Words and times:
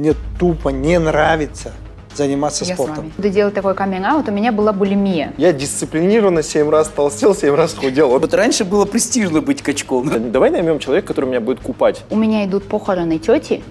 мне 0.00 0.14
тупо 0.38 0.70
не 0.70 0.98
нравится 0.98 1.72
заниматься 2.16 2.64
Я 2.64 2.72
с 2.72 2.74
спортом. 2.74 2.96
вами. 2.96 3.12
Буду 3.16 3.28
делать 3.28 3.54
такой 3.54 3.74
каминг 3.74 4.28
у 4.28 4.32
меня 4.32 4.50
была 4.50 4.72
булимия. 4.72 5.32
Я 5.36 5.52
дисциплинированно 5.52 6.42
7 6.42 6.68
раз 6.68 6.88
толстел, 6.88 7.34
7 7.36 7.54
раз 7.54 7.74
худел. 7.74 8.08
Вот 8.08 8.34
раньше 8.34 8.64
было 8.64 8.84
престижно 8.84 9.40
быть 9.40 9.62
качком. 9.62 10.32
Давай 10.32 10.50
наймем 10.50 10.78
человека, 10.78 11.08
который 11.08 11.26
меня 11.26 11.40
будет 11.40 11.60
купать. 11.60 12.02
У 12.10 12.16
меня 12.16 12.44
идут 12.46 12.66
похороны 12.66 13.18
тети, 13.18 13.62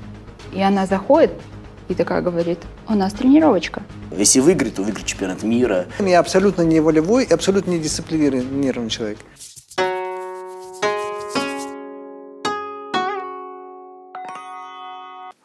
и 0.54 0.62
она 0.62 0.86
заходит 0.86 1.32
и 1.90 1.96
такая 1.96 2.22
говорит, 2.22 2.60
у 2.88 2.94
нас 2.94 3.14
тренировочка. 3.14 3.82
Если 4.16 4.40
выиграть, 4.40 4.76
то 4.76 4.84
выиграть 4.84 5.06
чемпионат 5.06 5.42
мира. 5.42 5.88
Я 5.98 6.20
абсолютно 6.20 6.62
не 6.62 6.80
волевой, 6.80 7.24
и 7.26 7.34
абсолютно 7.34 7.72
не 7.72 7.80
дисциплинированный 7.80 8.90
человек. 8.90 9.18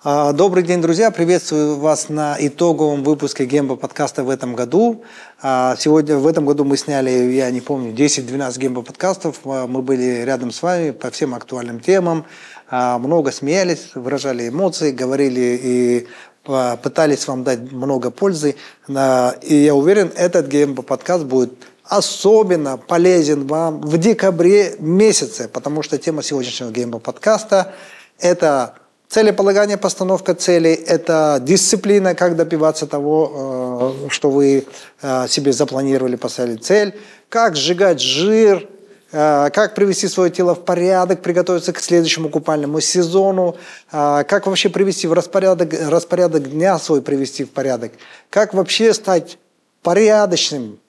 Добрый 0.05 0.63
день, 0.63 0.83
друзья! 0.83 1.11
Приветствую 1.11 1.79
вас 1.79 2.11
на 2.11 2.37
итоговом 2.39 3.03
выпуске 3.03 3.47
Гембо 3.47 3.75
подкаста 3.75 4.23
в 4.23 4.29
этом 4.29 4.55
году. 4.55 5.03
А, 5.41 5.77
Сегодня, 5.79 6.19
в 6.19 6.27
этом 6.27 6.45
году 6.45 6.63
мы 6.63 6.77
сняли, 6.77 7.09
я 7.09 7.51
не 7.51 7.63
помню, 7.63 7.95
10-12 7.95 8.59
Гембо 8.59 8.83
подкастов. 8.83 9.41
А, 9.47 9.67
Мы 9.67 9.81
были 9.81 10.23
рядом 10.25 10.51
с 10.51 10.61
вами 10.61 10.91
по 10.91 11.11
всем 11.11 11.35
актуальным 11.35 11.81
темам. 11.81 12.27
А, 12.69 12.99
Много 12.99 13.33
смеялись, 13.33 13.93
выражали 13.95 14.51
эмоции, 14.51 14.91
говорили 14.91 15.59
и 15.63 16.07
а, 16.45 16.77
пытались 16.77 17.27
вам 17.27 17.43
дать 17.43 17.73
много 17.73 18.11
пользы. 18.11 18.57
А, 18.95 19.35
И 19.41 19.55
я 19.55 19.75
уверен, 19.75 20.13
этот 20.15 20.49
Гембо 20.49 20.83
подкаст 20.83 21.25
будет 21.25 21.55
особенно 21.83 22.77
полезен 22.77 23.47
вам 23.47 23.81
в 23.81 23.97
декабре 23.97 24.77
месяце, 24.81 25.49
потому 25.49 25.83
что 25.83 25.97
тема 25.97 26.23
сегодняшнего 26.23 26.71
Гембо 26.71 26.99
подкаста– 26.99 27.73
это 28.19 28.75
Целеполагание, 29.09 29.77
постановка 29.77 30.35
целей– 30.35 30.75
это 30.87 31.39
дисциплина, 31.41 32.15
как 32.15 32.37
добиваться 32.37 32.87
того, 32.87 33.95
э, 34.07 34.09
что 34.09 34.31
вы 34.31 34.67
э, 35.03 35.29
себе 35.29 35.53
запланировали, 35.53 36.17
поставили 36.17 36.57
цель, 36.57 36.95
как 37.29 37.55
сжигать 37.55 38.01
жир, 38.01 38.69
э, 39.13 39.51
как 39.53 39.75
привести 39.75 40.09
свое 40.09 40.31
тело 40.31 40.55
в 40.55 40.65
порядок, 40.65 41.23
приготовиться 41.23 41.73
к 41.73 41.81
следующему 41.81 42.29
купальному 42.29 42.81
сезону, 42.81 43.57
как 43.91 44.47
вообще 44.47 44.69
привести 44.69 45.07
в 45.07 45.13
распорядок, 45.13 45.73
распорядок 45.89 46.51
дня 46.51 46.79
свой 46.79 47.01
привести 47.01 47.45
в 47.45 47.51
порядок, 47.51 47.93
как 48.31 48.55
вообще 48.55 48.93
стать 48.95 49.39
порядочным 49.83 50.81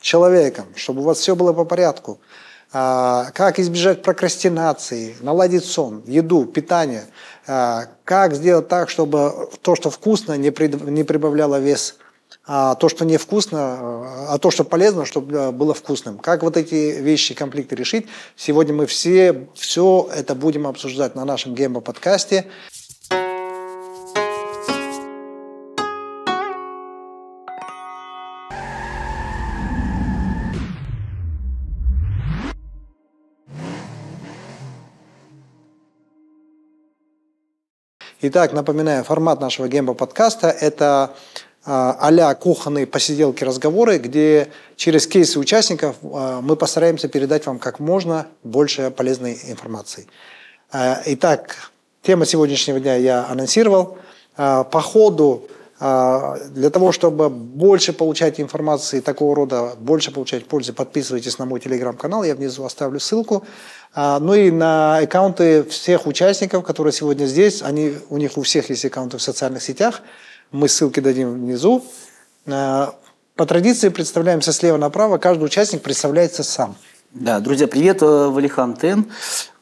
человеком, 0.00 0.66
чтобы 0.76 1.00
у 1.00 1.04
вас 1.04 1.18
все 1.18 1.34
было 1.34 1.52
по 1.52 1.64
порядку, 1.64 2.18
как 2.74 3.60
избежать 3.60 4.02
прокрастинации, 4.02 5.14
наладить 5.20 5.64
сон, 5.64 6.02
еду, 6.06 6.44
питание, 6.44 7.04
а, 7.46 7.84
как 8.04 8.34
сделать 8.34 8.66
так, 8.66 8.90
чтобы 8.90 9.48
то, 9.62 9.76
что 9.76 9.90
вкусно, 9.90 10.36
не, 10.36 10.50
при- 10.50 10.66
не 10.90 11.04
прибавляло 11.04 11.60
вес, 11.60 11.94
а 12.44 12.74
то, 12.74 12.88
что 12.88 13.04
невкусно, 13.04 13.60
а 14.28 14.38
то, 14.38 14.50
что 14.50 14.64
полезно, 14.64 15.04
чтобы 15.04 15.52
было 15.52 15.72
вкусным. 15.72 16.18
Как 16.18 16.42
вот 16.42 16.56
эти 16.56 17.00
вещи, 17.00 17.32
комплекты 17.32 17.76
решить? 17.76 18.06
Сегодня 18.34 18.74
мы 18.74 18.86
все, 18.86 19.46
все 19.54 20.10
это 20.12 20.34
будем 20.34 20.66
обсуждать 20.66 21.14
на 21.14 21.24
нашем 21.24 21.54
Гембо 21.54 21.80
подкасте. 21.80 22.46
Итак, 38.26 38.54
напоминаю, 38.54 39.04
формат 39.04 39.38
нашего 39.42 39.68
Гембо 39.68 39.92
подкаста– 39.92 40.48
это 40.60 41.14
а, 41.62 41.94
а-ля 42.00 42.34
кухонные 42.34 42.86
посиделки, 42.86 43.44
разговоры, 43.44 43.98
где 43.98 44.48
через 44.76 45.06
кейсы 45.06 45.38
участников 45.38 45.96
а, 46.02 46.40
мы 46.40 46.56
постараемся 46.56 47.08
передать 47.08 47.44
вам 47.44 47.58
как 47.58 47.80
можно 47.80 48.26
больше 48.42 48.90
полезной 48.90 49.38
информации. 49.48 50.06
А, 50.72 51.02
Итак, 51.04 51.70
тема 52.00 52.24
сегодняшнего 52.24 52.80
дня 52.80 52.96
я 52.96 53.26
анонсировал. 53.26 53.98
По 54.36 54.80
ходу, 54.80 55.46
для 55.84 56.70
того, 56.70 56.92
чтобы 56.92 57.28
больше 57.28 57.92
получать 57.92 58.40
информации 58.40 59.00
такого 59.00 59.36
рода, 59.36 59.74
больше 59.78 60.12
получать 60.12 60.46
пользы, 60.46 60.72
подписывайтесь 60.72 61.38
на 61.38 61.44
мой 61.44 61.60
телеграм-канал, 61.60 62.24
я 62.24 62.34
внизу 62.34 62.64
оставлю 62.64 62.98
ссылку. 63.00 63.44
А, 63.92 64.18
Ну 64.18 64.32
и 64.32 64.50
на 64.50 64.96
аккаунты 64.98 65.62
всех 65.64 66.06
участников, 66.06 66.64
которые 66.64 66.94
сегодня 66.94 67.26
здесь, 67.26 67.62
они, 67.62 67.94
у 68.08 68.16
них 68.16 68.38
у 68.38 68.42
всех 68.42 68.70
есть 68.70 68.86
аккаунты 68.86 69.18
в 69.18 69.22
социальных 69.22 69.62
сетях, 69.62 70.00
мы 70.52 70.68
ссылки 70.68 71.00
дадим 71.00 71.34
внизу. 71.34 71.84
А, 72.46 72.94
По 73.36 73.44
традиции 73.44 73.90
представляемся 73.90 74.52
слева 74.52 74.78
направо, 74.78 75.18
каждый 75.18 75.44
участник 75.44 75.82
представляется 75.82 76.44
сам. 76.44 76.76
Да, 77.12 77.40
друзья, 77.40 77.68
привет, 77.68 78.00
э, 78.00 78.06
Валихан 78.06 78.74
Тен. 78.74 79.06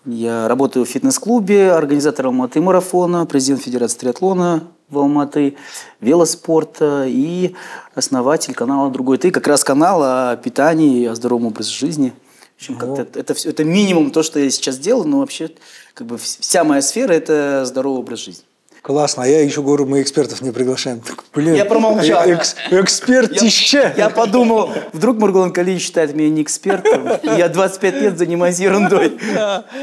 Я 0.04 0.48
работаю 0.48 0.84
в 0.84 0.88
фитнес-клубе, 0.88 1.72
организатор 1.72 2.26
Алматы 2.26 2.60
марафона, 2.60 3.26
президент 3.26 3.62
Федерации 3.62 3.98
триатлона 3.98 4.62
в 4.92 4.98
Алматы, 4.98 5.56
велоспорта 6.00 7.06
и 7.08 7.54
основатель 7.94 8.54
канала 8.54 8.90
«Другой 8.90 9.18
ты». 9.18 9.30
Как 9.30 9.46
раз 9.46 9.64
канал 9.64 10.02
о 10.02 10.36
питании, 10.36 11.06
о 11.06 11.14
здоровом 11.14 11.46
образе 11.46 11.72
жизни. 11.72 12.12
В 12.56 12.60
общем, 12.60 12.76
как-то 12.76 13.02
это, 13.02 13.18
это, 13.18 13.34
все, 13.34 13.50
это 13.50 13.64
минимум 13.64 14.10
то, 14.12 14.22
что 14.22 14.38
я 14.38 14.48
сейчас 14.50 14.78
делаю, 14.78 15.08
но 15.08 15.18
вообще 15.18 15.50
как 15.94 16.06
бы 16.06 16.16
вс- 16.16 16.40
вся 16.40 16.62
моя 16.62 16.82
сфера– 16.82 17.12
это 17.14 17.64
здоровый 17.64 18.00
образ 18.00 18.20
жизни. 18.20 18.44
Классно, 18.82 19.22
а 19.22 19.26
я 19.28 19.40
еще 19.44 19.62
говорю, 19.62 19.86
мы 19.86 20.02
экспертов 20.02 20.42
не 20.42 20.50
приглашаем. 20.50 21.00
Так, 21.02 21.22
блин, 21.32 21.54
Я 21.54 21.64
промолчал. 21.64 22.24
экс- 22.28 22.56
экспертище. 22.68 23.94
Я 23.96 24.10
подумал, 24.10 24.70
вдруг 24.92 25.18
Маргулан 25.18 25.52
Калиевич 25.52 25.84
считает 25.84 26.16
меня 26.16 26.30
не 26.30 26.42
экспертом, 26.42 27.08
я 27.22 27.48
25 27.48 27.94
лет 27.94 28.18
занимаюсь 28.18 28.58
ерундой. 28.58 29.16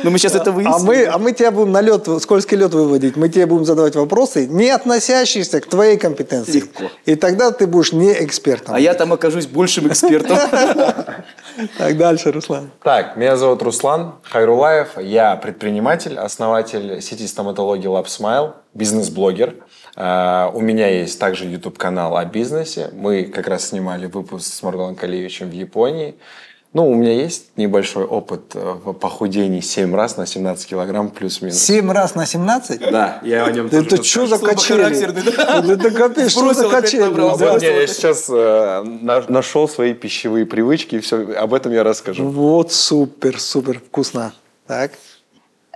Но 0.04 0.10
мы 0.12 0.20
сейчас 0.20 0.36
это 0.36 0.52
выясним. 0.52 0.76
А 0.76 0.80
мы, 0.80 1.06
а 1.06 1.18
мы 1.18 1.32
тебя 1.32 1.52
будем 1.52 1.72
на 1.72 1.80
лед, 1.80 2.10
скользкий 2.22 2.58
лед 2.58 2.74
выводить. 2.74 3.16
Мы 3.16 3.30
тебе 3.30 3.46
будем 3.46 3.64
задавать 3.64 3.96
вопросы, 3.96 4.48
не 4.48 4.70
относящиеся 4.70 5.62
к 5.62 5.68
твоей 5.68 5.96
компетенции. 5.98 6.58
Легко. 6.58 6.92
И 7.06 7.16
тогда 7.16 7.52
ты 7.52 7.68
будешь 7.68 7.94
не 7.94 8.12
экспертом. 8.12 8.76
А 8.76 8.81
я 8.81 8.94
там 8.96 9.14
окажусь 9.14 9.46
большим 9.48 9.88
экспертом. 9.88 10.38
Так, 11.78 11.97
дальше, 11.97 12.31
Руслан. 12.31 12.72
Так, 12.84 13.18
меня 13.18 13.36
зовут 13.36 13.62
Руслан 13.62 14.16
Хайрулаев. 14.24 14.97
Я 15.00 15.36
предприниматель, 15.36 16.18
основатель 16.18 17.02
сети 17.02 17.28
стоматологии 17.28 17.90
Lab 17.90 18.06
Smile, 18.06 18.53
бизнес-блогер. 18.74 19.56
Э, 19.96 20.50
У 20.53 20.62
меня 20.62 20.88
есть 20.88 21.19
также 21.19 21.46
YouTube-канал 21.46 22.16
о 22.18 22.25
бизнесе. 22.25 22.90
Мы 22.94 23.24
как 23.24 23.48
раз 23.48 23.68
снимали 23.69 24.06
выпуск 24.06 24.46
с 24.53 24.64
Марголом 24.64 24.96
Калиевичем 24.96 25.50
в 25.50 25.53
Японии. 25.53 26.16
Ну, 26.72 26.88
у 26.88 26.94
меня 26.94 27.13
есть 27.13 27.57
небольшой 27.57 28.06
опыт 28.06 28.52
э, 28.53 28.59
в 28.59 28.94
похудении 28.94 29.59
7 29.59 29.96
раз 29.96 30.18
на 30.18 30.28
17 30.28 30.68
килограмм 30.69 31.09
плюс-минус. 31.09 31.57
Семь 31.57 31.91
раз 31.91 32.13
на 32.13 32.28
17? 32.28 32.91
Да, 32.91 33.19
я 33.24 33.46
о 33.46 33.52
нем 33.52 33.69
тоже 33.69 33.85
Это 33.85 34.03
что 34.03 34.28
за 34.28 34.38
качели? 34.38 35.74
Это 35.74 35.91
капец, 35.91 36.31
что 36.31 36.53
за 36.53 36.69
качели? 36.69 37.81
я 37.81 37.88
сейчас 37.88 38.30
э, 38.30 38.84
на- 38.84 39.24
нашел 39.28 39.68
свои 39.68 39.96
пищевые 39.96 40.46
привычки, 40.46 40.96
и 40.96 41.00
все, 41.00 41.34
об 41.34 41.56
этом 41.56 41.72
я 41.72 41.84
расскажу. 41.84 42.30
Вот 42.30 42.72
супер, 42.72 43.40
супер 43.40 43.80
вкусно. 43.80 44.34
Так. 44.68 44.91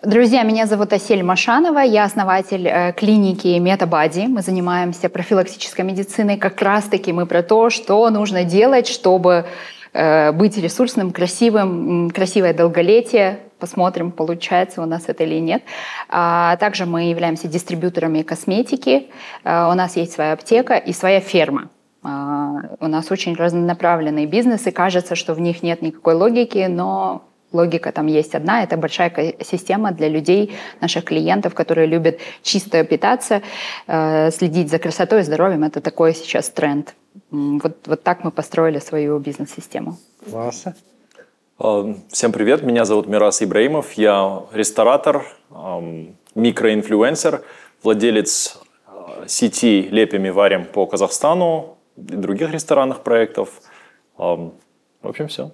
Друзья, 0.04 0.44
меня 0.44 0.68
зовут 0.68 0.94
Асель 0.94 1.24
Машанова, 1.24 1.80
я 1.80 2.04
основатель 2.04 2.68
э, 2.68 2.94
клиники 2.94 3.58
Метабади. 3.58 4.28
Мы 4.28 4.44
занимаемся 4.44 5.10
профилактической 5.10 5.82
медициной. 5.82 6.38
Как 6.38 6.62
раз-таки 6.62 7.12
мы 7.12 7.26
про 7.26 7.42
то, 7.42 7.72
что 7.72 8.08
нужно 8.12 8.44
делать, 8.44 8.88
чтобы 8.88 9.46
быть 9.94 10.58
ресурсным, 10.58 11.12
красивым, 11.12 12.10
красивое 12.10 12.54
долголетие. 12.54 13.40
Посмотрим, 13.60 14.12
получается 14.12 14.82
у 14.82 14.86
нас 14.86 15.04
это 15.08 15.24
или 15.24 15.40
нет. 15.40 15.64
А 16.10 16.58
также 16.58 16.86
мы 16.86 17.04
являемся 17.04 17.48
дистрибьюторами 17.48 18.22
косметики. 18.22 19.10
Э, 19.46 19.70
У 19.72 19.74
нас 19.74 19.96
есть 19.96 20.12
своя 20.12 20.34
аптека 20.34 20.76
и 20.76 20.92
своя 20.92 21.22
ферма. 21.22 21.70
А, 22.04 22.56
У 22.82 22.88
нас 22.88 23.10
очень 23.10 23.36
разнонаправленные 23.36 24.26
бизнесы. 24.26 24.72
Кажется, 24.72 25.16
что 25.16 25.34
в 25.34 25.40
них 25.40 25.64
нет 25.64 25.82
никакой 25.82 26.16
логики, 26.16 26.66
но 26.70 27.24
логика 27.54 27.92
там 27.92 28.08
есть 28.08 28.36
одна. 28.36 28.64
Это 28.64 28.78
большая 28.78 29.36
система 29.44 29.92
для 29.92 30.10
людей, 30.10 30.52
наших 30.82 31.06
клиентов, 31.06 31.54
которые 31.54 31.88
любят 31.88 32.20
чисто 32.42 32.84
питаться, 32.84 33.42
э, 33.88 34.32
следить 34.32 34.70
за 34.70 34.80
красотой 34.80 35.20
и 35.20 35.24
здоровьем. 35.24 35.64
Это 35.64 35.82
такой 35.82 36.14
сейчас 36.14 36.50
тренд. 36.50 36.96
Вот, 37.32 37.78
вот 37.86 38.04
так 38.04 38.24
мы 38.24 38.32
построили 38.32 38.80
свою 38.80 39.20
бизнес-систему. 39.20 39.98
Классно. 40.30 40.76
А, 41.60 41.96
Всем 42.10 42.32
привет, 42.32 42.64
меня 42.64 42.86
зовут 42.86 43.08
Мирас 43.08 43.42
Ибраимов, 43.44 43.94
я 43.94 44.44
ресторатор, 44.52 45.24
микроинфлюенсер, 46.36 47.44
владелец 47.84 48.60
а, 48.88 49.28
сети 49.28 49.88
«Лепим 49.92 50.26
и 50.26 50.32
варим» 50.32 50.66
по 50.66 50.88
Казахстану 50.88 51.78
и 51.96 52.02
других 52.02 52.52
ресторанных 52.52 53.02
проектов. 53.04 53.50
В 54.18 54.52
общем, 55.04 55.28
все. 55.28 55.52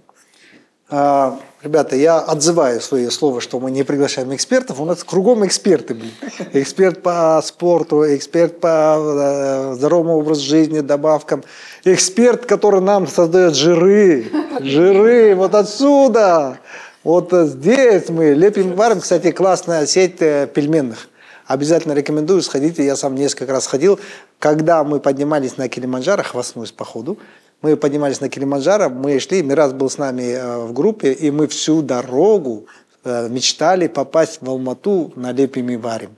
Ребята, 1.62 1.98
я 1.98 2.20
отзываю 2.20 2.80
свои 2.80 3.10
слова, 3.10 3.42
что 3.42 3.60
мы 3.60 3.70
не 3.70 3.84
приглашаем 3.84 4.34
экспертов. 4.34 4.80
У 4.80 4.86
нас 4.86 5.04
кругом 5.04 5.46
эксперты, 5.46 5.94
блин. 5.94 6.14
Эксперт 6.54 7.02
по 7.02 7.42
спорту, 7.44 8.06
эксперт 8.16 8.62
по 8.62 8.96
э, 8.98 9.74
здоровому 9.76 10.20
образу 10.20 10.42
жизни, 10.42 10.80
добавкам. 10.80 11.44
Эксперт, 11.84 12.46
который 12.46 12.80
нам 12.80 13.08
создает 13.08 13.56
жиры. 13.56 14.32
Жиры, 14.62 15.36
вот 15.36 15.54
отсюда. 15.54 16.60
Вот 17.04 17.34
здесь 17.34 18.08
мы 18.08 18.30
лепим, 18.30 18.76
варим. 18.76 19.02
Кстати, 19.02 19.32
классная 19.32 19.86
сеть 19.86 20.22
э, 20.22 20.48
пельменных. 20.48 21.10
Обязательно 21.46 21.92
рекомендую, 21.92 22.42
сходите. 22.42 22.86
Я 22.86 22.96
сам 22.96 23.16
несколько 23.16 23.52
раз 23.52 23.68
ходил. 23.68 24.00
Когда 24.40 24.86
мы 24.86 25.02
поднимались 25.02 25.58
на 25.58 25.68
Килиманджаро, 25.68 26.24
хвастнусь 26.24 26.72
по 26.72 26.86
ходу, 26.86 27.18
мы 27.62 27.76
поднимались 27.76 28.22
на 28.22 28.30
Килиманджаро, 28.30 28.90
мы 28.90 29.20
шли, 29.20 29.44
Мирас 29.44 29.74
был 29.74 29.90
с 29.90 29.98
нами 29.98 30.34
э, 30.34 30.58
в 30.66 30.74
группе, 30.74 31.12
и 31.12 31.30
мы 31.30 31.48
всю 31.48 31.82
дорогу 31.82 32.68
э, 33.04 33.28
мечтали 33.30 33.88
попасть 33.88 34.40
в 34.42 34.50
Алмату 34.50 35.12
на 35.16 35.32
Лепими 35.34 35.76
варим. 35.76 36.12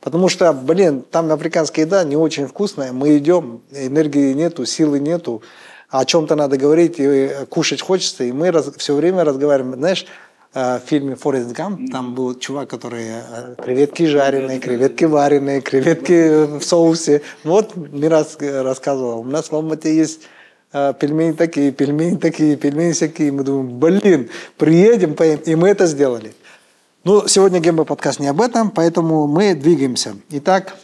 Потому 0.00 0.28
что, 0.28 0.52
блин, 0.52 1.02
там 1.10 1.32
африканская 1.32 1.84
еда 1.84 2.04
не 2.04 2.16
очень 2.16 2.46
вкусная. 2.46 2.92
Мы 2.92 3.16
идем, 3.18 3.62
энергии 3.72 4.34
нету, 4.34 4.66
силы 4.66 5.00
нету. 5.00 5.42
О 5.88 6.04
чем-то 6.04 6.36
надо 6.36 6.58
говорить, 6.58 6.96
и 6.98 7.30
кушать 7.48 7.80
хочется. 7.80 8.24
И 8.24 8.32
мы 8.32 8.50
раз, 8.50 8.70
все 8.76 8.94
время 8.94 9.24
разговариваем. 9.24 9.74
Знаешь, 9.76 10.06
э, 10.52 10.78
в 10.78 10.88
фильме 10.88 11.16
«Форест 11.16 11.50
Гамп» 11.50 11.90
там 11.90 12.14
был 12.14 12.38
чувак, 12.38 12.68
который 12.70 13.06
креветки 13.64 14.06
жареные, 14.06 14.60
креветки 14.60 15.04
вареные, 15.04 15.60
креветки 15.60 16.58
в 16.58 16.62
соусе. 16.62 17.22
Вот 17.42 17.74
Мирас 17.74 18.36
рассказывал. 18.38 19.20
У 19.20 19.24
нас 19.24 19.50
в 19.50 19.54
Алмате 19.56 19.96
есть 19.96 20.20
пельмени 20.74 21.32
такие, 21.32 21.70
пельмени 21.70 22.16
такие, 22.16 22.56
пельмени 22.56 22.92
всякие. 22.92 23.30
Мы 23.30 23.44
думаем, 23.44 23.78
блин, 23.78 24.28
приедем, 24.56 25.14
поем. 25.14 25.38
И 25.44 25.54
мы 25.54 25.68
это 25.68 25.86
сделали. 25.86 26.34
Ну, 27.04 27.28
сегодня 27.28 27.60
Гемба 27.60 27.84
подкаст 27.84 28.18
не 28.18 28.26
об 28.26 28.40
этом, 28.40 28.70
поэтому 28.70 29.26
мы 29.26 29.54
двигаемся. 29.54 30.16
Итак, 30.30 30.74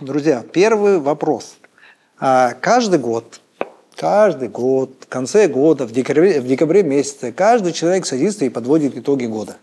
друзья, 0.00 0.44
первый 0.52 0.98
вопрос. 0.98 1.56
А, 2.20 2.54
каждый 2.60 3.00
год, 3.00 3.40
каждый 3.96 4.48
год, 4.48 4.92
в 5.00 5.08
конце 5.08 5.48
года, 5.48 5.86
в 5.86 5.92
декабре, 5.92 6.40
в 6.40 6.46
декабре 6.46 6.82
месяце, 6.84 7.32
каждый 7.32 7.72
человек 7.72 8.06
садится 8.06 8.44
и 8.44 8.48
подводит 8.48 8.96
итоги 8.96 9.24
года. 9.24 9.56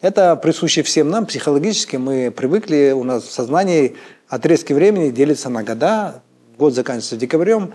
Это 0.00 0.36
присуще 0.36 0.82
всем 0.82 1.08
нам 1.08 1.26
психологически. 1.26 1.96
Мы 1.96 2.30
привыкли, 2.30 2.92
у 2.94 3.02
нас 3.02 3.24
в 3.24 3.32
сознании 3.32 3.96
отрезки 4.28 4.74
времени 4.74 5.10
делятся 5.10 5.48
на 5.48 5.64
года. 5.64 6.22
Год 6.56 6.74
заканчивается 6.74 7.16
декабрем. 7.16 7.72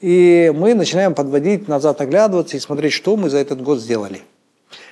И 0.00 0.52
мы 0.54 0.74
начинаем 0.74 1.14
подводить 1.14 1.68
назад, 1.68 2.00
оглядываться 2.00 2.56
и 2.56 2.60
смотреть, 2.60 2.92
что 2.92 3.16
мы 3.16 3.30
за 3.30 3.38
этот 3.38 3.62
год 3.62 3.80
сделали. 3.80 4.22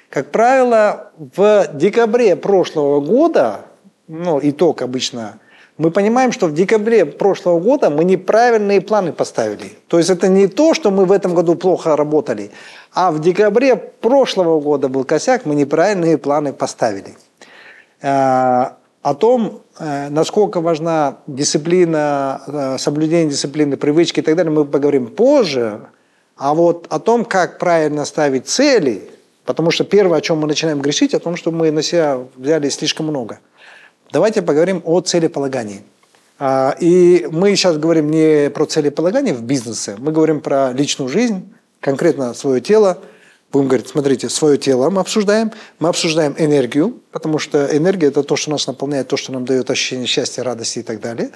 Как 0.08 0.30
правило, 0.30 1.10
в 1.18 1.68
декабре 1.74 2.36
прошлого 2.36 3.00
года, 3.00 3.62
ну, 4.06 4.38
итог 4.42 4.80
обычно, 4.80 5.40
мы 5.76 5.90
понимаем, 5.90 6.30
что 6.30 6.46
в 6.46 6.54
декабре 6.54 7.04
прошлого 7.04 7.58
года 7.58 7.90
мы 7.90 8.04
неправильные 8.04 8.80
планы 8.80 9.12
поставили. 9.12 9.72
То 9.88 9.98
есть 9.98 10.08
это 10.08 10.28
не 10.28 10.46
то, 10.46 10.72
что 10.72 10.92
мы 10.92 11.04
в 11.04 11.10
этом 11.10 11.34
году 11.34 11.56
плохо 11.56 11.96
работали, 11.96 12.52
а 12.92 13.10
в 13.10 13.20
декабре 13.20 13.74
прошлого 13.74 14.60
года 14.60 14.88
был 14.88 15.04
косяк, 15.04 15.46
мы 15.46 15.56
неправильные 15.56 16.16
планы 16.16 16.52
поставили. 16.52 17.16
А, 18.02 18.76
о 19.02 19.14
том, 19.14 19.63
насколько 19.78 20.60
важна 20.60 21.18
дисциплина, 21.26 22.42
э, 22.46 22.78
соблюдение 22.78 23.30
дисциплины, 23.30 23.76
привычки 23.76 24.20
и 24.20 24.22
так 24.22 24.36
далее, 24.36 24.52
мы 24.52 24.64
поговорим 24.64 25.08
позже. 25.08 25.80
А 26.36 26.54
вот 26.54 26.86
о 26.90 26.98
том, 26.98 27.24
как 27.24 27.58
правильно 27.58 28.04
ставить 28.04 28.46
цели, 28.46 29.10
потому 29.44 29.70
что 29.70 29.84
первое, 29.84 30.18
о 30.18 30.20
чем 30.20 30.38
мы 30.38 30.46
начинаем 30.46 30.80
грешить, 30.80 31.14
о 31.14 31.20
том, 31.20 31.36
что 31.36 31.50
мы 31.50 31.70
на 31.70 31.82
себя 31.82 32.18
взяли 32.36 32.68
слишком 32.68 33.06
много. 33.06 33.40
Давайте 34.12 34.42
поговорим 34.42 34.80
о 34.84 35.00
целеполагании. 35.00 35.82
А, 36.38 36.76
и 36.80 37.26
мы 37.30 37.54
сейчас 37.56 37.76
говорим 37.78 38.10
не 38.10 38.50
про 38.50 38.66
целеполагание 38.66 39.34
в 39.34 39.42
бизнесе, 39.42 39.96
мы 39.98 40.12
говорим 40.12 40.40
про 40.40 40.72
личную 40.72 41.08
жизнь, 41.08 41.52
конкретно 41.80 42.34
свое 42.34 42.60
тело– 42.60 42.98
Будем 43.54 43.68
говорить, 43.68 43.86
смотрите, 43.86 44.28
свое 44.28 44.58
тело 44.58 44.90
мы 44.90 45.00
обсуждаем, 45.00 45.52
мы 45.78 45.88
обсуждаем 45.88 46.34
энергию, 46.38 46.98
потому 47.12 47.38
что 47.38 47.64
энергия– 47.66 48.06
это 48.08 48.24
то, 48.24 48.34
что 48.34 48.50
нас 48.50 48.66
наполняет, 48.66 49.06
то, 49.06 49.16
что 49.16 49.30
нам 49.30 49.44
дает 49.44 49.70
ощущение 49.70 50.08
счастья, 50.08 50.42
радости 50.42 50.80
и 50.80 50.82
так 50.82 51.00
далее. 51.00 51.30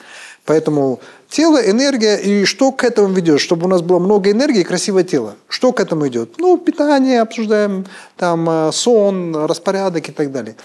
Поэтому 0.44 0.98
тело, 1.28 1.58
энергия, 1.58 2.16
и 2.16 2.44
что 2.44 2.72
к 2.72 2.82
этому 2.82 3.14
ведет? 3.14 3.38
Чтобы 3.38 3.66
у 3.66 3.68
нас 3.68 3.82
было 3.82 4.00
много 4.00 4.32
энергии 4.32 4.62
и 4.62 4.64
красивое 4.64 5.04
тело. 5.04 5.36
Что 5.46 5.72
к 5.72 5.78
этому 5.78 6.08
идет? 6.08 6.38
Ну, 6.38 6.58
питание 6.58 7.20
обсуждаем, 7.20 7.86
там, 8.16 8.50
э, 8.50 8.72
сон, 8.72 9.36
распорядок 9.36 10.08
и 10.08 10.10
так 10.12 10.32
далее. 10.32 10.56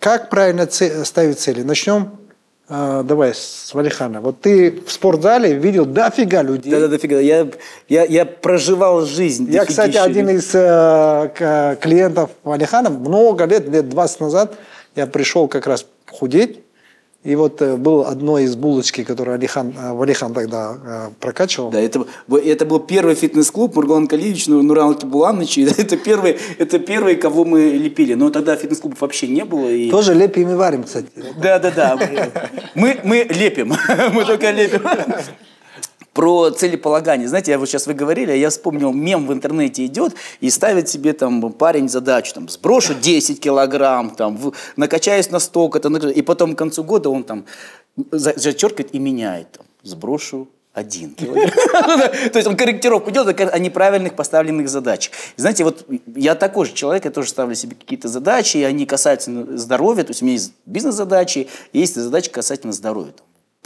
Как 0.00 0.28
правильно 0.28 0.68
ставить 0.68 1.38
цели? 1.38 1.62
Начнем 1.62 2.18
а, 2.68 3.04
давай, 3.04 3.32
с 3.32 3.70
Валихана. 3.74 4.20
Вот 4.20 4.40
ты 4.40 4.82
в 4.84 4.90
спортзале 4.90 5.54
видел 5.54 5.86
дофига 5.86 6.42
людей. 6.42 6.72
Да, 6.72 6.80
да, 6.80 6.88
дофига. 6.88 7.20
Я, 7.20 7.46
я, 7.88 8.04
я 8.04 8.26
проживал 8.26 9.06
жизнь. 9.06 9.48
Я, 9.50 9.64
кстати, 9.64 9.96
один 9.96 10.28
из 10.30 10.50
э, 10.52 11.76
клиентов 11.80 12.30
Валихана 12.42 12.90
много 12.90 13.44
лет, 13.44 13.68
лет 13.68 13.88
20 13.88 14.20
назад, 14.20 14.56
я 14.96 15.06
пришел 15.06 15.46
как 15.46 15.66
раз 15.68 15.86
худеть. 16.10 16.60
И 17.26 17.34
вот 17.34 17.60
э, 17.60 17.76
был 17.76 18.02
одной 18.02 18.44
из 18.44 18.54
булочки, 18.54 19.02
которую 19.02 19.34
Алихан, 19.34 19.74
э, 19.76 19.92
Валихан 19.92 20.32
тогда 20.32 20.76
э, 20.86 21.08
прокачивал. 21.18 21.70
Да, 21.70 21.80
это, 21.80 22.06
это 22.30 22.64
был 22.64 22.78
первый 22.78 23.16
фитнес-клуб 23.16 23.74
Маргулан 23.74 24.06
Калиевич, 24.06 24.46
Нурал 24.46 24.94
Кибуланович. 24.94 25.58
Это 25.78 25.96
первый, 25.96 26.38
это 26.58 26.78
первый, 26.78 27.16
кого 27.16 27.44
мы 27.44 27.60
лепили. 27.70 28.14
Но 28.14 28.30
тогда 28.30 28.54
фитнес-клубов 28.54 29.00
вообще 29.00 29.26
не 29.26 29.44
было. 29.44 29.68
И... 29.68 29.90
Тоже 29.90 30.14
лепим 30.14 30.50
и 30.50 30.54
варим, 30.54 30.84
кстати. 30.84 31.08
Да, 31.42 31.58
да, 31.58 31.70
да. 31.70 31.98
Мы, 32.74 33.00
мы 33.02 33.26
лепим. 33.28 33.74
Мы 34.12 34.24
только 34.24 34.52
лепим. 34.52 34.82
Про 36.16 36.50
целеполагание. 36.50 37.28
Знаете, 37.28 37.50
я 37.50 37.58
вот 37.58 37.68
сейчас 37.68 37.86
вы 37.86 37.92
говорили, 37.92 38.32
а 38.32 38.34
я 38.34 38.48
вспомнил, 38.48 38.90
мем 38.92 39.26
в 39.26 39.32
интернете 39.34 39.84
идет 39.84 40.14
и 40.40 40.48
ставит 40.48 40.88
себе 40.88 41.12
там 41.12 41.52
парень 41.52 41.90
задачу, 41.90 42.32
там, 42.34 42.48
сброшу 42.48 42.94
10 42.94 43.38
килограмм, 43.38 44.10
там, 44.10 44.38
в, 44.38 44.54
накачаюсь 44.76 45.30
на 45.30 45.38
столько-то, 45.38 45.88
и 46.08 46.22
потом 46.22 46.54
к 46.54 46.58
концу 46.58 46.84
года 46.84 47.10
он 47.10 47.22
там 47.22 47.44
зачеркивает 48.10 48.94
и 48.94 48.98
меняет, 48.98 49.52
там, 49.52 49.66
сброшу 49.82 50.48
один 50.72 51.14
килограмм. 51.14 51.50
То 52.32 52.38
есть 52.38 52.46
он 52.46 52.56
корректировку 52.56 53.10
делает 53.10 53.38
о 53.40 53.58
неправильных 53.58 54.14
поставленных 54.14 54.70
задачах. 54.70 55.12
Знаете, 55.36 55.64
вот 55.64 55.86
я 56.14 56.34
такой 56.34 56.64
же 56.64 56.72
человек, 56.72 57.04
я 57.04 57.10
тоже 57.10 57.28
ставлю 57.28 57.54
себе 57.54 57.76
какие-то 57.76 58.08
задачи, 58.08 58.56
и 58.56 58.62
они 58.62 58.86
касаются 58.86 59.30
здоровья, 59.56 60.02
то 60.02 60.10
есть 60.10 60.22
у 60.22 60.24
меня 60.24 60.34
есть 60.34 60.52
бизнес-задачи, 60.64 61.48
есть 61.74 61.94
задачи 61.94 62.30
касательно 62.30 62.72
здоровья. 62.72 63.12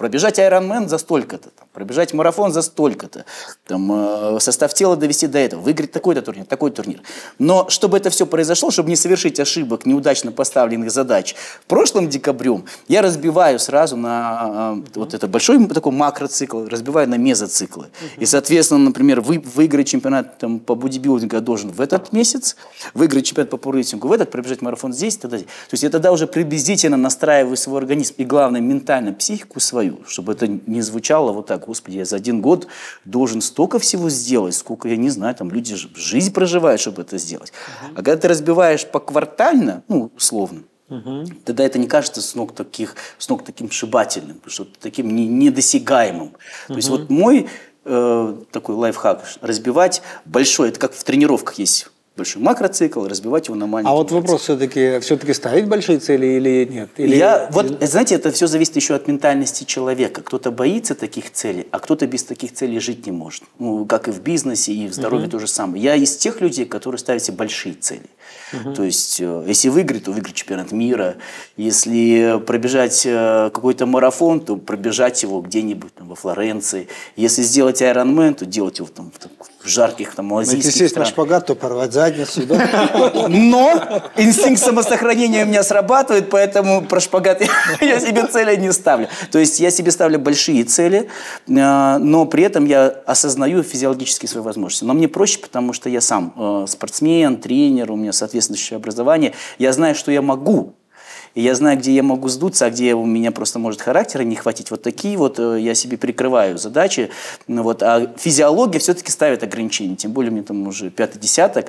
Пробежать 0.01 0.39
Ironman 0.39 0.89
за 0.89 0.97
столько-то, 0.97 1.51
там, 1.51 1.69
пробежать 1.75 2.15
марафон 2.15 2.55
за 2.55 2.63
столько-то, 2.63 3.27
там, 3.67 3.93
э, 3.93 4.41
состав 4.41 4.73
тела 4.73 4.97
довести 4.97 5.27
до 5.27 5.39
этого, 5.39 5.61
выиграть 5.61 5.93
такой-то 5.93 6.23
турнир, 6.23 6.47
такой 6.47 6.71
турнир. 6.71 7.03
Но 7.39 7.69
чтобы 7.69 7.99
это 7.99 8.09
все 8.09 8.25
произошло, 8.25 8.71
чтобы 8.71 8.89
не 8.89 8.97
совершить 8.97 9.39
ошибок, 9.39 9.85
неудачно 9.85 10.33
поставленных 10.33 10.91
задач, 10.91 11.35
в 11.61 11.67
прошлом 11.67 12.09
декабрем 12.09 12.65
я 12.89 13.03
разбиваю 13.03 13.59
сразу 13.59 13.99
на 13.99 14.75
э, 14.75 14.99
вот 14.99 15.13
это 15.13 15.29
большой 15.29 15.67
такой 15.67 15.93
макроцикл, 15.93 16.65
разбиваю 16.65 17.07
на 17.07 17.17
мезоциклы. 17.17 17.89
И, 18.17 18.25
соответственно, 18.25 18.81
например, 18.81 19.21
вы, 19.21 19.39
выиграть 19.55 19.89
чемпионат 19.89 20.39
там, 20.39 20.61
по 20.61 20.75
бодибилдингу 20.75 21.37
я 21.37 21.43
должен 21.43 21.73
в 21.73 21.81
этот 21.83 22.11
месяц, 22.15 22.57
выиграть 22.95 23.27
чемпионат 23.27 23.51
по 23.51 23.59
пауэрлифтингу 23.59 24.09
в 24.09 24.13
этот, 24.13 24.31
пробежать 24.31 24.63
марафон 24.63 24.95
здесь, 24.95 25.19
тогда 25.19 25.37
здесь. 25.37 25.49
То 25.69 25.75
есть 25.75 25.83
я 25.83 25.91
тогда 25.91 26.11
уже 26.11 26.27
приблизительно 26.27 26.97
настраиваю 26.97 27.59
свой 27.59 27.81
организм 27.81 28.15
и, 28.17 28.25
главное, 28.25 28.63
ментально 28.63 29.13
психику 29.13 29.61
свою, 29.61 29.90
свою, 29.91 30.05
чтобы 30.07 30.33
это 30.33 30.47
не 30.47 30.83
звучало 30.83 31.33
вот 31.33 31.47
так, 31.47 31.67
господи, 31.67 31.99
я 31.99 32.05
за 32.05 32.17
один 32.17 32.41
год 32.41 32.67
должен 33.05 33.41
столько 33.41 33.79
всего 33.79 34.11
сделать, 34.11 34.55
сколько, 34.55 34.89
я 34.89 34.97
не 34.97 35.11
знаю, 35.11 35.35
там 35.35 35.51
люди 35.51 35.77
жизнь 35.95 36.33
проживают, 36.33 36.81
чтобы 36.81 37.03
это 37.03 37.19
сделать. 37.19 37.53
Угу. 37.53 37.93
А 37.95 37.97
когда 37.97 38.17
ты 38.17 38.29
разбиваешь 38.29 38.87
поквартально, 38.87 39.83
ну, 39.89 40.11
условно, 40.17 40.63
Угу. 40.91 41.25
Тогда 41.45 41.63
это 41.63 41.79
не 41.79 41.87
кажется 41.87 42.21
с 42.21 42.35
ног, 42.35 42.53
таких, 42.53 42.97
с 43.17 43.29
ног 43.29 43.45
таким 43.45 43.71
шибательным, 43.71 44.41
что 44.49 44.65
таким 44.65 45.15
не, 45.15 45.29
недосягаемым. 45.29 46.31
Угу. 46.31 46.35
То 46.67 46.75
есть 46.75 46.89
вот 46.89 47.11
мой 47.11 47.49
э, 47.85 48.37
такой 48.51 48.75
лайфхак 48.75 49.23
разбивать 49.41 50.03
большой, 50.25 50.71
это 50.71 50.81
как 50.81 50.93
в 50.93 51.05
тренировках 51.05 51.61
есть 51.61 51.93
большой 52.17 52.43
макроцикл, 52.43 53.07
разбивать 53.07 53.47
его 53.47 53.57
на 53.57 53.67
маленькие. 53.67 53.93
А 53.93 53.97
вот 53.97 54.11
вопрос 54.11 54.43
все-таки, 54.43 55.01
все-таки 55.01 55.33
ставить 55.33 55.69
большие 55.69 55.99
цели 55.99 56.27
или 56.27 56.69
нет? 56.71 56.91
Или... 56.97 57.17
Я, 57.17 57.49
вот, 57.53 57.79
знаете, 57.81 58.17
это 58.17 58.31
все 58.31 58.47
зависит 58.47 58.77
еще 58.77 58.95
от 58.95 59.09
ментальности 59.09 59.65
человека. 59.65 60.23
Кто-то 60.23 60.51
боится 60.51 60.95
таких 60.95 61.33
целей, 61.33 61.67
а 61.71 61.79
кто-то 61.79 62.07
без 62.07 62.25
таких 62.25 62.53
целей 62.53 62.79
жить 62.81 63.07
не 63.07 63.13
может. 63.13 63.45
Ну, 63.59 63.87
как 63.87 64.09
и 64.09 64.11
в 64.11 64.21
бизнесе, 64.21 64.73
и 64.73 64.89
в 64.89 64.93
здоровье 64.93 65.27
угу. 65.27 65.33
то 65.33 65.39
же 65.39 65.47
самое. 65.47 65.83
Я 65.83 65.95
из 65.95 66.17
тех 66.17 66.41
людей, 66.41 66.67
которые 66.67 66.99
ставят 66.99 67.23
себе 67.23 67.37
большие 67.37 67.75
цели. 67.75 68.07
Угу. 68.53 68.75
То 68.75 68.85
есть, 68.85 69.21
э, 69.21 69.45
если 69.47 69.69
выиграть, 69.69 70.05
то 70.05 70.13
выиграть 70.13 70.35
чемпионат 70.35 70.73
мира. 70.73 71.17
Если 71.57 72.41
пробежать 72.47 73.03
э, 73.07 73.51
какой-то 73.53 73.87
марафон, 73.87 74.41
то 74.41 74.57
пробежать 74.57 75.23
его 75.23 75.41
где-нибудь 75.41 75.95
там, 75.95 76.09
во 76.09 76.17
Флоренции. 76.17 76.89
Если 77.17 77.43
сделать 77.43 77.81
Ironman, 77.81 78.35
то 78.35 78.47
делать 78.47 78.79
его 78.79 78.89
там, 78.89 79.11
в 79.11 79.19
жарких 79.65 80.15
там 80.15 80.27
Если 80.27 80.31
малазийских 80.31 80.73
сесть 80.73 80.97
на 80.97 81.05
шпагат, 81.05 81.47
то 81.47 81.55
порвать 81.55 81.93
задницу, 81.93 82.47
да? 82.47 83.27
Но 83.29 84.03
инстинкт 84.17 84.61
самосохранения 84.61 85.45
у 85.45 85.49
меня 85.49 85.63
срабатывает, 85.63 86.31
поэтому 86.31 86.83
про 86.87 87.01
шпагат 87.01 87.43
я, 87.81 88.01
себе 88.01 88.27
цели 88.27 88.57
не 88.57 88.73
ставлю. 88.73 89.09
То 89.31 89.39
есть 89.39 89.61
я 89.61 89.71
себе 89.71 89.91
ставлю 89.91 90.19
большие 90.19 90.65
цели, 90.65 91.09
э, 91.47 91.99
но 91.99 92.27
при 92.27 92.45
этом 92.45 92.65
я 92.65 92.87
осознаю 93.07 93.63
физиологически 93.63 94.27
свои 94.27 94.43
возможности. 94.43 94.85
Но 94.85 94.95
мне 94.95 95.09
проще, 95.09 95.39
потому 95.39 95.73
что 95.73 95.89
я 95.89 96.01
сам 96.01 96.33
э, 96.37 96.67
спортсмен, 96.69 97.37
тренер, 97.37 97.93
у 97.93 97.97
меня 97.97 98.13
соответствующее 98.13 98.77
образование. 98.77 99.35
Я 99.59 99.73
знаю, 99.73 99.95
что 99.95 100.11
я 100.11 100.23
могу. 100.23 100.75
И 101.35 101.43
я 101.43 101.55
знаю, 101.55 101.79
где 101.79 101.93
я 101.93 102.03
могу 102.03 102.29
сдуться, 102.29 102.67
а 102.67 102.71
где 102.71 102.95
у 102.95 103.07
меня 103.07 103.31
просто 103.31 103.59
может 103.59 103.81
характера 103.81 104.23
не 104.23 104.37
хватить. 104.37 104.71
Вот 104.71 104.83
такие 104.83 105.17
вот 105.17 105.39
э, 105.39 105.59
я 105.61 105.75
себе 105.75 105.97
прикрываю 105.97 106.59
задачи. 106.59 107.11
Ну, 107.47 107.63
вот, 107.63 107.83
а 107.83 108.13
физиология 108.17 108.79
все-таки 108.79 109.11
ставит 109.11 109.43
ограничения. 109.43 109.97
Тем 109.97 110.13
более 110.13 110.31
мне 110.31 110.43
там 110.43 110.67
уже 110.67 110.91
пятый 110.91 111.19
десяток. 111.19 111.67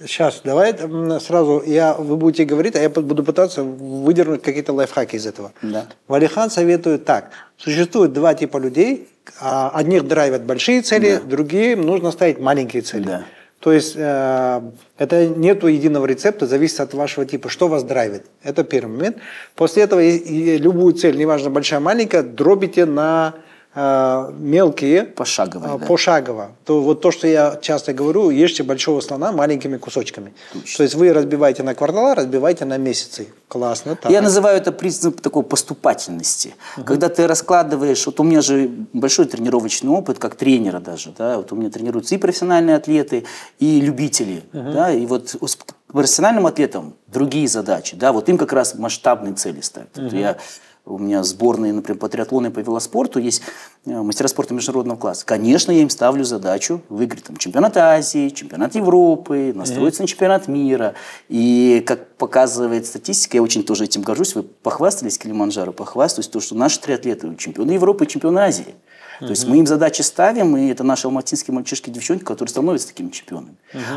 Сейчас, 0.00 0.40
давай 0.44 0.74
сразу, 1.20 1.62
я, 1.66 1.94
вы 1.94 2.16
будете 2.16 2.44
говорить, 2.44 2.74
а 2.76 2.80
я 2.80 2.88
буду 2.88 3.22
пытаться 3.22 3.62
выдернуть 3.62 4.42
какие-то 4.42 4.72
лайфхаки 4.72 5.16
из 5.16 5.26
этого. 5.26 5.52
Да. 5.62 5.86
Валихан 6.08 6.50
советует 6.50 7.04
так. 7.04 7.30
Существует 7.58 8.12
два 8.12 8.34
типа 8.34 8.56
людей. 8.56 9.08
А, 9.40 9.70
Одних 9.70 10.06
драйвят 10.06 10.42
большие 10.42 10.82
цели, 10.82 11.20
другие 11.24 11.76
нужно 11.76 12.10
ставить 12.10 12.40
маленькие 12.40 12.82
цели. 12.82 13.04
Да. 13.04 13.24
То 13.62 13.72
есть 13.72 13.94
э, 13.96 14.60
это 14.98 15.28
нету 15.28 15.68
единого 15.68 16.06
рецепта, 16.06 16.48
зависит 16.48 16.80
от 16.80 16.94
вашего 16.94 17.24
типа, 17.24 17.48
что 17.48 17.68
вас 17.68 17.84
драйвит. 17.84 18.24
Это 18.42 18.64
первый 18.64 18.96
момент. 18.96 19.18
После 19.54 19.84
этого 19.84 20.00
любую 20.02 20.94
цель, 20.94 21.16
неважно 21.16 21.48
большая, 21.48 21.78
маленькая, 21.78 22.24
дробите 22.24 22.86
на 22.86 23.34
мелкие, 23.74 25.04
Пошагово, 25.04 25.74
а, 25.74 25.78
да. 25.78 25.86
пошагово. 25.86 26.52
То, 26.66 26.82
вот 26.82 27.00
то, 27.00 27.10
что 27.10 27.26
я 27.26 27.58
часто 27.62 27.94
говорю, 27.94 28.28
ешьте 28.28 28.62
большого 28.62 29.00
слона 29.00 29.32
маленькими 29.32 29.78
кусочками. 29.78 30.34
То 30.76 30.82
есть 30.82 30.94
вы 30.94 31.12
разбиваете 31.12 31.62
на 31.62 31.74
квартала, 31.74 32.14
разбиваете 32.14 32.66
на 32.66 32.76
месяцы. 32.76 33.28
Классно. 33.48 33.96
так. 33.96 34.12
Я 34.12 34.20
называю 34.20 34.58
это 34.58 34.72
принцип 34.72 35.20
такой 35.20 35.42
поступательности. 35.42 36.54
Когда 36.84 37.08
ты 37.08 37.26
раскладываешь, 37.26 38.04
вот 38.06 38.20
у 38.20 38.24
меня 38.24 38.42
же 38.42 38.70
большой 38.92 39.24
тренировочный 39.26 39.90
опыт, 39.90 40.18
как 40.18 40.34
тренера 40.34 40.80
даже, 40.80 41.14
да, 41.16 41.36
вот 41.38 41.52
у 41.52 41.56
меня 41.56 41.70
тренируются 41.70 42.14
и 42.14 42.18
профессиональные 42.18 42.76
атлеты, 42.76 43.24
и 43.58 43.80
любители, 43.80 44.44
да, 44.52 44.92
и 44.92 45.06
вот 45.06 45.34
профессиональным 45.92 46.46
атлетам 46.46 46.94
другие 47.06 47.48
задачи, 47.48 47.96
да, 47.96 48.12
вот 48.12 48.28
им 48.28 48.38
как 48.38 48.52
раз 48.52 48.74
масштабные 48.74 49.34
цели 49.34 49.60
ставят. 49.60 49.90
Вот 49.96 50.12
я 50.12 50.38
у 50.84 50.98
меня 50.98 51.22
сборные, 51.22 51.72
например, 51.72 51.98
по 51.98 52.08
триатлону 52.08 52.48
и 52.48 52.50
по 52.50 52.58
велоспорту, 52.58 53.20
есть 53.20 53.42
э, 53.86 54.02
мастера 54.02 54.26
спорта 54.26 54.52
международного 54.52 54.98
класса. 54.98 55.24
Конечно, 55.24 55.70
я 55.70 55.82
им 55.82 55.90
ставлю 55.90 56.24
задачу 56.24 56.82
выиграть 56.88 57.24
там, 57.24 57.36
чемпионат 57.36 57.76
Азии, 57.76 58.30
чемпионат 58.30 58.74
Европы, 58.74 59.52
настроиться 59.54 60.02
на 60.02 60.08
чемпионат 60.08 60.48
мира. 60.48 60.94
И, 61.28 61.84
как 61.86 62.08
показывает 62.16 62.86
статистика, 62.86 63.36
я 63.36 63.42
очень 63.42 63.62
тоже 63.62 63.84
этим 63.84 64.02
горжусь, 64.02 64.34
вы 64.34 64.42
похвастались 64.42 65.18
Килиманджаро, 65.18 65.72
похвастаюсь, 65.72 66.28
то, 66.28 66.40
что 66.40 66.56
наши 66.56 66.80
триатлеты 66.80 67.34
чемпионы 67.36 67.72
Европы 67.72 68.04
и 68.04 68.08
чемпионы 68.08 68.40
Азии. 68.40 68.74
То 69.20 69.30
есть 69.30 69.46
мы 69.46 69.58
им 69.58 69.66
задачи 69.68 70.02
ставим, 70.02 70.56
и 70.56 70.68
это 70.68 70.82
наши 70.82 71.06
алматинские 71.06 71.54
мальчишки 71.54 71.90
и 71.90 71.92
девчонки, 71.92 72.24
которые 72.24 72.50
становятся 72.50 72.88
такими 72.88 73.10
чемпионами. 73.10 73.54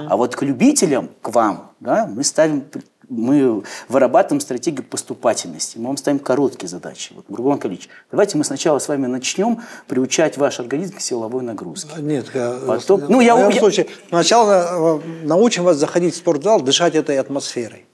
А 0.07 0.17
вот 0.17 0.35
к 0.35 0.43
любителям, 0.43 1.09
к 1.23 1.29
вам, 1.29 1.71
да, 1.79 2.05
мы 2.05 2.23
ставим, 2.23 2.63
мы 3.09 3.63
вырабатываем 3.89 4.39
стратегию 4.41 4.83
поступательности. 4.83 5.77
Мы 5.77 5.87
вам 5.87 5.97
ставим 5.97 6.19
короткие 6.19 6.67
задачи. 6.69 7.13
Вот, 7.15 7.25
Бургуан 7.27 7.59
Калич, 7.59 7.89
давайте 8.11 8.37
мы 8.37 8.43
сначала 8.43 8.79
с 8.79 8.87
вами 8.87 9.07
начнем 9.07 9.61
приучать 9.87 10.37
ваш 10.37 10.59
организм 10.59 10.95
к 10.97 11.01
силовой 11.01 11.43
нагрузке. 11.43 11.89
Нет, 11.99 12.27
Потом- 12.67 13.01
в 13.01 13.09
ну, 13.09 13.21
я- 13.21 13.35
моем 13.35 13.49
я- 13.49 13.59
случае, 13.59 13.87
сначала 14.09 14.99
э, 15.01 15.25
научим 15.25 15.63
вас 15.63 15.77
заходить 15.77 16.13
в 16.13 16.17
спортзал, 16.17 16.61
дышать 16.61 16.95
этой 16.95 17.17
атмосферой. 17.19 17.85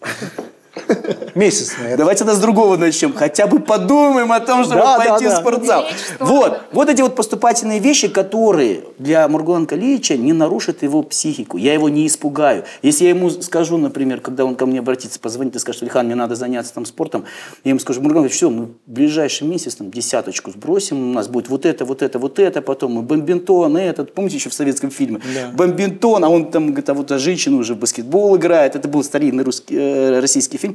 Месяц 1.36 1.78
на 1.80 1.88
это. 1.88 1.98
Давайте 1.98 2.20
тогда 2.20 2.36
с 2.36 2.40
другого 2.40 2.78
начнем. 2.78 3.14
Хотя 3.14 3.48
бы 3.48 3.60
подумаем 3.60 4.32
о 4.32 4.40
том, 4.40 4.64
чтобы 4.64 4.82
Да, 4.82 4.98
да, 4.98 5.06
пойти 5.06 5.26
да. 5.26 5.36
в 5.36 5.40
спортзал. 5.40 5.86
Вот. 6.20 6.62
Вот 6.72 6.90
эти 6.90 7.02
вот 7.02 7.16
поступательные 7.16 7.80
вещи, 7.80 8.08
которые 8.08 8.84
для 8.98 9.28
Мургуана 9.28 9.66
Калиевича 9.66 10.18
не 10.18 10.34
нарушат 10.34 10.84
его 10.84 11.04
психику. 11.04 11.58
Я 11.58 11.74
его 11.74 11.90
не 11.90 12.08
испугаю. 12.08 12.64
Если 12.82 13.04
я 13.04 13.10
ему 13.12 13.30
скажу, 13.30 13.78
например, 13.78 14.22
когда 14.22 14.46
он 14.46 14.56
ко 14.56 14.66
мне 14.66 14.80
обратится, 14.80 15.20
позвонит 15.20 15.56
и 15.56 15.60
скажет, 15.60 15.84
Ильхан, 15.84 16.06
мне 16.06 16.16
надо 16.16 16.36
заняться 16.36 16.74
там 16.74 16.86
спортом, 16.86 17.26
я 17.64 17.70
ему 17.70 17.80
скажу, 17.80 18.02
Калиевич, 18.02 18.34
все, 18.34 18.50
мы 18.50 18.66
в 18.66 18.72
ближайший 18.86 19.48
месяц 19.48 19.76
там 19.76 19.92
десяточку 19.92 20.52
сбросим, 20.52 21.12
у 21.12 21.14
нас 21.14 21.28
будет 21.28 21.50
вот 21.50 21.66
это, 21.66 21.86
вот 21.86 22.02
это, 22.02 22.20
вот 22.20 22.40
это, 22.40 22.62
потом 22.62 22.94
мы 22.94 23.02
бомбинтон, 23.02 23.78
этот, 23.78 24.14
помните 24.14 24.38
еще 24.38 24.50
в 24.50 24.54
советском 24.54 24.92
фильме? 24.92 25.20
Бомбинтон, 25.54 26.24
а 26.24 26.30
он 26.30 26.52
там, 26.52 26.68
говорит, 26.68 26.90
а 26.90 26.94
вот 26.94 27.12
а 27.12 27.18
женщина 27.20 27.58
уже 27.58 27.76
в 27.76 27.80
баскетбол 27.80 28.38
играет. 28.38 28.76
Это 28.76 28.88
был 28.88 29.04
старинный 29.04 29.44
русский, 29.44 29.76
э, 29.76 30.20
российский 30.20 30.58
фильм. 30.58 30.71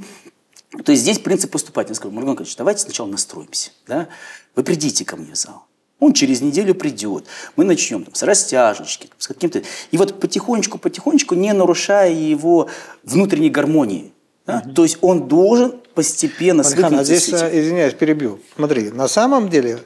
То 0.85 0.93
есть 0.93 1.03
здесь 1.03 1.19
принцип 1.19 1.51
поступательности. 1.51 2.01
Сказал, 2.01 2.15
Маргон 2.15 2.33
Николаевич, 2.33 2.57
давайте 2.57 2.83
сначала 2.83 3.07
настроимся. 3.07 3.71
Да? 3.87 4.09
Вы 4.55 4.63
придите 4.63 5.05
ко 5.05 5.17
мне 5.17 5.33
в 5.33 5.37
зал. 5.37 5.65
Он 5.99 6.13
через 6.13 6.43
неделю 6.43 6.75
придет. 6.75 7.25
Мы 7.57 7.65
начнем 7.65 8.05
там, 8.05 8.15
с 8.15 8.23
растяжечки, 8.23 9.09
с 9.17 9.29
каким-то... 9.29 9.63
И 9.91 9.97
вот 9.97 10.21
потихонечку, 10.21 10.77
потихонечку, 10.79 11.35
не 11.35 11.53
нарушая 11.55 12.13
его 12.13 12.69
внутренней 13.03 13.49
гармонии. 13.49 14.13
да? 14.45 14.61
То 14.61 14.83
есть 14.83 14.99
он 15.01 15.27
должен 15.29 15.81
постепенно 15.95 16.63
свыкнуться 16.63 17.05
здесь, 17.05 17.25
с 17.25 17.29
этим. 17.29 17.47
э, 17.47 17.61
извиняюсь, 17.63 17.95
перебью. 17.95 18.41
Смотри, 18.57 18.91
на 18.91 19.09
самом 19.09 19.49
деле 19.49 19.79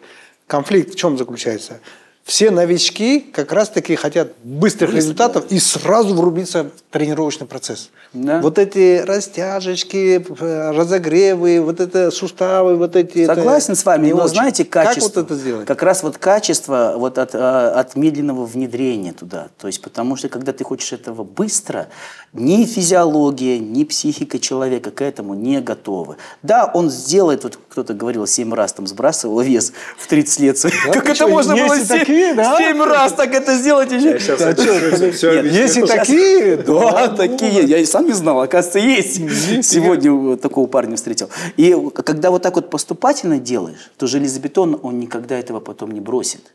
конфликт 0.49 0.95
в 0.95 0.97
чем 0.97 1.17
заключается? 1.17 1.81
Все 2.25 2.51
новички 2.51 3.21
как 3.21 3.53
раз-таки 3.53 3.97
хотят 3.97 4.33
быстрых 4.45 4.95
результатов 4.95 5.47
и 5.51 5.59
сразу 5.59 6.15
врубиться 6.15 6.65
в 6.65 6.93
тренировочный 6.93 7.47
процесс. 7.47 7.91
Да. 8.13 8.41
Вот 8.41 8.59
эти 8.59 9.03
растяжечки, 9.05 10.25
э, 10.41 10.71
разогревы, 10.71 11.61
вот 11.61 11.81
это 11.81 12.11
суставы, 12.11 12.77
вот 12.77 12.95
эти... 12.95 13.21
это 13.21 13.35
Согласен 13.35 13.75
с 13.75 13.85
вами, 13.85 14.11
но 14.11 14.25
очень. 14.25 14.35
знаете, 14.35 14.65
качество. 14.65 15.09
Как 15.09 15.17
вот 15.17 15.25
это 15.25 15.35
сделать? 15.35 15.67
Как 15.67 15.83
раз 15.83 16.03
вот 16.03 16.19
качество 16.19 16.95
вот 16.97 17.19
от, 17.19 17.31
а, 17.35 17.73
от 17.73 17.97
медленного 17.97 18.45
внедрения 18.45 19.13
туда. 19.13 19.49
То 19.59 19.67
есть, 19.67 19.81
потому 19.81 20.17
что 20.17 20.29
когда 20.29 20.53
ты 20.53 20.63
хочешь 20.63 20.93
этого 20.93 21.25
быстро, 21.25 21.89
ни 22.33 22.65
физиология, 22.65 23.59
ни 23.59 23.85
психика 23.85 24.39
человека 24.39 24.91
к 24.91 25.03
этому 25.03 25.35
не 25.35 25.61
готовы. 25.61 26.17
Да, 26.43 26.71
он 26.73 26.91
сделает, 26.91 27.45
вот 27.45 27.59
кто-то 27.69 27.95
говорил, 27.95 28.27
7 28.27 28.53
раз 28.55 28.73
там 28.73 28.87
сбрасывал 28.87 29.41
вес 29.41 29.73
в 29.99 30.07
30 30.07 30.41
лет. 30.41 30.61
как 30.93 31.05
ты 31.05 31.13
это 31.13 31.27
можно 31.27 31.55
было 31.57 31.75
и 31.79 31.85
7, 31.85 32.05
такие, 32.11 32.35
да? 32.75 32.85
раз 32.87 33.13
так 33.13 33.35
это 33.35 33.55
сделать? 33.57 33.91
еще? 33.93 34.37
Да 34.37 34.55
чё, 34.55 35.13
Всё 35.13 35.43
нет, 35.43 35.53
Есть 35.53 35.77
и 35.77 35.83
такие? 35.83 36.57
Да, 36.57 37.09
такие. 37.09 37.65
Я 37.65 37.79
и 37.79 37.85
сам 37.85 38.07
не 38.07 38.13
знал, 38.13 38.41
оказывается, 38.41 38.79
есть. 38.79 39.17
Сегодня 39.67 40.37
такого 40.37 40.67
парня 40.67 40.97
встретил. 40.97 41.31
И 41.57 41.77
когда 41.95 42.31
вот 42.31 42.43
так 42.43 42.57
вот 42.57 42.71
поступательно 42.71 43.39
делаешь, 43.39 43.91
то 43.97 44.07
железобетон, 44.07 44.79
он 44.83 44.99
никогда 44.99 45.39
этого 45.39 45.61
потом 45.61 45.91
не 45.93 46.01
бросит. 46.01 46.53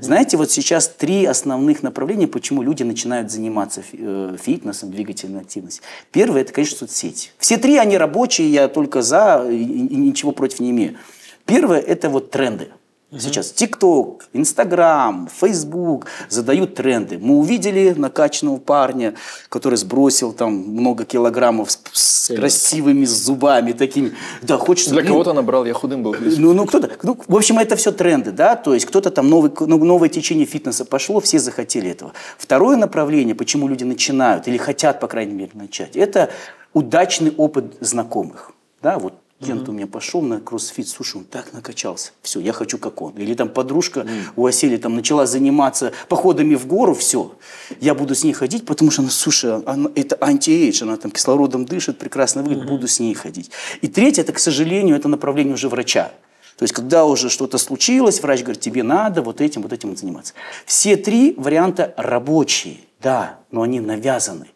Знаете, 0.00 0.36
вот 0.36 0.50
сейчас 0.50 0.88
три 0.88 1.24
основных 1.26 1.82
направления, 1.82 2.26
почему 2.26 2.62
люди 2.62 2.82
начинают 2.82 3.30
заниматься 3.30 3.82
э, 3.92 4.36
фитнесом, 4.42 4.90
двигательной 4.90 5.42
активностью. 5.42 5.84
Первое, 6.10 6.40
это, 6.40 6.52
конечно, 6.52 6.78
соцсети. 6.78 7.30
Все 7.38 7.56
три, 7.56 7.76
они 7.76 7.96
рабочие, 7.96 8.50
я 8.50 8.66
только 8.66 9.02
за, 9.02 9.46
и, 9.48 9.56
и 9.56 9.96
ничего 9.96 10.32
против 10.32 10.58
не 10.58 10.70
имею. 10.70 10.96
Первое, 11.44 11.78
это 11.78 12.08
вот 12.08 12.32
тренды. 12.32 12.68
Сейчас 13.12 13.52
ТикТок, 13.52 14.26
Инстаграм, 14.32 15.28
Фейсбук 15.32 16.06
задают 16.28 16.74
тренды. 16.74 17.18
Мы 17.18 17.36
увидели 17.36 17.94
накачанного 17.96 18.56
парня, 18.56 19.14
который 19.48 19.76
сбросил 19.76 20.32
там 20.32 20.52
много 20.52 21.04
килограммов 21.04 21.70
с, 21.70 21.78
с 21.92 22.34
красивыми 22.34 23.04
зубами 23.04 23.70
такими. 23.70 24.12
Да, 24.42 24.58
хочется... 24.58 24.90
Для 24.90 25.04
кого-то 25.04 25.34
набрал, 25.34 25.64
я 25.64 25.72
худым 25.72 26.02
был. 26.02 26.16
ну, 26.18 26.52
ну 26.52 26.66
кто-то, 26.66 26.90
ну, 27.04 27.16
в 27.28 27.36
общем, 27.36 27.60
это 27.60 27.76
все 27.76 27.92
тренды, 27.92 28.32
да, 28.32 28.56
то 28.56 28.74
есть 28.74 28.86
кто-то 28.86 29.12
там 29.12 29.30
новый, 29.30 29.52
ну, 29.60 29.84
новое 29.84 30.08
течение 30.08 30.44
фитнеса 30.44 30.84
пошло, 30.84 31.20
все 31.20 31.38
захотели 31.38 31.88
этого. 31.88 32.12
Второе 32.36 32.76
направление, 32.76 33.36
почему 33.36 33.68
люди 33.68 33.84
начинают 33.84 34.48
или 34.48 34.56
хотят, 34.56 34.98
по 34.98 35.06
крайней 35.06 35.34
мере, 35.34 35.52
начать, 35.54 35.94
это 35.94 36.30
удачный 36.72 37.32
опыт 37.36 37.76
знакомых, 37.80 38.50
да, 38.82 38.98
вот 38.98 39.14
Кент 39.44 39.68
у 39.68 39.72
меня 39.72 39.86
пошел 39.86 40.22
на 40.22 40.40
кроссфит, 40.40 40.88
слушай, 40.88 41.18
он 41.18 41.24
так 41.24 41.52
накачался, 41.52 42.12
все, 42.22 42.40
я 42.40 42.54
хочу 42.54 42.78
как 42.78 43.02
он. 43.02 43.12
Или 43.18 43.34
там 43.34 43.50
подружка 43.50 44.06
у 44.34 44.42
Василия 44.42 44.78
там 44.78 44.96
начала 44.96 45.26
заниматься 45.26 45.92
походами 46.08 46.54
в 46.54 46.66
гору, 46.66 46.94
все, 46.94 47.36
я 47.80 47.94
буду 47.94 48.14
с 48.14 48.24
ней 48.24 48.32
ходить, 48.32 48.64
потому 48.64 48.90
что, 48.90 49.02
она, 49.02 49.10
слушай, 49.10 49.54
она, 49.66 49.90
это 49.94 50.16
anti-age, 50.20 50.82
она 50.82 50.96
там 50.96 51.10
кислородом 51.10 51.66
дышит, 51.66 51.98
прекрасно 51.98 52.42
выглядит, 52.42 52.66
буду 52.66 52.88
с 52.88 52.98
ней 52.98 53.12
ходить. 53.12 53.50
И 53.82 53.88
третье, 53.88 54.22
это, 54.22 54.32
к 54.32 54.38
сожалению, 54.38 54.96
это 54.96 55.08
направление 55.08 55.52
уже 55.52 55.68
врача. 55.68 56.12
То 56.56 56.62
есть, 56.62 56.72
когда 56.72 57.04
уже 57.04 57.28
что-то 57.28 57.58
случилось, 57.58 58.22
врач 58.22 58.40
говорит, 58.40 58.62
тебе 58.62 58.82
надо 58.82 59.20
вот 59.20 59.42
этим, 59.42 59.60
вот 59.60 59.74
этим 59.74 59.94
заниматься. 59.94 60.32
Все 60.64 60.96
три 60.96 61.34
варианта 61.36 61.92
рабочие, 61.98 62.78
да, 63.02 63.38
но 63.50 63.60
они 63.60 63.80
навязаны. 63.80 64.46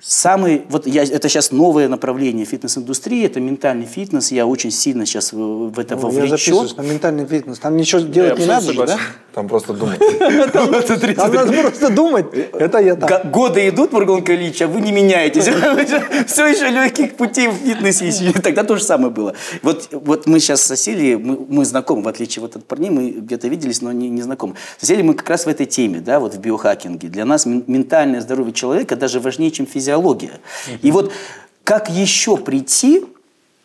Самый, 0.00 0.62
вот 0.68 0.86
я, 0.86 1.02
это 1.02 1.28
сейчас 1.28 1.50
новое 1.52 1.88
направление 1.88 2.44
фитнес-индустрии, 2.46 3.24
это 3.24 3.40
ментальный 3.40 3.86
фитнес. 3.86 4.30
Я 4.32 4.46
очень 4.46 4.70
сильно 4.70 5.06
сейчас 5.06 5.32
в, 5.32 5.70
в 5.70 5.78
это 5.78 5.96
Ну, 5.96 6.00
Я 6.00 6.06
вовлечен. 6.06 6.28
записываюсь 6.30 6.76
на 6.76 6.82
ментальный 6.82 7.26
фитнес. 7.26 7.58
Там 7.58 7.76
ничего 7.76 8.00
делать 8.00 8.38
не 8.38 8.44
абсолютно 8.44 8.54
надо 8.54 8.72
же, 8.72 8.86
да? 8.86 8.98
Там 9.32 9.48
просто 9.48 9.72
думать. 9.74 9.98
Там 10.52 10.70
надо 11.34 11.52
просто 11.52 11.90
думать. 11.90 12.26
Это 12.34 12.78
я 12.78 12.96
так. 12.96 13.30
Годы 13.30 13.68
идут, 13.68 13.92
Маргон 13.92 14.20
Ильич, 14.24 14.60
а 14.62 14.66
вы 14.68 14.80
не 14.80 14.92
меняетесь. 14.92 15.44
Все 16.26 16.46
еще 16.46 16.68
легких 16.68 17.16
путей 17.16 17.48
в 17.48 17.54
фитнесе. 17.54 18.32
Тогда 18.42 18.64
то 18.64 18.76
же 18.76 18.82
самое 18.82 19.12
было. 19.12 19.34
Вот, 19.62 19.88
вот 19.92 20.26
мы 20.26 20.40
сейчас 20.40 20.62
с 20.62 20.70
Асилией, 20.70 21.16
мы, 21.16 21.38
мы 21.48 21.64
знакомы, 21.64 22.02
в 22.02 22.08
отличие 22.08 22.40
вот 22.42 22.56
от 22.56 22.64
парней, 22.64 22.90
мы 22.90 23.10
где-то 23.10 23.48
виделись, 23.48 23.82
но 23.82 23.92
не, 23.92 24.08
не 24.08 24.22
знакомы. 24.22 24.54
С 24.78 24.84
Асилией 24.84 25.04
мы 25.04 25.14
как 25.14 25.28
раз 25.30 25.46
в 25.46 25.48
этой 25.48 25.66
теме, 25.66 26.00
да, 26.00 26.18
вот 26.20 26.34
в 26.34 26.38
биохакинге. 26.40 27.08
Для 27.08 27.24
нас 27.24 27.46
мен- 27.46 27.64
ментальное 27.66 28.20
здоровье 28.20 28.52
человека 28.52 28.96
даже 28.96 29.20
важнее, 29.20 29.39
чем 29.48 29.66
физиология. 29.66 30.40
И 30.82 30.90
вот 30.92 31.12
как 31.64 31.88
еще 31.88 32.36
прийти 32.36 33.04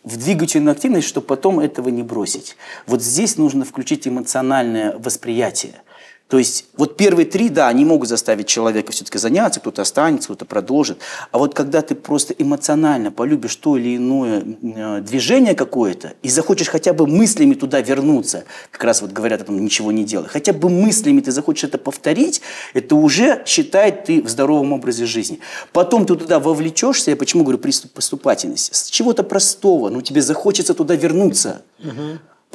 в 0.03 0.17
двигательную 0.17 0.73
активность, 0.73 1.07
чтобы 1.07 1.27
потом 1.27 1.59
этого 1.59 1.89
не 1.89 2.03
бросить. 2.03 2.55
Вот 2.85 3.01
здесь 3.01 3.37
нужно 3.37 3.65
включить 3.65 4.07
эмоциональное 4.07 4.95
восприятие. 4.97 5.81
То 6.27 6.39
есть 6.39 6.65
вот 6.75 6.97
первые 6.97 7.27
три, 7.27 7.49
да, 7.49 7.67
они 7.67 7.85
могут 7.85 8.09
заставить 8.09 8.47
человека 8.47 8.91
все-таки 8.91 9.19
заняться, 9.19 9.59
кто-то 9.59 9.83
останется, 9.83 10.29
кто-то 10.29 10.45
продолжит. 10.45 10.97
А 11.31 11.37
вот 11.37 11.53
когда 11.53 11.83
ты 11.83 11.93
просто 11.93 12.33
эмоционально 12.33 13.11
полюбишь 13.11 13.55
то 13.57 13.77
или 13.77 13.97
иное 13.97 14.43
э, 14.43 15.01
движение 15.01 15.53
какое-то 15.53 16.13
и 16.23 16.29
захочешь 16.29 16.69
хотя 16.69 16.93
бы 16.93 17.05
мыслями 17.05 17.53
туда 17.53 17.79
вернуться, 17.81 18.45
как 18.71 18.83
раз 18.83 19.03
вот 19.03 19.11
говорят 19.11 19.41
о 19.41 19.45
том, 19.45 19.63
ничего 19.63 19.91
не 19.91 20.03
делай, 20.03 20.27
хотя 20.27 20.51
бы 20.51 20.69
мыслями 20.69 21.21
ты 21.21 21.31
захочешь 21.31 21.65
это 21.65 21.77
повторить, 21.77 22.41
это 22.73 22.95
уже 22.95 23.43
считает 23.45 24.05
ты 24.05 24.23
в 24.23 24.27
здоровом 24.27 24.73
образе 24.73 25.05
жизни. 25.05 25.39
Потом 25.73 26.07
ты 26.07 26.15
туда 26.15 26.39
вовлечешься, 26.39 27.11
я 27.11 27.17
почему 27.17 27.43
говорю 27.43 27.59
приступ 27.59 27.91
поступательности, 27.91 28.73
с 28.73 28.89
чего-то 28.89 29.21
простого, 29.21 29.89
ну 29.89 30.01
тебе 30.01 30.23
захочется 30.23 30.73
туда 30.73 30.95
вернуться. 30.95 31.61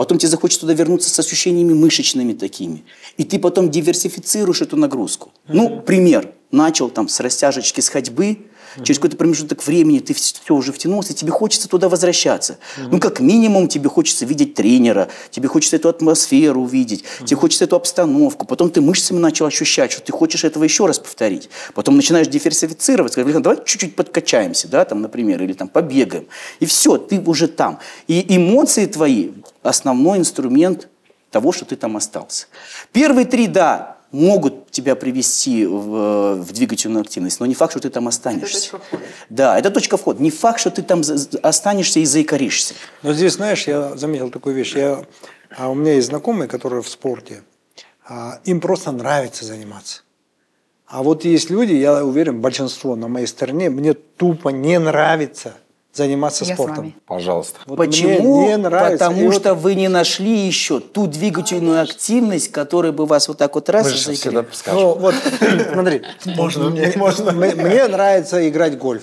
Потом 0.00 0.16
тебе 0.16 0.30
захочется 0.30 0.62
туда 0.62 0.72
вернуться 0.72 1.10
с 1.10 1.18
ощущениями 1.18 1.74
мышечными 1.74 2.32
такими. 2.32 2.84
И 3.18 3.24
ты 3.24 3.38
потом 3.38 3.70
диверсифицируешь 3.70 4.62
эту 4.62 4.78
нагрузку. 4.78 5.30
Ну, 5.46 5.82
пример. 5.82 6.32
Начал 6.50 6.88
там 6.88 7.06
с 7.06 7.20
растяжечки, 7.20 7.82
с 7.82 7.90
ходьбы, 7.90 8.38
через 8.82 8.98
какой-то 8.98 9.16
промежуток 9.16 9.64
времени 9.66 9.98
ты 10.00 10.14
все 10.14 10.54
уже 10.54 10.72
втянулся, 10.72 11.12
и 11.12 11.16
тебе 11.16 11.32
хочется 11.32 11.68
туда 11.68 11.88
возвращаться. 11.88 12.58
Ну, 12.76 12.98
как 12.98 13.20
минимум, 13.20 13.68
тебе 13.68 13.88
хочется 13.88 14.24
видеть 14.24 14.54
тренера, 14.54 15.08
тебе 15.30 15.48
хочется 15.48 15.76
эту 15.76 15.88
атмосферу 15.88 16.62
увидеть, 16.62 17.04
тебе 17.24 17.36
хочется 17.36 17.64
эту 17.64 17.76
обстановку. 17.76 18.46
Потом 18.46 18.70
ты 18.70 18.80
мышцами 18.80 19.18
начал 19.18 19.46
ощущать, 19.46 19.92
что 19.92 20.02
ты 20.02 20.12
хочешь 20.12 20.44
этого 20.44 20.64
еще 20.64 20.86
раз 20.86 20.98
повторить. 20.98 21.50
Потом 21.74 21.96
начинаешь 21.96 22.28
диверсифицировать, 22.28 23.12
сказать, 23.12 23.26
«Блин, 23.26 23.42
давай 23.42 23.58
чуть-чуть 23.64 23.96
подкачаемся, 23.96 24.68
да, 24.68 24.84
там, 24.84 25.02
например, 25.02 25.42
или 25.42 25.52
там 25.52 25.68
побегаем. 25.68 26.26
И 26.60 26.66
все, 26.66 26.96
ты 26.98 27.20
уже 27.20 27.48
там. 27.48 27.78
И 28.06 28.24
эмоции 28.36 28.86
твои– 28.86 29.30
основной 29.62 30.18
инструмент 30.18 30.88
того, 31.30 31.52
что 31.52 31.64
ты 31.64 31.76
там 31.76 31.96
остался. 31.96 32.46
Первые 32.92 33.26
три, 33.26 33.46
да, 33.46 33.99
могут 34.12 34.70
тебя 34.70 34.96
привести 34.96 35.66
в, 35.66 36.36
в 36.36 36.52
двигательную 36.52 37.02
активность, 37.02 37.40
но 37.40 37.46
не 37.46 37.54
факт, 37.54 37.72
что 37.72 37.80
ты 37.80 37.90
там 37.90 38.08
останешься. 38.08 38.72
точка 38.72 38.78
входа. 38.78 39.02
Да, 39.28 39.58
это 39.58 39.70
точка 39.70 39.96
входа. 39.96 40.22
Не 40.22 40.30
факт, 40.30 40.60
что 40.60 40.70
ты 40.70 40.82
там 40.82 41.02
останешься 41.42 42.00
и 42.00 42.04
заикаришься. 42.04 42.74
Но 43.02 43.12
здесь, 43.12 43.34
знаешь, 43.34 43.66
я 43.66 43.96
заметил 43.96 44.30
такую 44.30 44.54
вещь. 44.54 44.74
Я, 44.74 45.04
а 45.56 45.68
у 45.68 45.74
меня 45.74 45.94
есть 45.94 46.08
знакомые, 46.08 46.48
которые 46.48 46.82
в 46.82 46.88
спорте. 46.88 47.42
а, 48.04 48.40
им 48.44 48.60
просто 48.60 48.90
нравится 48.90 49.44
заниматься. 49.44 50.02
А 50.86 51.04
вот 51.04 51.24
есть 51.24 51.50
люди, 51.50 51.72
я 51.72 52.04
уверен, 52.04 52.40
большинство 52.40 52.96
на 52.96 53.06
моей 53.06 53.28
стороне, 53.28 53.70
мне 53.70 53.94
тупо 53.94 54.48
не 54.48 54.78
нравится 54.80 55.54
заниматься 55.92 56.44
Я 56.44 56.52
с 56.52 56.54
спортом. 56.54 56.76
вами. 56.76 56.96
Пожалуйста. 57.06 57.58
Вот 57.66 57.76
Почему? 57.76 58.42
мне 58.42 58.48
не 58.48 58.56
нравится. 58.56 59.06
Потому 59.06 59.22
И 59.22 59.26
вот 59.26 59.34
что 59.34 59.54
вы 59.54 59.74
не 59.74 59.88
нашли 59.88 60.46
еще 60.46 60.78
ту 60.78 61.06
двигательную 61.06 61.82
активность, 61.82 62.52
которая 62.52 62.92
бы 62.92 63.06
вас 63.06 63.26
вот 63.28 63.38
так 63.38 63.54
вот 63.54 63.68
раз 63.68 63.90
и 64.08 64.14
всегда. 64.14 64.44
Ну, 64.72 64.94
вот, 64.94 65.14
смотри. 65.72 66.02
Можно 66.24 66.70
мне? 66.70 66.92
Можно. 66.96 67.32
Мне 67.32 67.86
нравится 67.88 68.48
играть 68.48 68.74
в 68.74 68.78
гольф. 68.78 69.02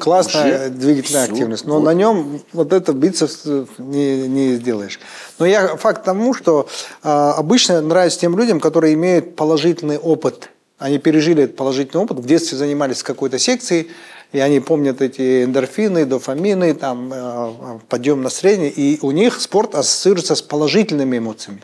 Классная 0.00 0.70
двигательная 0.70 1.24
активность. 1.24 1.66
Но 1.66 1.78
на 1.78 1.94
нем 1.94 2.40
вот 2.52 2.72
это 2.72 2.92
бицепс 2.92 3.44
не, 3.78 4.26
не 4.28 4.54
сделаешь. 4.54 4.98
Но 5.38 5.46
я 5.46 5.76
факт 5.76 6.04
тому, 6.04 6.34
что 6.34 6.68
а, 7.02 7.34
обычно 7.34 7.80
нравится 7.80 8.18
тем 8.20 8.36
людям, 8.36 8.60
которые 8.60 8.94
имеют 8.94 9.36
положительный 9.36 9.98
опыт. 9.98 10.50
Они 10.78 10.98
пережили 10.98 11.44
этот 11.44 11.56
положительный 11.56 12.02
опыт, 12.02 12.18
в 12.18 12.26
детстве 12.26 12.58
занимались 12.58 13.02
какой-то 13.02 13.38
секцией, 13.38 13.90
и 14.34 14.40
они 14.40 14.58
помнят 14.58 15.00
эти 15.00 15.44
эндорфины, 15.44 16.04
дофамины, 16.06 16.74
там, 16.74 17.12
э, 17.14 17.78
подъем 17.88 18.20
настроения, 18.22 18.68
и 18.68 18.98
у 19.00 19.12
них 19.12 19.40
спорт 19.40 19.76
ассоциируется 19.76 20.34
с 20.34 20.42
положительными 20.42 21.18
эмоциями. 21.18 21.62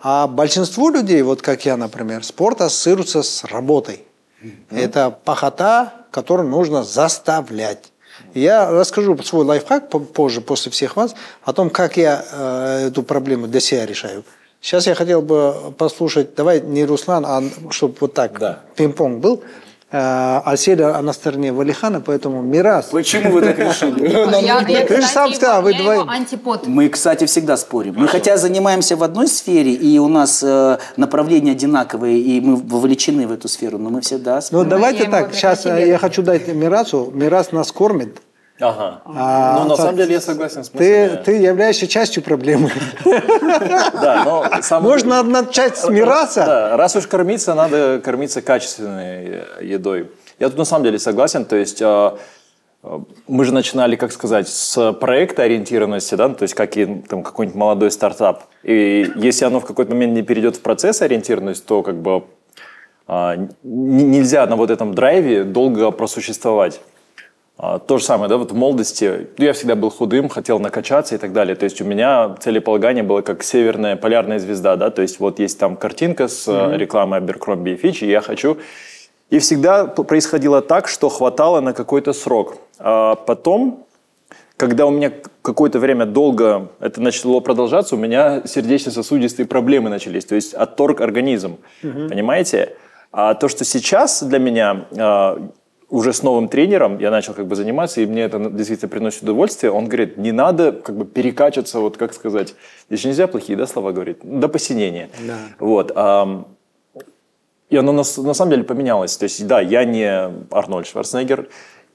А 0.00 0.28
большинству 0.28 0.90
людей, 0.90 1.22
вот 1.22 1.42
как 1.42 1.66
я, 1.66 1.76
например, 1.76 2.22
спорт 2.24 2.60
ассоциируется 2.60 3.22
с 3.24 3.42
работой. 3.44 4.04
Это 4.70 5.10
пахота, 5.10 5.92
которую 6.12 6.48
нужно 6.48 6.84
заставлять. 6.84 7.90
Я 8.32 8.70
расскажу 8.70 9.18
свой 9.24 9.44
лайфхак 9.44 9.90
по- 9.90 9.98
позже, 9.98 10.40
после 10.40 10.70
всех 10.70 10.94
вас, 10.96 11.16
о 11.42 11.52
том, 11.52 11.68
как 11.68 11.96
я 11.96 12.24
э, 12.30 12.86
эту 12.88 13.02
проблему 13.02 13.48
для 13.48 13.58
себя 13.58 13.84
решаю. 13.86 14.24
Сейчас 14.60 14.86
я 14.86 14.94
хотел 14.94 15.20
бы 15.22 15.74
послушать, 15.76 16.36
давай 16.36 16.60
не 16.60 16.84
Руслан, 16.84 17.24
а 17.26 17.42
чтобы 17.70 17.96
вот 18.00 18.14
так 18.14 18.38
Да. 18.38 18.60
пинг-понг 18.76 19.18
был. 19.18 19.42
Э, 19.90 20.40
Аселя, 20.44 20.90
она 20.90 21.02
на 21.02 21.12
стороне 21.14 21.50
Валихана, 21.50 22.02
поэтому 22.02 22.42
Мирас. 22.42 22.86
Почему 22.86 23.30
вы 23.30 23.40
так 23.40 23.58
решили? 23.58 24.84
Ты 24.86 25.00
же 25.00 25.06
сам 25.06 25.32
сказал, 25.32 25.62
вы 25.62 25.72
двоим. 25.72 26.10
антипод. 26.10 26.66
Мы, 26.66 26.90
кстати, 26.90 27.24
всегда 27.24 27.56
спорим. 27.56 27.94
Мы 27.96 28.06
хотя 28.06 28.36
занимаемся 28.36 28.96
в 28.96 29.02
одной 29.02 29.28
сфере, 29.28 29.72
и 29.72 29.98
у 29.98 30.08
нас 30.08 30.42
э, 30.42 30.78
направления 30.98 31.52
одинаковые, 31.52 32.18
и 32.20 32.38
мы 32.42 32.56
вовлечены 32.56 33.26
в 33.26 33.32
эту 33.32 33.48
сферу, 33.48 33.78
но 33.78 33.88
мы 33.88 34.02
всегда 34.02 34.36
Ну 34.36 34.40
спорим. 34.42 34.68
давайте 34.68 35.02
ему 35.04 35.12
так, 35.12 35.32
сейчас 35.34 35.62
тебе. 35.62 35.88
я 35.88 35.96
хочу 35.98 36.22
дать 36.22 36.46
Мирасу. 36.48 37.10
Мирас 37.14 37.52
нас 37.52 37.72
кормит. 37.72 38.18
Ага. 38.60 39.02
А, 39.04 39.58
ну, 39.58 39.64
на 39.64 39.76
так, 39.76 39.78
самом 39.78 39.96
деле 39.96 40.14
я 40.14 40.20
согласен 40.20 40.64
с 40.64 40.68
Ты, 40.68 40.78
мыслями. 40.78 41.22
ты 41.24 41.32
являешься 41.36 41.86
частью 41.86 42.22
проблемы. 42.22 42.70
Да, 44.00 44.22
но 44.24 44.80
Можно 44.80 45.22
начать 45.22 45.76
с 45.76 45.88
Мираса. 45.88 46.44
Да, 46.44 46.76
раз 46.76 46.96
уж 46.96 47.06
кормиться, 47.06 47.54
надо 47.54 48.00
кормиться 48.04 48.42
качественной 48.42 49.26
э, 49.26 49.64
едой. 49.64 50.10
Я 50.38 50.48
тут 50.48 50.58
на 50.58 50.64
самом 50.64 50.84
деле 50.84 50.98
согласен, 50.98 51.44
то 51.44 51.56
есть 51.56 51.80
э, 51.80 52.12
э, 52.82 52.98
мы 53.28 53.44
же 53.44 53.52
начинали, 53.54 53.96
как 53.96 54.12
сказать, 54.12 54.48
с 54.48 54.92
проекта 54.94 55.44
ориентированности, 55.44 56.14
да, 56.14 56.28
то 56.28 56.42
есть 56.42 56.54
как 56.54 56.76
и 56.76 56.86
там 57.08 57.22
какой-нибудь 57.22 57.56
молодой 57.58 57.90
стартап. 57.90 58.44
И 58.62 59.10
если 59.16 59.44
оно 59.44 59.60
в 59.60 59.66
какой-то 59.66 59.92
момент 59.92 60.14
не 60.14 60.22
перейдет 60.22 60.56
в 60.56 60.60
процесс 60.60 61.02
ориентированность, 61.02 61.64
то 61.64 61.82
как 61.82 61.96
бы 61.96 62.24
а, 63.06 63.36
нельзя 63.62 64.46
на 64.46 64.56
вот 64.56 64.70
этом 64.70 64.94
драйве 64.94 65.44
долго 65.44 65.90
просуществовать. 65.90 66.80
А, 67.60 67.80
То 67.80 67.98
же 67.98 68.04
самое, 68.04 68.28
да, 68.28 68.36
вот 68.36 68.52
в 68.52 68.54
молодости 68.54 69.28
ну, 69.36 69.44
я 69.44 69.52
всегда 69.52 69.74
был 69.74 69.90
худым, 69.90 70.28
хотел 70.28 70.60
накачаться 70.60 71.16
и 71.16 71.18
так 71.18 71.32
далее. 71.32 71.56
То 71.56 71.64
есть 71.64 71.80
у 71.80 71.84
меня 71.84 72.36
целеполагание 72.40 73.02
было 73.02 73.20
как 73.20 73.42
северная 73.42 73.96
полярная 73.96 74.38
звезда, 74.38 74.76
да, 74.76 74.90
то 74.90 75.02
есть 75.02 75.18
вот 75.18 75.40
есть 75.40 75.58
там 75.58 75.76
картинка 75.76 76.28
с 76.28 76.46
э, 76.46 76.76
рекламой 76.76 77.18
Abercrombie 77.18 77.74
и 77.74 77.86
Fitch, 77.86 78.06
и 78.06 78.10
я 78.10 78.20
хочу... 78.20 78.58
И 79.30 79.40
всегда 79.40 79.84
происходило 79.84 80.62
так, 80.62 80.88
что 80.88 81.10
хватало 81.10 81.60
на 81.60 81.74
какой-то 81.74 82.14
срок. 82.14 82.56
А 82.78 83.14
потом, 83.14 83.84
когда 84.56 84.86
у 84.86 84.90
меня 84.90 85.12
какое-то 85.42 85.78
время 85.80 86.06
долго 86.06 86.68
это 86.80 87.02
начало 87.02 87.40
продолжаться, 87.40 87.96
у 87.96 87.98
меня 87.98 88.42
сердечно-сосудистые 88.46 89.44
проблемы 89.44 89.90
начались, 89.90 90.24
то 90.24 90.34
есть 90.34 90.54
отторг 90.54 91.02
организм, 91.02 91.58
понимаете? 91.82 92.76
А 93.10 93.34
то, 93.34 93.48
что 93.48 93.64
сейчас 93.64 94.22
для 94.22 94.38
меня 94.38 94.86
а, 94.96 95.48
уже 95.90 96.12
с 96.12 96.22
новым 96.22 96.48
тренером 96.48 96.98
я 96.98 97.10
начал 97.10 97.34
как 97.34 97.46
бы 97.46 97.56
заниматься, 97.56 98.00
и 98.00 98.06
мне 98.06 98.22
это 98.22 98.38
действительно 98.50 98.88
приносит 98.88 99.22
удовольствие, 99.22 99.72
он 99.72 99.86
говорит, 99.86 100.18
не 100.18 100.32
надо 100.32 100.72
как 100.72 100.96
бы 100.96 101.04
перекачиваться, 101.04 101.80
вот 101.80 101.96
как 101.96 102.12
сказать, 102.12 102.54
здесь 102.88 103.04
нельзя 103.04 103.26
плохие 103.26 103.56
да, 103.56 103.66
слова 103.66 103.92
говорить, 103.92 104.18
до 104.22 104.48
посинения. 104.48 105.08
Вот. 105.58 105.92
ам, 105.94 106.46
и 107.70 107.76
оно 107.76 107.92
на, 107.92 107.98
на 107.98 108.34
самом 108.34 108.50
деле 108.50 108.64
поменялось. 108.64 109.16
То 109.16 109.24
есть, 109.24 109.46
да, 109.46 109.60
я 109.60 109.84
не 109.84 110.30
Арнольд 110.50 110.86
Шварценеггер. 110.86 111.48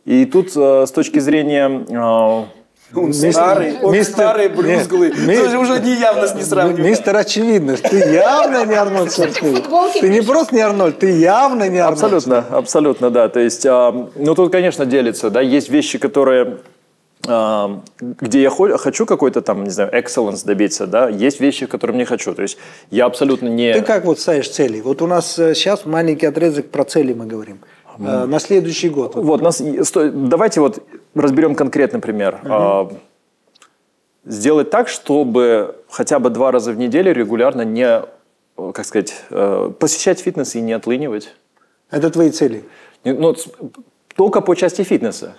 И 0.06 0.26
тут 0.26 0.56
э, 0.56 0.86
с 0.86 0.92
точки 0.92 1.20
зрения... 1.20 2.48
Он 2.96 3.12
старый, 3.14 3.80
он 3.82 3.94
мистер- 3.94 4.14
старый, 4.14 4.50
нет, 4.50 4.56
брюзглый. 4.58 5.14
ми- 5.18 5.36
Тоже 5.38 5.58
уже 5.58 5.80
не 5.80 5.96
явно 5.96 6.28
не 6.36 6.44
сравнивать. 6.44 6.80
Мистер 6.84 7.16
Очевидность, 7.18 7.84
ты 7.84 7.98
явно 7.98 8.66
не 8.66 8.76
Арнольд 8.76 9.12
Шварценеггер. 9.14 9.64
Ты 10.00 10.10
не 10.10 10.22
просто 10.22 10.54
не 10.56 10.62
Арнольд, 10.62 11.00
ты 11.00 11.10
явно 11.12 11.68
не 11.70 11.80
Арнольд. 11.80 12.04
Абсолютно, 12.04 12.46
абсолютно, 12.52 13.10
да. 13.10 13.30
То 13.30 13.40
есть, 13.40 13.66
а, 13.66 13.92
ну 14.16 14.36
тут, 14.36 14.52
конечно, 14.52 14.86
делится, 14.86 15.30
да, 15.32 15.42
есть 15.42 15.70
вещи, 15.70 15.98
которые, 15.98 16.58
а, 17.28 17.80
где 18.00 18.42
я 18.44 18.50
хо- 18.52 18.78
хочу 18.78 19.06
какой-то 19.08 19.42
там, 19.42 19.64
не 19.64 19.72
знаю, 19.72 19.90
excellence 19.92 20.46
добиться, 20.46 20.86
да, 20.86 21.10
есть 21.10 21.40
вещи, 21.40 21.66
которые 21.66 21.98
не 21.98 22.06
хочу. 22.06 22.36
То 22.36 22.44
есть, 22.44 22.58
я 22.92 23.06
абсолютно 23.06 23.48
не... 23.48 23.74
Ты 23.74 23.82
как 23.82 24.06
вот 24.06 24.20
ставишь 24.20 24.50
цели? 24.50 24.82
Вот 24.82 25.02
у 25.02 25.08
нас 25.08 25.40
э, 25.40 25.56
сейчас 25.56 25.86
маленький 25.86 26.28
отрезок 26.28 26.70
про 26.70 26.84
цели 26.84 27.14
мы 27.14 27.26
говорим. 27.26 27.60
Э, 27.98 28.26
На 28.26 28.40
следующий 28.40 28.90
год. 28.90 29.16
Вот 29.16 29.24
Вот, 29.26 29.42
нас, 29.42 29.62
давайте 29.96 30.60
вот 30.62 30.84
разберем 31.16 31.56
конкретный 31.56 32.00
пример. 32.00 32.40
А, 32.46 32.90
Сделать 34.26 34.70
так, 34.70 34.88
чтобы 34.88 35.76
хотя 35.90 36.18
бы 36.20 36.30
два 36.30 36.52
раза 36.52 36.72
в 36.72 36.78
неделю 36.78 37.14
регулярно 37.14 37.64
не 37.64 38.02
как 38.56 38.86
сказать, 38.86 39.14
э, 39.32 39.72
посещать 39.80 40.20
фитнес 40.20 40.54
и 40.56 40.62
не 40.62 40.74
отлынивать. 40.74 41.34
Это 41.90 42.10
твои 42.12 42.30
цели. 42.30 42.64
Ну, 43.04 43.36
только 44.16 44.42
по 44.42 44.56
части 44.56 44.84
фитнеса. 44.84 45.34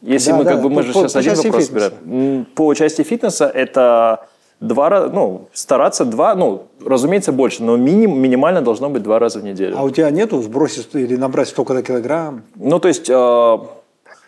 Если 0.00 0.30
Да, 0.30 0.36
мы 0.38 0.44
да, 0.44 0.52
как 0.54 0.62
бы 0.62 0.70
мы 0.70 0.76
по- 0.76 0.82
же 0.82 0.92
по- 0.94 1.00
сейчас 1.00 1.12
по 1.12 1.18
один 1.20 1.34
вопрос 1.36 1.64
фитнеса. 1.66 1.92
берем. 2.02 2.44
По 2.54 2.74
части 2.74 3.02
фитнеса 3.02 3.46
это 3.46 4.26
два 4.58 4.88
раза, 4.88 5.08
ну, 5.12 5.48
стараться 5.52 6.04
два, 6.06 6.34
ну, 6.34 6.66
разумеется, 6.84 7.30
больше, 7.30 7.62
но 7.62 7.76
миним, 7.76 8.18
минимально 8.18 8.62
должно 8.62 8.88
быть 8.88 9.02
два 9.02 9.18
раза 9.18 9.38
в 9.40 9.44
неделю. 9.44 9.76
А 9.78 9.82
у 9.82 9.90
тебя 9.90 10.10
нету 10.10 10.40
сбросить 10.42 10.88
или 10.94 11.16
набрать 11.16 11.48
столько-то 11.48 11.82
килограмм? 11.82 12.42
Ну, 12.56 12.78
то 12.80 12.88
есть 12.88 13.08
э, 13.10 13.58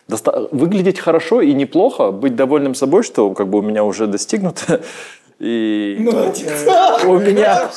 доста- 0.08 0.48
выглядеть 0.50 0.98
хорошо 0.98 1.40
и 1.40 1.52
неплохо, 1.52 2.10
быть 2.10 2.34
довольным 2.36 2.74
собой, 2.74 3.02
что 3.02 3.30
как 3.32 3.48
бы 3.48 3.58
у 3.58 3.62
меня 3.62 3.84
уже 3.84 4.06
достигнуто. 4.06 4.80
И 5.40 5.96
у 7.06 7.20
меня... 7.20 7.68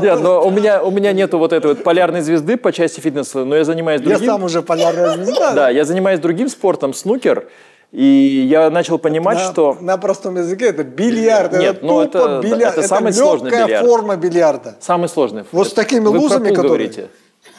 Нет, 0.00 0.20
но 0.22 0.42
у 0.46 0.50
меня, 0.50 0.82
у 0.82 0.90
меня 0.90 1.12
нету 1.12 1.38
вот 1.38 1.52
этой 1.52 1.66
вот 1.74 1.82
полярной 1.82 2.20
звезды 2.22 2.56
по 2.56 2.72
части 2.72 3.00
фитнеса, 3.00 3.44
но 3.44 3.56
я 3.56 3.64
занимаюсь 3.64 4.00
Я 4.00 4.08
другим. 4.08 4.26
сам 4.26 4.44
уже 4.44 4.62
полярная 4.62 5.16
звезда. 5.16 5.52
Да, 5.52 5.68
я 5.70 5.84
занимаюсь 5.84 6.20
другим 6.20 6.48
спортом, 6.48 6.94
снукер, 6.94 7.48
и 7.92 8.02
я 8.50 8.70
начал 8.70 8.98
понимать, 8.98 9.38
На, 9.38 9.44
что... 9.52 9.76
на 9.80 9.96
простом 9.98 10.36
языке 10.36 10.66
это 10.68 10.84
бильярд. 10.84 11.52
Нет, 11.52 11.76
это 11.78 11.86
ну 11.86 12.04
тупо 12.06 12.16
это- 12.18 12.40
бильярд. 12.42 12.78
это 12.78 12.88
самый 12.88 13.08
легкая 13.12 13.24
сложный 13.24 13.50
бильярд. 13.50 13.86
форма 13.86 14.16
бильярда. 14.16 14.76
Самый 14.80 15.08
сложный. 15.08 15.44
Вот 15.52 15.68
с 15.68 15.72
такими 15.72 16.04
Вы 16.06 16.18
лузами, 16.18 16.48
которые- 16.50 16.68
говорите. 16.68 17.08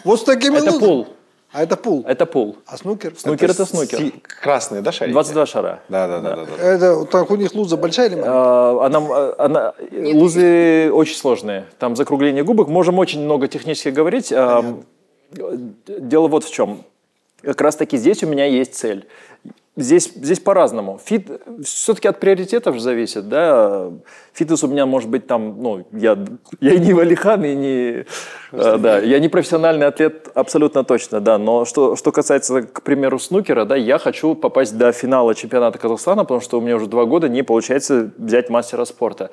Вот 0.03 0.19
с 0.21 0.23
такими 0.23 0.57
Это 0.57 0.65
лузами. 0.71 0.79
пул. 0.85 1.07
А 1.51 1.63
это 1.63 1.75
пул. 1.77 2.05
Это 2.07 2.25
пул. 2.27 2.57
А 2.67 2.77
снукер? 2.77 3.13
Снукер 3.17 3.49
это 3.49 3.65
снукер. 3.65 3.97
Си- 3.97 4.13
Красные, 4.21 4.81
да, 4.81 4.91
шарики? 4.91 5.13
22 5.13 5.45
шара. 5.47 5.79
Да, 5.89 6.07
да, 6.07 6.19
да, 6.19 6.35
да. 6.35 6.45
да. 6.45 6.63
Это 6.63 7.05
так 7.05 7.31
у 7.31 7.35
них 7.35 7.53
луза 7.55 7.75
большая 7.75 8.07
или 8.07 8.15
маленькая? 8.15 8.33
А, 8.35 8.85
Она, 8.85 9.33
она, 9.39 9.73
лузы 9.91 10.91
очень 10.93 11.15
сложные. 11.15 11.65
Там 11.79 11.95
закругление 11.95 12.43
губок. 12.43 12.67
Можем 12.67 12.99
очень 12.99 13.21
много 13.23 13.47
технически 13.47 13.89
говорить. 13.89 14.31
А, 14.31 14.63
Дело 15.87 16.27
вот 16.27 16.43
в 16.43 16.51
чем. 16.53 16.83
Как 17.41 17.61
раз 17.61 17.75
таки 17.75 17.97
здесь 17.97 18.23
у 18.23 18.27
меня 18.27 18.45
есть 18.45 18.75
цель. 18.75 19.07
Здесь, 19.75 20.11
здесь 20.13 20.39
по-разному. 20.39 20.99
Фит 21.03 21.29
все-таки 21.63 22.07
от 22.07 22.19
приоритетов 22.19 22.75
же 22.75 22.81
зависит, 22.81 23.29
да. 23.29 23.91
Фитнес 24.33 24.63
у 24.63 24.67
меня 24.67 24.85
может 24.85 25.09
быть 25.09 25.25
там, 25.25 25.61
ну, 25.61 25.85
я, 25.93 26.17
я 26.59 26.77
не 26.77 26.91
Валихан 26.93 27.45
и 27.45 27.55
не, 27.55 28.05
э, 28.51 28.77
да, 28.77 28.99
я 28.99 29.19
не 29.19 29.29
профессиональный 29.29 29.87
атлет 29.87 30.29
абсолютно 30.33 30.83
точно, 30.83 31.21
да. 31.21 31.37
Но 31.37 31.63
что, 31.65 31.95
что 31.95 32.11
касается, 32.11 32.63
к 32.63 32.81
примеру, 32.81 33.19
снукера, 33.19 33.63
да, 33.63 33.75
я 33.75 33.99
хочу 33.99 34.35
попасть 34.35 34.77
до 34.77 34.91
финала 34.91 35.33
чемпионата 35.33 35.77
Казахстана, 35.77 36.23
потому 36.23 36.41
что 36.41 36.57
у 36.57 36.61
меня 36.61 36.75
уже 36.75 36.87
два 36.87 37.05
года 37.05 37.29
не 37.29 37.43
получается 37.43 38.11
взять 38.17 38.49
мастера 38.49 38.83
спорта. 38.85 39.29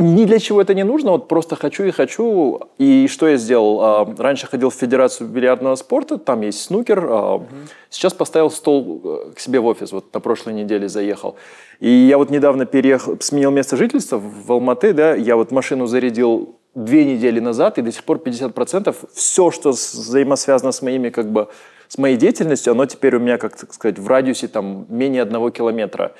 Ни 0.00 0.24
для 0.24 0.38
чего 0.38 0.62
это 0.62 0.72
не 0.72 0.82
нужно, 0.82 1.10
вот 1.10 1.28
просто 1.28 1.56
хочу 1.56 1.84
и 1.84 1.90
хочу. 1.90 2.58
И 2.78 3.06
что 3.06 3.28
я 3.28 3.36
сделал? 3.36 3.80
А, 3.82 4.14
Раньше 4.16 4.46
ходил 4.46 4.70
в 4.70 4.74
Федерацию 4.74 5.28
бильярдного 5.28 5.74
спорта, 5.74 6.16
там 6.16 6.40
есть 6.40 6.62
снукер. 6.62 7.06
а, 7.06 7.46
Сейчас 7.90 8.14
поставил 8.14 8.50
стол 8.50 9.02
э, 9.04 9.32
к 9.34 9.40
себе 9.40 9.60
в 9.60 9.66
офис, 9.66 9.92
вот 9.92 10.14
на 10.14 10.20
прошлой 10.20 10.54
неделе 10.54 10.88
заехал. 10.88 11.36
И 11.80 11.90
я 11.90 12.16
вот 12.16 12.30
недавно 12.30 12.64
переехал, 12.64 13.18
сменил 13.20 13.50
место 13.50 13.76
жительства 13.76 14.18
в 14.18 14.50
Алматы, 14.50 14.94
да, 14.94 15.14
я 15.14 15.36
вот 15.36 15.52
машину 15.52 15.86
зарядил 15.86 16.56
две 16.74 17.04
недели 17.04 17.38
назад, 17.38 17.76
и 17.76 17.82
до 17.82 17.92
сих 17.92 18.04
пор 18.04 18.22
50% 18.24 18.96
все, 19.12 19.50
что 19.50 19.72
взаимосвязано 19.72 20.72
с 20.72 20.80
моими, 20.80 21.10
как 21.10 21.30
бы, 21.30 21.48
с 21.88 21.98
моей 21.98 22.16
деятельностью, 22.16 22.70
оно 22.70 22.86
теперь 22.86 23.16
у 23.16 23.20
меня, 23.20 23.36
как 23.36 23.58
сказать, 23.70 23.98
в 23.98 24.08
радиусе 24.08 24.48
там 24.48 24.86
менее 24.88 25.20
одного 25.20 25.50
километра. 25.50 26.12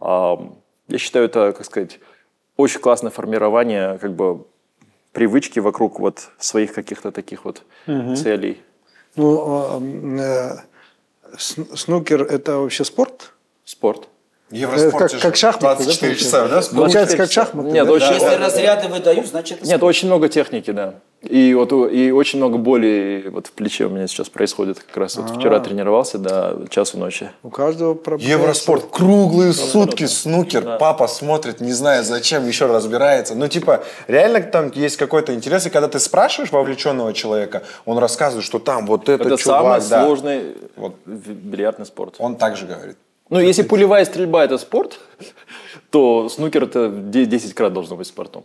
Я 0.00 0.96
считаю, 0.96 1.26
это, 1.26 1.52
как 1.52 1.66
сказать, 1.66 2.00
очень 2.58 2.80
классное 2.80 3.10
формирование 3.10 3.98
как 3.98 4.12
бы 4.12 4.44
привычки 5.12 5.60
вокруг 5.60 6.00
вот 6.00 6.28
своих 6.38 6.74
каких-то 6.74 7.10
таких 7.12 7.44
вот 7.44 7.62
целей. 8.16 8.60
Ну, 9.16 9.80
э, 10.18 10.56
сн- 11.36 11.76
снукер 11.76 12.22
это 12.22 12.58
вообще 12.58 12.84
спорт? 12.84 13.32
Спорт. 13.64 14.08
Евроспорт 14.50 14.98
как- 14.98 15.10
же 15.10 15.18
как 15.20 15.36
шахматы, 15.36 15.84
да, 15.84 15.84
24 15.84 16.12
получается? 16.14 16.24
часа, 16.24 16.48
да? 16.48 16.76
Получается, 16.76 17.16
как 17.16 17.26
24 17.26 17.28
часа. 17.28 17.40
шахматы, 17.44 17.70
Нет, 17.70 17.86
да? 17.86 17.92
очень, 17.92 18.12
Если 18.14 18.34
разряды 18.42 18.88
выдают, 18.88 19.26
значит 19.26 19.58
это 19.58 19.68
нет, 19.68 19.82
очень 19.82 20.08
много 20.08 20.28
техники, 20.28 20.70
да. 20.70 20.94
И 21.22 21.52
вот 21.52 21.72
и 21.72 22.12
очень 22.12 22.38
много 22.38 22.58
боли 22.58 23.26
вот 23.32 23.48
в 23.48 23.52
плече 23.52 23.86
у 23.86 23.88
меня 23.90 24.06
сейчас 24.06 24.28
происходит. 24.28 24.78
Как 24.78 24.96
раз 24.96 25.16
вот 25.16 25.30
вчера 25.36 25.58
тренировался 25.58 26.16
до 26.16 26.64
часу 26.70 26.96
ночи. 26.96 27.30
У 27.42 27.50
каждого 27.50 27.94
проблема. 27.94 28.30
Евроспорт, 28.30 28.86
круглые 28.90 29.52
сутки, 29.52 30.06
снукер, 30.06 30.78
папа 30.78 31.08
смотрит, 31.08 31.60
не 31.60 31.72
зная 31.72 32.04
зачем, 32.04 32.46
еще 32.46 32.66
разбирается. 32.66 33.34
Ну, 33.34 33.48
типа, 33.48 33.82
реально 34.06 34.40
там 34.42 34.70
есть 34.74 34.96
какой-то 34.96 35.34
интерес, 35.34 35.66
и 35.66 35.70
когда 35.70 35.88
ты 35.88 35.98
спрашиваешь 35.98 36.52
вовлеченного 36.52 37.12
человека, 37.12 37.64
он 37.84 37.98
рассказывает, 37.98 38.44
что 38.46 38.60
там 38.60 38.86
вот 38.86 39.08
этот 39.08 39.26
Это 39.26 39.36
чувак, 39.36 39.82
самый 39.82 39.90
да. 39.90 40.04
сложный 40.04 40.56
Вот. 40.76 40.94
бильярдный 41.04 41.84
спорт. 41.86 42.14
Он 42.18 42.36
также 42.36 42.64
говорит. 42.66 42.96
Ну, 43.30 43.40
если 43.40 43.62
пулевая 43.62 44.04
стрельба 44.04 44.44
это 44.44 44.58
спорт, 44.58 44.98
то 45.90 46.28
снукер 46.28 46.64
это 46.64 46.88
в 46.88 47.10
де- 47.10 47.26
10 47.26 47.54
крат 47.54 47.72
должно 47.72 47.96
быть 47.96 48.06
спортом. 48.06 48.44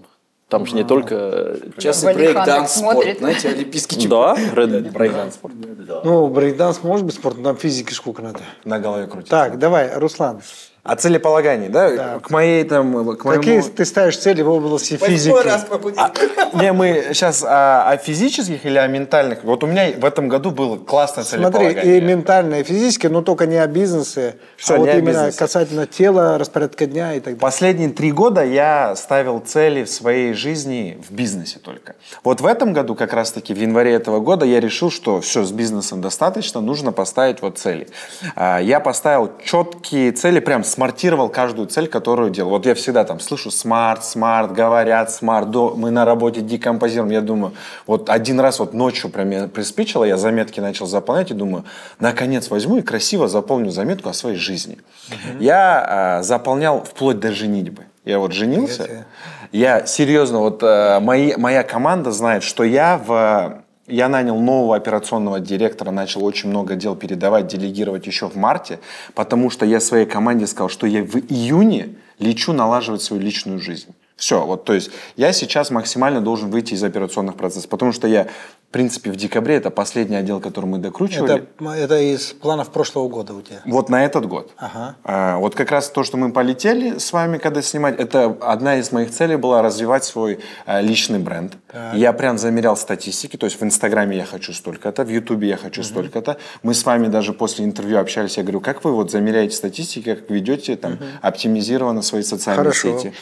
Там 0.49 0.65
же 0.65 0.75
не 0.75 0.83
только... 0.83 1.57
Валихан 1.75 1.93
так 2.01 2.15
брейк-данс 2.15 2.67
спорт, 2.77 3.17
знаете, 3.17 3.49
олимпийский 3.49 3.99
чемпионат. 3.99 4.37
Да, 4.55 4.91
брейкданс 4.91 5.33
спорт. 5.33 5.55
Ну, 6.03 6.27
брейкданс 6.27 6.83
может 6.83 7.05
быть 7.05 7.15
спортом, 7.15 7.43
там 7.43 7.57
физики 7.57 7.91
сколько 7.93 8.21
надо. 8.21 8.41
На 8.63 8.79
голове 8.79 9.07
крутит. 9.07 9.29
Так, 9.29 9.57
давай, 9.57 9.97
Руслан. 9.97 10.41
О 10.83 10.97
целеполагании, 10.97 11.69
да? 11.69 12.19
К 12.19 12.29
моей 12.29 12.65
там... 12.65 12.91
К 13.15 13.23
моему... 13.23 13.41
Какие 13.41 13.61
ты 13.61 13.85
ставишь 13.85 14.17
цели 14.17 14.41
в 14.41 14.49
области 14.49 14.97
физики? 14.97 15.33
А, 15.95 16.11
не, 16.61 16.73
мы 16.73 17.05
сейчас 17.13 17.41
о, 17.41 17.89
о 17.89 17.95
физических 17.95 18.65
или 18.65 18.77
о 18.77 18.85
ментальных. 18.87 19.45
Вот 19.45 19.63
у 19.63 19.67
меня 19.67 19.93
в 19.97 20.03
этом 20.03 20.27
году 20.27 20.51
было 20.51 20.75
классное 20.77 21.23
Смотри, 21.23 21.67
целеполагание. 21.67 21.97
и 21.99 22.01
ментальное, 22.01 22.59
и 22.59 22.63
физическое, 22.63 23.07
но 23.07 23.21
только 23.21 23.45
не 23.45 23.55
о 23.55 23.67
бизнесе, 23.67 24.35
Всё, 24.57 24.75
а 24.75 24.77
вот 24.79 24.85
не 24.87 24.91
о 24.91 24.97
именно 24.97 25.11
бизнесе. 25.11 25.37
касательно 25.39 25.87
тела, 25.87 26.37
распорядка 26.37 26.85
дня 26.85 27.13
и 27.13 27.19
так 27.19 27.25
далее. 27.35 27.39
Последние 27.39 27.89
три 27.89 28.11
года 28.11 28.43
я 28.43 28.93
ставил 28.97 29.39
цели 29.39 29.85
в 29.85 29.89
своей 29.89 30.33
жизни 30.33 31.01
в 31.07 31.13
бизнесе 31.13 31.59
только. 31.59 31.95
Вот 32.25 32.41
в 32.41 32.45
этом 32.45 32.73
году, 32.73 32.93
как 32.95 33.13
раз-таки 33.13 33.53
в 33.53 33.57
январе 33.57 33.93
этого 33.93 34.19
года, 34.19 34.45
я 34.45 34.59
решил, 34.59 34.91
что 34.91 35.21
все, 35.21 35.45
с 35.45 35.51
бизнесом 35.53 36.01
достаточно, 36.01 36.59
нужно 36.59 36.91
поставить 36.91 37.41
вот 37.41 37.57
цели. 37.57 37.87
А, 38.35 38.59
Я 38.59 38.81
поставил 38.81 39.31
четкие 39.45 40.11
цели, 40.11 40.41
прям 40.41 40.65
smart 40.73 40.99
ировал 40.99 41.29
каждую 41.29 41.67
цель, 41.67 41.87
которую 41.87 42.31
делал. 42.31 42.49
Вот 42.49 42.65
я 42.65 42.73
всегда 42.73 43.03
там 43.03 43.19
слышу 43.19 43.51
smart, 43.51 44.03
smart, 44.03 44.51
говорят 44.51 45.11
smart, 45.11 45.51
до, 45.51 45.75
мы 45.75 45.91
на 45.91 46.03
работе 46.03 46.41
декомпозируем. 46.41 47.11
Я 47.11 47.21
думаю, 47.21 47.53
вот 47.85 48.09
один 48.09 48.39
раз 48.39 48.59
вот 48.59 48.73
ночью 48.73 49.09
прям 49.09 49.49
приспичило, 49.49 50.03
я 50.03 50.17
заметки 50.17 50.59
начал 50.59 50.87
заполнять 50.87 51.31
и 51.31 51.35
думаю, 51.35 51.63
наконец 51.99 52.49
возьму 52.49 52.77
и 52.77 52.81
красиво 52.81 53.27
заполню 53.27 53.69
заметку 53.69 54.09
о 54.09 54.13
своей 54.13 54.37
жизни. 54.37 54.79
Я 55.39 55.85
а, 56.17 56.23
заполнял 56.23 56.83
вплоть 56.83 57.19
до 57.19 57.31
женитьбы. 57.31 57.85
Я 58.03 58.19
вот 58.19 58.33
женился. 58.33 59.05
Я 59.51 59.85
серьезно, 59.85 60.39
вот 60.39 60.63
э, 60.63 60.99
мои, 60.99 61.35
моя 61.37 61.63
команда 61.63 62.11
знает, 62.11 62.41
что 62.41 62.63
я 62.63 62.97
в 62.97 63.62
я 63.87 64.07
нанял 64.09 64.39
нового 64.39 64.75
операционного 64.75 65.39
директора, 65.39 65.91
начал 65.91 66.23
очень 66.23 66.49
много 66.49 66.75
дел 66.75 66.95
передавать, 66.95 67.47
делегировать 67.47 68.07
еще 68.07 68.29
в 68.29 68.35
марте, 68.35 68.79
потому 69.13 69.49
что 69.49 69.65
я 69.65 69.79
своей 69.79 70.05
команде 70.05 70.47
сказал, 70.47 70.69
что 70.69 70.87
я 70.87 71.03
в 71.03 71.17
июне 71.17 71.95
лечу 72.19 72.53
налаживать 72.53 73.01
свою 73.01 73.21
личную 73.21 73.59
жизнь. 73.59 73.93
Все, 74.15 74.45
вот, 74.45 74.63
то 74.63 74.73
есть 74.73 74.91
я 75.17 75.33
сейчас 75.33 75.71
максимально 75.71 76.21
должен 76.21 76.49
выйти 76.49 76.75
из 76.75 76.83
операционных 76.83 77.35
процессов, 77.35 77.69
потому 77.69 77.91
что 77.91 78.07
я, 78.07 78.27
в 78.73 78.75
принципе, 78.75 79.11
в 79.11 79.15
декабре, 79.15 79.57
это 79.57 79.69
последний 79.69 80.15
отдел, 80.15 80.39
который 80.39 80.65
мы 80.65 80.79
докручивали. 80.79 81.45
Это, 81.59 81.69
это 81.73 81.99
из 81.99 82.33
планов 82.33 82.71
прошлого 82.71 83.07
года 83.07 83.35
у 83.35 83.41
тебя. 83.43 83.61
Вот 83.65 83.89
на 83.89 84.03
этот 84.03 84.25
год. 84.25 84.51
Ага. 84.57 84.95
А, 85.03 85.37
вот 85.37 85.53
как 85.53 85.69
раз 85.69 85.89
то, 85.89 86.03
что 86.03 86.17
мы 86.17 86.31
полетели 86.31 86.97
с 86.97 87.13
вами, 87.13 87.37
когда 87.37 87.61
снимать, 87.61 87.99
это 87.99 88.35
одна 88.41 88.77
из 88.77 88.91
моих 88.91 89.11
целей 89.11 89.35
была 89.35 89.61
развивать 89.61 90.05
свой 90.05 90.39
а, 90.65 90.81
личный 90.81 91.19
бренд. 91.19 91.53
Я 91.93 92.13
прям 92.13 92.39
замерял 92.39 92.75
статистики, 92.75 93.37
то 93.37 93.45
есть 93.45 93.61
в 93.61 93.63
Инстаграме 93.63 94.17
я 94.17 94.25
хочу 94.25 94.53
столько-то, 94.53 95.03
в 95.03 95.09
Ютубе 95.09 95.49
я 95.49 95.57
хочу 95.57 95.83
столько-то. 95.83 96.37
Мы 96.63 96.73
с 96.73 96.83
вами 96.83 97.09
даже 97.09 97.33
после 97.33 97.65
интервью 97.65 97.99
общались, 97.99 98.37
я 98.37 98.43
говорю, 98.43 98.59
как 98.59 98.83
вы 98.83 98.93
вот 98.93 99.11
замеряете 99.11 99.55
статистики, 99.55 100.15
как 100.15 100.31
ведете 100.31 100.77
там 100.77 100.97
оптимизированно 101.21 102.01
свои 102.01 102.23
социальные 102.23 102.63
Хорошо. 102.63 102.97
сети. 102.97 103.13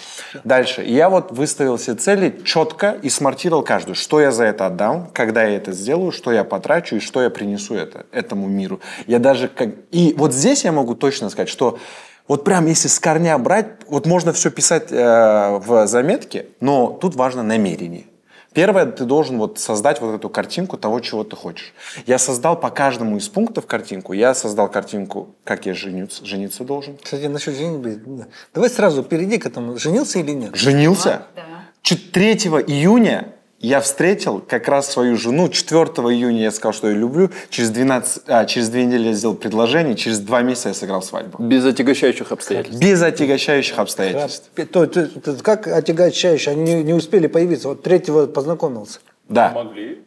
Дальше. 0.46 0.82
Я 0.82 1.10
вот 1.10 1.32
выставил 1.32 1.78
себе 1.78 1.98
цели 1.98 2.40
четко 2.46 2.98
и 3.02 3.10
смартировал 3.10 3.64
каждую. 3.64 3.96
Что 3.96 4.22
я 4.22 4.32
за 4.32 4.46
это 4.46 4.68
отдам, 4.68 5.10
когда 5.42 5.52
я 5.52 5.58
это 5.58 5.72
сделаю, 5.72 6.12
что 6.12 6.32
я 6.32 6.44
потрачу 6.44 6.98
и 6.98 7.00
что 7.00 7.22
я 7.22 7.30
принесу 7.30 7.74
это, 7.76 8.06
этому 8.12 8.48
миру. 8.48 8.80
Я 9.08 9.20
даже 9.20 9.48
как... 9.48 9.70
И 9.92 10.14
вот 10.18 10.34
здесь 10.34 10.64
я 10.64 10.72
могу 10.72 10.96
точно 10.96 11.30
сказать, 11.30 11.50
что 11.50 11.80
вот 12.28 12.44
прям 12.44 12.68
если 12.68 12.88
с 12.88 13.00
корня 13.00 13.38
брать, 13.38 13.68
вот 13.88 14.06
можно 14.06 14.34
все 14.34 14.52
писать 14.52 14.92
э, 14.92 15.60
в 15.66 15.88
заметке, 15.88 16.46
но 16.60 16.98
тут 17.02 17.16
важно 17.16 17.44
намерение. 17.44 18.04
Первое, 18.54 18.86
ты 18.86 19.06
должен 19.06 19.38
вот 19.38 19.60
создать 19.60 20.02
вот 20.02 20.14
эту 20.14 20.30
картинку 20.30 20.78
того, 20.78 21.00
чего 21.00 21.24
ты 21.24 21.36
хочешь. 21.36 21.74
Я 22.06 22.20
создал 22.20 22.60
по 22.60 22.70
каждому 22.70 23.18
из 23.18 23.30
пунктов 23.30 23.66
картинку. 23.66 24.14
Я 24.14 24.34
создал 24.34 24.70
картинку, 24.70 25.30
как 25.44 25.66
я 25.66 25.74
жениться, 25.74 26.26
жениться 26.26 26.64
должен. 26.64 26.98
Кстати, 27.02 27.26
насчет 27.28 27.56
женитьбы. 27.56 28.28
Давай 28.54 28.70
сразу 28.70 29.04
перейди 29.04 29.38
к 29.38 29.46
этому. 29.46 29.78
Женился 29.78 30.20
или 30.20 30.32
нет? 30.32 30.56
Женился? 30.56 31.24
Да. 31.36 31.44
Чуть 31.82 32.12
3 32.12 32.34
июня 32.68 33.34
я 33.62 33.80
встретил 33.80 34.41
как 34.47 34.67
раз 34.67 34.91
свою 34.91 35.15
жену. 35.17 35.47
4 35.50 35.80
июня 36.13 36.41
я 36.43 36.52
сказал, 36.52 36.74
что 36.74 36.89
я 36.89 36.95
люблю. 36.95 37.30
Через, 37.50 37.69
12, 37.69 38.24
а, 38.28 38.45
через 38.45 38.69
две 38.69 38.86
недели 38.86 39.08
я 39.10 39.13
сделал 39.13 39.36
предложение. 39.36 39.95
Через 39.95 40.19
два 40.19 40.41
месяца 40.41 40.69
я 40.69 40.74
сыграл 40.74 41.02
свадьбу. 41.02 41.41
Без 41.43 41.63
отягощающих 41.65 42.32
обстоятельств. 42.32 42.82
Без 42.82 43.02
отягощающих 43.02 43.78
обстоятельств. 43.78 44.50
То, 44.71 44.86
то- 44.88 45.06
то- 45.08 45.36
как 45.43 45.67
отягощающе? 45.67 46.52
Они 46.52 46.63
не, 46.63 46.84
не 46.84 46.93
успели 46.93 47.28
появиться. 47.28 47.67
Вот 47.69 47.84
третьего 47.84 48.26
познакомился. 48.26 49.00
Да. 49.30 49.52
Могли. 49.54 50.04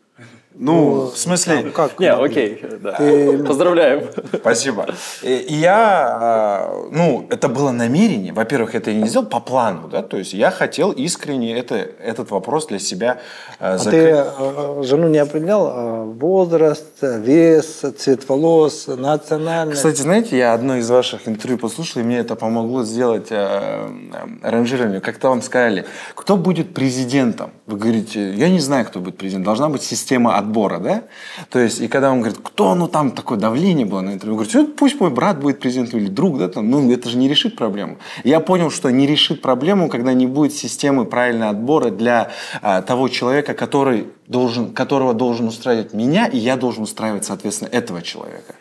Ну, 0.57 1.11
в 1.13 1.19
смысле... 1.19 1.71
Как? 1.75 1.99
Не, 1.99 2.13
окей, 2.13 2.63
да. 2.81 2.93
Ты- 2.93 3.39
Поздравляем. 3.45 4.05
Спасибо. 4.35 4.87
И 5.23 5.33
и 5.35 5.55
я, 5.55 6.19
а, 6.21 6.89
ну, 6.93 7.27
это 7.29 7.49
было 7.49 7.73
намерение. 7.73 8.33
Во-первых, 8.33 8.75
это 8.77 8.91
я 8.93 9.01
не 9.01 9.09
сделал 9.09 9.27
по 9.27 9.41
плану, 9.41 9.89
да, 9.89 10.03
то 10.03 10.17
есть 10.17 10.33
я 10.33 10.51
хотел 10.53 10.93
искренне 10.93 11.59
это, 11.59 11.75
этот 11.75 12.31
вопрос 12.31 12.67
для 12.67 12.79
себя 12.79 13.19
а, 13.59 13.75
А 13.75 13.79
закрыть. 13.79 14.03
ты 14.03 14.25
э, 14.39 14.83
жену 14.85 15.09
не 15.09 15.19
определял? 15.19 15.67
э, 15.67 16.05
Возраст, 16.15 17.03
э, 17.03 17.21
вес, 17.21 17.83
цвет 17.99 18.29
волос, 18.29 18.87
национальность? 18.87 19.79
Кстати, 19.79 20.01
знаете, 20.03 20.39
я 20.39 20.55
одно 20.55 20.77
из 20.77 20.89
ваших 20.89 21.27
интервью 21.29 21.59
послушал, 21.59 22.03
и 22.03 22.05
мне 22.05 22.19
это 22.19 22.37
помогло 22.37 22.85
сделать 22.85 23.27
э, 23.31 23.37
э, 23.37 24.49
ранжирование. 24.49 25.01
Как-то 25.01 25.31
вам 25.31 25.43
сказали, 25.43 25.85
кто 26.15 26.37
будет 26.37 26.75
президентом? 26.75 27.51
Вы 27.67 27.77
говорите, 27.79 28.33
я 28.35 28.49
не 28.49 28.61
знаю, 28.61 28.85
кто 28.87 29.01
будет 29.01 29.17
президентом. 29.17 29.45
Должна 29.47 29.69
быть 29.69 29.83
система 29.83 30.37
отбора, 30.45 30.79
да? 30.79 31.03
То 31.51 31.59
есть, 31.59 31.81
и 31.81 31.89
когда 31.89 32.11
вам 32.11 32.21
говорят, 32.21 32.39
кто, 32.43 32.75
ну 32.75 32.89
там 32.89 33.11
такое 33.11 33.39
давление 33.39 33.87
было 33.87 34.01
на 34.01 34.13
интервью, 34.13 34.37
вы 34.37 34.45
говорите, 34.45 34.59
«Ну, 34.59 34.67
пусть 34.69 35.01
мой 35.01 35.11
брат 35.11 35.41
будет 35.41 35.61
президентом 35.61 36.01
или 36.01 36.09
друг, 36.09 36.39
да, 36.39 36.49
там, 36.49 36.71
ну 36.71 36.91
это 36.93 37.09
же 37.09 37.17
не 37.17 37.29
решит 37.29 37.57
проблему. 37.57 37.99
Я 38.25 38.41
понял, 38.41 38.71
что 38.71 38.91
не 38.91 39.07
решит 39.07 39.43
проблему, 39.43 39.89
когда 39.89 40.13
не 40.13 40.27
будет 40.27 40.53
системы 40.53 41.05
правильного 41.05 41.51
отбора 41.51 41.91
для 41.91 42.31
а, 42.63 42.83
того 42.83 43.09
человека, 43.09 43.55
который 43.55 44.07
должен, 44.29 44.73
которого 44.73 45.15
должен 45.15 45.49
устраивать 45.49 45.93
меня, 45.95 46.27
и 46.27 46.39
я 46.39 46.57
должен 46.57 46.83
устраивать, 46.83 47.25
соответственно, 47.25 47.69
этого 47.69 48.03
человека. 48.03 48.55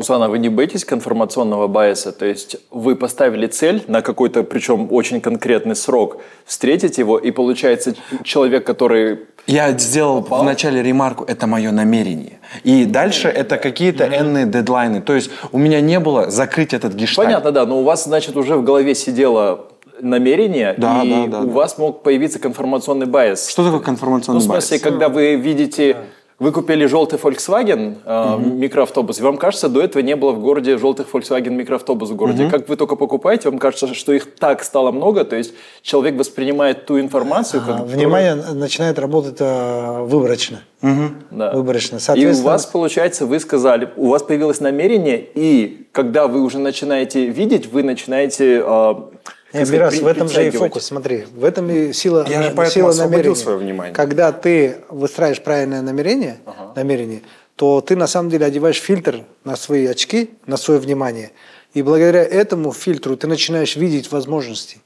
Усана, 0.00 0.30
вы 0.30 0.38
не 0.38 0.48
боитесь 0.48 0.86
конформационного 0.86 1.68
байса? 1.68 2.10
То 2.12 2.24
есть 2.24 2.56
вы 2.70 2.96
поставили 2.96 3.46
цель 3.46 3.82
на 3.86 4.00
какой-то, 4.00 4.42
причем 4.44 4.88
очень 4.90 5.20
конкретный 5.20 5.76
срок, 5.76 6.22
встретить 6.46 6.96
его, 6.96 7.18
и 7.18 7.30
получается 7.30 7.94
человек, 8.24 8.64
который... 8.64 9.18
Я 9.46 9.70
сделал 9.78 10.22
в 10.22 10.42
начале 10.42 10.82
ремарку, 10.82 11.24
это 11.24 11.46
мое 11.46 11.70
намерение. 11.70 12.38
И 12.64 12.86
дальше 12.86 13.28
это 13.28 13.58
какие-то 13.58 14.04
энные 14.04 14.46
дедлайны. 14.46 15.02
То 15.02 15.14
есть 15.14 15.30
у 15.52 15.58
меня 15.58 15.82
не 15.82 16.00
было 16.00 16.30
закрыть 16.30 16.72
этот 16.72 16.94
гештальт. 16.94 17.26
Понятно, 17.28 17.52
да, 17.52 17.66
но 17.66 17.80
у 17.80 17.84
вас, 17.84 18.04
значит, 18.04 18.36
уже 18.38 18.56
в 18.56 18.64
голове 18.64 18.94
сидело 18.94 19.66
намерение, 20.00 20.74
Да, 20.78 21.02
и 21.04 21.10
да, 21.10 21.26
да, 21.26 21.40
у 21.40 21.46
да. 21.46 21.52
вас 21.52 21.76
мог 21.76 22.02
появиться 22.02 22.38
конфирмационный 22.38 23.04
bias. 23.06 23.50
Что 23.50 23.64
такое 23.64 23.80
конфирмационный 23.80 24.38
Ну, 24.38 24.40
в 24.40 24.44
смысле, 24.44 24.78
bias? 24.78 24.82
когда 24.82 25.10
вы 25.10 25.34
видите, 25.36 25.96
вы 26.40 26.52
купили 26.52 26.86
желтый 26.86 27.18
Volkswagen 27.18 27.98
э, 28.04 28.38
микроавтобус, 28.38 29.20
и 29.20 29.22
вам 29.22 29.36
кажется, 29.36 29.68
до 29.68 29.82
этого 29.82 30.02
не 30.02 30.16
было 30.16 30.32
в 30.32 30.40
городе 30.40 30.78
желтых 30.78 31.06
Volkswagen 31.12 31.50
микроавтобус 31.50 32.10
в 32.10 32.16
городе. 32.16 32.48
Как 32.50 32.66
вы 32.68 32.76
только 32.76 32.96
покупаете, 32.96 33.50
вам 33.50 33.58
кажется, 33.58 33.94
что 33.94 34.12
их 34.12 34.34
так 34.36 34.64
стало 34.64 34.90
много, 34.90 35.24
то 35.24 35.36
есть 35.36 35.52
человек 35.82 36.16
воспринимает 36.16 36.86
ту 36.86 36.98
информацию, 36.98 37.62
А, 37.64 37.66
как 37.78 37.86
Внимание 37.86 38.34
начинает 38.34 38.98
работать 38.98 39.36
э, 39.38 40.02
выборочно. 40.02 40.62
Да. 40.80 41.52
Выборочно. 41.52 41.96
И 41.96 41.98
у 41.98 42.00
Соответственно, 42.00 42.52
вас, 42.52 42.66
получается, 42.66 43.26
вы 43.26 43.38
сказали, 43.38 43.90
у 43.96 44.08
вас 44.08 44.22
появилось 44.22 44.60
намерение, 44.60 45.22
и 45.34 45.86
когда 45.92 46.26
вы 46.26 46.40
уже 46.42 46.58
начинаете 46.58 47.26
видеть, 47.26 47.70
вы 47.70 47.82
начинаете... 47.82 48.62
э, 48.66 48.94
Нет, 49.52 49.66
сказать, 49.66 49.72
Мирас, 49.72 49.94
при- 49.94 50.02
в 50.02 50.06
этом 50.06 50.28
же 50.28 50.46
и 50.46 50.50
фокус, 50.50 50.84
смотри. 50.84 51.24
В 51.34 51.44
этом 51.44 51.68
и 51.70 51.92
сила, 51.92 52.24
Я 52.28 52.42
же 52.42 52.52
поэтому 52.54 52.92
сила 52.92 53.04
намерения. 53.06 53.34
свое 53.36 53.58
внимание. 53.58 53.94
Когда 53.94 54.32
ты 54.32 54.76
выстраиваешь 54.88 55.42
правильное 55.42 55.82
намерение, 55.82 56.38
намерение, 56.76 57.22
то 57.56 57.80
ты 57.80 57.96
на 57.96 58.06
самом 58.06 58.30
деле 58.30 58.46
одеваешь 58.46 58.80
фильтр 58.80 59.24
на 59.44 59.56
свои 59.56 59.86
очки, 59.86 60.30
на 60.46 60.56
свое 60.56 60.78
внимание. 60.80 61.30
И 61.74 61.82
благодаря 61.82 62.22
этому 62.24 62.72
фильтру 62.72 63.16
ты 63.16 63.26
начинаешь 63.26 63.76
видеть 63.76 64.10
возможности. 64.12 64.78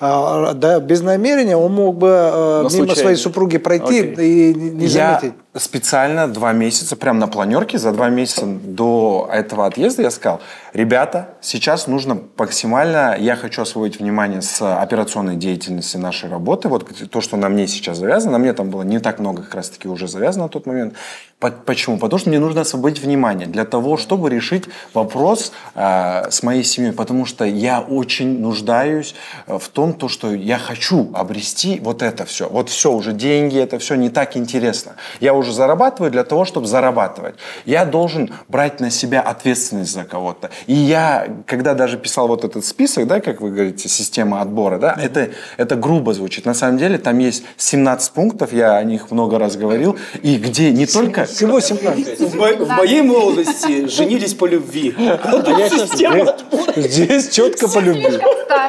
А, 0.00 0.52
да, 0.54 0.78
без 0.78 1.00
намерения 1.00 1.56
он 1.56 1.72
мог 1.72 1.96
бы 1.96 2.08
э, 2.08 2.58
мимо 2.60 2.70
случайно. 2.70 2.94
своей 2.94 3.16
супруги 3.16 3.58
пройти 3.58 4.12
Окей. 4.12 4.50
и 4.50 4.54
не 4.54 4.86
я 4.86 5.18
заметить. 5.20 5.38
Специально 5.58 6.28
два 6.28 6.52
месяца, 6.52 6.96
прям 6.96 7.18
на 7.18 7.26
планерке, 7.28 7.78
за 7.78 7.92
два 7.92 8.08
месяца 8.08 8.46
до 8.46 9.28
этого 9.32 9.66
отъезда 9.66 10.02
я 10.02 10.10
сказал, 10.10 10.40
ребята, 10.72 11.30
сейчас 11.40 11.86
нужно 11.86 12.18
максимально, 12.36 13.16
я 13.18 13.36
хочу 13.36 13.62
освоить 13.62 13.98
внимание 13.98 14.42
с 14.42 14.60
операционной 14.80 15.36
деятельности 15.36 15.96
нашей 15.96 16.30
работы, 16.30 16.68
вот 16.68 16.86
то, 17.10 17.20
что 17.20 17.36
на 17.36 17.48
мне 17.48 17.66
сейчас 17.66 17.98
завязано, 17.98 18.32
на 18.32 18.38
мне 18.38 18.52
там 18.52 18.70
было 18.70 18.82
не 18.82 18.98
так 18.98 19.18
много 19.18 19.42
как 19.42 19.54
раз-таки 19.54 19.88
уже 19.88 20.08
завязано 20.08 20.44
на 20.44 20.48
тот 20.48 20.66
момент. 20.66 20.94
По- 21.38 21.50
Почему? 21.50 21.98
Потому 21.98 22.18
что 22.18 22.30
мне 22.30 22.40
нужно 22.40 22.62
освободить 22.62 23.00
внимание 23.00 23.46
для 23.46 23.64
того, 23.64 23.96
чтобы 23.96 24.28
решить 24.28 24.64
вопрос 24.92 25.52
э, 25.74 26.30
с 26.30 26.42
моей 26.42 26.64
семьей, 26.64 26.92
потому 26.92 27.26
что 27.26 27.44
я 27.44 27.80
очень 27.80 28.40
нуждаюсь 28.40 29.14
э, 29.46 29.56
в 29.58 29.68
том, 29.68 29.92
то, 29.92 30.08
что 30.08 30.34
я 30.34 30.58
хочу 30.58 31.10
обрести 31.14 31.78
вот 31.80 32.02
это 32.02 32.24
все. 32.24 32.48
Вот 32.48 32.70
все, 32.70 32.92
уже 32.92 33.12
деньги, 33.12 33.58
это 33.58 33.78
все 33.78 33.94
не 33.94 34.10
так 34.10 34.36
интересно. 34.36 34.96
Я 35.20 35.34
уже 35.34 35.47
зарабатываю 35.52 36.10
для 36.10 36.24
того, 36.24 36.44
чтобы 36.44 36.66
зарабатывать. 36.66 37.34
Я 37.64 37.84
должен 37.84 38.32
брать 38.48 38.80
на 38.80 38.90
себя 38.90 39.20
ответственность 39.20 39.92
за 39.92 40.04
кого-то. 40.04 40.50
И 40.66 40.74
я, 40.74 41.28
когда 41.46 41.74
даже 41.74 41.98
писал 41.98 42.28
вот 42.28 42.44
этот 42.44 42.64
список, 42.64 43.06
да, 43.06 43.20
как 43.20 43.40
вы 43.40 43.50
говорите, 43.50 43.88
система 43.88 44.40
отбора, 44.40 44.78
да, 44.78 44.96
это, 45.00 45.30
это 45.56 45.76
грубо 45.76 46.12
звучит. 46.14 46.46
На 46.46 46.54
самом 46.54 46.78
деле 46.78 46.98
там 46.98 47.18
есть 47.18 47.44
17 47.56 48.12
пунктов, 48.12 48.52
я 48.52 48.76
о 48.76 48.84
них 48.84 49.10
много 49.10 49.38
раз 49.38 49.56
говорил, 49.56 49.96
и 50.22 50.36
где 50.36 50.72
не 50.72 50.86
только... 50.86 51.24
Всего 51.24 51.60
17. 51.60 52.20
В, 52.20 52.36
мо- 52.36 52.64
в 52.64 52.68
моей 52.68 53.02
молодости 53.02 53.86
женились 53.88 54.34
по 54.34 54.46
любви. 54.46 54.94
Система. 54.98 56.36
Здесь 56.76 57.28
четко 57.30 57.68
по 57.68 57.78
любви. 57.78 58.18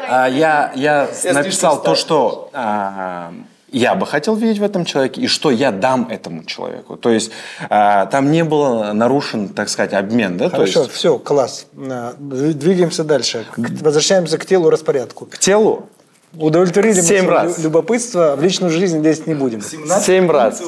А, 0.09 0.27
я, 0.27 1.07
написал 1.33 1.81
то, 1.81 1.95
что 1.95 2.49
а, 2.53 3.31
я 3.71 3.95
бы 3.95 4.05
хотел 4.05 4.35
видеть 4.35 4.59
в 4.59 4.63
этом 4.63 4.85
человеке 4.85 5.21
и 5.21 5.27
что 5.27 5.51
я 5.51 5.71
дам 5.71 6.07
этому 6.09 6.43
человеку. 6.43 6.97
То 6.97 7.09
есть 7.09 7.31
а, 7.69 8.05
там 8.07 8.31
не 8.31 8.43
было 8.43 8.93
нарушен, 8.93 9.49
так 9.49 9.69
сказать, 9.69 9.93
обмен. 9.93 10.37
Да? 10.37 10.45
То 10.45 10.57
Хорошо, 10.57 10.81
есть 10.81 10.91
все, 10.93 11.17
класс. 11.19 11.67
На, 11.73 12.13
Двигаемся 12.17 13.03
дальше. 13.03 13.45
Возвращаемся 13.57 14.37
к 14.37 14.45
телу 14.45 14.69
распорядку. 14.69 15.25
к 15.25 15.37
телу 15.37 15.89
Удовлетворили 16.37 17.01
Семь 17.01 17.27
раз. 17.27 17.57
лю- 17.57 17.63
любопытство, 17.65 18.35
в 18.37 18.43
личную 18.43 18.71
жизнь 18.71 19.01
лезть 19.01 19.25
не 19.25 19.33
будем. 19.33 19.61
Семь 19.61 20.29
раз. 20.29 20.61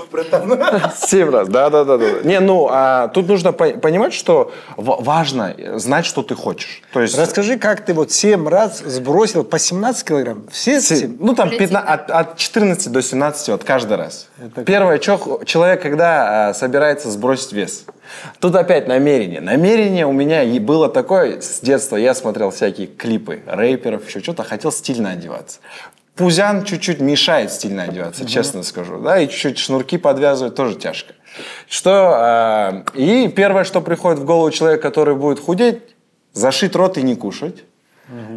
Семь 1.05 1.29
раз, 1.29 1.47
да, 1.49 1.69
да, 1.69 1.83
да, 1.85 1.97
да. 1.97 2.05
Не, 2.23 2.39
ну, 2.39 2.67
а, 2.71 3.09
тут 3.09 3.27
нужно 3.27 3.51
по- 3.53 3.69
понимать, 3.69 4.13
что 4.13 4.51
важно 4.75 5.55
знать, 5.75 6.05
что 6.07 6.23
ты 6.23 6.33
хочешь. 6.35 6.81
То 6.93 7.01
есть, 7.01 7.15
Расскажи, 7.17 7.57
как 7.57 7.85
ты 7.85 7.93
вот 7.93 8.11
7 8.11 8.47
раз 8.47 8.79
сбросил 8.79 9.43
по 9.43 9.59
17 9.59 10.07
килограмм? 10.07 10.43
Все 10.51 10.81
Се- 10.81 10.95
семь? 10.95 11.17
Ну, 11.19 11.35
там 11.35 11.49
15 11.51 11.87
от, 11.87 12.09
от 12.11 12.37
14 12.37 12.91
до 12.91 13.01
17 13.03 13.49
вот 13.49 13.63
каждый 13.63 13.97
раз. 13.97 14.27
Первое, 14.65 14.99
что 14.99 15.41
человек, 15.45 15.81
когда 15.83 16.49
а, 16.49 16.53
собирается 16.55 17.11
сбросить 17.11 17.53
вес. 17.53 17.85
Тут 18.39 18.55
опять 18.55 18.87
намерение. 18.87 19.41
Намерение 19.41 20.05
у 20.05 20.11
меня 20.11 20.43
и 20.43 20.59
было 20.59 20.89
такое 20.89 21.41
с 21.41 21.59
детства. 21.59 21.95
Я 21.95 22.13
смотрел 22.13 22.51
всякие 22.51 22.87
клипы 22.87 23.41
рэперов, 23.45 24.07
еще 24.07 24.19
что-то, 24.19 24.43
хотел 24.43 24.71
стильно 24.71 25.11
одеваться. 25.11 25.59
Пузян 26.15 26.65
чуть-чуть 26.65 26.99
мешает 26.99 27.51
стильно 27.51 27.83
одеваться, 27.83 28.25
честно 28.25 28.63
скажу. 28.63 28.99
Да, 28.99 29.19
и 29.19 29.27
чуть-чуть 29.27 29.57
шнурки 29.57 29.97
подвязывать 29.97 30.55
тоже 30.55 30.75
тяжко. 30.75 31.13
Что, 31.67 32.11
а, 32.13 32.83
и 32.93 33.29
первое, 33.29 33.63
что 33.63 33.81
приходит 33.81 34.19
в 34.19 34.25
голову 34.25 34.51
человека, 34.51 34.83
который 34.83 35.15
будет 35.15 35.39
худеть, 35.39 35.81
зашить 36.33 36.75
рот 36.75 36.97
и 36.97 37.01
не 37.01 37.15
кушать. 37.15 37.63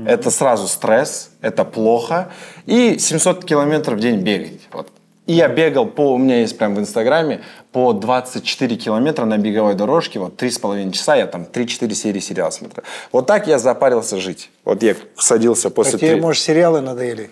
Это 0.07 0.31
сразу 0.31 0.69
стресс, 0.69 1.31
это 1.41 1.65
плохо. 1.65 2.31
И 2.65 2.99
700 2.99 3.45
километров 3.45 3.99
в 3.99 4.01
день 4.01 4.21
бегать. 4.21 4.61
Вот. 4.73 4.89
И 5.27 5.33
я 5.33 5.49
бегал 5.49 5.87
по, 5.87 6.13
у 6.13 6.19
меня 6.19 6.41
есть 6.41 6.59
прям 6.59 6.75
в 6.75 6.79
Инстаграме, 6.79 7.41
по 7.73 7.93
24 7.95 8.77
километра 8.77 9.25
на 9.25 9.39
беговой 9.39 9.75
дорожке, 9.75 10.19
вот 10.19 10.41
3,5 10.41 10.93
часа, 10.93 11.17
я 11.17 11.27
там 11.27 11.47
3-4 11.51 11.91
серии 11.95 12.21
сериала 12.21 12.51
смотрел. 12.51 12.85
Вот 13.11 13.27
так 13.27 13.47
я 13.47 13.59
запарился 13.59 14.19
жить. 14.19 14.51
Вот 14.65 14.83
я 14.83 14.95
садился 15.17 15.71
после... 15.71 15.93
Так 15.93 16.01
тебе, 16.01 16.13
три- 16.13 16.21
может, 16.21 16.43
сериалы 16.43 16.83
надоели? 16.83 17.31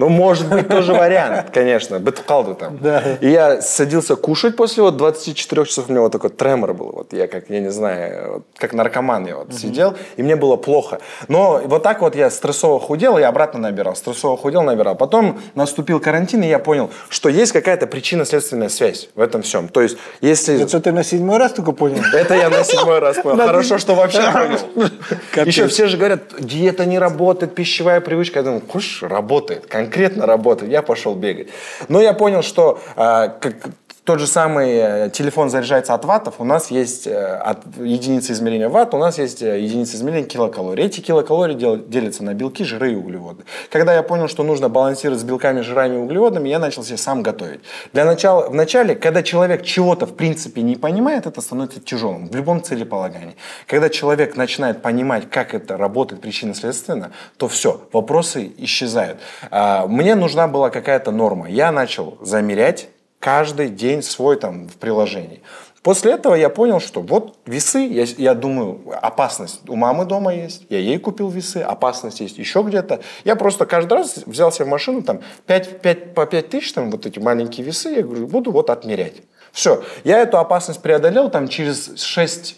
Ну, 0.00 0.08
может 0.08 0.48
быть, 0.48 0.66
тоже 0.66 0.94
вариант, 0.94 1.50
конечно. 1.52 1.98
Бетукалды 1.98 2.54
там. 2.54 2.78
Да. 2.80 3.02
И 3.20 3.28
я 3.28 3.60
садился 3.60 4.16
кушать 4.16 4.56
после 4.56 4.82
вот 4.82 4.96
24 4.96 5.66
часов, 5.66 5.88
у 5.88 5.92
меня 5.92 6.00
вот 6.00 6.10
такой 6.10 6.30
тремор 6.30 6.72
был. 6.72 6.90
Вот 6.90 7.12
я 7.12 7.26
как, 7.26 7.50
я 7.50 7.60
не 7.60 7.70
знаю, 7.70 8.42
как 8.56 8.72
наркоман 8.72 9.26
я 9.26 9.36
вот 9.36 9.52
сидел, 9.52 9.94
и 10.16 10.22
мне 10.22 10.36
было 10.36 10.56
плохо. 10.56 11.00
Но 11.28 11.60
вот 11.66 11.82
так 11.82 12.00
вот 12.00 12.16
я 12.16 12.30
стрессово 12.30 12.80
худел, 12.80 13.18
и 13.18 13.22
обратно 13.22 13.60
набирал. 13.60 13.94
Стрессово 13.94 14.38
худел, 14.38 14.62
набирал. 14.62 14.96
Потом 14.96 15.38
наступил 15.54 16.00
карантин, 16.00 16.42
и 16.44 16.48
я 16.48 16.58
понял, 16.58 16.90
что 17.10 17.28
есть 17.28 17.52
какая-то 17.52 17.86
причинно-следственная 17.86 18.70
связь 18.70 19.10
в 19.14 19.20
этом 19.20 19.42
всем. 19.42 19.68
То 19.68 19.82
есть, 19.82 19.98
если... 20.22 20.62
Это 20.62 20.80
ты 20.80 20.92
на 20.92 21.04
седьмой 21.04 21.36
раз 21.36 21.52
только 21.52 21.72
понял? 21.72 22.02
Это 22.14 22.34
я 22.36 22.48
на 22.48 22.64
седьмой 22.64 23.00
раз 23.00 23.18
понял. 23.18 23.36
Хорошо, 23.36 23.76
что 23.76 23.94
вообще 23.94 24.22
понял. 24.32 24.90
Еще 25.46 25.68
все 25.68 25.88
же 25.88 25.98
говорят, 25.98 26.22
диета 26.38 26.86
не 26.86 26.98
работает, 26.98 27.54
пищевая 27.54 28.00
привычка. 28.00 28.38
Я 28.38 28.44
думаю, 28.44 28.62
куш, 28.62 29.02
работает, 29.02 29.66
конкретно 29.90 30.24
работает. 30.24 30.70
Я 30.70 30.82
пошел 30.82 31.14
бегать. 31.14 31.48
Но 31.88 32.00
я 32.00 32.12
понял, 32.14 32.42
что 32.42 32.80
а, 32.96 33.28
как 33.28 33.54
тот 34.10 34.18
же 34.18 34.26
самый 34.26 34.70
э, 34.72 35.10
телефон 35.10 35.50
заряжается 35.50 35.94
от 35.94 36.04
ваттов, 36.04 36.40
у 36.40 36.44
нас 36.44 36.72
есть 36.72 37.06
э, 37.06 37.14
от 37.14 37.60
единицы 37.76 38.32
измерения 38.32 38.68
ватт, 38.68 38.92
у 38.92 38.98
нас 38.98 39.18
есть 39.18 39.40
э, 39.40 39.60
единица 39.60 39.96
измерения 39.96 40.26
килокалорий. 40.26 40.84
Эти 40.84 40.98
килокалории 40.98 41.54
дел- 41.54 41.76
делятся 41.76 42.24
на 42.24 42.34
белки, 42.34 42.64
жиры 42.64 42.90
и 42.90 42.96
углеводы. 42.96 43.44
Когда 43.70 43.94
я 43.94 44.02
понял, 44.02 44.26
что 44.26 44.42
нужно 44.42 44.68
балансировать 44.68 45.20
с 45.20 45.22
белками, 45.22 45.60
жирами 45.60 45.94
и 45.94 45.98
углеводами, 45.98 46.48
я 46.48 46.58
начал 46.58 46.82
себе 46.82 46.96
сам 46.96 47.22
готовить. 47.22 47.60
Для 47.92 48.04
начала, 48.04 48.48
вначале, 48.48 48.96
когда 48.96 49.22
человек 49.22 49.62
чего-то 49.62 50.06
в 50.06 50.16
принципе 50.16 50.62
не 50.62 50.74
понимает, 50.74 51.26
это 51.26 51.40
становится 51.40 51.78
тяжелым 51.78 52.26
в 52.26 52.34
любом 52.34 52.64
целеполагании. 52.64 53.36
Когда 53.68 53.88
человек 53.88 54.34
начинает 54.34 54.82
понимать, 54.82 55.30
как 55.30 55.54
это 55.54 55.76
работает 55.76 56.20
причинно-следственно, 56.20 57.12
то 57.36 57.46
все, 57.46 57.80
вопросы 57.92 58.50
исчезают. 58.58 59.20
А, 59.52 59.86
Мне 59.86 60.16
нужна 60.16 60.48
была 60.48 60.70
какая-то 60.70 61.12
норма. 61.12 61.48
Я 61.48 61.70
начал 61.70 62.18
замерять 62.22 62.88
каждый 63.20 63.68
день 63.68 64.02
свой 64.02 64.36
там 64.36 64.68
в 64.68 64.76
приложении. 64.76 65.42
После 65.82 66.12
этого 66.12 66.34
я 66.34 66.50
понял, 66.50 66.78
что 66.78 67.00
вот 67.00 67.38
весы, 67.46 67.78
я, 67.78 68.04
я 68.18 68.34
думаю, 68.34 68.82
опасность 69.00 69.60
у 69.66 69.76
мамы 69.76 70.04
дома 70.04 70.34
есть, 70.34 70.66
я 70.68 70.78
ей 70.78 70.98
купил 70.98 71.30
весы, 71.30 71.58
опасность 71.58 72.20
есть 72.20 72.36
еще 72.36 72.62
где-то. 72.62 73.00
Я 73.24 73.34
просто 73.34 73.64
каждый 73.64 73.94
раз 73.94 74.18
взял 74.26 74.52
себе 74.52 74.66
в 74.66 74.68
машину, 74.68 75.02
там, 75.02 75.20
5, 75.46 75.80
5, 75.80 76.14
по 76.14 76.26
5 76.26 76.48
тысяч, 76.50 76.72
там, 76.74 76.90
вот 76.90 77.06
эти 77.06 77.18
маленькие 77.18 77.64
весы, 77.64 77.90
я 77.90 78.02
говорю, 78.02 78.26
буду 78.26 78.52
вот 78.52 78.68
отмерять. 78.68 79.22
Все, 79.52 79.82
я 80.04 80.18
эту 80.18 80.36
опасность 80.38 80.82
преодолел, 80.82 81.30
там, 81.30 81.48
через 81.48 81.98
6 82.02 82.56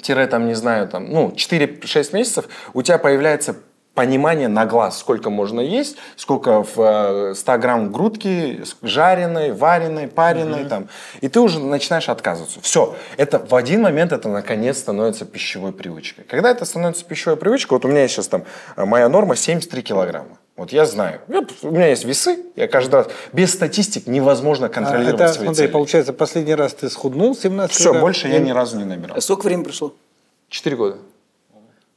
тире, 0.00 0.26
там, 0.28 0.46
не 0.46 0.54
знаю, 0.54 0.88
там, 0.88 1.10
ну, 1.10 1.30
4-6 1.30 2.14
месяцев 2.14 2.48
у 2.74 2.82
тебя 2.82 2.98
появляется 2.98 3.56
понимание 3.94 4.48
на 4.48 4.66
глаз, 4.66 4.98
сколько 4.98 5.30
можно 5.30 5.60
есть, 5.60 5.96
сколько 6.16 6.62
в 6.62 7.30
э, 7.30 7.34
100 7.34 7.58
грамм 7.58 7.92
грудки 7.92 8.62
жареной, 8.82 9.52
вареной, 9.52 10.06
пареной, 10.08 10.64
там, 10.64 10.88
и 11.20 11.28
ты 11.28 11.40
уже 11.40 11.58
начинаешь 11.60 12.08
отказываться. 12.08 12.60
Все, 12.62 12.94
это 13.16 13.38
в 13.38 13.54
один 13.54 13.82
момент 13.82 14.12
это 14.12 14.28
наконец 14.28 14.78
становится 14.78 15.24
пищевой 15.24 15.72
привычкой. 15.72 16.24
Когда 16.24 16.50
это 16.50 16.64
становится 16.64 17.04
пищевой 17.04 17.36
привычкой, 17.36 17.76
вот 17.76 17.84
у 17.84 17.88
меня 17.88 18.06
сейчас 18.08 18.28
там 18.28 18.44
э, 18.76 18.84
моя 18.84 19.08
норма 19.08 19.36
73 19.36 19.82
килограмма. 19.82 20.38
Вот 20.56 20.72
я 20.72 20.84
знаю. 20.84 21.20
Я- 21.28 21.44
у 21.62 21.70
меня 21.70 21.88
есть 21.88 22.04
весы, 22.04 22.38
я 22.54 22.68
каждый 22.68 22.96
раз... 22.96 23.08
Без 23.32 23.52
статистик 23.52 24.06
невозможно 24.06 24.66
А, 24.66 24.68
контролировать 24.68 25.14
Это, 25.20 25.32
свои 25.32 25.46
смотри, 25.46 25.64
цели. 25.64 25.72
получается, 25.72 26.12
последний 26.12 26.54
раз 26.54 26.74
ты 26.74 26.90
схуднул 26.90 27.34
17 27.34 27.74
Все, 27.74 27.84
килограмм? 27.84 28.02
больше 28.02 28.28
я 28.28 28.38
ни 28.38 28.50
разу 28.50 28.76
не 28.78 28.84
набирал. 28.84 29.16
А 29.16 29.20
сколько 29.20 29.44
времени 29.46 29.64
прошло? 29.64 29.94
Четыре 30.50 30.76
года. 30.76 30.96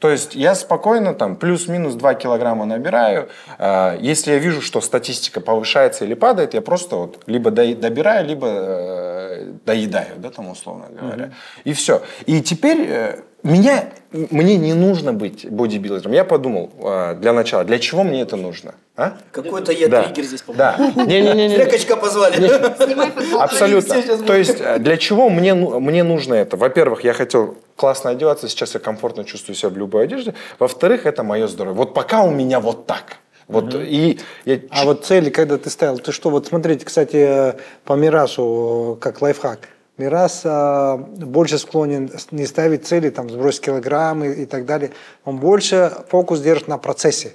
То 0.03 0.09
есть 0.09 0.35
я 0.35 0.53
спокойно 0.53 1.13
там 1.13 1.37
плюс-минус 1.37 1.93
2 1.95 2.15
килограмма 2.15 2.65
набираю. 2.65 3.29
А, 3.57 3.97
Если 4.01 4.31
я 4.31 4.37
вижу, 4.37 4.61
что 4.61 4.81
статистика 4.81 5.39
повышается 5.39 6.03
или 6.03 6.13
падает, 6.13 6.53
я 6.53 6.61
просто 6.61 6.97
вот 6.97 7.21
либо 7.25 7.51
добираю, 7.51 8.27
либо 8.27 8.47
э, 8.49 9.45
доедаю, 9.65 10.17
да, 10.17 10.29
там 10.29 10.49
условно 10.49 10.87
говоря. 10.91 11.31
И 11.63 11.71
все. 11.71 12.01
И 12.25 12.41
теперь 12.41 12.85
э, 12.85 13.19
меня, 13.43 13.85
мне 14.11 14.57
не 14.57 14.73
нужно 14.73 15.13
быть 15.13 15.49
бодибилдером. 15.49 16.11
Я 16.11 16.25
подумал 16.25 16.69
э, 16.81 17.15
для 17.21 17.31
начала, 17.31 17.63
для 17.63 17.79
чего 17.79 18.03
мне 18.03 18.23
это 18.23 18.35
нужно? 18.35 18.75
А? 18.97 19.13
Какой-то 19.31 19.71
я 19.71 19.87
Да. 19.87 20.03
триггер 20.03 20.25
здесь, 20.25 20.41
по 20.41 20.53
Да. 20.53 20.75
Не-не-не. 20.95 21.55
Зря 21.55 21.65
качка 21.65 21.95
позвали. 21.95 22.35
Снимай 22.35 23.09
футболку. 23.11 23.41
Абсолютно. 23.41 23.93
Все 23.93 24.03
сейчас 24.03 24.19
То 24.19 24.35
есть 24.35 24.59
э, 24.59 24.79
для 24.79 24.97
чего 24.97 25.29
мне, 25.29 25.53
мне 25.53 26.03
нужно 26.03 26.33
это? 26.33 26.57
Во-первых, 26.57 27.05
я 27.05 27.13
хотел 27.13 27.55
классно 27.75 28.12
одеваться, 28.12 28.47
сейчас 28.47 28.73
я 28.73 28.79
комфортно 28.79 29.23
чувствую 29.23 29.55
себя 29.55 29.69
в 29.69 29.77
любой 29.77 30.03
одежде. 30.05 30.33
Во-вторых, 30.59 31.05
это 31.05 31.23
мое 31.23 31.47
здоровье. 31.47 31.77
Вот 31.77 31.93
пока 31.93 32.23
у 32.23 32.31
меня 32.31 32.59
вот 32.59 32.86
так. 32.86 33.17
Вот 33.47 33.75
и 33.75 34.19
я 34.45 34.59
А 34.69 34.86
вот 34.86 35.05
цели, 35.05 35.29
когда 35.29 35.57
ты 35.57 35.69
ставил, 35.69 35.99
ты 35.99 36.12
что, 36.12 36.29
вот 36.29 36.47
смотрите, 36.47 36.86
кстати, 36.86 37.17
э, 37.17 37.53
по 37.83 37.93
Мирасу, 37.93 38.95
э, 38.97 39.01
как 39.01 39.21
лайфхак. 39.21 39.59
Мирас 39.97 40.41
э, 40.43 40.97
больше 40.97 41.59
склонен 41.59 42.09
не 42.31 42.47
ставить 42.47 42.88
цели, 42.88 43.09
там, 43.09 43.29
сбросить 43.29 43.62
килограммы 43.62 44.33
и 44.33 44.45
так 44.45 44.65
далее. 44.65 44.91
Он 45.23 45.38
больше 45.38 45.91
фокус 46.09 46.39
держит 46.39 46.67
на 46.67 46.77
процессе. 46.77 47.33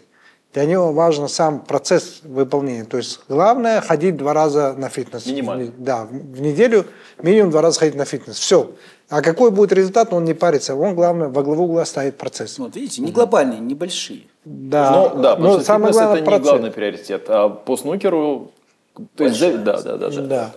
Для 0.54 0.64
него 0.64 0.92
важен 0.92 1.28
сам 1.28 1.60
процесс 1.60 2.20
выполнения. 2.24 2.84
То 2.84 2.96
есть 2.96 3.20
главное 3.28 3.80
ходить 3.80 4.16
два 4.16 4.32
раза 4.32 4.74
на 4.76 4.88
фитнес. 4.88 5.26
Минимально. 5.26 5.72
Да, 5.76 6.04
в 6.10 6.40
неделю 6.40 6.86
минимум 7.22 7.50
два 7.50 7.62
раза 7.62 7.78
ходить 7.78 7.94
на 7.94 8.06
фитнес. 8.06 8.38
Все. 8.38 8.72
А 9.10 9.22
какой 9.22 9.50
будет 9.50 9.72
результат, 9.72 10.12
он 10.12 10.24
не 10.24 10.34
парится. 10.34 10.74
Он, 10.74 10.94
главное, 10.94 11.28
во 11.28 11.42
главу 11.42 11.64
угла 11.64 11.84
ставит 11.86 12.18
процесс. 12.18 12.58
Вот 12.58 12.76
видите, 12.76 13.00
не 13.00 13.10
глобальные, 13.10 13.58
небольшие. 13.60 14.22
Да, 14.44 14.90
Ну, 15.14 15.22
да, 15.22 15.36
но 15.36 15.54
что 15.54 15.64
самое 15.64 15.92
главное 15.92 16.12
это 16.16 16.20
не 16.22 16.26
процесс. 16.26 16.48
главный 16.48 16.70
приоритет. 16.70 17.24
А 17.28 17.48
по 17.48 17.76
снукеру... 17.76 18.50
То 19.16 19.24
есть, 19.24 19.38
за- 19.38 19.56
да, 19.58 19.80
да, 19.80 19.96
да, 19.96 20.10
да. 20.10 20.20
Да. 20.22 20.50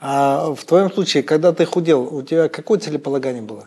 А 0.00 0.54
в 0.54 0.64
твоем 0.64 0.90
случае, 0.92 1.22
когда 1.22 1.52
ты 1.52 1.66
худел, 1.66 2.02
у 2.14 2.22
тебя 2.22 2.48
какое 2.48 2.78
целеполагание 2.78 3.42
было? 3.42 3.66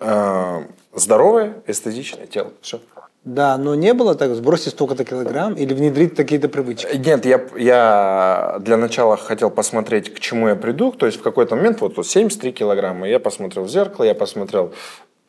э, 0.00 0.62
здоровое, 0.94 1.62
эстетичное 1.66 2.26
тело. 2.26 2.52
Все. 2.62 2.80
Да, 3.24 3.58
но 3.58 3.74
не 3.74 3.92
было 3.92 4.14
так, 4.14 4.34
сбросить 4.34 4.72
столько-то 4.72 5.04
килограмм 5.04 5.52
или 5.52 5.74
внедрить 5.74 6.16
какие-то 6.16 6.48
привычки? 6.48 6.96
Нет, 6.96 7.26
я, 7.26 7.40
я 7.56 8.56
для 8.60 8.78
начала 8.78 9.18
хотел 9.18 9.50
посмотреть, 9.50 10.14
к 10.14 10.20
чему 10.20 10.48
я 10.48 10.56
приду. 10.56 10.90
То 10.90 11.04
есть 11.04 11.18
в 11.18 11.22
какой-то 11.22 11.54
момент, 11.54 11.82
вот, 11.82 11.98
вот 11.98 12.06
73 12.06 12.52
килограмма, 12.52 13.06
я 13.06 13.20
посмотрел 13.20 13.64
в 13.64 13.68
зеркало, 13.68 14.04
я 14.04 14.14
посмотрел, 14.14 14.72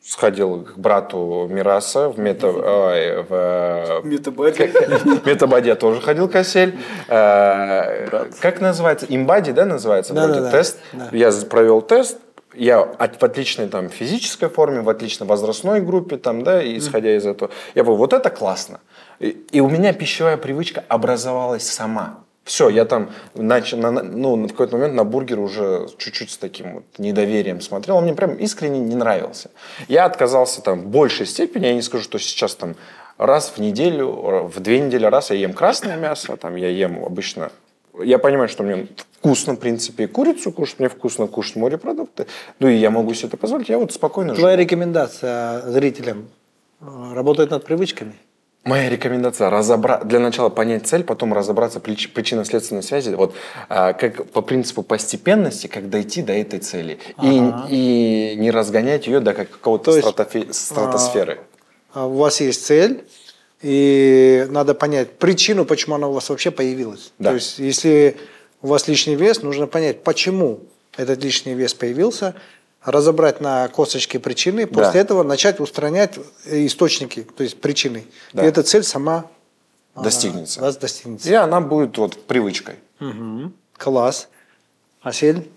сходил 0.02 0.64
к 0.64 0.78
брату 0.78 1.46
Мираса 1.50 2.08
в 2.08 2.18
мета... 2.18 2.48
ой, 2.48 3.24
в, 3.28 4.00
Метабади. 4.04 4.68
В 4.68 5.26
Метабади 5.26 5.68
я 5.68 5.76
тоже 5.76 6.00
ходил 6.00 6.30
косель. 6.30 6.78
Э, 7.08 8.26
Как 8.40 8.62
называется? 8.62 9.04
Имбади, 9.10 9.52
да, 9.52 9.66
называется? 9.66 10.14
Да, 10.14 10.28
да, 10.28 10.40
да. 10.40 10.50
тест. 10.50 10.78
Да. 10.94 11.08
Я 11.12 11.30
провел 11.48 11.82
тест. 11.82 12.16
Я 12.54 12.80
от- 12.80 13.20
в 13.20 13.24
отличной 13.24 13.68
там 13.68 13.88
физической 13.88 14.48
форме, 14.48 14.80
в 14.80 14.88
отличной 14.88 15.26
возрастной 15.26 15.80
группе, 15.80 16.16
там, 16.16 16.42
да, 16.44 16.62
и 16.62 16.76
исходя 16.78 17.16
из 17.16 17.24
этого, 17.26 17.50
я 17.74 17.84
был, 17.84 17.96
вот 17.96 18.12
это 18.12 18.28
классно. 18.30 18.80
И, 19.20 19.28
и 19.52 19.60
у 19.60 19.68
меня 19.68 19.92
пищевая 19.92 20.36
привычка 20.36 20.84
образовалась 20.88 21.66
сама. 21.68 22.18
Все, 22.44 22.68
я 22.68 22.84
там 22.84 23.10
начал, 23.34 23.78
на, 23.78 23.90
на- 23.92 24.02
ну, 24.02 24.34
на 24.36 24.48
какой-то 24.48 24.76
момент 24.76 24.94
на 24.94 25.04
бургер 25.04 25.38
уже 25.38 25.86
чуть-чуть 25.96 26.30
с 26.32 26.36
таким 26.38 26.74
вот 26.74 26.84
недоверием 26.98 27.60
смотрел. 27.60 27.96
Он 27.98 28.04
мне 28.04 28.14
прям 28.14 28.34
искренне 28.34 28.80
не 28.80 28.96
нравился. 28.96 29.50
Я 29.88 30.04
отказался 30.06 30.60
там 30.60 30.80
в 30.80 30.86
большей 30.88 31.26
степени, 31.26 31.66
я 31.66 31.74
не 31.74 31.82
скажу, 31.82 32.02
что 32.02 32.18
сейчас 32.18 32.56
там 32.56 32.74
раз 33.16 33.52
в 33.56 33.58
неделю, 33.60 34.48
в 34.48 34.58
две 34.58 34.80
недели 34.80 35.06
раз 35.06 35.30
я 35.30 35.36
ем 35.36 35.52
красное 35.52 35.96
мясо, 35.96 36.36
там 36.36 36.56
я 36.56 36.68
ем 36.68 37.04
обычно 37.04 37.52
я 38.00 38.18
понимаю, 38.18 38.48
что 38.48 38.62
мне 38.62 38.86
вкусно, 39.18 39.54
в 39.54 39.56
принципе, 39.56 40.06
курицу 40.08 40.52
кушать, 40.52 40.78
мне 40.78 40.88
вкусно 40.88 41.26
кушать 41.26 41.56
морепродукты, 41.56 42.26
ну 42.58 42.68
и 42.68 42.76
я 42.76 42.90
могу 42.90 43.14
себе 43.14 43.28
это 43.28 43.36
позволить, 43.36 43.68
я 43.68 43.78
вот 43.78 43.92
спокойно 43.92 44.34
Твоя 44.34 44.56
живу. 44.56 44.62
рекомендация 44.64 45.60
зрителям 45.70 46.28
э, 46.80 46.84
работать 47.14 47.50
над 47.50 47.64
привычками? 47.64 48.14
Моя 48.64 48.88
рекомендация 48.88 49.50
разобрать 49.50 50.06
для 50.06 50.20
начала 50.20 50.48
понять 50.48 50.86
цель, 50.86 51.02
потом 51.02 51.34
разобраться 51.34 51.80
прич- 51.80 52.08
причинно-следственной 52.08 52.84
связи, 52.84 53.10
вот 53.12 53.34
а, 53.68 53.92
как 53.92 54.26
по 54.30 54.40
принципу 54.40 54.84
постепенности, 54.84 55.66
как 55.66 55.90
дойти 55.90 56.22
до 56.22 56.32
этой 56.32 56.60
цели 56.60 57.00
и, 57.20 57.42
и 57.68 58.34
не 58.36 58.52
разгонять 58.52 59.08
ее 59.08 59.18
до 59.18 59.34
как- 59.34 59.50
какого-то 59.50 59.90
стратофи- 59.98 60.52
стратосферы. 60.52 61.40
А 61.92 62.06
У 62.06 62.12
вас 62.18 62.40
есть 62.40 62.64
цель, 62.64 63.04
и 63.62 64.46
надо 64.50 64.74
понять 64.74 65.12
причину, 65.12 65.64
почему 65.64 65.94
она 65.94 66.08
у 66.08 66.12
вас 66.12 66.28
вообще 66.30 66.50
появилась. 66.50 67.12
Да. 67.18 67.30
То 67.30 67.34
есть, 67.36 67.58
если 67.58 68.16
у 68.60 68.66
вас 68.68 68.88
лишний 68.88 69.14
вес, 69.14 69.42
нужно 69.42 69.66
понять, 69.66 70.02
почему 70.02 70.60
этот 70.96 71.22
лишний 71.22 71.54
вес 71.54 71.72
появился, 71.74 72.34
разобрать 72.84 73.40
на 73.40 73.68
косточки 73.68 74.18
причины, 74.18 74.66
после 74.66 74.92
Да. 74.94 74.98
этого 74.98 75.22
начать 75.22 75.60
устранять 75.60 76.18
источники, 76.46 77.22
то 77.36 77.44
есть 77.44 77.60
причины. 77.60 78.04
Да. 78.32 78.44
И 78.44 78.48
эта 78.48 78.62
цель 78.64 78.82
сама 78.82 79.26
а, 79.94 80.02
Достигнется. 80.02 80.60
вас 80.60 80.76
достигнется. 80.76 81.28
И 81.30 81.34
она 81.34 81.60
будет 81.60 81.96
вот 81.98 82.20
привычкой. 82.26 82.76
Класс. 83.76 84.28
Асель? 85.02 85.48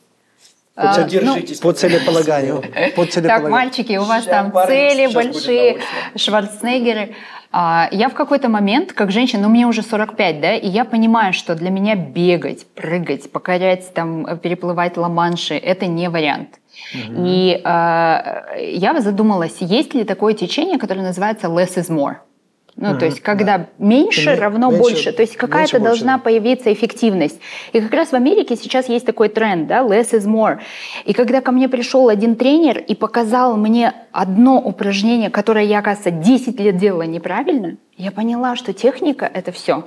А, 0.75 0.93
По, 0.93 1.01
ну, 1.01 1.07
Держитесь. 1.07 1.59
по 1.59 1.71
целеполаганию. 1.71 2.61
По 2.95 3.05
Так, 3.05 3.13
целеполаганию. 3.13 3.49
мальчики, 3.51 3.95
у 3.97 4.03
вас 4.03 4.25
там 4.25 4.51
цели 4.67 5.07
большие. 5.13 5.79
Шварценеггеры. 6.17 7.15
А, 7.57 7.87
я 7.91 8.09
в 8.09 8.13
какой-то 8.13 8.49
момент, 8.49 8.91
как 8.91 9.11
женщина, 9.11 9.43
ну 9.43 9.49
мне 9.49 9.65
уже 9.65 9.81
45, 9.81 10.41
да, 10.41 10.55
и 10.55 10.67
я 10.67 10.83
понимаю, 10.83 11.31
что 11.31 11.55
для 11.55 11.69
меня 11.69 11.95
бегать, 11.95 12.67
прыгать, 12.75 13.31
покорять, 13.31 13.93
там, 13.93 14.25
переплывать 14.39 14.97
ла-манши, 14.97 15.55
это 15.55 15.85
не 15.85 16.09
вариант. 16.09 16.59
И 16.93 17.61
э, 17.63 18.71
я 18.73 18.99
задумалась, 18.99 19.57
есть 19.61 19.93
ли 19.93 20.03
такое 20.03 20.33
течение, 20.33 20.77
которое 20.77 21.03
называется 21.03 21.47
less 21.47 21.77
is 21.77 21.89
more. 21.89 22.15
Ну, 22.77 22.89
mm 22.89 22.99
то 22.99 23.05
есть, 23.05 23.21
когда 23.21 23.57
да. 23.57 23.67
меньше 23.77 24.31
Ме- 24.31 24.35
равно 24.35 24.69
меньше- 24.69 24.81
больше. 24.81 25.11
То 25.13 25.21
есть, 25.21 25.37
какая-то 25.37 25.79
больше, 25.79 25.85
должна 25.85 26.17
да. 26.17 26.23
появиться 26.23 26.73
эффективность. 26.73 27.39
И 27.71 27.79
как 27.79 27.93
раз 27.93 28.09
в 28.09 28.15
Америке 28.15 28.57
сейчас 28.57 28.89
есть 28.89 29.05
такой 29.05 29.29
тренд, 29.29 29.67
да, 29.67 29.79
less 29.81 30.11
is 30.11 30.25
more. 30.27 30.59
И 31.05 31.13
когда 31.13 31.39
ко 31.39 31.51
мне 31.53 31.69
пришел 31.69 32.09
один 32.09 32.35
тренер 32.35 32.79
и 32.79 32.93
показал 32.93 33.55
мне 33.55 33.93
одно 34.11 34.59
упражнение, 34.59 35.29
которое 35.29 35.63
я, 35.65 35.79
оказывается, 35.79 36.11
10 36.11 36.59
лет 36.59 36.77
делала 36.77 37.03
неправильно, 37.03 37.77
я 37.95 38.11
поняла, 38.11 38.57
что 38.57 38.73
техника— 38.73 39.29
это 39.33 39.53
все. 39.53 39.85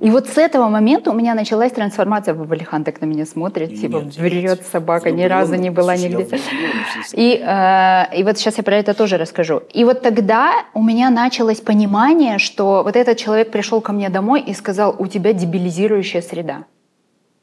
И 0.00 0.10
вот 0.10 0.28
с 0.28 0.38
этого 0.38 0.68
момента 0.68 1.10
у 1.10 1.14
меня 1.14 1.34
началась 1.34 1.72
трансформация. 1.72 2.34
Валихан 2.34 2.84
так 2.84 3.00
на 3.02 3.06
меня 3.06 3.26
смотрит, 3.26 3.80
типа, 3.80 3.98
врет 3.98 4.62
собака, 4.72 5.10
ни 5.10 5.24
разу 5.24 5.56
не 5.56 5.70
была 5.70 5.96
нигде. 5.96 6.26
И, 7.12 7.42
э, 7.46 8.16
и 8.18 8.24
вот 8.24 8.38
сейчас 8.38 8.56
я 8.56 8.64
про 8.64 8.76
это 8.76 8.94
тоже 8.94 9.18
расскажу. 9.18 9.62
И 9.74 9.84
вот 9.84 10.00
тогда 10.00 10.64
у 10.74 10.82
меня 10.82 11.10
началось 11.10 11.60
понимание, 11.60 12.38
что 12.38 12.82
вот 12.82 12.96
этот 12.96 13.18
человек 13.18 13.50
пришел 13.50 13.82
ко 13.82 13.92
мне 13.92 14.08
домой 14.08 14.40
и 14.40 14.54
сказал, 14.54 14.96
у 14.98 15.06
тебя 15.06 15.34
дебилизирующая 15.34 16.22
среда. 16.22 16.64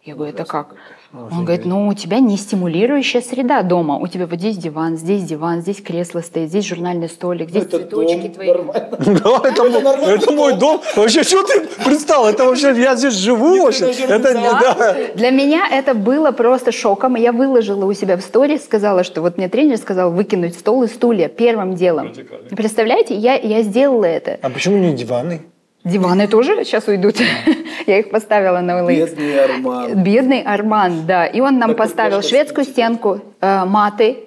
Я 0.04 0.16
говорю, 0.16 0.34
это 0.34 0.46
как? 0.46 0.76
Он 1.14 1.46
говорит, 1.46 1.66
ну 1.66 1.88
у 1.88 1.94
тебя 1.94 2.20
не 2.20 2.36
стимулирующая 2.38 3.22
среда 3.22 3.62
дома. 3.64 3.98
У 3.98 4.08
тебя 4.08 4.28
вот 4.28 4.40
здесь 4.40 4.58
диван, 4.58 4.98
здесь 4.98 5.24
диван, 5.24 5.62
здесь 5.62 5.82
кресло 5.82 6.20
стоит, 6.22 6.50
здесь 6.50 6.66
журнальный 6.66 7.08
столик, 7.08 7.50
здесь 7.50 7.64
Это 7.64 7.78
цветочки 7.80 8.22
дом 8.22 8.32
твои. 8.34 8.48
нормально. 8.48 8.98
Да, 9.00 9.50
это, 9.50 9.64
мой- 9.64 10.16
это 10.16 10.32
мой 10.32 10.54
дом. 10.58 10.82
Вообще, 10.96 11.24
что 11.24 11.44
ты 11.44 11.62
пристал? 11.86 12.28
Это 12.28 12.44
вообще, 12.46 12.74
я 12.80 12.96
здесь 12.96 13.14
живу 13.14 13.64
вообще. 13.64 13.86
Это 13.92 14.34
не, 14.34 14.50
да. 14.50 14.96
Для 15.16 15.32
меня 15.32 15.68
это 15.72 15.94
было 15.94 16.32
просто 16.32 16.72
шоком. 16.72 17.16
И 17.16 17.22
Я 17.22 17.32
выложила 17.32 17.86
у 17.86 17.94
себя 17.94 18.18
в 18.18 18.22
сторис, 18.22 18.64
сказала, 18.66 19.04
что 19.04 19.22
вот 19.22 19.38
мне 19.38 19.48
тренер 19.50 19.78
сказал 19.78 20.12
выкинуть 20.12 20.56
стол 20.56 20.84
и 20.84 20.88
стулья 20.88 21.30
первым 21.30 21.76
делом. 21.76 22.14
Представляете, 22.56 23.16
я, 23.16 23.36
я 23.36 23.62
сделала 23.64 24.06
это. 24.06 24.40
А 24.42 24.50
почему 24.50 24.78
не 24.78 24.94
диваны? 24.94 25.42
Диваны 25.88 26.28
тоже 26.28 26.64
сейчас 26.64 26.88
уйдут. 26.88 27.16
Я 27.88 28.00
их 28.00 28.10
поставила 28.10 28.60
на 28.60 28.80
OLX. 28.82 29.16
Бедный 29.16 29.40
Арман. 29.40 30.04
Бедный 30.04 30.42
Арман, 30.42 31.06
да. 31.06 31.26
И 31.26 31.40
он 31.40 31.60
нам 31.60 31.70
Так 31.70 31.78
поставил 31.78 32.22
шведскую 32.22 32.66
стенку, 32.66 33.22
э, 33.42 33.66
маты, 33.66 34.18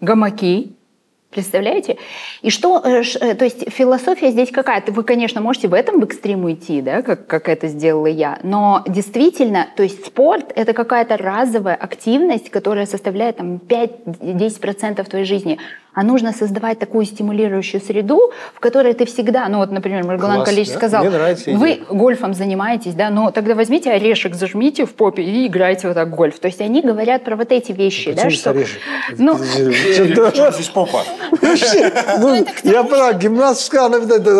гамаки. 0.00 0.72
Представляете? 1.30 1.98
И 2.40 2.48
что, 2.48 2.80
э, 2.82 3.02
э, 3.20 3.34
то 3.34 3.44
есть 3.44 3.70
философия 3.70 4.30
здесь 4.30 4.50
какая? 4.50 4.82
Вы, 4.86 5.04
конечно, 5.04 5.42
можете 5.42 5.68
в 5.68 5.74
этом 5.74 6.00
в 6.00 6.04
экстрим 6.04 6.44
уйти, 6.44 6.80
да, 6.80 7.02
как, 7.02 7.26
как 7.26 7.50
это 7.50 7.68
сделала 7.68 8.06
я, 8.06 8.38
но 8.42 8.82
действительно, 8.88 9.68
то 9.76 9.82
есть 9.82 10.06
спорт– 10.06 10.52
это 10.56 10.72
какая-то 10.72 11.18
разовая 11.18 11.74
активность, 11.74 12.48
которая 12.48 12.86
составляет 12.86 13.36
там 13.36 13.56
5-10% 13.58 15.04
твоей 15.04 15.26
жизни. 15.26 15.58
А 15.98 16.04
нужно 16.04 16.32
создавать 16.32 16.78
такую 16.78 17.06
стимулирующую 17.06 17.80
среду, 17.80 18.30
в 18.54 18.60
которой 18.60 18.94
ты 18.94 19.04
всегда, 19.04 19.48
ну 19.48 19.58
вот, 19.58 19.72
например, 19.72 20.04
Маргалан 20.04 20.44
Калич 20.44 20.68
да? 20.68 20.74
сказал, 20.74 21.00
Мне 21.02 21.10
нравится 21.10 21.50
вы 21.50 21.72
идея. 21.72 21.84
гольфом 21.90 22.34
занимаетесь, 22.34 22.94
да, 22.94 23.10
но 23.10 23.32
тогда 23.32 23.56
возьмите 23.56 23.90
орешек, 23.90 24.36
зажмите 24.36 24.86
в 24.86 24.94
попе 24.94 25.24
и 25.24 25.48
играйте 25.48 25.88
вот 25.88 25.94
так 25.94 26.06
в 26.06 26.14
гольф. 26.14 26.38
То 26.38 26.46
есть 26.46 26.60
они 26.60 26.82
говорят 26.82 27.24
про 27.24 27.34
вот 27.34 27.50
эти 27.50 27.72
вещи, 27.72 28.12
да, 28.12 28.30
что... 28.30 28.50
орешек? 28.50 28.78
Ну, 29.18 29.38
здесь 29.38 30.68
попа? 30.68 31.02
Ну, 32.20 32.46
я 32.62 32.84
прав, 32.84 33.18
гимнастика, 33.18 33.88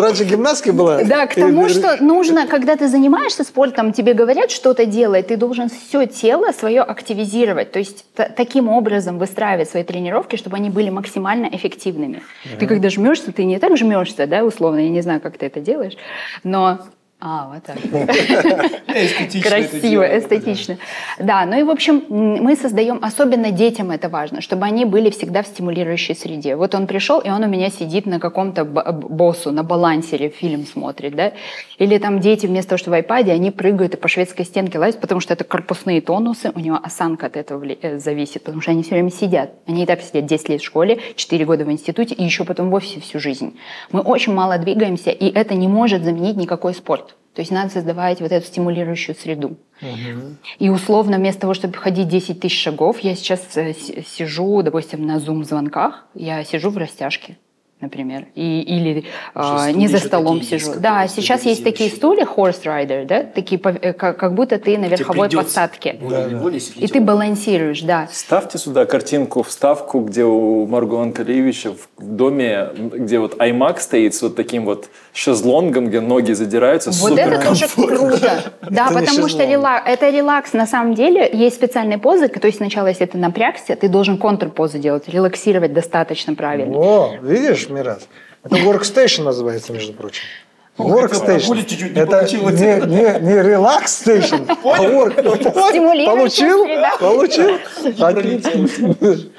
раньше 0.00 0.22
гимнастки 0.26 0.70
была. 0.70 1.02
Да, 1.02 1.26
к 1.26 1.34
тому, 1.34 1.68
что 1.68 1.96
нужно, 2.00 2.46
когда 2.46 2.76
ты 2.76 2.86
занимаешься 2.86 3.42
спортом, 3.42 3.92
тебе 3.92 4.14
говорят 4.14 4.52
что-то 4.52 4.86
делать, 4.86 5.26
ты 5.26 5.36
должен 5.36 5.68
все 5.70 6.06
тело 6.06 6.52
свое 6.52 6.82
активизировать. 6.82 7.72
То 7.72 7.80
есть 7.80 8.04
таким 8.36 8.68
образом 8.68 9.18
выстраивать 9.18 9.68
свои 9.68 9.82
тренировки, 9.82 10.36
чтобы 10.36 10.56
они 10.56 10.70
были 10.70 10.90
максимально 10.90 11.47
эффективными. 11.52 12.22
Ты 12.58 12.66
когда 12.66 12.90
жмешься, 12.90 13.32
ты 13.32 13.44
не 13.44 13.58
так 13.58 13.76
жмешься, 13.76 14.26
да, 14.26 14.44
условно, 14.44 14.78
я 14.78 14.88
не 14.88 15.00
знаю, 15.00 15.20
как 15.20 15.38
ты 15.38 15.46
это 15.46 15.60
делаешь, 15.60 15.96
но... 16.44 16.80
А, 17.20 17.50
вот 17.52 17.64
так. 17.64 17.76
Эстетично 18.94 19.50
Красиво, 19.50 20.04
эстетично. 20.04 20.78
Да, 21.18 21.46
ну 21.46 21.58
и 21.58 21.64
в 21.64 21.70
общем 21.70 22.04
мы 22.08 22.54
создаем, 22.54 23.00
особенно 23.02 23.50
детям 23.50 23.90
это 23.90 24.08
важно, 24.08 24.40
чтобы 24.40 24.66
они 24.66 24.84
были 24.84 25.10
всегда 25.10 25.42
в 25.42 25.48
стимулирующей 25.48 26.14
среде. 26.14 26.54
Вот 26.54 26.76
он 26.76 26.86
пришел, 26.86 27.18
и 27.18 27.28
он 27.28 27.42
у 27.42 27.48
меня 27.48 27.70
сидит 27.70 28.06
на 28.06 28.20
каком-то 28.20 28.64
боссу, 28.64 29.50
на 29.50 29.64
балансере 29.64 30.28
фильм 30.28 30.64
смотрит, 30.64 31.16
да? 31.16 31.32
Или 31.78 31.98
там 31.98 32.20
дети 32.20 32.46
вместо 32.46 32.70
того, 32.70 32.78
что 32.78 32.90
в 32.90 32.94
айпаде, 32.94 33.32
они 33.32 33.50
прыгают 33.50 33.94
и 33.94 33.96
по 33.96 34.06
шведской 34.06 34.44
стенке 34.44 34.78
лазят, 34.78 35.00
потому 35.00 35.20
что 35.20 35.34
это 35.34 35.42
корпусные 35.42 36.00
тонусы, 36.00 36.52
у 36.54 36.60
него 36.60 36.78
осанка 36.80 37.26
от 37.26 37.36
этого 37.36 37.64
э, 37.66 37.98
зависит, 37.98 38.44
потому 38.44 38.62
что 38.62 38.70
они 38.70 38.84
все 38.84 38.90
время 38.94 39.10
сидят. 39.10 39.54
Они 39.66 39.82
и 39.82 39.86
так 39.86 40.02
сидят 40.02 40.26
10 40.26 40.50
лет 40.50 40.60
в 40.60 40.64
школе, 40.64 41.00
4 41.16 41.44
года 41.44 41.64
в 41.64 41.72
институте 41.72 42.14
и 42.14 42.22
еще 42.22 42.44
потом 42.44 42.70
в 42.70 42.74
офисе 42.74 43.00
всю 43.00 43.18
жизнь. 43.18 43.58
Мы 43.90 44.02
очень 44.02 44.32
мало 44.32 44.56
двигаемся, 44.58 45.10
и 45.10 45.26
это 45.26 45.54
не 45.54 45.66
может 45.66 46.04
заменить 46.04 46.36
никакой 46.36 46.74
спорт. 46.74 47.07
То 47.38 47.42
есть 47.42 47.52
надо 47.52 47.70
создавать 47.70 48.20
вот 48.20 48.32
эту 48.32 48.44
стимулирующую 48.44 49.14
среду. 49.14 49.58
И 50.58 50.70
условно 50.70 51.18
вместо 51.18 51.42
того, 51.42 51.54
чтобы 51.54 51.74
ходить 51.74 52.08
10 52.08 52.40
тысяч 52.40 52.60
шагов, 52.60 52.98
я 52.98 53.14
сейчас 53.14 53.56
э, 53.56 53.74
си- 53.74 54.04
сижу, 54.04 54.60
допустим, 54.62 55.06
на 55.06 55.20
зум-звонках, 55.20 56.06
я 56.14 56.42
сижу 56.42 56.70
в 56.70 56.76
растяжке, 56.78 57.38
например, 57.80 58.26
и, 58.34 58.60
или 58.60 59.04
а, 59.34 59.58
стулья 59.58 59.76
не 59.76 59.88
за 59.88 59.98
столом 59.98 60.38
есть, 60.38 60.50
сижу. 60.50 60.72
Да, 60.78 61.06
сейчас 61.06 61.44
есть 61.44 61.62
такие 61.62 61.90
стулья 61.90 62.24
horse 62.24 62.64
rider, 62.64 63.04
да, 63.04 63.22
такие 63.22 63.60
э, 63.60 63.92
как, 63.92 64.16
как 64.16 64.34
будто 64.34 64.58
ты 64.58 64.76
на 64.78 64.86
верховой 64.86 65.30
посадке. 65.30 65.96
волей-неволей 66.00 66.60
сидеть. 66.60 66.82
И 66.82 66.92
ты 66.92 67.00
балансируешь, 67.00 67.82
да. 67.82 68.08
Ставьте 68.10 68.58
сюда 68.58 68.84
картинку, 68.84 69.42
вставку, 69.42 70.00
где 70.00 70.24
у 70.24 70.66
Марго 70.66 71.00
Анкалевича 71.00 71.72
в 71.72 72.16
доме, 72.16 72.68
где 72.76 73.20
вот 73.20 73.36
iMac 73.36 73.78
стоит 73.78 74.14
с 74.14 74.22
вот 74.22 74.34
таким 74.34 74.64
вот 74.64 74.88
шезлонгом, 75.12 75.88
где 75.88 76.00
ноги 76.00 76.32
задираются. 76.32 76.90
Вот 76.90 77.10
Супер 77.10 77.32
это 77.34 77.46
тоже 77.46 77.66
круто. 77.68 78.42
Да, 78.70 78.88
потому 78.88 79.28
что 79.28 79.42
это 79.42 80.10
релакс. 80.10 80.52
На 80.52 80.66
самом 80.66 80.94
деле 80.94 81.28
есть 81.32 81.56
специальные 81.56 81.98
позы, 81.98 82.28
то 82.28 82.46
есть 82.46 82.58
сначала, 82.58 82.88
если 82.88 83.06
ты 83.06 83.16
напрягся, 83.18 83.76
ты 83.76 83.88
должен 83.88 84.18
контрпозы 84.18 84.78
делать, 84.78 85.08
релаксировать 85.08 85.72
достаточно 85.72 86.34
правильно. 86.34 86.76
О, 86.76 87.14
видишь, 87.22 87.67
Мирас? 87.68 88.08
Это 88.42 88.56
workstation 88.56 89.24
называется, 89.24 89.72
между 89.72 89.92
прочим. 89.92 90.22
Workstation. 90.78 91.64
чуть-чуть 91.64 91.94
не 91.94 92.00
Это 92.00 92.22
не, 92.32 92.86
не, 92.86 93.26
не 93.26 93.34
relax 93.42 93.86
station, 93.86 94.46
а 94.64 94.82
work. 94.84 95.22
Получил? 96.06 96.66
Получил? 97.00 97.58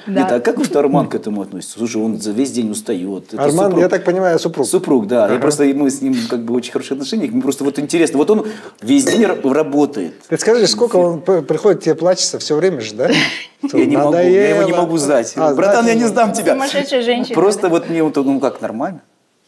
Нет, 0.07 0.31
а 0.31 0.39
как 0.39 0.57
вот 0.57 0.75
Арман 0.75 1.07
к 1.07 1.15
этому 1.15 1.41
относится? 1.41 1.77
Слушай, 1.79 2.01
он 2.01 2.19
за 2.19 2.31
весь 2.31 2.51
день 2.51 2.69
устает. 2.71 3.33
Арман, 3.37 3.77
я 3.77 3.89
так 3.89 4.03
понимаю, 4.03 4.39
супруг. 4.39 4.67
Супруг, 4.67 5.07
да. 5.07 5.31
Я 5.31 5.39
просто 5.39 5.63
мы 5.65 5.89
с 5.89 6.01
ним 6.01 6.15
как 6.29 6.43
бы 6.43 6.53
очень 6.53 6.71
хорошие 6.71 6.95
отношения. 6.95 7.27
Мне 7.29 7.41
просто 7.41 7.63
вот 7.63 7.79
интересно. 7.79 8.17
Вот 8.17 8.29
он 8.29 8.45
весь 8.81 9.05
день 9.05 9.23
ра- 9.23 9.53
работает. 9.53 10.13
Ты 10.27 10.37
скажи, 10.37 10.67
сколько 10.67 10.97
он 10.97 11.21
приходит 11.21 11.83
тебе 11.83 11.95
плачется 11.95 12.39
все 12.39 12.55
время 12.55 12.81
же, 12.81 12.93
да? 12.95 13.09
Я 13.73 13.85
не 13.85 13.97
могу, 13.97 14.13
я 14.13 14.49
его 14.49 14.63
не 14.63 14.71
могу 14.71 14.97
сдать. 14.97 15.33
А, 15.35 15.53
Братан, 15.53 15.83
знать 15.83 15.87
я 15.87 15.93
не 15.95 16.01
не 16.01 16.07
сдам 16.07 16.31
тебя. 16.31 16.53
Сумасшедшая 16.53 17.01
женщина. 17.01 17.35
Просто 17.35 17.67
вот 17.67 17.89
мне 17.89 18.01
вот, 18.01 18.15
ну 18.15 18.39
как, 18.39 18.61
нормально? 18.61 19.01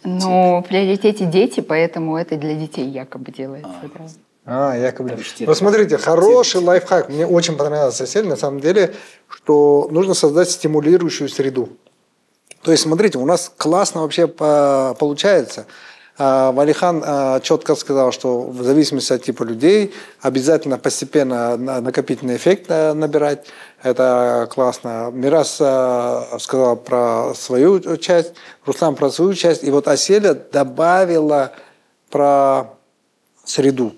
Ну, 0.04 0.62
в 0.64 0.68
приоритете 0.68 1.26
дети, 1.26 1.60
поэтому 1.60 2.18
это 2.18 2.36
для 2.38 2.56
детей 2.56 2.88
якобы 2.88 3.32
делается. 3.32 3.70
да. 3.82 4.06
А, 4.43 4.76
якобы. 4.76 5.16
Вот 5.45 5.58
смотрите, 5.58 5.97
хороший 5.97 6.62
лайфхак. 6.62 7.10
Мне 7.10 7.28
очень 7.28 7.56
понравился 7.56 8.08
Сель, 8.08 8.28
на 8.28 8.36
самом 8.36 8.60
деле, 8.60 8.95
что 9.28 9.88
нужно 9.91 10.16
создать 10.16 10.49
стимулирующую 10.49 11.30
среду. 11.30 11.70
То 12.64 12.72
есть, 12.72 12.84
смотрите, 12.84 13.18
у 13.20 13.26
нас 13.26 13.52
классно 13.56 14.02
вообще 14.02 14.28
по- 14.28 14.95
получается. 14.99 15.66
А, 16.18 16.51
Валихан 16.51 17.03
а, 17.05 17.39
четко 17.39 17.76
сказал, 17.76 18.12
что 18.12 18.41
в 18.41 18.64
зависимости 18.64 19.14
от 19.14 19.24
типа 19.24 19.43
людей 19.43 19.93
обязательно 20.22 20.78
постепенно 20.78 21.57
на- 21.57 21.82
накопительный 21.82 22.36
эффект 22.36 22.66
а, 22.70 22.93
набирать. 22.93 23.47
Это 23.82 24.47
классно. 24.51 25.09
Мирас 25.12 25.57
а, 25.59 26.38
сказал 26.39 26.76
про 26.76 27.34
свою 27.36 27.97
часть, 27.97 28.34
Руслан 28.66 28.95
про 28.95 29.09
свою 29.09 29.34
часть. 29.34 29.64
И 29.64 29.72
вот 29.72 29.88
Аселя 29.88 30.34
добавила 30.34 31.51
про 32.09 32.74
среду. 33.43 33.93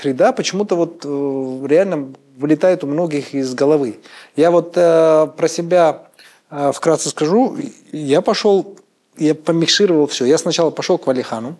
Среда 0.00 0.32
почему-то 0.32 0.76
вот 0.76 1.02
э, 1.04 1.66
реально 1.68 2.14
вылетает 2.36 2.82
у 2.82 2.86
многих 2.86 3.34
из 3.34 3.54
головы. 3.54 4.00
Я 4.34 4.50
вот 4.50 4.72
э, 4.76 5.28
про 5.36 5.48
себя 5.48 6.08
э, 6.50 6.72
вкратце 6.74 7.10
скажу. 7.10 7.56
Я 7.92 8.20
пошел, 8.20 8.76
я 9.16 9.34
помикшировал 9.34 10.06
все. 10.06 10.24
Я 10.24 10.38
сначала 10.38 10.70
пошел 10.70 10.98
к 10.98 11.06
Валихану. 11.06 11.56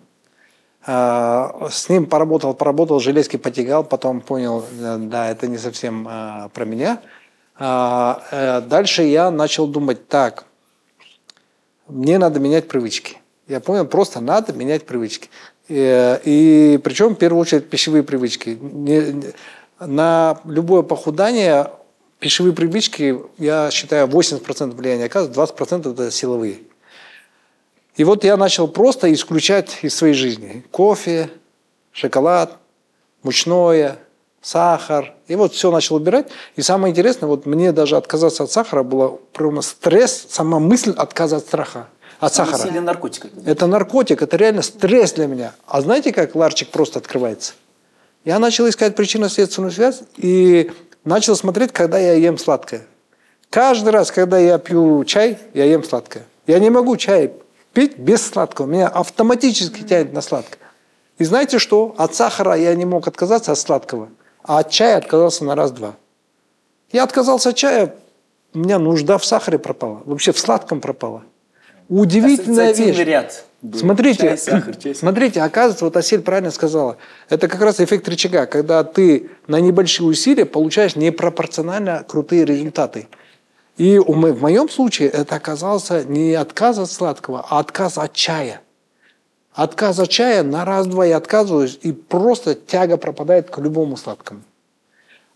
э, 0.87 1.49
с 1.71 1.89
ним 1.89 2.05
поработал, 2.05 2.53
поработал, 2.53 2.99
железки 2.99 3.37
потягал, 3.37 3.83
потом 3.83 4.21
понял, 4.21 4.63
э, 4.79 4.97
да, 4.99 5.29
это 5.31 5.47
не 5.47 5.57
совсем 5.57 6.07
э, 6.07 6.49
про 6.53 6.65
меня. 6.65 7.01
А, 7.57 8.21
э, 8.31 8.61
Дальше 8.61 9.03
я 9.03 9.31
начал 9.31 9.65
думать, 9.67 10.07
так, 10.07 10.45
мне 11.87 12.17
надо 12.17 12.39
менять 12.39 12.67
привычки. 12.67 13.17
Я 13.47 13.59
понял, 13.59 13.85
просто 13.85 14.19
надо 14.21 14.53
менять 14.53 14.85
привычки. 14.85 15.29
И, 15.67 16.19
и 16.23 16.79
причем, 16.83 17.15
в 17.15 17.17
первую 17.17 17.41
очередь, 17.41 17.69
пищевые 17.69 18.03
привычки. 18.03 18.57
Не- 18.61 19.11
не- 19.13 19.33
на 19.79 20.39
любое 20.45 20.83
похудание 20.83 21.69
пищевые 22.19 22.53
привычки, 22.53 23.19
я 23.37 23.69
считаю, 23.71 24.07
80% 24.07 24.71
влияния 24.75 25.05
оказывают, 25.05 25.35
20% 25.37 25.91
это 25.93 26.11
силовые. 26.11 26.59
И 27.95 28.03
вот 28.03 28.23
я 28.23 28.35
начал 28.35 28.67
просто 28.67 29.11
исключать 29.13 29.79
из 29.81 29.95
своей 29.95 30.13
жизни 30.13 30.63
кофе, 30.71 31.29
шоколад, 31.91 32.57
мучное, 33.23 33.97
сахар. 34.41 35.13
И 35.27 35.35
вот 35.35 35.53
все 35.53 35.71
начал 35.71 35.95
убирать. 35.95 36.27
И 36.55 36.61
самое 36.61 36.91
интересное, 36.91 37.27
вот 37.27 37.45
мне 37.45 37.71
даже 37.71 37.95
отказаться 37.95 38.43
от 38.43 38.51
сахара 38.51 38.83
было 38.83 39.19
прямо 39.33 39.61
стресс, 39.61 40.27
сама 40.29 40.59
мысль 40.59 40.93
отказа 40.95 41.37
от 41.37 41.43
страха. 41.43 41.87
От 42.19 42.33
Самый 42.33 42.51
сахара. 42.51 42.63
сильный 42.63 42.81
наркотик. 42.81 43.27
Это 43.45 43.67
наркотик, 43.67 44.21
это 44.21 44.37
реально 44.37 44.61
стресс 44.61 45.13
для 45.13 45.27
меня. 45.27 45.53
А 45.65 45.81
знаете, 45.81 46.13
как 46.13 46.35
ларчик 46.35 46.69
просто 46.69 46.99
открывается? 46.99 47.53
Я 48.23 48.39
начал 48.39 48.67
искать 48.67 48.95
причинно-следственную 48.95 49.71
связь 49.71 50.01
и 50.17 50.71
начал 51.03 51.35
смотреть, 51.35 51.71
когда 51.71 51.97
я 51.99 52.13
ем 52.13 52.37
сладкое. 52.37 52.85
Каждый 53.49 53.89
раз, 53.89 54.11
когда 54.11 54.37
я 54.37 54.57
пью 54.57 55.03
чай, 55.05 55.37
я 55.53 55.65
ем 55.65 55.83
сладкое. 55.83 56.25
Я 56.47 56.59
не 56.59 56.69
могу 56.69 56.95
чай 56.97 57.33
пить 57.75 57.99
без 57.99 58.25
сладкого. 58.25 58.65
Меня 58.65 58.87
автоматически 58.87 59.83
тянет 59.83 60.13
на 60.13 60.21
сладкое. 60.21 60.59
И 61.19 61.23
знаете 61.23 61.59
что? 61.59 61.93
От 61.97 62.15
сахара 62.15 62.55
я 62.55 62.73
не 62.73 62.85
мог 62.85 63.07
отказаться 63.07 63.51
от 63.51 63.59
сладкого, 63.59 64.09
а 64.43 64.59
от 64.59 64.71
чая 64.71 64.97
отказался 64.97 65.45
на 65.45 65.55
раз-два. 65.55 65.95
Я 66.91 67.03
отказался 67.03 67.49
от 67.49 67.55
чая, 67.55 67.95
у 68.53 68.59
меня 68.59 68.79
нужда 68.79 69.17
в 69.17 69.25
сахаре 69.25 69.59
пропала. 69.59 70.01
Вообще 70.05 70.31
в 70.31 70.39
сладком 70.39 70.81
пропала. 70.81 71.23
Удивительная 71.89 72.73
вещь. 72.73 72.97
ряд. 72.97 73.45
был. 73.61 73.77
Смотрите, 73.77 74.29
Чай, 74.29 74.37
сахар, 74.37 74.75
чай, 74.75 74.81
сахар. 74.95 74.95
смотрите, 74.95 75.41
оказывается, 75.41 75.85
вот 75.85 75.97
Асель 75.97 76.21
правильно 76.21 76.51
сказала, 76.51 76.97
это 77.29 77.47
как 77.47 77.61
раз 77.61 77.79
эффект 77.79 78.07
рычага, 78.07 78.45
когда 78.47 78.83
ты 78.83 79.29
на 79.47 79.59
небольшие 79.59 80.07
усилия 80.07 80.45
получаешь 80.45 80.95
непропорционально 80.95 82.03
крутые 82.07 82.45
результаты. 82.45 83.07
И 83.77 83.99
в 83.99 84.41
моем 84.41 84.69
случае 84.69 85.09
это 85.09 85.35
оказался 85.35 86.05
не 86.05 86.33
отказ 86.33 86.77
от 86.77 86.89
сладкого, 86.89 87.45
а 87.49 87.59
отказ 87.59 87.97
от 87.97 88.13
чая. 88.13 88.61
Отказ 89.53 89.99
от 89.99 90.09
чая 90.09 90.43
на 90.43 90.65
раз-два 90.65 91.05
я 91.05 91.17
отказываюсь, 91.17 91.79
и 91.81 91.91
просто 91.91 92.55
тяга 92.55 92.97
пропадает 92.97 93.49
к 93.49 93.57
любому 93.59 93.97
сладкому. 93.97 94.41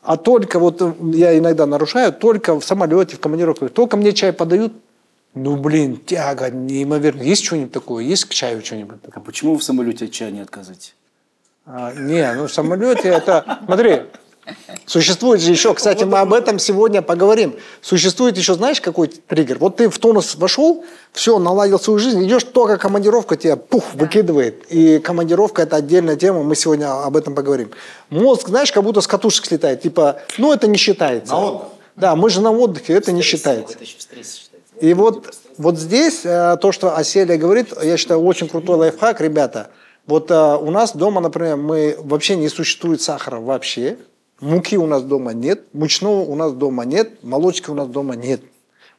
А 0.01 0.17
только 0.17 0.59
вот 0.59 0.81
э, 0.81 0.93
я 1.13 1.37
иногда 1.37 1.65
нарушаю, 1.65 2.13
только 2.13 2.57
в 2.57 2.63
самолете, 2.63 3.17
в 3.17 3.19
командировках, 3.19 3.71
только 3.71 3.97
мне 3.97 4.13
чай 4.13 4.31
подают, 4.31 4.73
ну 5.35 5.57
блин, 5.57 5.97
тяга 5.97 6.49
неимоверно. 6.49 7.21
Есть 7.21 7.45
что-нибудь 7.45 7.71
такое? 7.71 8.03
Есть 8.03 8.25
к 8.25 8.29
чаю 8.29 8.63
что-нибудь 8.63 9.01
такое? 9.01 9.21
А 9.21 9.25
почему 9.25 9.57
в 9.57 9.63
самолете 9.63 10.05
от 10.05 10.11
чая 10.11 10.31
не 10.31 10.39
отказываете? 10.39 10.93
А, 11.65 11.93
не, 11.93 12.33
ну 12.33 12.47
в 12.47 12.53
самолете 12.53 13.09
это... 13.09 13.59
Смотри, 13.65 14.03
существует 14.85 15.41
же 15.41 15.51
еще, 15.51 15.73
кстати, 15.73 16.03
мы 16.03 16.19
об 16.19 16.33
этом 16.33 16.59
сегодня 16.59 17.01
поговорим. 17.01 17.55
Существует 17.81 18.37
еще, 18.37 18.53
знаешь, 18.53 18.81
какой 18.81 19.07
триггер? 19.07 19.57
Вот 19.57 19.77
ты 19.77 19.89
в 19.89 19.97
тонус 19.99 20.35
вошел, 20.35 20.83
все, 21.11 21.39
наладил 21.39 21.79
свою 21.79 21.99
жизнь, 21.99 22.23
идешь 22.25 22.43
только 22.43 22.77
командировка 22.77 23.35
тебя 23.35 23.55
пух, 23.55 23.83
выкидывает. 23.93 24.65
И 24.69 24.99
командировка 24.99 25.63
это 25.63 25.77
отдельная 25.77 26.15
тема, 26.15 26.43
мы 26.43 26.55
сегодня 26.55 27.03
об 27.03 27.15
этом 27.17 27.35
поговорим. 27.35 27.71
Мозг, 28.09 28.49
знаешь, 28.49 28.71
как 28.71 28.83
будто 28.83 29.01
с 29.01 29.07
катушек 29.07 29.45
слетает. 29.45 29.81
Типа, 29.81 30.21
ну 30.37 30.53
это 30.53 30.67
не 30.67 30.77
считается. 30.77 31.33
На 31.33 31.39
отдых. 31.39 31.67
Да, 31.95 32.15
мы 32.15 32.29
же 32.29 32.41
на 32.41 32.51
отдыхе, 32.51 32.93
это 32.93 33.11
не 33.11 33.21
считается. 33.21 33.73
Это 33.73 33.83
еще 33.83 33.97
в 33.97 34.01
стрессе 34.01 34.39
считается. 34.41 34.49
И 34.79 34.93
вот, 34.93 35.35
вот 35.57 35.77
здесь 35.77 36.21
э, 36.23 36.57
то, 36.61 36.71
что 36.71 36.95
Оселия 36.95 37.37
говорит, 37.37 37.73
я 37.83 37.97
считаю, 37.97 38.21
очень 38.21 38.47
крутой 38.47 38.77
лайфхак, 38.77 39.19
ребята. 39.19 39.71
Вот 40.05 40.31
э, 40.31 40.57
у 40.57 40.71
нас 40.71 40.95
дома, 40.95 41.19
например, 41.19 41.57
мы 41.57 41.97
вообще 41.99 42.37
не 42.37 42.47
существует 42.47 43.01
сахара 43.01 43.39
вообще. 43.39 43.97
Муки 44.41 44.77
у 44.77 44.85
нас 44.85 45.03
дома 45.03 45.33
нет, 45.33 45.65
мучного 45.73 46.21
у 46.21 46.35
нас 46.35 46.53
дома 46.53 46.85
нет, 46.85 47.23
молочки 47.23 47.69
у 47.69 47.73
нас 47.73 47.87
дома 47.87 48.15
нет. 48.15 48.41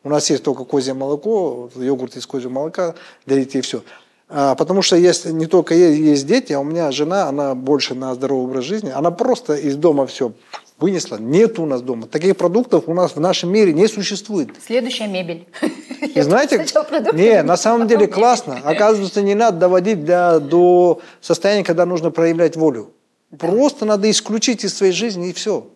У 0.03 0.09
нас 0.09 0.31
есть 0.31 0.43
только 0.43 0.65
козье 0.65 0.95
молоко, 0.95 1.71
йогурт 1.77 2.17
из 2.17 2.27
козьего 2.27 2.51
молока 2.51 2.95
для 3.27 3.37
детей, 3.37 3.61
все. 3.61 3.83
А, 4.29 4.55
потому 4.55 4.81
что 4.83 4.97
есть 4.97 5.27
не 5.27 5.47
только 5.47 5.75
е- 5.75 5.97
есть 5.97 6.27
дети, 6.27 6.53
а 6.53 6.61
у 6.61 6.65
меня 6.65 6.91
жена, 6.93 7.29
она 7.29 7.55
больше 7.55 7.95
на 7.95 8.15
здоровый 8.15 8.45
образ 8.45 8.65
жизни, 8.65 8.91
она 8.91 9.11
просто 9.11 9.55
из 9.55 9.77
дома 9.77 10.07
все 10.07 10.33
вынесла. 10.79 11.17
Нет 11.17 11.59
у 11.59 11.67
нас 11.67 11.83
дома. 11.83 12.07
Таких 12.07 12.37
продуктов 12.37 12.85
у 12.87 12.95
нас 12.95 13.17
в 13.17 13.21
нашем 13.21 13.53
мире 13.53 13.73
не 13.73 13.87
существует. 13.89 14.51
Следующая 14.65 15.09
мебель. 15.09 15.47
И 16.15 16.21
знаете, 16.23 16.65
не, 17.13 17.43
на 17.43 17.57
самом 17.57 17.87
деле 17.89 18.07
классно. 18.07 18.61
Оказывается, 18.65 19.21
не 19.21 19.35
надо 19.35 19.59
доводить 19.59 20.05
до 20.05 21.01
состояния, 21.21 21.65
когда 21.65 21.85
нужно 21.85 22.11
проявлять 22.11 22.57
волю. 22.57 22.93
Просто 23.39 23.85
надо 23.85 24.11
исключить 24.11 24.65
из 24.65 24.77
своей 24.77 24.93
жизни 24.93 25.31
и 25.31 25.33
все. 25.33 25.67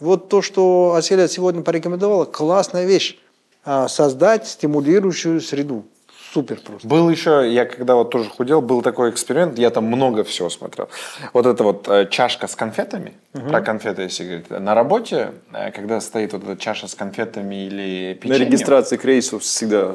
Вот 0.00 0.28
то, 0.28 0.42
что 0.42 0.94
Аселя 0.94 1.26
сегодня 1.28 1.62
порекомендовала, 1.62 2.24
классная 2.24 2.84
вещь. 2.86 3.18
А, 3.64 3.88
Создать 3.88 4.46
стимулирующую 4.46 5.40
среду. 5.40 5.84
Супер 6.32 6.60
просто. 6.60 6.86
Был 6.86 7.08
еще, 7.08 7.50
я 7.50 7.64
когда 7.64 7.94
вот 7.94 8.10
тоже 8.10 8.28
худел, 8.28 8.60
был 8.60 8.82
такой 8.82 9.10
эксперимент, 9.10 9.58
я 9.58 9.70
там 9.70 9.84
много 9.86 10.24
всего 10.24 10.50
смотрел. 10.50 10.88
Вот 11.32 11.46
эта 11.46 11.64
вот 11.64 11.88
э, 11.88 12.06
чашка 12.10 12.46
с 12.48 12.54
конфетами, 12.54 13.14
про 13.32 13.62
конфеты, 13.62 14.02
если 14.02 14.24
говорить, 14.24 14.50
на 14.50 14.74
работе, 14.74 15.32
э, 15.54 15.70
когда 15.72 16.02
стоит 16.02 16.34
вот 16.34 16.44
эта 16.44 16.60
чаша 16.60 16.86
с 16.86 16.94
конфетами 16.94 17.66
или 17.66 18.12
На 18.12 18.20
печеньем. 18.20 18.46
регистрации 18.46 18.98
к 18.98 19.04
рейсу 19.06 19.38
всегда 19.38 19.94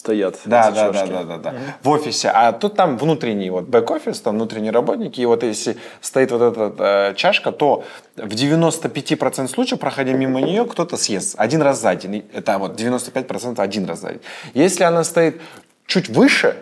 стоят 0.00 0.38
Да, 0.46 0.70
да, 0.70 0.90
да, 0.90 1.06
да, 1.06 1.24
да, 1.24 1.36
да. 1.36 1.54
В 1.82 1.88
офисе. 1.90 2.30
А 2.30 2.52
тут 2.52 2.74
там 2.74 2.96
внутренний 2.96 3.50
вот 3.50 3.64
бэк-офис, 3.64 4.20
там 4.20 4.36
внутренние 4.36 4.72
работники. 4.72 5.20
И 5.20 5.26
вот 5.26 5.42
если 5.42 5.76
стоит 6.00 6.32
вот 6.32 6.40
эта 6.40 7.10
э, 7.10 7.14
чашка, 7.16 7.52
то 7.52 7.84
в 8.16 8.28
95% 8.28 9.48
случаев, 9.48 9.78
проходя 9.78 10.12
мимо 10.12 10.40
нее, 10.40 10.64
кто-то 10.64 10.96
съест. 10.96 11.34
Один 11.36 11.60
раз 11.60 11.82
за 11.82 11.94
день. 11.94 12.24
Это 12.32 12.58
вот 12.58 12.80
95% 12.80 13.60
один 13.60 13.84
раз 13.84 14.00
за 14.00 14.08
день. 14.08 14.20
Если 14.54 14.84
она 14.84 15.04
стоит 15.04 15.40
чуть 15.86 16.08
выше, 16.08 16.56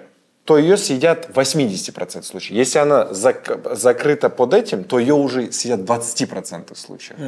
то 0.49 0.57
ее 0.57 0.79
съедят 0.79 1.29
в 1.29 1.39
80% 1.39 2.23
случаев. 2.23 2.57
Если 2.57 2.79
она 2.79 3.09
зак- 3.11 3.75
закрыта 3.77 4.31
под 4.31 4.55
этим, 4.55 4.83
то 4.83 4.99
ее 4.99 5.13
уже 5.13 5.53
съедят 5.53 5.81
в 5.81 5.85
20% 5.85 6.75
случаев. 6.75 7.19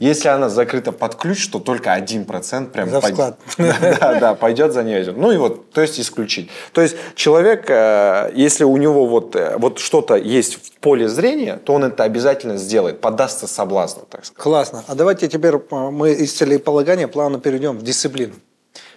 Если 0.00 0.26
она 0.26 0.48
закрыта 0.48 0.90
под 0.90 1.14
ключ, 1.14 1.46
то 1.48 1.60
только 1.60 1.90
1% 1.96 2.70
прям 2.72 2.90
За 2.90 3.00
пойдет. 3.00 3.36
вклад. 3.46 3.70
Да, 4.00 4.18
да, 4.18 4.34
пойдет 4.34 4.72
за 4.72 4.82
нее. 4.82 5.12
Ну 5.12 5.30
и 5.30 5.36
вот, 5.36 5.70
то 5.70 5.80
есть 5.80 6.00
исключить. 6.00 6.50
То 6.72 6.80
есть 6.82 6.96
человек, 7.14 7.66
э, 7.70 8.32
если 8.34 8.64
у 8.64 8.76
него 8.76 9.06
вот, 9.06 9.36
э, 9.36 9.56
вот 9.58 9.78
что-то 9.78 10.16
есть 10.16 10.56
в 10.56 10.72
поле 10.80 11.08
зрения, 11.08 11.60
то 11.62 11.72
он 11.72 11.84
это 11.84 12.02
обязательно 12.02 12.56
сделает, 12.56 13.00
поддастся 13.00 13.46
соблазну, 13.46 14.02
так 14.10 14.24
сказать. 14.24 14.42
Классно. 14.42 14.82
А 14.88 14.96
давайте 14.96 15.28
теперь 15.28 15.54
э, 15.54 15.74
мы 15.92 16.14
из 16.14 16.32
целеполагания 16.32 17.06
плавно 17.06 17.38
перейдем 17.38 17.78
в 17.78 17.84
дисциплину. 17.84 18.34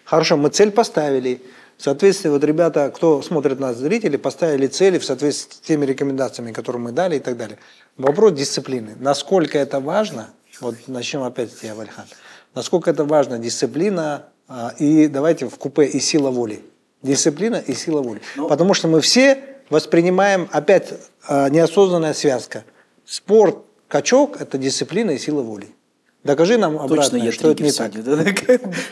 Хорошо, 0.05 0.37
мы 0.37 0.49
цель 0.49 0.71
поставили. 0.71 1.39
В 1.79 1.83
соответствии, 1.83 2.27
вот 2.27 2.43
ребята, 2.43 2.91
кто 2.93 3.21
смотрит 3.21 3.57
нас, 3.57 3.77
зрители, 3.77 4.17
поставили 4.17 4.67
цели 4.67 4.97
в 4.97 5.05
соответствии 5.05 5.55
с 5.55 5.59
теми 5.61 5.85
рекомендациями, 5.85 6.51
которые 6.51 6.81
мы 6.81 6.91
дали 6.91 7.15
и 7.15 7.19
так 7.19 7.37
далее. 7.37 7.57
Вопрос 7.95 8.33
дисциплины. 8.33 8.97
Насколько 8.99 9.57
это 9.57 9.79
важно, 9.79 10.27
вот 10.59 10.75
начнем 10.87 11.23
опять 11.23 11.53
с 11.53 11.55
тебя, 11.55 11.75
Вальхан. 11.75 12.03
Насколько 12.53 12.91
это 12.91 13.05
важно 13.05 13.39
дисциплина 13.39 14.25
а, 14.49 14.73
и 14.77 15.07
давайте 15.07 15.47
в 15.47 15.57
купе 15.57 15.85
и 15.85 16.01
сила 16.01 16.31
воли. 16.31 16.61
Дисциплина 17.01 17.55
и 17.55 17.73
сила 17.73 18.01
воли. 18.01 18.19
Потому 18.35 18.73
что 18.73 18.89
мы 18.89 18.99
все 18.99 19.41
воспринимаем 19.69 20.49
опять 20.51 20.93
а, 21.29 21.47
неосознанная 21.47 22.13
связка. 22.13 22.65
Спорт, 23.05 23.57
качок– 23.87 24.35
это 24.41 24.57
дисциплина 24.57 25.11
и 25.11 25.17
сила 25.17 25.43
воли. 25.43 25.69
Докажи 26.21 26.57
нам 26.57 26.75
обратно, 26.75 26.97
Точно 26.97 27.15
я 27.15 27.31
что 27.31 27.49
это 27.49 27.63
не 27.63 27.71
так. 27.71 27.93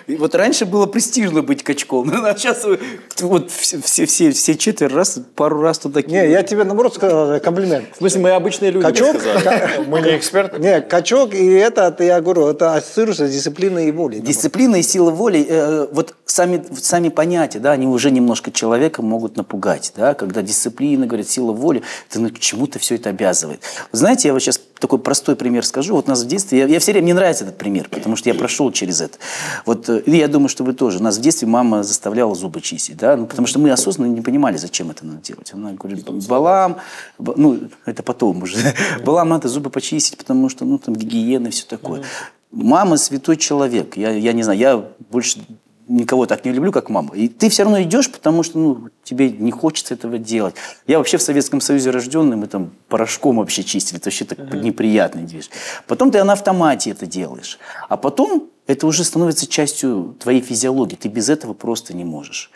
Вот 0.07 0.33
раньше 0.33 0.65
было 0.65 0.85
престижно 0.85 1.41
быть 1.41 1.61
качком, 1.61 2.09
а 2.25 2.33
сейчас 2.37 2.63
вы- 2.63 2.79
вот 3.19 3.51
все, 3.51 4.05
все, 4.05 4.31
все, 4.31 4.55
четверо 4.55 4.95
раз, 4.95 5.19
пару 5.35 5.61
раз 5.61 5.79
туда 5.79 6.01
Не, 6.03 6.29
я 6.29 6.41
тебе 6.43 6.63
наоборот 6.63 6.95
сказал 6.95 7.33
э, 7.33 7.39
комплимент. 7.41 7.87
В 7.93 7.97
смысле, 7.97 8.21
мы 8.21 8.29
обычные 8.29 8.71
люди, 8.71 8.85
Качок. 8.85 9.17
Мы 9.87 10.01
не 10.01 10.15
эксперты. 10.15 10.59
не, 10.59 10.79
качок 10.79 11.33
и 11.33 11.45
это, 11.51 11.87
это 11.87 12.05
я 12.05 12.21
говорю, 12.21 12.47
это 12.47 12.75
ассоциируется 12.75 13.27
с 13.27 13.31
дисциплиной 13.31 13.89
и 13.89 13.91
волей. 13.91 14.21
Дисциплина 14.21 14.77
и 14.77 14.81
сила 14.81 15.11
воли, 15.11 15.45
э, 15.49 15.87
вот 15.91 16.15
сами, 16.25 16.63
сами 16.79 17.09
понятия, 17.09 17.59
да, 17.59 17.73
они 17.73 17.87
уже 17.87 18.09
немножко 18.09 18.51
человека 18.53 19.01
могут 19.01 19.35
напугать, 19.35 19.91
да, 19.97 20.13
когда 20.13 20.41
дисциплина, 20.41 21.05
говорит, 21.05 21.29
сила 21.29 21.51
воли, 21.51 21.83
это 22.09 22.21
ну, 22.21 22.29
к 22.29 22.39
чему-то 22.39 22.79
все 22.79 22.95
это 22.95 23.09
обязывает. 23.09 23.59
Знаете, 23.91 24.29
я 24.29 24.33
вот 24.33 24.41
сейчас 24.41 24.61
такой 24.79 24.99
простой 24.99 25.35
пример 25.35 25.65
скажу. 25.65 25.95
Вот 25.95 26.05
у 26.05 26.09
нас 26.09 26.23
в 26.23 26.27
детстве, 26.27 26.59
я, 26.59 26.65
я 26.67 26.79
все 26.79 26.91
время, 26.91 27.05
мне 27.05 27.13
нравится 27.13 27.26
этот 27.29 27.57
пример, 27.57 27.89
потому 27.89 28.15
что 28.15 28.29
я 28.29 28.35
прошел 28.35 28.71
через 28.71 29.01
это. 29.01 29.17
Вот, 29.65 29.89
э, 29.89 29.99
и 30.05 30.17
я 30.17 30.27
думаю, 30.27 30.49
что 30.49 30.63
вы 30.63 30.73
тоже. 30.73 30.99
У 30.99 31.03
нас 31.03 31.17
в 31.17 31.21
детстве 31.21 31.47
мама 31.47 31.83
заставляла 31.83 32.35
зубы 32.35 32.61
чистить, 32.61 32.97
да, 32.97 33.15
ну, 33.15 33.25
потому 33.25 33.47
что 33.47 33.59
мы 33.59 33.71
осознанно 33.71 34.11
не 34.11 34.21
понимали, 34.21 34.57
зачем 34.57 34.89
это 34.89 35.05
надо 35.05 35.21
делать. 35.21 35.51
Она 35.53 35.73
говорит, 35.73 36.09
Балам, 36.27 36.77
Ба- 37.17 37.33
ну, 37.37 37.59
это 37.85 38.03
потом 38.03 38.43
уже, 38.43 38.57
Балам, 39.05 39.29
надо 39.29 39.47
зубы 39.47 39.69
почистить, 39.69 40.17
потому 40.17 40.49
что, 40.49 40.65
ну, 40.65 40.77
там, 40.77 40.95
гигиена 40.95 41.47
и 41.47 41.51
все 41.51 41.65
такое. 41.65 42.03
Мама 42.51 42.97
святой 42.97 43.37
человек. 43.37 43.97
Я, 43.97 44.11
я 44.11 44.33
не 44.33 44.43
знаю, 44.43 44.59
я 44.59 44.85
больше 45.09 45.39
никого 45.87 46.25
так 46.25 46.45
не 46.45 46.51
люблю, 46.51 46.71
как 46.71 46.89
мама. 46.89 47.15
И 47.15 47.27
ты 47.27 47.49
все 47.49 47.63
равно 47.63 47.81
идешь, 47.81 48.11
потому 48.11 48.43
что 48.43 48.59
ну, 48.59 48.89
тебе 49.03 49.29
не 49.29 49.51
хочется 49.51 49.93
этого 49.93 50.17
делать. 50.17 50.55
Я 50.85 50.97
вообще 50.97 51.17
в 51.17 51.21
Советском 51.21 51.61
Союзе 51.61 51.91
рожденный, 51.91 52.37
мы 52.37 52.47
там 52.47 52.71
порошком 52.87 53.37
вообще 53.37 53.63
чистили. 53.63 53.97
Это 53.99 54.07
вообще 54.07 54.25
так 54.25 54.53
неприятный 54.53 55.23
движ. 55.23 55.49
Потом 55.87 56.11
ты 56.11 56.23
на 56.23 56.33
автомате 56.33 56.91
это 56.91 57.05
делаешь. 57.05 57.59
А 57.89 57.97
потом 57.97 58.49
это 58.67 58.85
уже 58.85 59.03
становится 59.03 59.47
частью 59.47 60.15
твоей 60.19 60.41
физиологии. 60.41 60.95
Ты 60.95 61.07
без 61.07 61.29
этого 61.29 61.53
просто 61.53 61.95
не 61.95 62.03
можешь. 62.03 62.51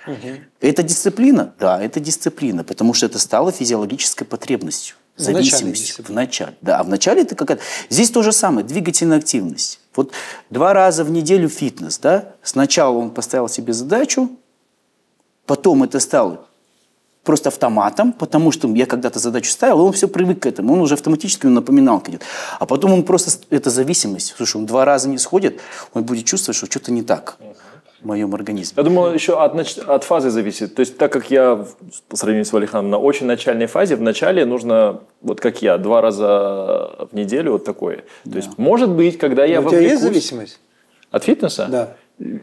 Это 0.60 0.84
дисциплина? 0.84 1.54
Да, 1.60 1.82
это 1.82 2.00
дисциплина, 2.00 2.64
потому 2.64 2.94
что 2.94 3.06
это 3.06 3.18
стало 3.18 3.52
физиологической 3.52 4.28
потребностью. 4.28 4.96
Дисциплина. 5.72 6.08
В 6.08 6.10
начале. 6.10 6.56
Да, 6.62 6.80
а 6.80 6.84
в 6.84 6.90
начале 6.90 7.22
это 7.22 7.36
какая-то... 7.36 7.64
Здесь 7.90 8.12
то 8.12 8.24
же 8.24 8.32
самое, 8.32 8.66
двигательная 8.66 9.18
активность. 9.18 9.80
Вот 9.96 10.12
два 10.50 10.74
раза 10.74 11.04
в 11.04 11.12
неделю 11.12 11.50
фитнес, 11.50 12.00
да? 12.00 12.34
Сначала 12.44 12.98
он 12.98 13.12
поставил 13.12 13.50
себе 13.50 13.74
задачу, 13.74 14.30
потом 15.46 15.84
это 15.84 16.00
стало 16.00 16.46
просто 17.24 17.50
автоматом, 17.50 18.14
потому 18.14 18.52
что 18.52 18.68
я 18.74 18.86
когда-то 18.86 19.20
задачу 19.20 19.52
ставил, 19.52 19.82
он 19.82 19.94
все 19.94 20.08
привык 20.08 20.42
к 20.42 20.46
этому, 20.46 20.74
он 20.74 20.82
уже 20.82 20.96
автоматически 20.96 21.46
напоминал 21.46 22.02
идет. 22.08 22.24
А 22.60 22.66
потом 22.66 22.94
он 22.94 23.04
просто, 23.04 23.32
это 23.50 23.70
зависимость. 23.70 24.34
Слушай, 24.36 24.58
он 24.58 24.66
два 24.66 24.86
раза 24.86 25.08
не 25.08 25.18
сходит, 25.18 25.60
он 25.94 26.04
будет 26.04 26.26
чувствовать, 26.26 26.58
что 26.58 26.66
что-то 26.66 26.92
не 26.92 27.04
так 27.04 27.38
в 28.02 28.06
моем 28.06 28.34
организме. 28.34 28.74
Я 28.78 28.84
думаю, 28.84 29.14
еще 29.14 29.40
от, 29.42 29.56
от 29.88 30.04
фазы 30.04 30.30
зависит. 30.30 30.76
То 30.76 30.80
есть, 30.80 30.98
так 30.98 31.12
как 31.14 31.30
я, 31.30 31.66
по 32.10 32.18
сравнению 32.18 32.46
с 32.46 32.54
Валиханом, 32.54 32.90
на 32.90 32.98
очень 32.98 33.26
начальной 33.28 33.68
фазе, 33.68 33.96
в 33.96 34.02
начале 34.02 34.46
нужно, 34.46 35.02
вот 35.22 35.40
как 35.40 35.62
я, 35.62 35.78
два 35.78 36.02
раза 36.02 37.08
в 37.12 37.14
неделю 37.14 37.54
вот 37.54 37.66
такое. 37.66 38.04
То 38.24 38.38
есть, 38.38 38.58
может 38.58 38.90
быть, 38.90 39.18
когда 39.18 39.46
я 39.46 39.62
У 39.62 39.70
тебя 39.70 39.80
есть 39.80 40.02
зависимость? 40.02 40.60
От 41.12 41.24
фитнеса? 41.26 41.68
Да. 41.70 41.94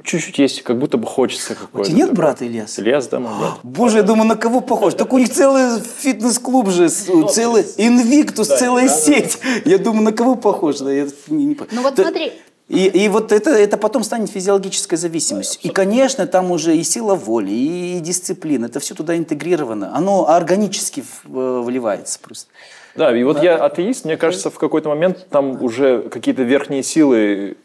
Чуть-чуть 0.02 0.38
есть, 0.40 0.62
как 0.62 0.76
будто 0.78 0.98
бы 0.98 1.06
хочется 1.06 1.52
У 1.52 1.56
какой-то. 1.56 1.88
тебя 1.88 1.98
нет 1.98 2.08
такой. 2.08 2.16
брата, 2.16 2.44
Ильяс? 2.44 2.78
Ильяс, 2.80 3.06
да, 3.06 3.20
мой 3.20 3.30
брат. 3.38 3.52
Боже, 3.62 3.98
я 3.98 4.02
думаю, 4.02 4.26
на 4.28 4.34
кого 4.36 4.60
похож? 4.60 4.94
Так 4.94 5.12
у 5.12 5.18
них 5.18 5.28
целый 5.30 5.80
фитнес-клуб 5.80 6.68
же, 6.68 6.88
с- 6.88 7.06
целый 7.32 7.64
Инвиктус, 7.76 8.48
целая 8.48 8.88
сеть. 8.88 9.38
Я 9.64 9.78
думаю, 9.78 10.02
на 10.02 10.12
кого 10.12 10.34
похож? 10.34 10.78
Да, 10.78 10.92
я 10.92 11.06
не, 11.28 11.44
не 11.46 11.56
Ну 11.70 11.82
вот 11.82 11.94
смотри. 11.94 12.32
И, 12.68 12.86
и 12.86 13.08
вот 13.08 13.32
это, 13.32 13.50
это 13.50 13.78
потом 13.78 14.04
станет 14.04 14.28
физиологической 14.30 14.98
зависимостью. 14.98 15.58
И, 15.62 15.72
конечно, 15.72 16.26
там 16.26 16.50
уже 16.50 16.76
и 16.76 16.82
сила 16.82 17.14
воли, 17.14 17.50
и 17.50 18.00
дисциплина. 18.00 18.66
Это 18.66 18.78
все 18.78 18.94
туда 18.94 19.16
интегрировано. 19.16 19.96
Оно 19.96 20.28
органически 20.28 21.00
э, 21.00 21.62
вливается 21.64 22.18
просто. 22.20 22.50
Да, 22.94 23.16
и 23.16 23.24
вот 23.24 23.42
я 23.42 23.56
атеист, 23.56 24.04
мне 24.04 24.16
кажется, 24.16 24.50
в 24.50 24.58
какой-то 24.58 24.90
момент 24.90 25.28
там 25.30 25.62
уже 25.62 26.02
какие-то 26.10 26.42
верхние 26.42 26.82
силы 26.82 27.56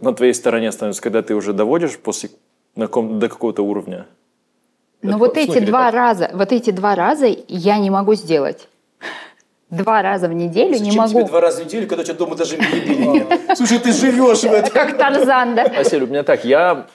на 0.00 0.12
твоей 0.12 0.34
стороне 0.34 0.72
становятся, 0.72 1.02
когда 1.02 1.22
ты 1.22 1.34
уже 1.34 1.52
доводишь 1.52 1.98
после 1.98 2.30
на 2.74 2.86
каком- 2.86 3.20
до 3.20 3.28
какого-то 3.28 3.62
уровня. 3.62 4.06
Но 5.02 5.10
Это 5.10 5.18
вот 5.18 5.36
эти 5.36 5.58
два 5.60 5.90
раза, 5.90 6.30
вот 6.32 6.52
эти 6.52 6.70
два 6.70 6.94
раза 6.94 7.26
я 7.48 7.78
не 7.78 7.90
могу 7.90 8.14
сделать. 8.14 8.68
Два 9.72 10.02
раза 10.02 10.28
в 10.28 10.34
неделю 10.34 10.72
не 10.72 10.90
Зачем 10.90 11.06
тебе 11.08 11.20
могу. 11.20 11.28
два 11.28 11.40
раза 11.40 11.62
в 11.62 11.64
неделю, 11.64 11.88
когда 11.88 12.02
у 12.02 12.04
тебя 12.04 12.14
дома 12.14 12.36
даже 12.36 12.58
мебели 12.58 13.04
нет? 13.04 13.40
Слушай, 13.56 13.78
ты 13.78 13.90
живешь 13.92 14.40
в 14.40 14.52
этом. 14.52 14.70
Как 14.70 14.98
Тарзан, 14.98 15.54
да? 15.54 15.64
Василий, 15.74 16.04
у 16.04 16.08
меня 16.08 16.22
так, 16.22 16.44
я... 16.44 16.86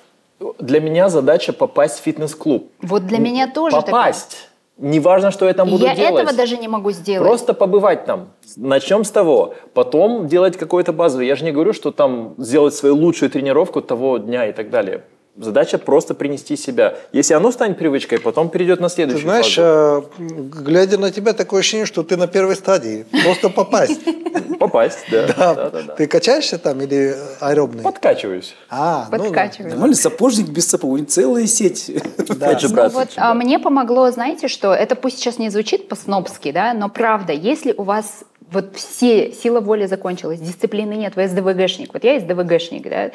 Для 0.59 0.79
меня 0.79 1.09
задача 1.09 1.53
попасть 1.53 1.99
в 1.99 2.03
фитнес-клуб. 2.03 2.71
Вот 2.83 3.07
для 3.07 3.17
меня 3.17 3.47
тоже 3.47 3.75
такая. 3.75 3.91
Попасть. 3.91 4.49
Не 4.77 4.99
важно, 4.99 5.31
что 5.31 5.47
я 5.47 5.55
там 5.55 5.67
буду 5.71 5.85
Я 5.85 5.95
делать. 5.95 6.23
этого 6.23 6.37
даже 6.37 6.57
не 6.57 6.67
могу 6.67 6.91
сделать. 6.91 7.27
Просто 7.27 7.55
побывать 7.55 8.05
там. 8.05 8.27
Начнем 8.55 9.03
с 9.03 9.09
того. 9.09 9.55
Потом 9.73 10.27
делать 10.27 10.55
какой-то 10.55 10.93
базовый. 10.93 11.25
Я 11.25 11.35
же 11.35 11.45
не 11.45 11.51
говорю, 11.51 11.73
что 11.73 11.91
там 11.91 12.35
сделать 12.37 12.75
свою 12.75 12.95
лучшую 12.95 13.31
тренировку 13.31 13.81
того 13.81 14.19
дня 14.19 14.45
и 14.47 14.53
так 14.53 14.69
далее. 14.69 15.01
Задача 15.37 15.77
просто 15.77 16.15
принести 16.15 16.57
себя. 16.57 16.95
Если 17.11 17.33
оно 17.33 17.51
станет 17.51 17.77
привычкой, 17.77 18.19
потом 18.19 18.49
перейдет 18.49 18.79
на 18.79 18.89
Ты 18.89 18.95
следующую 18.95 19.23
знаешь, 19.23 19.55
фазу. 19.55 20.09
э, 20.17 20.23
глядя 20.63 20.97
на 20.97 21.11
тебя, 21.11 21.33
такое 21.33 21.59
ощущение, 21.59 21.85
что 21.85 22.03
ты 22.03 22.17
на 22.17 22.27
первой 22.27 22.55
стадии. 22.55 23.05
Просто 23.23 23.49
попасть. 23.49 24.01
Попасть, 24.59 25.05
да. 25.11 25.27
Да. 25.27 25.53
Да, 25.53 25.69
да. 25.69 25.93
Ты 25.93 26.07
качаешься 26.07 26.57
там 26.57 26.81
или 26.81 27.15
аэробный? 27.39 27.83
Подкачиваюсь. 27.83 28.55
А, 28.69 29.07
ну 29.11 29.17
да. 29.17 29.23
Подкачиваю. 29.25 29.69
Нормально, 29.69 29.95
сапожник 29.95 30.49
без 30.49 30.67
сапог. 30.67 30.91
У 30.91 31.05
целая 31.05 31.45
сеть. 31.45 31.91
Да. 32.27 32.57
Ну 32.67 32.89
вот 32.89 33.09
а, 33.17 33.33
мне 33.33 33.59
помогло, 33.59 34.09
знаете, 34.11 34.47
что 34.47 34.73
это 34.73 34.95
пусть 34.95 35.19
сейчас 35.19 35.37
не 35.37 35.49
звучит 35.49 35.87
по-снобски, 35.87 36.51
да, 36.51 36.73
но 36.73 36.89
правда, 36.89 37.33
если 37.33 37.73
у 37.73 37.83
вас 37.83 38.23
вот 38.51 38.75
все 38.75 39.31
сила 39.31 39.59
воли 39.59 39.85
закончилась, 39.85 40.39
дисциплины 40.39 40.93
нет, 40.93 41.15
вы 41.15 41.27
СДВГшник, 41.27 41.93
вот 41.93 42.03
я 42.03 42.19
СДВГшник, 42.19 42.89
да, 42.89 43.11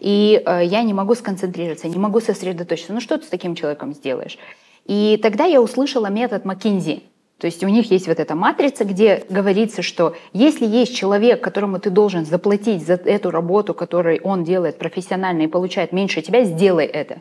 и 0.00 0.42
э, 0.44 0.64
я 0.64 0.82
не 0.82 0.92
могу 0.92 1.14
сконцентрироваться, 1.14 1.88
не 1.88 1.98
могу 1.98 2.20
сосредоточиться. 2.20 2.92
Ну 2.92 3.00
что 3.00 3.18
ты 3.18 3.24
с 3.24 3.28
таким 3.28 3.54
человеком 3.54 3.94
сделаешь? 3.94 4.38
И 4.84 5.18
тогда 5.22 5.44
я 5.44 5.60
услышала 5.60 6.06
метод 6.06 6.44
Маккинзи. 6.44 7.02
То 7.38 7.46
есть 7.46 7.62
у 7.62 7.68
них 7.68 7.90
есть 7.90 8.08
вот 8.08 8.18
эта 8.18 8.34
матрица, 8.34 8.84
где 8.84 9.24
говорится, 9.28 9.82
что 9.82 10.14
если 10.32 10.64
есть 10.64 10.96
человек, 10.96 11.42
которому 11.42 11.78
ты 11.78 11.90
должен 11.90 12.24
заплатить 12.24 12.86
за 12.86 12.94
эту 12.94 13.30
работу, 13.30 13.74
которую 13.74 14.22
он 14.22 14.42
делает 14.42 14.78
профессионально 14.78 15.42
и 15.42 15.46
получает 15.46 15.92
меньше 15.92 16.22
тебя, 16.22 16.44
сделай 16.44 16.86
это. 16.86 17.20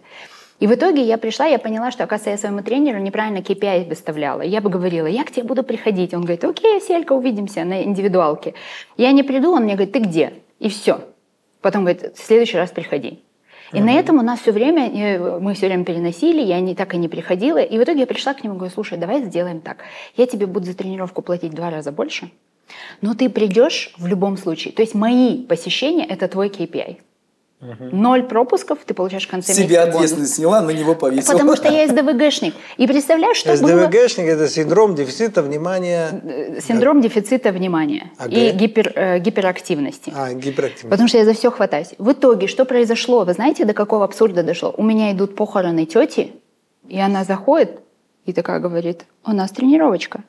И 0.62 0.68
в 0.68 0.74
итоге 0.74 1.02
я 1.04 1.18
пришла, 1.18 1.46
я 1.48 1.60
поняла, 1.60 1.92
что, 1.92 2.06
оказывается, 2.06 2.30
я 2.30 2.38
своему 2.38 2.64
тренеру 2.64 3.00
неправильно 3.00 3.40
KPI 3.40 3.90
выставляла. 3.90 4.42
Я 4.42 4.62
бы 4.62 4.70
говорила, 4.70 5.06
я 5.06 5.26
к 5.26 5.32
тебе 5.32 5.44
буду 5.44 5.64
приходить. 5.64 6.14
Он 6.14 6.22
говорит, 6.22 6.46
окей, 6.46 6.80
Селька, 6.80 7.12
увидимся 7.12 7.66
на 7.66 7.84
индивидуалке. 7.84 8.54
Я 8.96 9.12
не 9.12 9.24
приду, 9.24 9.52
он 9.52 9.64
мне 9.64 9.74
говорит, 9.74 9.92
ты 9.92 10.00
где? 10.00 10.34
И 10.60 10.70
все. 10.70 11.02
Потом 11.66 11.84
говорит, 11.84 12.16
в 12.16 12.24
следующий 12.24 12.58
раз 12.58 12.70
приходи. 12.70 13.24
И 13.74 13.82
на 13.82 13.92
этом 13.92 14.20
у 14.20 14.22
нас 14.22 14.40
все 14.40 14.52
время, 14.52 15.40
мы 15.40 15.56
все 15.56 15.66
время 15.66 15.84
переносили, 15.84 16.40
я 16.40 16.60
не, 16.60 16.76
так 16.76 16.94
и 16.94 16.98
не 16.98 17.08
приходила. 17.08 17.58
И 17.58 17.80
в 17.80 17.84
итоге 17.84 18.02
я 18.02 18.06
пришла 18.06 18.36
к 18.36 18.44
нему 18.44 18.54
и 18.54 18.58
говорю, 18.60 18.72
слушай, 18.72 19.00
давай 19.00 19.24
сделаем 19.24 19.62
так. 19.62 19.78
Я 20.16 20.28
тебе 20.28 20.46
буду 20.46 20.68
за 20.68 20.78
тренировку 20.78 21.24
платить 21.24 21.54
в 21.54 21.56
два 21.56 21.72
раза 21.72 21.92
больше, 21.92 22.30
но 23.02 23.16
ты 23.16 23.32
придешь 23.32 23.96
в 23.98 24.06
любом 24.06 24.38
случае. 24.38 24.76
То 24.76 24.84
есть 24.84 24.94
мои 24.94 25.44
посещения– 25.44 26.06
это 26.08 26.28
твой 26.28 26.50
KPI. 26.50 26.98
Ноль 27.92 28.24
пропусков, 28.24 28.80
ты 28.86 28.94
получаешь 28.94 29.28
в 29.28 29.30
конце 29.32 29.54
Себя 29.54 29.64
месяца 29.64 29.82
бонус. 29.86 29.96
ответственность 29.96 30.36
сняла, 30.36 30.62
на 30.62 30.72
него 30.72 30.96
повесила. 30.96 31.34
Потому 31.34 31.56
что 31.56 31.70
я 31.72 31.88
СДВГшник. 31.88 32.54
И 32.78 32.88
представляешь, 32.88 33.38
что 33.38 33.56
было... 33.58 33.86
СДВГшник– 33.86 34.26
это 34.28 34.48
синдром 34.48 34.96
дефицита 34.96 35.42
внимания, 35.42 36.22
Э, 36.24 36.60
Синдром 36.62 37.02
дефицита 37.02 37.52
внимания 37.52 38.12
А 38.18 38.28
и 38.28 38.52
гипер, 38.52 38.92
э, 38.96 39.20
гиперактивности. 39.20 40.14
а, 40.16 40.34
гиперактивность. 40.34 40.90
Потому 40.90 41.08
что 41.08 41.18
я 41.18 41.26
за 41.26 41.34
все 41.34 41.52
хватаюсь. 41.52 41.90
В 41.98 42.12
итоге, 42.12 42.48
что 42.48 42.66
произошло? 42.66 43.24
Вы 43.26 43.34
знаете, 43.34 43.66
до 43.66 43.74
какого 43.74 44.04
абсурда 44.06 44.44
дошло? 44.44 44.74
У 44.78 44.84
меня 44.84 45.12
идут 45.12 45.36
похороны 45.36 45.86
тети, 45.86 46.32
и 46.88 47.00
она 47.00 47.24
заходит 47.24 47.80
и 48.26 48.34
такая 48.34 48.60
говорит, 48.60 49.06
у 49.26 49.32
нас 49.34 49.52
тренировочка. 49.52 50.22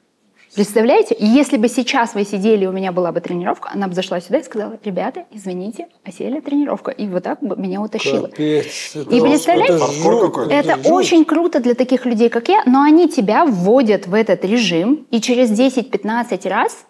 Представляете? 0.57 1.15
И 1.15 1.27
если 1.27 1.59
бы 1.59 1.69
сейчас 1.69 2.15
вы 2.15 2.25
сидели, 2.25 2.65
у 2.65 2.73
меня 2.73 2.91
была 2.91 3.13
бы 3.13 3.21
тренировка, 3.21 3.69
она 3.73 3.89
бы 3.89 3.95
зашла 3.95 4.21
сюда 4.21 4.39
и 4.39 4.43
сказала, 4.43 4.79
ребята, 4.83 5.27
извините, 5.31 5.87
осели 6.03 6.41
тренировка. 6.41 6.91
И 6.91 7.07
вот 7.07 7.23
так 7.23 7.41
бы 7.43 7.57
меня 7.57 7.83
утащила. 7.83 8.27
Капец, 8.29 8.93
это- 8.95 9.15
И 9.15 9.21
представляете, 9.21 9.75
это 9.75 10.55
это 10.73 10.77
жуть. 10.77 10.87
очень 10.87 11.25
круто 11.27 11.61
для 11.61 11.75
таких 11.75 12.07
людей, 12.07 12.31
как 12.31 12.49
я, 12.49 12.63
но 12.65 12.83
они 12.83 13.09
тебя 13.09 13.45
вводят 13.45 14.07
в 14.07 14.15
этот 14.15 14.45
режим, 14.47 15.07
и 15.11 15.21
через 15.21 15.51
10-15 15.51 16.49
раз 16.49 16.87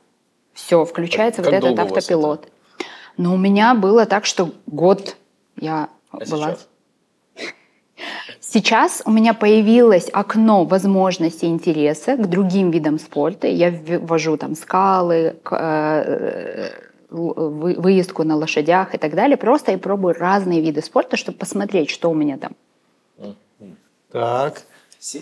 все, 0.55 0.85
включается 0.85 1.43
Как 1.43 1.53
вот 1.53 1.65
этот 1.65 1.79
автопилот. 1.81 2.49
Но 3.17 3.35
у 3.35 3.37
меня 3.37 3.75
было 3.75 4.07
так, 4.07 4.27
что 4.27 4.51
год 4.67 5.17
я 5.61 5.89
А 6.13 6.19
была... 6.19 6.27
сейчас? 6.27 6.69
Сейчас 8.49 9.03
у 9.05 9.11
меня 9.11 9.35
появилось 9.35 10.09
окно 10.13 10.65
возможностей 10.65 11.47
интереса 11.49 12.17
к 12.17 12.29
другим 12.31 12.71
видам 12.71 12.99
спорта. 12.99 13.49
Я 13.49 13.73
ввожу 14.01 14.37
там 14.37 14.55
скалы, 14.55 15.35
к- 15.43 15.57
э, 15.57 16.71
вы- 17.11 17.75
выездку 17.75 18.23
на 18.23 18.37
лошадях 18.37 18.95
и 18.95 18.99
так 18.99 19.15
далее. 19.15 19.37
Просто 19.37 19.73
я 19.73 19.79
пробую 19.79 20.15
разные 20.15 20.61
виды 20.61 20.81
спорта, 20.81 21.17
чтобы 21.17 21.39
посмотреть, 21.39 21.91
что 21.91 22.09
у 22.09 22.15
меня 22.15 22.39
там. 22.39 22.53
Так. 24.13 24.63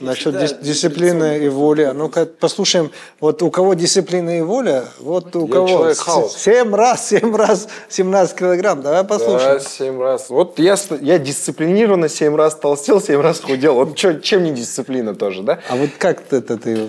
Насчет 0.00 0.34
дис- 0.34 0.62
дисциплины 0.62 1.44
и 1.44 1.48
воли. 1.48 1.82
А 1.82 1.92
Ну-ка, 1.92 2.24
послушаем. 2.26 2.90
Вот 3.20 3.42
у 3.42 3.50
кого 3.50 3.74
дисциплина 3.74 4.38
и 4.38 4.40
воля, 4.40 4.84
вот 5.00 5.36
у 5.36 5.46
Я 5.46 5.52
кого 5.52 5.92
семь 6.28 6.74
раз, 6.74 7.08
семь 7.08 7.36
раз 7.36 7.68
17 7.88 8.36
килограмм. 8.38 8.82
Давай 8.82 9.04
послушаем. 9.04 9.58
Да, 9.58 9.60
семь 9.60 10.00
раз. 10.00 10.30
Вот 10.30 10.58
я, 10.58 10.76
я 11.00 11.18
дисциплинированно 11.18 12.08
семь 12.08 12.34
раз 12.34 12.54
толстел, 12.54 13.00
семь 13.00 13.20
раз 13.20 13.40
худел. 13.40 13.74
Вот 13.74 13.94
чё- 13.96 14.20
чем 14.20 14.42
не 14.44 14.52
дисциплина 14.52 15.14
тоже, 15.14 15.42
да? 15.42 15.60
А 15.68 15.76
вот 15.76 15.90
как 15.98 16.22
это 16.32 16.56
ты... 16.56 16.88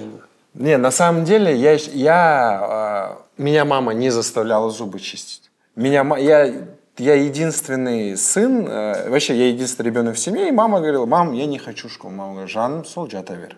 Не, 0.54 0.78
на 0.78 0.92
самом 0.92 1.26
деле, 1.26 1.54
я, 1.54 1.74
я, 1.74 3.18
э, 3.38 3.42
меня 3.44 3.66
мама 3.66 3.94
не 3.94 4.10
заставляла 4.10 4.72
зубы 4.72 5.02
чистить. 5.02 5.52
Меня, 5.76 6.06
я, 6.18 6.54
я 6.98 7.16
единственный 7.16 8.18
сын, 8.18 8.68
э, 8.68 9.10
вообще 9.10 9.36
я 9.36 9.48
единственный 9.48 9.88
ребенок 9.88 10.16
в 10.16 10.20
семье, 10.20 10.48
и 10.48 10.52
мама 10.52 10.80
говорила, 10.80 11.06
мам, 11.06 11.34
я 11.34 11.46
не 11.46 11.58
хочу 11.58 11.90
школу. 11.90 12.14
Мама 12.14 12.32
говорит, 12.34 12.52
жаным 12.52 12.86
сол 12.86 13.10
жатавер. 13.10 13.58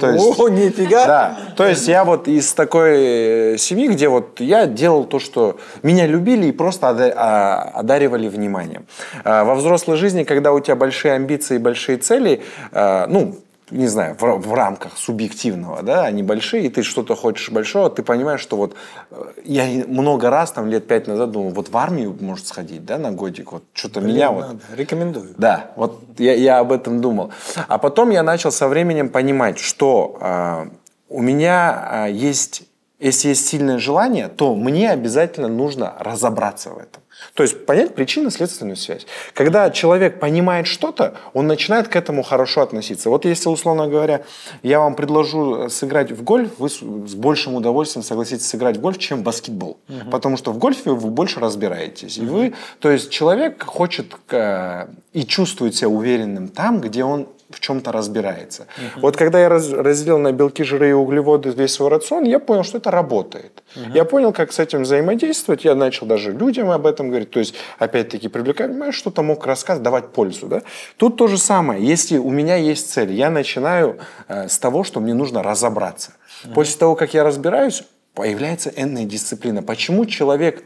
То 0.00 0.10
есть, 0.10 0.40
О, 0.40 0.48
нифига. 0.48 1.06
да, 1.06 1.38
то 1.54 1.66
есть 1.66 1.86
я 1.86 2.04
вот 2.04 2.28
из 2.28 2.52
такой 2.54 3.54
э, 3.54 3.58
семьи, 3.58 3.88
где 3.88 4.08
вот 4.08 4.40
я 4.40 4.66
делал 4.66 5.04
то, 5.04 5.18
что 5.18 5.58
меня 5.82 6.06
любили 6.06 6.46
и 6.46 6.52
просто 6.52 6.88
а, 6.88 7.72
одаривали 7.74 8.28
вниманием. 8.28 8.86
А 9.22 9.44
Во 9.44 9.54
взрослой 9.54 9.96
жизни, 9.96 10.24
когда 10.24 10.52
у 10.52 10.60
тебя 10.60 10.76
большие 10.76 11.12
амбиции, 11.12 11.58
большие 11.58 11.98
цели, 11.98 12.42
а, 12.72 13.06
ну, 13.06 13.36
не 13.70 13.88
знаю, 13.88 14.16
в, 14.18 14.22
в 14.22 14.54
рамках 14.54 14.96
субъективного, 14.96 15.82
да, 15.82 16.04
они 16.04 16.22
большие, 16.22 16.66
и 16.66 16.68
ты 16.68 16.82
что-то 16.82 17.16
хочешь 17.16 17.50
большого, 17.50 17.90
ты 17.90 18.02
понимаешь, 18.02 18.40
что 18.40 18.56
вот 18.56 18.76
э, 19.10 19.32
я 19.44 19.84
много 19.86 20.30
раз, 20.30 20.52
там, 20.52 20.68
лет 20.68 20.86
пять 20.86 21.06
назад 21.08 21.32
думал, 21.32 21.50
вот 21.50 21.68
в 21.68 21.76
армию 21.76 22.16
может 22.20 22.46
сходить, 22.46 22.84
да, 22.84 22.98
на 22.98 23.10
годик, 23.10 23.52
вот 23.52 23.64
что-то 23.72 24.00
меня 24.00 24.30
вот... 24.30 24.46
Надо. 24.46 24.60
Рекомендую. 24.74 25.34
Да, 25.36 25.72
вот 25.76 26.00
я, 26.18 26.34
я 26.34 26.58
об 26.58 26.70
этом 26.70 27.00
думал. 27.00 27.32
А 27.66 27.78
потом 27.78 28.10
я 28.10 28.22
начал 28.22 28.52
со 28.52 28.68
временем 28.68 29.08
понимать, 29.08 29.58
что 29.58 30.16
а, 30.20 30.68
у 31.08 31.20
меня 31.20 31.88
а, 31.88 32.06
есть, 32.06 32.62
если 32.98 33.28
есть 33.28 33.46
сильное 33.46 33.78
желание, 33.78 34.28
то 34.28 34.54
мне 34.54 34.90
обязательно 34.90 35.48
нужно 35.48 35.94
разобраться 35.98 36.70
в 36.70 36.78
этом. 36.78 37.02
То 37.34 37.42
есть 37.42 37.64
понять 37.66 37.94
причинно-следственную 37.94 38.76
связь. 38.76 39.06
Когда 39.34 39.70
человек 39.70 40.20
понимает 40.20 40.66
что-то, 40.66 41.14
он 41.32 41.46
начинает 41.46 41.88
к 41.88 41.96
этому 41.96 42.22
хорошо 42.22 42.62
относиться. 42.62 43.10
Вот 43.10 43.24
если, 43.24 43.48
условно 43.48 43.88
говоря, 43.88 44.22
я 44.62 44.80
вам 44.80 44.94
предложу 44.94 45.64
э, 45.64 45.68
сыграть 45.68 46.12
в 46.12 46.22
гольф, 46.22 46.50
вы 46.58 46.68
с 46.68 47.14
большим 47.14 47.54
удовольствием 47.54 48.04
согласитесь 48.04 48.46
сыграть 48.46 48.76
в 48.76 48.80
гольф, 48.80 48.98
чем 48.98 49.20
в 49.20 49.22
баскетбол. 49.22 49.78
Потому 50.10 50.36
что 50.36 50.52
в 50.52 50.58
гольфе 50.58 50.90
вы 50.90 51.10
больше 51.10 51.40
разбираетесь. 51.40 52.18
И 52.18 52.22
вы, 52.22 52.54
то 52.80 52.90
есть 52.90 53.10
человек 53.10 53.62
хочет 53.64 54.14
э, 54.30 54.88
и 55.12 55.24
чувствует 55.24 55.74
себя 55.74 55.88
уверенным 55.88 56.48
там, 56.48 56.80
где 56.80 57.04
он 57.04 57.28
в 57.50 57.60
чем-то 57.60 57.92
разбирается. 57.92 58.66
Вот 58.96 59.16
когда 59.16 59.40
я 59.40 59.48
раз- 59.48 59.70
разделил 59.72 60.18
на 60.18 60.32
белки, 60.32 60.64
жиры 60.64 60.90
и 60.90 60.92
углеводы 60.92 61.50
весь 61.50 61.72
свой 61.72 61.90
рацион, 61.90 62.24
я 62.24 62.38
понял, 62.38 62.64
что 62.64 62.78
это 62.78 62.90
работает. 62.90 63.62
Я 63.94 64.04
понял, 64.04 64.32
как 64.32 64.52
с 64.52 64.58
этим 64.58 64.82
взаимодействовать. 64.82 65.64
Я 65.64 65.74
начал 65.74 66.06
даже 66.06 66.32
людям 66.32 66.70
об 66.70 66.86
этом 66.86 67.08
говорить. 67.08 67.30
То 67.30 67.38
есть, 67.38 67.54
опять-таки, 67.78 68.28
привлекать, 68.28 68.70
понимаешь, 68.70 68.94
что-то 68.94 69.22
мог 69.22 69.46
рассказать, 69.46 69.82
давать 69.82 70.08
пользу. 70.12 70.46
Да? 70.46 70.62
Тут 70.96 71.16
то 71.16 71.26
же 71.28 71.38
самое. 71.38 71.84
Если 71.84 72.18
у 72.18 72.30
меня 72.30 72.56
есть 72.56 72.90
цель, 72.90 73.12
я 73.12 73.30
начинаю 73.30 73.98
э, 74.28 74.48
с 74.48 74.58
того, 74.58 74.84
что 74.84 75.00
мне 75.00 75.14
нужно 75.14 75.42
разобраться. 75.42 76.12
После 76.54 76.78
того, 76.78 76.96
как 76.96 77.14
я 77.14 77.24
разбираюсь, 77.24 77.84
появляется 78.14 78.72
энная 78.74 79.04
дисциплина. 79.04 79.62
Почему 79.62 80.06
человек 80.06 80.64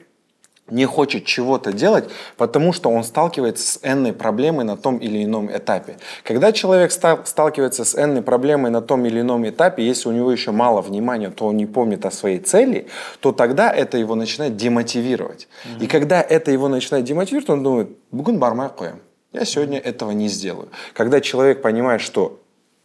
не 0.71 0.87
хочет 0.87 1.25
чего-то 1.25 1.73
делать, 1.73 2.05
потому 2.37 2.73
что 2.73 2.91
он 2.91 3.05
сталкивается 3.05 3.67
с 3.67 3.81
энной 3.83 4.13
проблемой 4.13 4.65
на 4.65 4.77
том 4.77 4.99
или 4.99 5.25
ином 5.25 5.51
этапе. 5.51 5.97
Когда 6.25 6.53
человек 6.53 6.93
ста- 6.93 7.25
сталкивается 7.25 7.85
с 7.85 7.95
энной 7.95 8.23
проблемой 8.23 8.71
на 8.71 8.81
том 8.81 9.05
или 9.07 9.21
ином 9.21 9.49
этапе, 9.49 9.87
если 9.87 10.09
у 10.09 10.13
него 10.13 10.33
еще 10.33 10.51
мало 10.51 10.81
внимания, 10.81 11.31
то 11.31 11.47
он 11.47 11.57
не 11.57 11.67
помнит 11.67 12.07
о 12.07 12.11
своей 12.11 12.39
цели, 12.39 12.87
то 13.21 13.33
тогда 13.33 13.71
это 13.71 13.99
его 13.99 14.15
начинает 14.15 14.57
демотивировать. 14.57 15.49
И 15.81 15.87
когда 15.87 16.21
это 16.21 16.51
его 16.51 16.69
начинает 16.69 17.05
демотивировать, 17.05 17.51
он 17.51 17.63
думает, 17.63 17.89
«Бүгін 18.13 18.39
бармай 18.39 18.69
қоям». 18.69 18.99
Я 19.33 19.45
сегодня 19.45 19.79
этого 19.79 20.11
не 20.11 20.29
сделаю. 20.29 20.69
Когда 20.93 21.21
человек 21.21 21.63
понимает, 21.63 22.01
что 22.01 22.41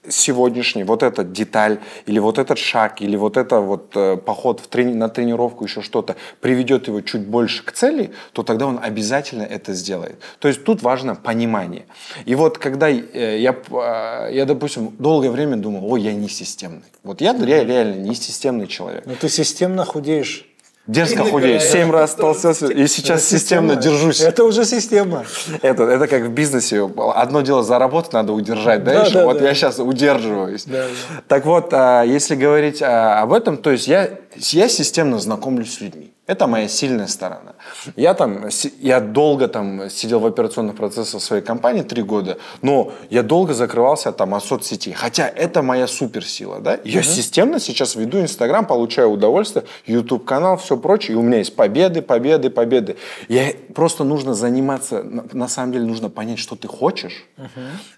сегодняшний 0.10 0.84
вот 0.84 1.04
эта 1.04 1.24
деталь 1.24 1.80
или 2.06 2.20
вот 2.20 2.38
этот 2.38 2.58
шаг 2.58 3.02
или 3.02 3.16
вот 3.16 3.38
это 3.38 3.60
вот 3.60 3.92
э, 3.96 4.18
поход 4.18 4.60
в 4.60 4.68
трени- 4.68 4.94
на 4.94 5.10
тренировку 5.10 5.64
еще 5.66 5.82
что-то 5.82 6.16
приведет 6.42 6.88
его 6.88 7.02
чуть 7.02 7.22
больше 7.28 7.64
к 7.64 7.72
цели, 7.72 8.12
то 8.34 8.44
тогда 8.44 8.68
он 8.68 8.80
обязательно 8.82 9.44
это 9.44 9.74
сделает. 9.74 10.20
То 10.40 10.48
есть 10.48 10.64
тут 10.64 10.82
важно 10.82 11.16
понимание. 11.16 11.86
И 12.26 12.36
вот 12.36 12.58
когда 12.58 12.90
э, 12.90 13.40
я, 13.40 13.56
а, 13.72 14.30
я 14.30 14.46
допустим 14.46 14.96
долгое 15.00 15.30
время 15.32 15.58
думал, 15.58 15.92
ой, 15.92 16.02
я 16.02 16.14
не 16.14 16.30
системный. 16.30 16.84
Вот 17.04 17.22
я 17.22 17.34
ре- 17.34 17.66
реально 17.66 17.96
не 17.96 18.16
системный 18.16 18.68
человек. 18.68 19.06
Но 19.06 19.14
ты 19.16 19.30
системно 19.30 19.86
худеешь. 19.86 20.48
Дерзко 20.88 21.24
худею, 21.24 21.60
семь 21.60 21.92
раз 21.92 22.14
толстелся 22.14 22.68
и 22.72 22.88
сейчас 22.88 23.26
системно 23.26 23.76
держусь. 23.76 24.22
Это 24.22 24.44
уже 24.44 24.66
система. 24.66 25.26
Это, 25.64 25.84
это 25.84 26.08
как 26.08 26.24
в 26.24 26.30
бизнесе. 26.30 26.88
Одно 27.16 27.42
дело 27.42 27.64
заработать, 27.64 28.14
надо 28.14 28.34
удержать, 28.34 28.84
да, 28.84 28.94
Да, 28.94 29.02
еще? 29.02 29.14
да, 29.14 29.26
вот 29.26 29.40
да. 29.40 29.48
я 29.48 29.54
сейчас 29.56 29.80
удерживаюсь. 29.80 30.66
Да, 30.66 30.86
Так 31.28 31.46
вот, 31.46 31.70
а, 31.74 32.04
если 32.04 32.36
говорить 32.36 32.84
а, 32.84 33.22
об 33.22 33.34
этом, 33.34 33.58
то 33.58 33.72
есть 33.72 33.88
я, 33.88 34.12
я 34.38 34.70
системно 34.70 35.18
знакомлюсь 35.20 35.74
с 35.74 35.82
людьми. 35.82 36.15
Это 36.28 36.48
моя 36.48 36.68
сильная 36.68 37.06
сторона. 37.06 37.54
Я 37.96 38.16
там, 38.16 38.46
я 38.80 39.00
долго 39.00 39.48
там 39.48 39.92
сидел 39.92 40.20
в 40.20 40.26
операционных 40.26 40.76
процессах 40.76 41.22
своей 41.22 41.44
компании, 41.44 41.84
три 41.84 42.02
года, 42.02 42.40
но 42.64 42.92
я 43.12 43.22
долго 43.22 43.54
закрывался 43.54 44.12
там 44.12 44.34
от 44.34 44.44
соцсетей. 44.44 44.94
Хотя 44.94 45.28
это 45.28 45.62
моя 45.62 45.86
суперсила, 45.86 46.60
да. 46.60 46.80
Я 46.84 47.04
системно 47.04 47.60
сейчас 47.60 47.96
веду 47.96 48.20
Инстаграм, 48.20 48.66
получаю 48.66 49.12
удовольствие, 49.12 49.66
YouTube 49.86 50.26
канал, 50.26 50.58
все 50.58 50.78
прочее, 50.78 51.14
и 51.14 51.20
у 51.20 51.22
меня 51.22 51.38
есть 51.38 51.56
победы, 51.56 52.02
победы, 52.02 52.50
победы. 52.50 52.98
Я 53.28 53.54
просто 53.76 54.04
нужно 54.04 54.34
заниматься, 54.34 55.04
на, 55.04 55.48
самом 55.48 55.74
деле 55.74 55.86
нужно 55.86 56.10
понять, 56.10 56.40
что 56.40 56.56
ты 56.56 56.68
хочешь, 56.68 57.26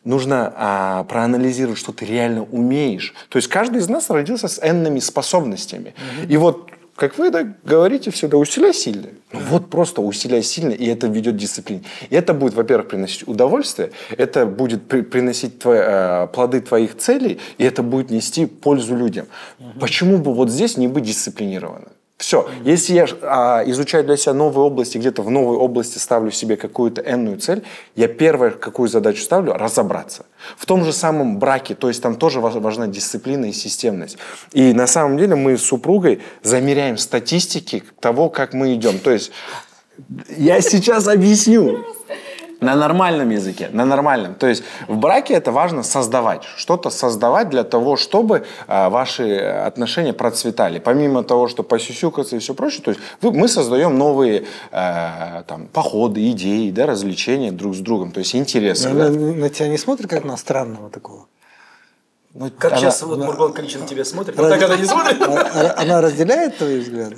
нужно 0.03 0.53
а, 0.57 1.03
проанализировать, 1.05 1.79
что 1.79 1.93
ты 1.93 2.05
реально 2.05 2.43
умеешь. 2.43 3.13
То 3.29 3.37
есть 3.37 3.47
каждый 3.47 3.77
из 3.77 3.87
нас 3.87 4.09
родился 4.09 4.49
с 4.49 4.59
энными 4.61 4.99
способностями. 4.99 5.95
И 6.27 6.35
вот 6.35 6.71
как 6.97 7.17
вы 7.19 7.29
да, 7.29 7.43
говорите 7.63 8.09
всегда, 8.11 8.37
усиляй 8.37 8.73
сильно. 8.73 9.07
Ну 9.31 9.39
вот 9.49 9.69
просто 9.69 10.01
усиляй 10.01 10.41
сильно, 10.41 10.71
и 10.71 10.85
это 10.87 11.07
ведет 11.07 11.35
к 11.35 11.37
дисциплине. 11.37 11.83
И 12.09 12.15
это 12.15 12.33
будет, 12.33 12.55
во-первых, 12.55 12.87
приносить 12.89 13.27
удовольствие, 13.27 13.91
это 14.17 14.45
будет 14.47 14.87
при- 14.87 15.01
приносить 15.03 15.59
твои, 15.59 15.79
э, 15.79 16.27
плоды 16.33 16.59
твоих 16.59 16.97
целей, 16.97 17.37
и 17.59 17.63
это 17.63 17.83
будет 17.83 18.09
нести 18.09 18.47
пользу 18.47 18.95
людям. 18.97 19.27
Почему 19.79 20.17
бы 20.17 20.33
вот 20.33 20.49
здесь 20.49 20.75
не 20.77 20.87
быть 20.87 21.03
дисциплинированным? 21.03 21.91
Все. 22.17 22.49
Если 22.63 22.93
я 22.93 23.05
а, 23.21 23.63
изучаю 23.67 24.03
для 24.03 24.17
себя 24.17 24.33
новые 24.33 24.65
области, 24.65 24.97
где-то 24.97 25.21
в 25.21 25.29
новой 25.29 25.55
области 25.55 25.99
ставлю 25.99 26.31
себе 26.31 26.57
какую-то 26.57 27.01
энную 27.01 27.37
цель, 27.37 27.63
я 27.95 28.07
первое, 28.07 28.49
какую 28.49 28.89
задачу 28.89 29.21
ставлю, 29.21 29.53
разобраться. 29.53 30.25
В 30.57 30.65
том 30.65 30.83
же 30.83 30.93
самом 30.93 31.37
браке, 31.37 31.75
то 31.75 31.89
есть 31.89 32.01
там 32.01 32.15
тоже 32.15 32.39
важ- 32.39 32.59
важна 32.59 32.87
дисциплина 32.87 33.45
и 33.45 33.53
системность. 33.53 34.17
И 34.51 34.73
на 34.73 34.87
самом 34.87 35.17
деле 35.19 35.35
мы 35.35 35.59
с 35.59 35.63
супругой 35.63 36.21
замеряем 36.41 36.97
статистики 36.97 37.83
того, 37.99 38.29
как 38.29 38.53
мы 38.53 38.73
идем. 38.73 38.97
То 38.97 39.11
есть 39.11 39.31
я 40.35 40.59
сейчас 40.61 41.07
объясню. 41.07 41.85
На 42.59 42.75
нормальном 42.75 43.29
языке, 43.29 43.69
на 43.71 43.85
нормальном. 43.85 44.33
То 44.33 44.47
есть 44.47 44.63
в 44.87 44.97
браке 44.97 45.35
это 45.35 45.51
важно 45.51 45.83
создавать, 45.83 46.43
что-то 46.57 46.89
создавать 46.89 47.49
для 47.49 47.63
того, 47.63 47.97
чтобы 47.97 48.45
а, 48.67 48.89
ваши 48.89 49.37
отношения 49.37 50.11
процветали. 50.13 50.79
Помимо 50.79 51.23
того, 51.23 51.47
что 51.47 51.61
посюсюкаться 51.63 52.35
и 52.35 52.39
все 52.39 52.53
прочее, 52.55 52.81
то 52.83 52.91
есть 52.91 53.01
вы- 53.21 53.31
мы 53.31 53.47
создаем 53.47 53.97
новые 53.97 54.45
э, 54.71 55.43
там, 55.47 55.67
походы, 55.67 56.31
идеи, 56.31 56.71
да, 56.71 56.87
развлечения 56.87 57.51
друг 57.51 57.75
с 57.75 57.79
другом, 57.79 58.11
то 58.11 58.19
есть 58.19 58.35
интересы. 58.35 58.89
На, 58.89 59.05
да. 59.05 59.09
на- 59.11 59.33
на 59.33 59.49
тебя 59.49 59.67
не 59.67 59.77
смотрят 59.77 60.09
как 60.09 60.23
на 60.25 60.35
странного 60.37 60.89
такого? 60.89 61.27
Ну, 62.33 62.51
Как 62.57 62.71
она- 62.73 62.81
сейчас 62.81 63.01
вот 63.03 63.17
Мургон 63.19 63.53
Каличин 63.53 63.81
на 63.81 63.87
тебя 63.87 64.03
смотрит, 64.05 64.35
вот 64.37 64.49
так 64.49 64.61
она 64.63 64.75
не 64.77 64.85
смотрит. 64.85 65.21
Она 65.77 66.01
разделяет 66.01 66.57
твои 66.57 66.79
взгляды? 66.79 67.17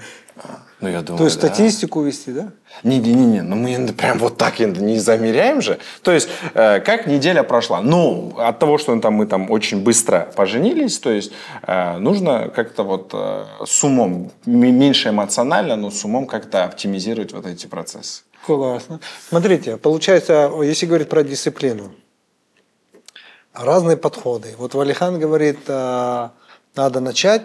Ну, 0.82 0.88
я 0.88 1.02
думаю, 1.02 1.18
То 1.18 1.24
есть 1.26 1.42
да. 1.42 1.48
статистику 1.48 2.02
вести, 2.04 2.32
да? 2.32 2.52
Не-не-не, 2.84 3.42
ну 3.42 3.56
мы 3.56 3.94
прям 3.94 4.18
вот 4.18 4.38
так 4.38 4.60
не 4.60 4.98
замеряем 4.98 5.62
же. 5.62 5.78
То 6.04 6.12
есть, 6.12 6.30
э, 6.54 6.80
как 6.80 7.06
неделя 7.06 7.44
прошла? 7.44 7.82
Ну, 7.82 8.34
от 8.38 8.60
того, 8.60 8.78
что 8.78 8.98
там, 9.00 9.16
мы 9.16 9.26
там 9.26 9.52
очень 9.52 9.84
быстро 9.84 10.32
поженились, 10.36 11.00
то 11.00 11.12
есть, 11.12 11.32
э, 11.68 11.98
нужно 11.98 12.50
как-то 12.50 12.84
вот 12.84 13.12
э, 13.14 13.46
с 13.66 13.84
умом, 13.84 14.32
меньше 14.46 15.10
эмоционально, 15.10 15.76
но 15.76 15.92
с 15.92 16.06
умом 16.06 16.28
как-то 16.28 16.64
оптимизировать 16.64 17.34
вот 17.34 17.46
эти 17.46 17.68
процессы. 17.68 18.24
Классно. 18.46 19.00
Смотрите, 19.28 19.78
получается, 19.78 20.50
если 20.64 20.86
говорить 20.86 21.10
про 21.10 21.24
дисциплину, 21.24 21.92
разные 23.54 23.98
подходы. 23.98 24.56
Вот 24.58 24.74
Валихан 24.74 25.20
говорит, 25.20 25.60
а, 25.68 26.32
надо 26.76 27.00
начать 27.00 27.44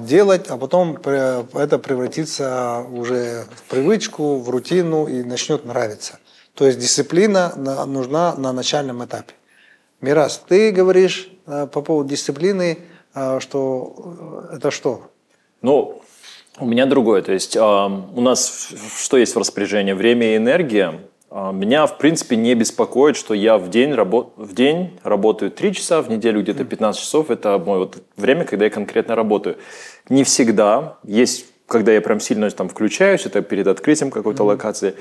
делать, 0.00 0.46
а 0.48 0.56
потом 0.56 0.96
это 0.96 1.78
превратится 1.78 2.84
уже 2.92 3.44
в 3.56 3.70
привычку, 3.70 4.36
в 4.38 4.48
рутину 4.48 5.06
и 5.06 5.22
начнет 5.22 5.64
нравиться. 5.64 6.18
То 6.54 6.66
есть 6.66 6.78
дисциплина 6.78 7.52
на- 7.56 7.84
нужна 7.84 8.34
на 8.36 8.52
начальном 8.52 9.04
этапе. 9.04 9.34
Мирас, 10.00 10.40
ты 10.46 10.70
говоришь 10.70 11.28
а, 11.46 11.66
по 11.66 11.82
поводу 11.82 12.10
дисциплины, 12.10 12.78
а, 13.14 13.40
что 13.40 14.48
э, 14.52 14.56
это 14.56 14.70
что? 14.70 15.10
Ну, 15.62 16.02
у 16.58 16.66
меня 16.66 16.86
другое. 16.86 17.22
То 17.22 17.32
есть 17.32 17.56
у 17.56 18.20
нас 18.20 18.68
что 18.96 19.16
есть 19.16 19.34
в 19.34 19.38
распоряжении? 19.38 19.92
Время 19.92 20.34
и 20.34 20.36
энергия. 20.36 21.00
А, 21.36 21.50
Меня, 21.50 21.86
в 21.86 21.98
принципе, 21.98 22.36
не 22.36 22.54
беспокоит, 22.54 23.16
что 23.16 23.34
я 23.34 23.58
в 23.58 23.68
день, 23.68 23.90
рабо- 23.90 24.30
в 24.36 24.54
день 24.54 25.00
работаю 25.02 25.50
3 25.50 25.72
часа, 25.74 26.00
в 26.00 26.08
неделю 26.08 26.42
где-то 26.42 26.64
15 26.64 27.00
часов. 27.02 27.28
Это 27.28 27.58
мое 27.58 27.78
вот 27.80 28.04
время, 28.16 28.44
когда 28.44 28.66
я 28.66 28.70
конкретно 28.70 29.16
работаю. 29.16 29.56
Не 30.08 30.22
всегда. 30.22 30.98
Есть, 31.02 31.46
когда 31.66 31.90
я 31.90 32.00
прям 32.00 32.20
сильно 32.20 32.48
там 32.50 32.68
включаюсь, 32.68 33.26
это 33.26 33.42
перед 33.42 33.66
открытием 33.66 34.12
какой-то 34.12 34.44
локации. 34.44 34.94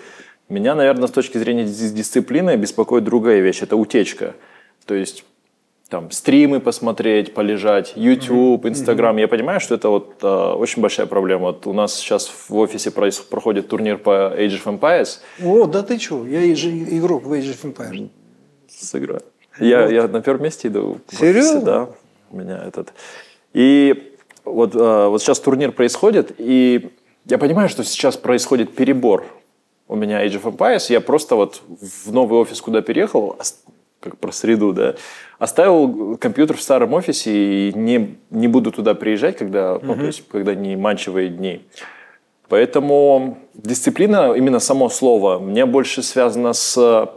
Меня, 0.49 0.73
наверное, 0.73 1.07
с 1.07 1.11
точки 1.11 1.37
зрения 1.37 1.65
дис- 1.65 1.93
дисциплины 1.93 2.55
беспокоит 2.55 3.03
другая 3.03 3.39
вещь. 3.39 3.61
Это 3.61 3.75
утечка. 3.75 4.33
То 4.87 4.95
есть 4.95 5.25
там 5.89 6.09
стримы 6.11 6.59
посмотреть, 6.59 7.33
полежать, 7.33 7.93
YouTube, 7.95 8.65
Instagram. 8.65 9.17
Я 9.17 9.27
понимаю, 9.27 9.59
что 9.59 9.75
это 9.75 9.89
вот 9.89 10.15
э, 10.23 10.27
очень 10.27 10.81
большая 10.81 11.05
проблема. 11.05 11.47
Вот 11.47 11.67
у 11.67 11.73
нас 11.73 11.93
сейчас 11.95 12.27
в 12.27 12.55
офисе 12.55 12.89
проходит 12.91 13.67
турнир 13.67 13.97
по 13.97 14.33
Age 14.35 14.63
of 14.63 14.79
Empires. 14.79 15.19
О, 15.43 15.65
да 15.67 15.83
ты 15.83 15.99
что, 15.99 16.25
я 16.25 16.55
же 16.55 16.69
игрок 16.69 17.23
в 17.25 17.33
Age 17.33 17.53
of 17.53 17.73
Empires. 17.73 18.09
Сыграю. 18.67 19.21
Я, 19.59 19.87
я 19.87 20.07
на 20.07 20.21
первом 20.21 20.43
месте 20.43 20.67
иду. 20.67 20.99
офисе, 21.07 21.17
Серьезно? 21.27 21.61
да. 21.61 21.89
У 22.31 22.37
меня 22.37 22.63
этот. 22.65 22.93
И 23.53 24.15
вот, 24.45 24.73
э, 24.75 25.07
вот 25.07 25.21
сейчас 25.21 25.39
турнир 25.39 25.71
происходит, 25.71 26.33
и 26.39 26.91
я 27.25 27.37
понимаю, 27.37 27.69
что 27.69 27.83
сейчас 27.83 28.17
происходит 28.17 28.75
перебор. 28.75 29.25
У 29.87 29.95
меня 29.95 30.25
Age 30.25 30.41
of 30.41 30.55
Empires, 30.57 30.91
я 30.91 31.01
просто 31.01 31.35
вот 31.35 31.61
в 31.67 32.11
новый 32.11 32.39
офис, 32.39 32.59
куда 32.61 32.81
переехал, 32.81 33.37
как 33.99 34.17
про 34.17 34.31
среду, 34.31 34.73
да, 34.73 34.95
оставил 35.43 36.17
компьютер 36.17 36.55
в 36.55 36.61
старом 36.61 36.93
офисе 36.93 37.31
и 37.69 37.73
не, 37.73 38.17
не 38.29 38.47
буду 38.47 38.71
туда 38.71 38.93
приезжать, 38.93 39.37
когда, 39.37 39.77
ну, 39.81 39.95
то 39.95 40.05
есть, 40.05 40.23
когда 40.29 40.55
не 40.55 40.77
манчевые 40.77 41.29
дни. 41.29 41.65
Поэтому 42.47 43.37
дисциплина, 43.53 44.33
именно 44.33 44.59
само 44.59 44.87
слово, 44.89 45.39
мне 45.39 45.65
больше 45.65 46.01
связано 46.01 46.53
с 46.53 47.09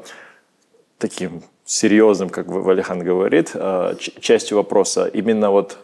таким 0.98 1.42
серьезным, 1.64 2.28
как 2.28 2.48
Валихан 2.48 2.98
говорит, 2.98 3.52
э, 3.54 3.94
частью 4.20 4.56
вопроса, 4.56 5.06
именно 5.06 5.50
вот 5.50 5.78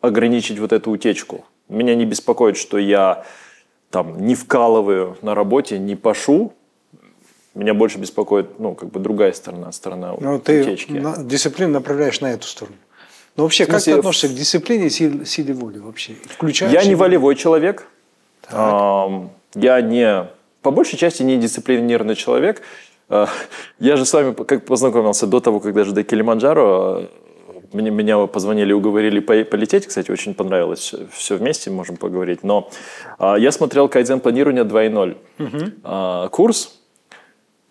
ограничить 0.00 0.58
вот 0.58 0.72
эту 0.72 0.90
утечку. 0.90 1.44
Меня 1.68 1.94
не 1.94 2.06
беспокоит, 2.06 2.56
что 2.56 2.78
я 2.78 3.24
там 3.90 4.18
не 4.26 4.34
вкалываю 4.34 5.16
на 5.22 5.34
работе, 5.36 5.78
не 5.78 5.94
пашу. 5.94 6.54
Меня 7.54 7.72
больше 7.74 7.98
беспокоит, 7.98 8.58
ну, 8.58 8.74
как 8.74 8.90
бы 8.90 8.98
другая 9.00 9.32
сторона, 9.32 9.70
сторона 9.72 10.14
Ну, 10.20 10.38
ты 10.40 10.62
утечки. 10.62 10.92
на- 10.92 11.16
дисциплину 11.22 11.72
направляешь 11.72 12.20
на 12.20 12.32
эту 12.32 12.46
сторону. 12.48 12.76
Но 13.36 13.44
вообще, 13.44 13.66
как 13.66 13.82
ты 13.82 13.92
относишься 13.92 14.28
к 14.28 14.32
дисциплине 14.34 14.86
и 14.86 14.90
силе, 14.90 15.24
силе 15.24 15.54
воли 15.54 15.78
вообще? 15.78 16.14
Включаешь 16.28 16.72
Я 16.72 16.84
не 16.84 16.94
волевой 16.94 17.34
человек. 17.36 17.86
Ам, 18.50 19.30
Я 19.54 19.80
не, 19.80 20.26
по 20.62 20.70
большей 20.72 20.98
части, 20.98 21.22
не 21.22 21.36
дисциплинированный 21.36 22.16
человек. 22.16 22.62
А, 23.08 23.28
Я 23.78 23.96
же 23.96 24.04
с 24.04 24.12
вами 24.12 24.34
как 24.34 24.64
познакомился 24.64 25.26
до 25.28 25.38
того, 25.40 25.60
как 25.60 25.74
даже 25.74 25.92
до 25.92 26.02
Килиманджаро. 26.02 27.02
Мне, 27.72 27.90
меня 27.90 28.26
позвонили, 28.26 28.72
уговорили 28.72 29.20
по- 29.20 29.44
полететь. 29.44 29.86
Кстати, 29.86 30.10
очень 30.10 30.34
понравилось. 30.34 30.94
Все 31.12 31.36
вместе 31.36 31.70
можем 31.70 31.96
поговорить. 31.96 32.42
Но 32.44 32.68
а, 33.18 33.36
я 33.36 33.50
смотрел 33.52 33.88
Кайдзен 33.88 34.20
планирования 34.20 34.64
2.0 34.64 35.16
а, 35.84 36.28
курс. 36.28 36.80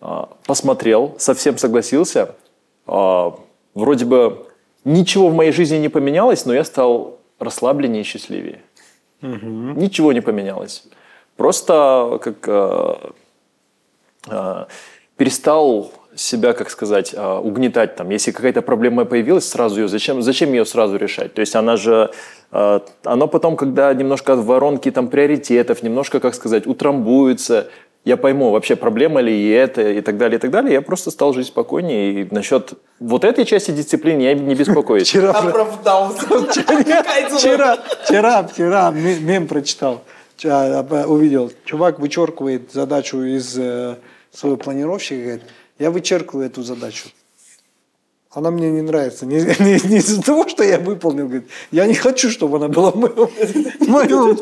А, 0.04 0.28
Посмотрел, 0.46 1.14
совсем 1.18 1.56
согласился. 1.56 2.34
А, 2.86 3.34
Вроде 3.74 4.04
бы 4.04 4.46
ничего 4.84 5.28
в 5.28 5.34
моей 5.34 5.50
жизни 5.50 5.78
не 5.78 5.88
поменялось, 5.88 6.46
но 6.46 6.54
я 6.54 6.62
стал 6.62 7.18
расслабленнее 7.40 8.02
и 8.02 8.04
счастливее. 8.04 8.60
Ничего 9.20 10.12
не 10.12 10.20
поменялось. 10.20 10.84
Просто 11.36 12.20
как 12.22 12.36
э, 12.46 12.94
перестал 15.16 15.90
себя, 16.14 16.52
как 16.52 16.70
сказать, 16.70 17.12
угнетать 17.14 17.96
там. 17.96 18.10
Если 18.10 18.30
какая-то 18.30 18.62
проблема 18.62 19.06
появилась, 19.06 19.48
сразу 19.48 19.80
ее 19.80 19.88
зачем, 19.88 20.22
зачем 20.22 20.52
ее 20.52 20.64
сразу 20.64 20.96
решать? 20.96 21.34
То 21.34 21.40
есть 21.40 21.56
она 21.56 21.76
же, 21.76 22.12
оно 22.50 23.26
потом, 23.26 23.56
когда 23.56 23.92
немножко 23.92 24.34
от 24.34 24.40
воронки 24.40 24.92
там 24.92 25.08
приоритетов, 25.08 25.82
немножко, 25.82 26.20
как 26.20 26.36
сказать, 26.36 26.68
утрамбуется, 26.68 27.66
я 28.04 28.16
пойму, 28.18 28.50
вообще 28.50 28.76
проблема 28.76 29.20
ли 29.22 29.32
и 29.34 29.48
это, 29.50 29.80
и 29.90 30.00
так 30.02 30.18
далее, 30.18 30.36
и 30.36 30.40
так 30.40 30.50
далее. 30.50 30.74
Я 30.74 30.82
просто 30.82 31.10
стал 31.10 31.32
жить 31.32 31.46
спокойнее. 31.46 32.22
И 32.22 32.34
насчет 32.34 32.74
вот 33.00 33.24
этой 33.24 33.46
части 33.46 33.70
дисциплины 33.70 34.20
я 34.20 34.34
не 34.34 34.54
беспокоюсь. 34.54 35.08
Вчера, 35.08 35.30
Оправдался. 35.30 36.26
вчера, 37.38 37.78
вчера, 38.04 38.42
вчера 38.42 38.90
ме- 38.90 39.20
мем 39.20 39.46
прочитал, 39.46 40.02
увидел. 40.42 41.50
Чувак 41.64 41.98
вычеркивает 41.98 42.72
задачу 42.72 43.22
из 43.22 43.56
э, 43.58 43.96
своего 44.30 44.58
планировщика, 44.58 45.22
говорит, 45.22 45.42
я 45.78 45.90
вычеркиваю 45.90 46.46
эту 46.46 46.62
задачу. 46.62 47.08
Она 48.34 48.50
мне 48.50 48.70
не 48.70 48.82
нравится. 48.82 49.26
Не, 49.26 49.36
не- 49.60 49.88
не 49.88 49.96
из-за 49.98 50.20
того, 50.22 50.48
что 50.48 50.64
я 50.64 50.78
выполнил. 50.78 51.24
Говорит, 51.26 51.48
я 51.70 51.86
не 51.86 51.94
хочу, 51.94 52.30
чтобы 52.30 52.56
она 52.56 52.68
была 52.68 52.90
в 52.90 52.96
моем, 52.96 53.14
в 53.80 53.88
моем, 53.88 54.36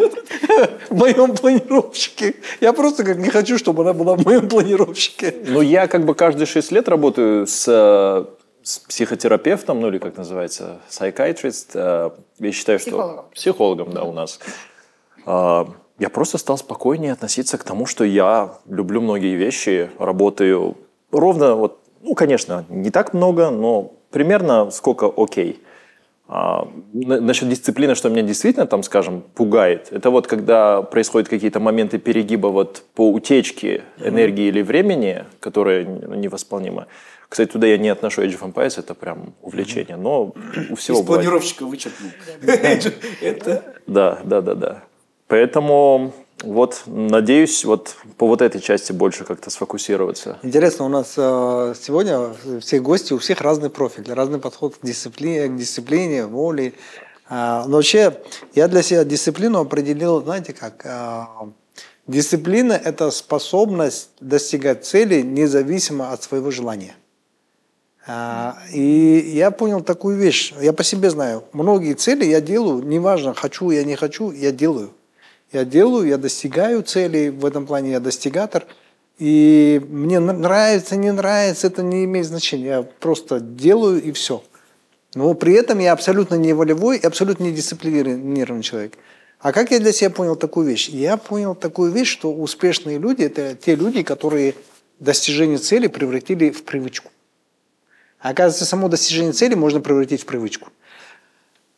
в 0.91 0.95
моем 0.97 1.37
планировщике. 1.37 2.35
Я 2.61 2.73
просто 2.73 3.05
как 3.05 3.19
не 3.19 3.29
хочу, 3.29 3.59
чтобы 3.59 3.83
она 3.83 3.93
была 3.93 4.17
в 4.17 4.25
моем 4.25 4.49
планировщике. 4.49 5.35
Ну, 5.47 5.61
я 5.61 5.87
как 5.89 6.05
бы 6.07 6.15
каждые 6.15 6.47
6 6.47 6.73
лет 6.73 6.89
работаю 6.89 7.47
с, 7.47 7.67
э, 7.69 8.25
с 8.63 8.79
психотерапевтом, 8.79 9.81
ну 9.81 9.89
или 9.89 9.99
как 9.99 10.17
называется, 10.17 10.79
psychiatrist. 10.89 11.71
э, 11.75 12.11
Я 12.39 12.53
считаю, 12.53 12.79
что... 12.79 12.91
Психологом. 12.91 13.25
Психологом, 13.35 13.91
да, 13.93 14.05
у 14.05 14.13
нас. 14.13 14.41
А, 15.27 15.69
Я 15.99 16.09
просто 16.09 16.39
стал 16.39 16.57
спокойнее 16.57 17.13
относиться 17.13 17.59
к 17.59 17.65
тому, 17.65 17.85
что 17.87 18.05
я 18.05 18.55
люблю 18.67 19.01
многие 19.03 19.37
вещи, 19.37 19.91
работаю 19.99 20.77
ровно, 21.13 21.55
вот, 21.57 21.79
ну, 22.03 22.15
конечно, 22.15 22.65
не 22.69 22.91
так 22.91 23.15
много, 23.15 23.51
но 23.51 23.93
примерно 24.11 24.71
сколько 24.71 25.11
окей. 25.17 25.61
А, 26.29 26.67
на- 26.95 27.21
насчет 27.21 27.49
дисциплины, 27.49 27.95
что 27.95 28.09
меня 28.09 28.23
действительно 28.23 28.67
там, 28.67 28.83
скажем, 28.83 29.23
пугает, 29.35 29.89
это 29.91 30.11
вот 30.11 30.27
когда 30.27 30.81
происходят 30.83 31.29
какие-то 31.29 31.61
моменты 31.61 31.99
перегиба 31.99 32.47
вот 32.49 32.85
по 32.95 33.11
утечке 33.11 33.83
энергии 33.99 34.47
или 34.47 34.63
времени, 34.63 35.25
которые 35.41 35.85
н- 35.85 36.21
невосполнимы. 36.21 36.87
Кстати, 37.29 37.51
туда 37.51 37.67
я 37.67 37.77
не 37.79 37.89
отношу 37.89 38.23
Age 38.23 38.39
of 38.41 38.53
Empires, 38.53 38.79
это 38.79 38.95
прям 38.95 39.35
увлечение, 39.43 39.97
но 39.97 40.33
у 40.71 40.75
всего 40.77 40.99
Из 40.99 41.03
бывает. 41.03 41.23
планировщика 41.25 41.65
вычеркнул. 41.67 42.11
Это 43.21 43.63
Да, 43.87 44.19
да, 44.25 44.41
да, 44.41 44.55
да. 44.55 44.83
Поэтому 45.29 46.13
вот 46.43 46.83
надеюсь 46.87 47.65
вот 47.65 47.97
по 48.19 48.27
вот 48.27 48.43
этой 48.43 48.61
части 48.61 48.93
больше 48.93 49.25
как-то 49.25 49.51
сфокусироваться. 49.51 50.39
Интересно, 50.43 50.85
у 50.85 50.89
нас 50.89 51.15
э, 51.17 51.75
сегодня 51.81 52.35
все 52.61 52.81
гости, 52.81 53.13
у 53.13 53.19
всех 53.19 53.41
разный 53.41 53.71
профиль, 53.71 54.13
разный 54.13 54.39
подход 54.39 54.77
к 54.77 54.85
дисциплине, 54.85 55.49
к 55.49 55.57
дисциплине, 55.57 56.27
воле. 56.27 56.75
А, 57.29 57.65
но 57.67 57.77
вообще, 57.77 58.19
я 58.55 58.69
для 58.69 58.83
себя 58.83 59.05
дисциплину 59.05 59.61
определил, 59.61 60.23
знаете 60.23 60.53
как, 60.53 60.85
а, 60.85 61.49
дисциплина– 62.07 62.73
это 62.85 63.11
способность 63.11 64.11
достигать 64.21 64.85
цели 64.85 65.23
независимо 65.23 66.13
от 66.13 66.23
своего 66.23 66.51
желания. 66.51 66.95
А, 68.07 68.59
И 68.73 69.33
я 69.35 69.51
понял 69.51 69.81
такую 69.81 70.17
вещь, 70.17 70.53
я 70.61 70.73
по 70.73 70.85
себе 70.85 71.09
знаю, 71.09 71.45
многие 71.53 71.95
цели 71.95 72.25
я 72.25 72.41
делаю, 72.41 72.83
неважно, 72.83 73.33
хочу 73.33 73.71
я, 73.71 73.85
не 73.85 73.97
хочу, 73.97 74.33
я 74.33 74.51
делаю. 74.53 74.91
Я 75.53 75.65
делаю, 75.65 76.09
я 76.09 76.17
достигаю 76.17 76.83
целей, 76.83 77.31
в 77.31 77.45
этом 77.45 77.67
плане 77.67 77.93
я 77.93 78.01
достигатор. 78.01 78.65
И 79.19 79.81
мне 79.89 80.19
нравится, 80.19 80.97
не 80.97 81.13
нравится, 81.13 81.67
это 81.67 81.83
не 81.83 82.05
имеет 82.05 82.27
значения. 82.27 82.67
Я 82.67 82.83
просто 82.83 83.39
делаю 83.39 84.03
и 84.03 84.13
все. 84.13 84.43
Но 85.15 85.35
при 85.35 85.53
этом 85.53 85.79
я 85.79 85.93
абсолютно 85.93 86.37
не 86.37 86.55
волевой 86.55 86.97
и 86.97 87.07
абсолютно 87.07 87.45
не 87.45 87.53
дисциплинированный 87.53 88.63
человек. 88.63 88.95
А 89.41 89.53
как 89.53 89.71
я 89.71 89.81
для 89.81 89.93
себя 89.93 90.09
понял 90.09 90.37
такую 90.37 90.67
вещь? 90.67 90.89
Я 90.89 91.17
понял 91.17 91.55
такую 91.55 91.93
вещь, 91.93 92.09
что 92.09 92.33
успешные 92.33 92.99
люди– 92.99 93.23
это 93.25 93.55
те 93.55 93.75
люди, 93.75 94.03
которые 94.03 94.55
достижение 95.01 95.59
цели 95.59 95.89
превратили 95.89 96.51
в 96.51 96.63
привычку. 96.63 97.11
А 98.21 98.31
Оказывается, 98.31 98.65
само 98.65 98.89
достижение 98.89 99.33
цели 99.33 99.55
можно 99.55 99.81
превратить 99.81 100.23
в 100.23 100.27
привычку. 100.27 100.71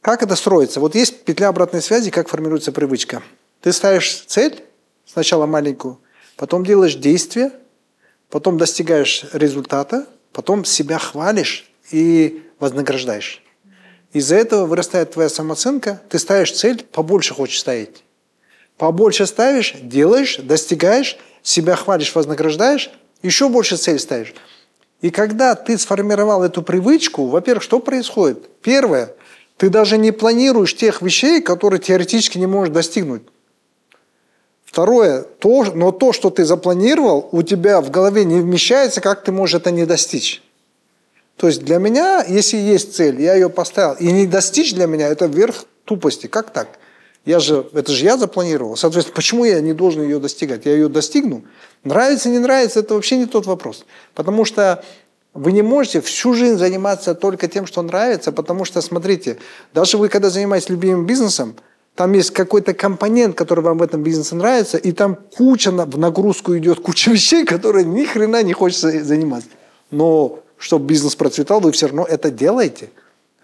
Как 0.03 0.23
это 0.23 0.37
строится? 0.37 0.79
Вот 0.79 0.95
есть 0.95 1.25
петля 1.25 1.49
обратной 1.49 1.81
связи, 1.81 2.11
как 2.11 2.29
формируется 2.29 2.71
привычка. 2.71 3.23
Ты 3.65 3.73
ставишь 3.73 4.21
цель, 4.27 4.63
сначала 5.07 5.47
маленькую, 5.47 5.99
потом 6.37 6.67
делаешь 6.67 6.97
действие, 6.97 7.51
потом 8.29 8.59
достигаешь 8.59 9.25
результата, 9.33 10.07
потом 10.35 10.67
себя 10.67 10.99
хвалишь 10.99 11.65
и 11.91 12.43
вознаграждаешь. 12.61 13.43
Из-за 14.13 14.37
этого 14.37 14.67
вырастает 14.67 15.13
твоя 15.13 15.31
самооценка, 15.31 16.03
ты 16.11 16.19
ставишь 16.19 16.53
цель, 16.53 16.85
побольше 16.85 17.33
хочешь 17.33 17.59
ставить. 17.59 18.05
Побольше 18.77 19.25
ставишь, 19.25 19.75
делаешь, 19.81 20.37
достигаешь, 20.43 21.17
себя 21.43 21.75
хвалишь, 21.75 22.15
вознаграждаешь, 22.15 22.91
еще 23.23 23.49
больше 23.49 23.79
цель 23.79 23.99
ставишь. 23.99 24.35
И 25.01 25.09
когда 25.09 25.55
ты 25.55 25.79
сформировал 25.79 26.43
эту 26.43 26.61
привычку, 26.61 27.29
во-первых, 27.29 27.63
что 27.63 27.79
происходит? 27.79 28.61
Первое, 28.61 29.15
ты 29.57 29.71
даже 29.71 29.97
не 29.97 30.13
планируешь 30.13 30.77
тех 30.77 31.01
вещей, 31.01 31.41
которые 31.41 31.81
теоретически 31.81 32.37
не 32.37 32.47
можешь 32.47 32.75
достигнуть. 32.75 33.23
Второе, 34.75 35.23
то, 35.23 35.65
но 35.73 35.93
то, 35.93 36.13
что 36.13 36.31
ты 36.31 36.45
запланировал, 36.45 37.29
у 37.31 37.45
тебя 37.45 37.81
в 37.81 37.93
голове 37.93 38.25
не 38.25 38.41
вмещается, 38.41 39.01
как 39.01 39.23
ты 39.23 39.31
можешь 39.31 39.55
это 39.55 39.71
не 39.71 39.87
достичь. 39.87 40.43
То 41.37 41.47
есть 41.47 41.63
для 41.65 41.79
меня, 41.79 42.25
если 42.27 42.57
есть 42.57 42.93
цель, 42.97 43.23
я 43.23 43.35
ее 43.35 43.49
поставил, 43.49 43.95
и 44.01 44.11
не 44.11 44.27
достичь 44.27 44.75
для 44.75 44.87
меня, 44.87 45.07
это 45.07 45.27
верх 45.27 45.67
тупости. 45.85 46.27
Как 46.27 46.51
так? 46.51 46.67
Я 47.25 47.39
же, 47.39 47.69
это 47.73 47.93
же 47.93 48.05
я 48.05 48.17
запланировал. 48.17 48.77
Соответственно, 48.77 49.15
почему 49.15 49.45
я 49.45 49.61
не 49.61 49.75
должен 49.75 50.03
ее 50.03 50.19
достигать? 50.19 50.67
Я 50.67 50.73
ее 50.73 50.89
достигну. 50.89 51.45
Нравится, 51.85 52.29
не 52.29 52.41
нравится, 52.41 52.81
это 52.81 52.95
вообще 52.95 53.17
не 53.17 53.27
тот 53.27 53.47
вопрос. 53.47 53.85
Потому 54.13 54.45
что 54.45 54.83
Вы 55.35 55.51
не 55.51 55.63
можете 55.63 56.01
всю 56.01 56.33
жизнь 56.33 56.57
заниматься 56.57 57.15
только 57.17 57.49
тем, 57.49 57.67
что 57.67 57.83
нравится, 57.83 58.31
потому 58.31 58.65
что, 58.65 58.81
смотрите, 58.81 59.39
даже 59.75 59.99
вы, 59.99 60.09
когда 60.09 60.31
занимаетесь 60.31 60.69
любимым 60.69 61.07
бизнесом, 61.07 61.57
там 61.95 62.13
есть 62.13 62.33
какой-то 62.33 62.75
компонент, 62.75 63.37
который 63.37 63.61
вам 63.61 63.79
в 63.79 63.83
этом 63.83 64.03
бизнесе 64.03 64.35
нравится, 64.35 64.79
и 64.79 64.93
там 64.93 65.17
куча 65.37 65.71
в 65.71 65.99
нагрузку 65.99 66.57
идет, 66.57 66.81
куча 66.81 67.11
вещей, 67.13 67.45
которые 67.45 67.85
ни 67.85 68.05
хрена 68.05 68.43
не 68.43 68.53
хочется 68.53 69.05
заниматься. 69.05 69.49
Но 69.91 70.41
чтобы 70.59 70.87
бизнес 70.87 71.15
процветал, 71.15 71.61
вы 71.61 71.73
все 71.73 71.87
равно 71.87 72.05
это 72.05 72.31
делаете. 72.31 72.91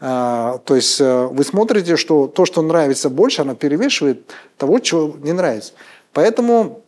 А, 0.00 0.58
то 0.64 0.74
есть 0.74 1.00
э, 1.00 1.26
вы 1.26 1.44
смотрите, 1.44 1.96
что 1.96 2.26
то, 2.26 2.46
что 2.46 2.62
нравится 2.62 3.10
больше, 3.10 3.42
оно 3.42 3.54
перевешивает 3.54 4.32
того, 4.56 4.78
чего 4.78 5.14
не 5.22 5.32
нравится. 5.32 5.74
Поэтому 6.12 6.82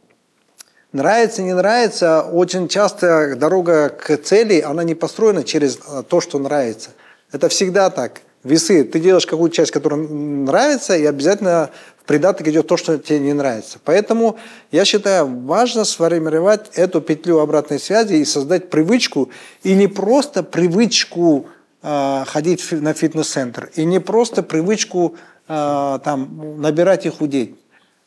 нравится, 0.93 1.43
не 1.43 1.55
нравится, 1.55 2.23
очень 2.23 2.69
часто 2.69 3.37
дорога 3.37 3.91
к 3.91 4.17
цели, 4.17 4.61
она 4.61 4.83
не 4.83 4.95
построена 4.95 5.45
через 5.45 5.77
э, 5.77 6.03
то, 6.09 6.23
что 6.23 6.39
нравится. 6.39 6.91
Это 7.31 7.49
всегда 7.51 7.91
так. 7.91 8.23
Весы. 8.45 8.83
Ты 8.85 8.99
делаешь 8.99 9.27
какую-то 9.27 9.55
часть, 9.55 9.71
которая 9.71 10.01
нравится, 10.01 10.97
и 10.97 11.05
обязательно 11.05 11.71
в 11.99 12.05
придаток 12.05 12.49
идет 12.49 12.67
то, 12.67 12.77
что 12.77 12.99
тебе 12.99 13.21
не 13.21 13.33
нравится. 13.33 13.79
Поэтому 13.85 14.37
я 14.73 14.85
считаю, 14.85 15.27
важно 15.45 15.85
сформировать 15.85 16.71
эту 16.75 17.01
петлю 17.01 17.39
обратной 17.39 17.79
связи 17.79 18.15
и 18.15 18.25
создать 18.25 18.71
привычку, 18.71 19.31
и 19.63 19.75
не 19.75 19.87
просто 19.87 20.43
привычку 20.43 21.47
э, 21.83 22.25
ходить 22.27 22.67
на 22.73 22.93
фитнес-центр, 22.95 23.71
и 23.77 23.85
не 23.85 24.01
просто 24.01 24.43
привычку 24.43 25.15
э, 25.47 25.99
там, 26.05 26.61
набирать 26.61 27.07
и 27.07 27.11
худеть. 27.11 27.55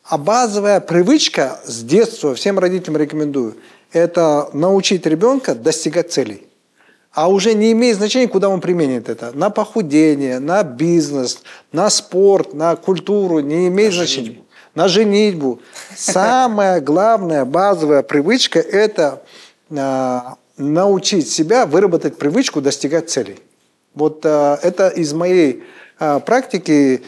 А 0.04 0.18
базовая 0.18 0.82
привычка 0.82 1.60
с 1.66 1.82
детства, 1.82 2.36
всем 2.36 2.60
родителям 2.60 2.98
рекомендую, 2.98 3.56
это 3.94 4.50
научить 4.52 5.06
ребенка 5.06 5.56
достигать 5.56 6.12
целей 6.12 6.46
а 7.16 7.30
уже 7.30 7.54
не 7.54 7.72
имеет 7.72 7.96
значения, 7.96 8.28
куда 8.28 8.50
он 8.50 8.60
применит 8.60 9.08
это. 9.08 9.32
На 9.34 9.50
похудение, 9.50 10.40
на 10.40 10.64
бизнес, 10.64 11.40
на 11.72 11.90
спорт, 11.90 12.54
на 12.54 12.76
культуру, 12.76 13.40
не 13.40 13.70
имеет 13.70 13.92
на 13.92 13.98
значения. 14.00 14.26
Женитьбу. 14.26 14.46
На 14.76 14.88
женитьбу. 14.90 15.60
Самая 15.96 16.82
главная 16.82 17.46
базовая 17.46 18.04
привычка– 18.04 18.60
это 18.60 19.24
э, 19.70 20.20
научить 20.58 21.30
себя 21.30 21.66
выработать 21.66 22.18
привычку 22.18 22.60
достигать 22.60 23.10
целей. 23.10 23.40
Вот 23.94 24.26
э, 24.26 24.58
это 24.62 24.90
из 24.90 25.14
моей 25.14 25.64
э, 25.98 26.20
практики. 26.20 27.02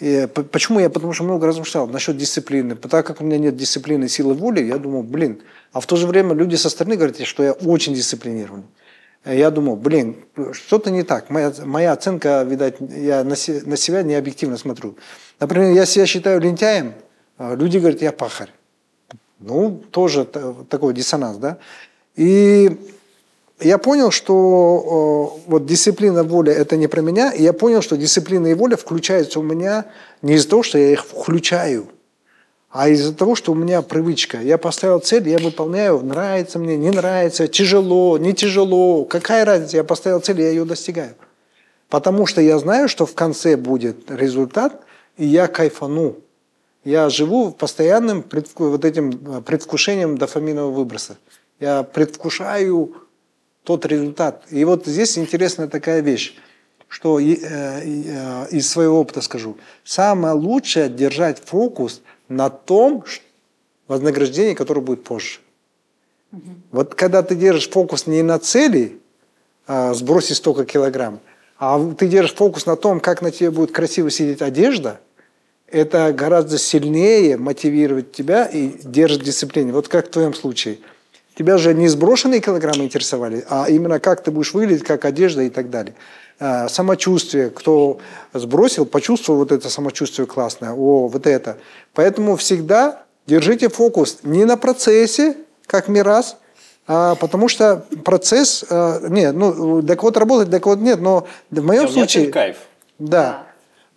И 0.00 0.28
почему 0.50 0.80
я? 0.80 0.90
Потому 0.90 1.12
что 1.12 1.22
много 1.22 1.46
размышлял 1.46 1.86
насчет 1.86 2.16
дисциплины. 2.16 2.74
Так 2.74 3.06
как 3.06 3.20
у 3.20 3.24
меня 3.24 3.38
нет 3.38 3.56
дисциплины, 3.56 4.08
силы 4.08 4.34
воли, 4.34 4.60
я 4.60 4.78
думал, 4.78 5.04
блин. 5.04 5.40
А 5.72 5.78
в 5.78 5.86
то 5.86 5.94
же 5.94 6.08
время 6.08 6.34
люди 6.34 6.56
со 6.56 6.68
стороны 6.68 6.96
говорят, 6.96 7.24
что 7.24 7.44
я 7.44 7.52
очень 7.52 7.94
дисциплинированный. 7.94 8.64
Я 9.24 9.50
думал, 9.50 9.76
блин, 9.76 10.16
что-то 10.52 10.90
не 10.90 11.04
так. 11.04 11.30
Моя, 11.30 11.52
моя 11.64 11.92
оценка, 11.92 12.42
видать, 12.42 12.76
я 12.80 13.22
на, 13.22 13.36
се, 13.36 13.62
на 13.64 13.76
себя 13.76 14.02
не 14.02 14.14
объективно 14.14 14.56
смотрю. 14.56 14.96
Например, 15.38 15.70
я 15.72 15.86
себя 15.86 16.06
считаю 16.06 16.40
лентяем, 16.40 16.94
а 17.38 17.54
люди 17.54 17.78
говорят, 17.78 18.02
я 18.02 18.10
пахарь. 18.10 18.50
Ну, 19.38 19.80
тоже 19.90 20.24
такой 20.24 20.92
диссонанс, 20.94 21.36
да. 21.36 21.58
И 22.16 22.76
я 23.60 23.78
понял, 23.78 24.10
что 24.10 25.38
вот 25.46 25.66
дисциплина 25.66 26.24
воли– 26.24 26.52
это 26.52 26.76
не 26.76 26.88
про 26.88 27.00
меня, 27.00 27.30
и 27.30 27.44
я 27.44 27.52
понял, 27.52 27.80
что 27.80 27.96
дисциплина 27.96 28.48
и 28.48 28.54
воля 28.54 28.76
включаются 28.76 29.38
у 29.38 29.42
меня 29.42 29.86
не 30.20 30.34
из-за 30.34 30.48
того, 30.48 30.64
что 30.64 30.78
я 30.78 30.92
их 30.92 31.04
включаю– 31.04 31.86
а 32.72 32.88
из-за 32.88 33.14
того, 33.14 33.34
что 33.34 33.52
у 33.52 33.54
меня 33.54 33.82
привычка. 33.82 34.40
Я 34.40 34.56
поставил 34.56 34.98
цель, 34.98 35.28
я 35.28 35.38
выполняю, 35.38 36.00
нравится 36.00 36.58
мне, 36.58 36.78
не 36.78 36.90
нравится, 36.90 37.46
тяжело, 37.46 38.16
не 38.16 38.32
тяжело. 38.32 39.04
Какая 39.04 39.44
разница, 39.44 39.76
я 39.76 39.84
поставил 39.84 40.20
цель, 40.20 40.40
я 40.40 40.48
ее 40.48 40.64
достигаю. 40.64 41.14
Потому 41.90 42.24
что 42.24 42.40
я 42.40 42.58
знаю, 42.58 42.88
что 42.88 43.04
в 43.04 43.14
конце 43.14 43.58
будет 43.58 44.10
результат, 44.10 44.82
и 45.18 45.26
я 45.26 45.48
кайфану. 45.48 46.16
Я 46.82 47.10
живу 47.10 47.50
постоянным 47.50 48.22
предвку... 48.22 48.70
вот 48.70 48.86
этим 48.86 49.10
э, 49.10 49.42
предвкушением 49.42 50.16
дофаминового 50.16 50.72
выброса. 50.72 51.18
Я 51.60 51.82
предвкушаю 51.82 52.96
тот 53.64 53.84
результат. 53.84 54.44
И 54.48 54.64
вот 54.64 54.86
здесь 54.86 55.18
интересная 55.18 55.68
такая 55.68 56.00
вещь, 56.00 56.34
что 56.88 57.20
э, 57.20 57.24
э, 57.24 58.46
из 58.50 58.68
своего 58.68 58.98
опыта 58.98 59.20
скажу. 59.20 59.58
Самое 59.84 60.34
лучшее 60.34 60.88
держать 60.88 61.38
фокус– 61.44 62.00
на 62.36 62.50
том 62.50 63.04
вознаграждении, 63.88 64.54
которое 64.54 64.80
будет 64.80 65.04
позже. 65.04 65.38
Угу. 66.32 66.40
Вот 66.72 66.94
когда 66.94 67.22
ты 67.22 67.34
держишь 67.34 67.68
фокус 67.68 68.06
не 68.06 68.22
на 68.22 68.38
цели, 68.38 68.98
а, 69.66 69.94
сбросить 69.94 70.36
столько 70.36 70.64
килограмм, 70.64 71.20
а 71.58 71.78
ты 71.94 72.08
держишь 72.08 72.34
фокус 72.34 72.66
на 72.66 72.76
том, 72.76 73.00
как 73.00 73.22
на 73.22 73.30
тебе 73.30 73.50
будет 73.50 73.72
красиво 73.72 74.10
сидеть 74.10 74.42
одежда, 74.42 75.00
это 75.68 76.12
гораздо 76.12 76.58
сильнее 76.58 77.36
мотивирует 77.36 78.12
тебя 78.12 78.44
и 78.44 78.78
держит 78.82 79.22
дисциплину. 79.22 79.72
Вот 79.72 79.88
как 79.88 80.08
в 80.08 80.10
твоем 80.10 80.34
случае. 80.34 80.78
Тебя 81.34 81.56
же 81.56 81.72
не 81.72 81.88
сброшенные 81.88 82.40
килограммы 82.40 82.84
интересовали, 82.84 83.44
а 83.48 83.66
именно 83.70 83.98
как 84.00 84.22
ты 84.22 84.30
будешь 84.30 84.52
выглядеть, 84.52 84.84
как 84.84 85.06
одежда 85.06 85.42
и 85.42 85.48
так 85.48 85.70
далее. 85.70 85.94
Э, 86.44 86.68
самочувствие, 86.68 87.50
кто 87.50 87.98
сбросил, 88.32 88.84
почувствовал 88.84 89.38
вот 89.38 89.52
это 89.52 89.70
самочувствие 89.70 90.26
классное, 90.26 90.72
о, 90.72 91.06
вот 91.06 91.24
это. 91.28 91.56
Поэтому 91.94 92.34
всегда 92.34 93.04
держите 93.28 93.68
фокус 93.68 94.18
не 94.24 94.44
на 94.44 94.56
процессе, 94.56 95.36
как 95.68 95.86
Мирас, 95.86 96.36
а, 96.88 97.14
потому 97.14 97.46
что 97.46 97.86
процесс, 98.04 98.64
а, 98.68 99.06
нет, 99.08 99.36
ну, 99.36 99.82
для 99.82 99.94
кого-то 99.94 100.18
работает, 100.18 100.50
для 100.50 100.58
кого-то 100.58 100.82
нет, 100.82 101.00
но 101.00 101.28
в 101.52 101.62
моем 101.64 101.86
да, 101.86 101.92
случае... 101.92 102.32
кайф. 102.32 102.56
Да. 102.98 103.44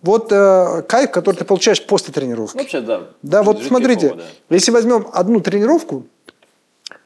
Вот 0.04 0.28
э, 0.32 0.84
кайф, 0.88 1.10
который 1.10 1.38
ты 1.38 1.46
получаешь 1.46 1.84
после 1.84 2.14
тренировки. 2.14 2.58
Вообще, 2.58 2.82
да. 2.82 3.08
Да, 3.24 3.42
вот 3.42 3.64
смотрите, 3.64 4.10
кайфово, 4.10 4.22
да. 4.50 4.56
если 4.56 4.70
возьмем 4.70 5.08
одну 5.14 5.40
тренировку, 5.40 6.04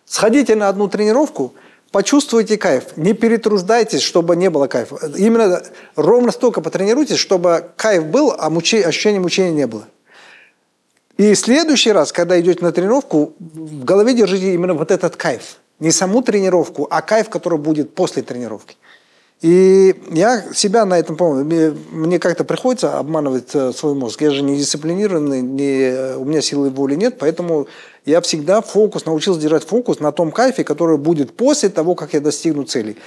сходите 0.04 0.58
на 0.58 0.68
одну 0.68 0.90
тренировку– 0.90 1.54
Почувствуйте 1.92 2.58
кайф, 2.58 2.98
не 2.98 3.14
перетруждайтесь, 3.14 4.02
чтобы 4.02 4.36
не 4.36 4.50
было 4.50 4.68
кайфа. 4.68 4.98
Именно 5.18 5.64
ровно 5.96 6.32
столько 6.32 6.62
потренируйтесь, 6.62 7.18
чтобы 7.18 7.72
кайф 7.76 8.06
был, 8.06 8.36
а 8.38 8.50
мучи, 8.52 8.76
ощущения 8.76 9.20
мучения 9.20 9.52
не 9.52 9.66
было. 9.66 9.88
И 11.18 11.34
в 11.34 11.40
следующий 11.40 11.92
раз, 11.92 12.12
когда 12.12 12.40
идете 12.40 12.64
на 12.64 12.72
тренировку, 12.72 13.34
в 13.40 13.84
голове 13.84 14.14
держите 14.14 14.54
именно 14.54 14.74
вот 14.76 14.92
этот 14.92 15.16
кайф. 15.16 15.58
Не 15.80 15.92
саму 15.92 16.22
тренировку, 16.22 16.88
а 16.90 17.02
кайф, 17.02 17.30
который 17.30 17.58
будет 17.58 17.96
после 17.96 18.22
тренировки. 18.22 18.78
И 19.42 19.96
я 20.12 20.54
себя 20.54 20.86
на 20.86 21.00
этом 21.00 21.16
помню. 21.16 21.46
Мне, 21.46 21.74
мне 21.92 22.20
как-то 22.20 22.44
приходится 22.44 22.98
обманывать 22.98 23.50
э, 23.54 23.72
свой 23.72 23.94
мозг. 23.94 24.22
Я 24.22 24.32
же 24.32 24.42
не 24.42 24.58
дисциплинированный, 24.58 25.42
не, 25.42 26.18
у 26.18 26.26
меня 26.26 26.42
силы 26.42 26.70
воли 26.70 26.96
нет, 26.96 27.18
поэтому 27.18 27.68
я 28.06 28.20
всегда 28.20 28.62
фокус, 28.62 29.06
научился 29.06 29.40
держать 29.40 29.64
фокус 29.64 30.02
на 30.02 30.12
том 30.12 30.32
кайфе, 30.32 30.66
который 30.66 30.98
будет 30.98 31.38
после 31.38 31.70
того, 31.70 31.96
как 31.96 32.14
я 32.14 32.20
достигну 32.20 32.64
цели. 32.64 32.98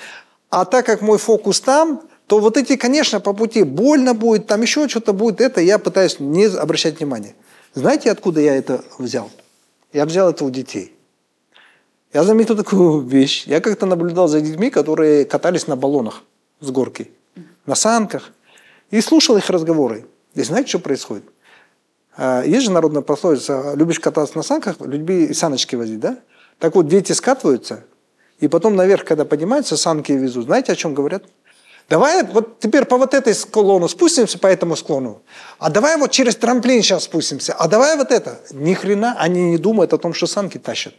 А 0.48 0.64
так 0.64 0.86
как 0.86 1.02
мой 1.02 1.18
фокус 1.18 1.60
там, 1.60 2.02
то 2.26 2.38
вот 2.38 2.56
эти, 2.56 2.76
конечно, 2.76 3.20
по 3.20 3.34
пути 3.34 3.62
больно 3.62 4.14
будет, 4.14 4.46
там 4.46 4.62
еще 4.62 4.88
что-то 4.88 5.12
будет, 5.12 5.42
это 5.42 5.60
я 5.60 5.78
пытаюсь 5.78 6.18
не 6.18 6.46
обращать 6.46 6.98
внимания. 6.98 7.34
Знаете, 7.74 8.10
откуда 8.10 8.40
я 8.40 8.56
это 8.56 8.82
взял? 8.98 9.30
Я 9.92 10.06
взял 10.06 10.30
это 10.30 10.46
у 10.46 10.50
детей. 10.50 10.94
Я 12.12 12.24
заметил 12.24 12.56
такую 12.56 13.00
вещь. 13.06 13.44
Я 13.46 13.60
как-то 13.60 13.86
наблюдал 13.86 14.28
за 14.28 14.40
детьми, 14.40 14.70
которые 14.70 15.24
катались 15.24 15.66
на 15.66 15.76
баллонах 15.76 16.22
с 16.60 16.70
горки, 16.70 17.10
на 17.66 17.74
санках, 17.74 18.30
и 18.90 19.00
слушал 19.00 19.36
их 19.36 19.48
разговоры. 19.50 20.06
И 20.34 20.42
знаете, 20.42 20.68
что 20.68 20.78
происходит? 20.78 21.24
А, 22.16 22.42
есть 22.42 22.64
же 22.64 22.70
народная 22.70 23.02
пословица, 23.02 23.72
любишь 23.74 24.00
кататься 24.00 24.36
на 24.36 24.42
санках, 24.42 24.76
люби 24.80 25.24
и 25.24 25.34
саночки 25.34 25.76
возить, 25.76 26.00
да? 26.00 26.18
Так 26.58 26.74
вот, 26.74 26.86
дети 26.86 27.12
скатываются, 27.12 27.84
и 28.38 28.48
потом 28.48 28.76
наверх, 28.76 29.04
когда 29.04 29.24
поднимаются, 29.24 29.76
санки 29.76 30.12
везут. 30.12 30.44
Знаете, 30.44 30.72
о 30.72 30.76
чем 30.76 30.94
говорят? 30.94 31.24
Давай 31.88 32.22
вот 32.24 32.60
теперь 32.60 32.84
по 32.84 32.96
вот 32.96 33.14
этой 33.14 33.34
склону 33.34 33.88
спустимся, 33.88 34.38
по 34.38 34.46
этому 34.46 34.76
склону. 34.76 35.22
А 35.58 35.70
давай 35.70 35.96
вот 35.96 36.10
через 36.10 36.36
трамплин 36.36 36.82
сейчас 36.82 37.04
спустимся. 37.04 37.54
А 37.54 37.68
давай 37.68 37.96
вот 37.96 38.10
это. 38.10 38.40
Ни 38.50 38.74
хрена 38.74 39.16
они 39.18 39.50
не 39.50 39.58
думают 39.58 39.92
о 39.92 39.98
том, 39.98 40.14
что 40.14 40.26
санки 40.26 40.58
тащат. 40.58 40.94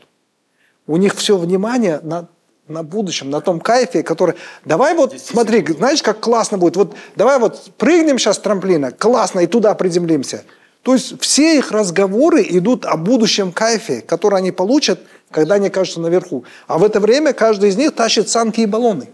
У 0.85 0.97
них 0.97 1.15
все 1.15 1.37
внимание 1.37 1.99
на, 2.03 2.27
на 2.67 2.83
будущем, 2.83 3.29
на 3.29 3.39
том 3.39 3.59
кайфе, 3.59 4.03
который... 4.03 4.35
Давай 4.65 4.95
вот, 4.95 5.17
смотри, 5.17 5.65
знаешь, 5.65 6.03
как 6.03 6.19
классно 6.19 6.57
будет. 6.57 6.75
Вот 6.75 6.93
давай 7.15 7.39
вот 7.39 7.71
прыгнем 7.77 8.19
сейчас 8.19 8.35
с 8.35 8.39
трамплина, 8.39 8.91
классно, 8.91 9.41
и 9.41 9.47
туда 9.47 9.73
приземлимся. 9.75 10.43
То 10.81 10.93
есть 10.93 11.21
все 11.21 11.57
их 11.57 11.71
разговоры 11.71 12.45
идут 12.49 12.85
о 12.85 12.97
будущем 12.97 13.53
кайфе, 13.53 14.01
который 14.01 14.39
они 14.39 14.51
получат, 14.51 14.99
когда 15.31 15.55
они 15.55 15.67
окажутся 15.67 16.01
наверху. 16.01 16.43
А 16.67 16.77
в 16.77 16.83
это 16.83 16.99
время 16.99 17.31
каждый 17.31 17.69
из 17.69 17.77
них 17.77 17.95
тащит 17.95 18.27
санки 18.27 18.61
и 18.61 18.65
баллоны. 18.65 19.07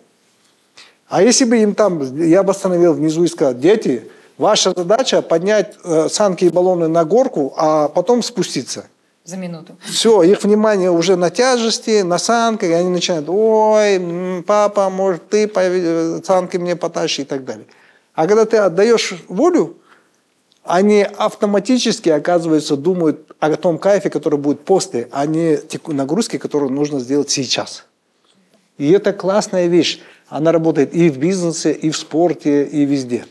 А 1.08 1.22
если 1.22 1.46
бы 1.46 1.58
им 1.58 1.76
там, 1.76 2.24
я 2.24 2.42
бы 2.42 2.52
остановил 2.52 2.94
внизу 2.94 3.24
и 3.24 3.28
сказал, 3.28 3.54
дети, 3.54 4.10
ваша 4.40 4.74
задача 4.76 5.22
поднять 5.22 5.76
э, 5.84 6.08
санки 6.10 6.46
и 6.46 6.50
баллоны 6.50 6.88
на 6.88 7.06
горку, 7.06 7.54
а 7.56 7.88
потом 7.88 8.24
спуститься– 8.24 8.86
За 9.30 9.38
минуту. 9.38 9.78
Все, 9.84 10.24
их 10.24 10.44
внимание 10.44 10.90
уже 10.90 11.16
на 11.16 11.30
тяжести, 11.30 12.02
на 12.02 12.18
санках, 12.18 12.72
и 12.72 12.74
они 12.74 12.90
начинают, 12.90 13.30
ой, 13.30 14.44
папа, 14.48 14.90
может, 14.90 15.30
ты 15.30 15.48
санки 16.26 16.58
мне 16.58 16.76
потащи 16.76 17.22
и 17.22 17.26
так 17.26 17.46
далее. 17.46 17.68
А 18.16 18.26
когда 18.26 18.46
ты 18.46 18.58
отдаешь 18.58 19.14
волю, 19.28 19.78
они 20.64 21.04
автоматически, 21.04 22.10
оказывается, 22.10 22.76
думают 22.76 23.32
о 23.40 23.56
том 23.56 23.78
кайфе, 23.78 24.10
который 24.10 24.40
будет 24.40 24.62
после, 24.62 25.08
а 25.12 25.28
не 25.28 25.60
нагрузке, 25.86 26.40
которую 26.40 26.72
нужно 26.72 27.00
сделать 27.00 27.30
сейчас. 27.30 27.86
И 28.80 28.92
это 28.92 29.14
классная 29.14 29.68
вещь. 29.68 30.02
Она 30.28 30.52
работает 30.52 30.96
и 30.96 31.08
в 31.12 31.20
бизнесе, 31.20 31.72
и 31.72 31.92
в 31.92 31.98
спорте, 31.98 32.64
и 32.64 32.84
везде. 32.84 33.28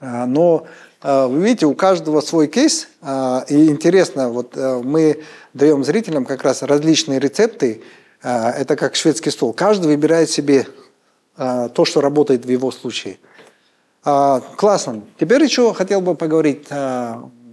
А, 0.00 0.24
Но 0.24 0.66
вы 1.02 1.44
видите, 1.44 1.66
у 1.66 1.74
каждого 1.74 2.20
свой 2.20 2.48
кейс, 2.48 2.88
а, 3.00 3.44
и 3.48 3.68
интересно, 3.68 4.30
вот 4.30 4.52
а, 4.56 4.82
мы 4.82 5.22
даем 5.54 5.84
зрителям 5.84 6.24
как 6.24 6.42
раз 6.42 6.62
различные 6.62 7.18
рецепты, 7.18 7.82
это 8.22 8.76
как 8.76 8.96
шведский 8.96 9.30
стол. 9.30 9.52
Каждый 9.52 9.86
выбирает 9.86 10.30
себе 10.30 10.66
то, 11.36 11.84
что 11.84 12.00
работает 12.00 12.44
в 12.44 12.48
его 12.48 12.72
случае. 12.72 13.18
Классно. 14.02 15.02
Теперь 15.20 15.44
еще 15.44 15.72
хотел 15.74 16.00
бы 16.00 16.14
поговорить 16.14 16.66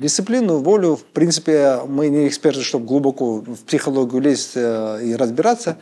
дисциплину, 0.03 0.59
волю. 0.59 0.95
В 0.95 1.03
принципе, 1.03 1.81
мы 1.85 2.09
не 2.09 2.27
эксперты, 2.27 2.61
чтобы 2.61 2.85
глубоко 2.85 3.35
в 3.35 3.63
психологию 3.65 4.21
лезть 4.21 4.53
э, 4.55 4.99
и 5.03 5.15
разбираться. 5.15 5.77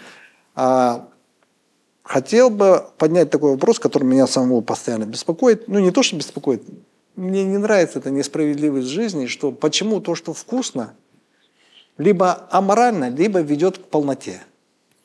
Хотел 2.04 2.50
бы 2.50 2.86
поднять 2.98 3.30
такой 3.30 3.52
вопрос, 3.52 3.80
который 3.80 4.04
меня 4.04 4.28
самого 4.28 4.62
постоянно 4.62 5.06
беспокоит. 5.06 5.68
Ну, 5.68 5.80
не 5.80 5.92
то, 5.92 6.04
что 6.04 6.18
беспокоит. 6.18 6.64
Мне 7.16 7.44
не 7.44 7.58
нравится 7.58 8.00
эта 8.00 8.10
несправедливость 8.10 8.88
жизни, 8.88 9.26
что 9.26 9.52
почему 9.52 10.00
то, 10.00 10.16
что 10.16 10.34
вкусно, 10.34 10.94
либо 11.98 12.48
аморально, 12.50 13.10
либо 13.10 13.40
ведет 13.40 13.78
к 13.78 13.82
полноте. 13.82 14.42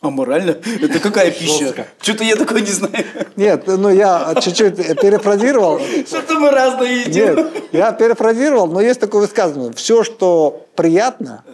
А 0.00 0.10
морально? 0.10 0.56
Это 0.82 1.00
какая 1.00 1.30
пища? 1.30 1.86
Что-то 2.00 2.22
я 2.22 2.36
такое 2.36 2.60
не 2.60 2.70
знаю. 2.70 3.04
Нет, 3.34 3.64
ну 3.66 3.88
я 3.88 4.34
чуть-чуть 4.40 4.76
перефразировал. 5.00 5.80
Что-то 6.06 6.38
мы 6.38 6.50
разное 6.50 7.06
едим. 7.06 7.36
Нет, 7.36 7.64
я 7.72 7.92
перефразировал, 7.92 8.66
но 8.68 8.80
есть 8.80 9.00
такое 9.00 9.22
высказывание. 9.22 9.72
Все, 9.72 10.04
что 10.04 10.66
приятно, 10.76 11.44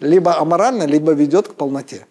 либо 0.00 0.38
аморально, 0.38 0.84
либо 0.84 1.12
ведет 1.12 1.48
к 1.48 1.54
полноте. 1.54 2.06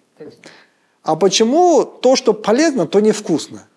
А 1.04 1.16
почему 1.16 1.84
то, 1.86 2.16
что 2.16 2.34
полезно, 2.34 2.86
то 2.86 3.00
невкусно? 3.00 3.68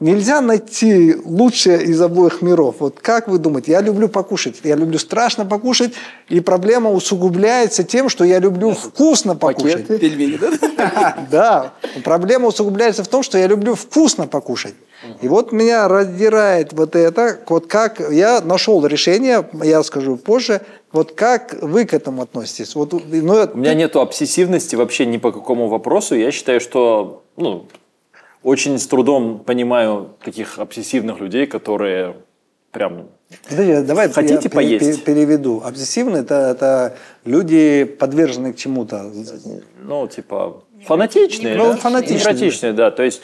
Нельзя 0.00 0.40
найти 0.40 1.14
лучшее 1.24 1.84
из 1.84 2.00
обоих 2.02 2.42
миров. 2.42 2.76
Вот 2.80 2.98
как 3.00 3.28
вы 3.28 3.38
думаете? 3.38 3.72
Я 3.72 3.80
люблю 3.80 4.08
покушать. 4.08 4.56
Я 4.64 4.74
люблю 4.74 4.98
страшно 4.98 5.46
покушать. 5.46 5.92
И 6.28 6.40
проблема 6.40 6.90
усугубляется 6.90 7.84
тем, 7.84 8.08
что 8.08 8.24
я 8.24 8.40
люблю 8.40 8.72
вкусно 8.72 9.36
покушать. 9.36 9.86
Пельмени, 9.86 10.36
да? 10.36 11.16
Да, 11.30 11.72
проблема 12.02 12.48
усугубляется 12.48 13.04
в 13.04 13.08
том, 13.08 13.22
что 13.22 13.38
я 13.38 13.46
люблю 13.46 13.76
вкусно 13.76 14.26
покушать. 14.26 14.74
И 15.22 15.28
вот 15.28 15.52
меня 15.52 15.86
раздирает 15.86 16.72
вот 16.72 16.96
это, 16.96 17.38
вот 17.48 17.66
как 17.66 18.00
я 18.10 18.40
нашел 18.40 18.84
решение, 18.86 19.46
я 19.62 19.82
скажу 19.82 20.16
позже, 20.16 20.62
вот 20.92 21.12
как 21.12 21.56
вы 21.62 21.84
к 21.84 21.94
этому 21.94 22.22
относитесь? 22.22 22.74
Вот, 22.74 22.92
ну, 22.92 23.48
У 23.54 23.58
меня 23.58 23.74
нету 23.74 24.00
обсессивности 24.00 24.76
вообще 24.76 25.06
ни 25.06 25.18
по 25.18 25.30
какому 25.30 25.68
вопросу. 25.68 26.14
Я 26.14 26.30
считаю, 26.30 26.60
что 26.60 27.24
ну, 27.36 27.66
очень 28.44 28.78
с 28.78 28.86
трудом 28.86 29.40
понимаю 29.40 30.10
таких 30.22 30.58
обсессивных 30.58 31.18
людей, 31.18 31.46
которые 31.46 32.14
прям... 32.70 33.08
Подожди, 33.48 33.86
давай 33.86 34.12
Хотите 34.12 34.40
я 34.44 34.50
поесть? 34.50 35.04
пере- 35.04 35.16
переведу. 35.16 35.62
Обсессивно 35.64 36.18
это, 36.18 36.34
это 36.34 36.96
люди, 37.24 37.84
подверженные 37.84 38.52
к 38.52 38.56
чему-то. 38.56 39.10
ну, 39.82 40.06
типа, 40.06 40.62
фанатичные. 40.84 41.56
Ну, 41.56 41.70
да? 41.70 41.76
фанатичные, 41.76 42.18
Невротичные, 42.20 42.72
да. 42.74 42.90
То 42.90 43.02
есть, 43.02 43.22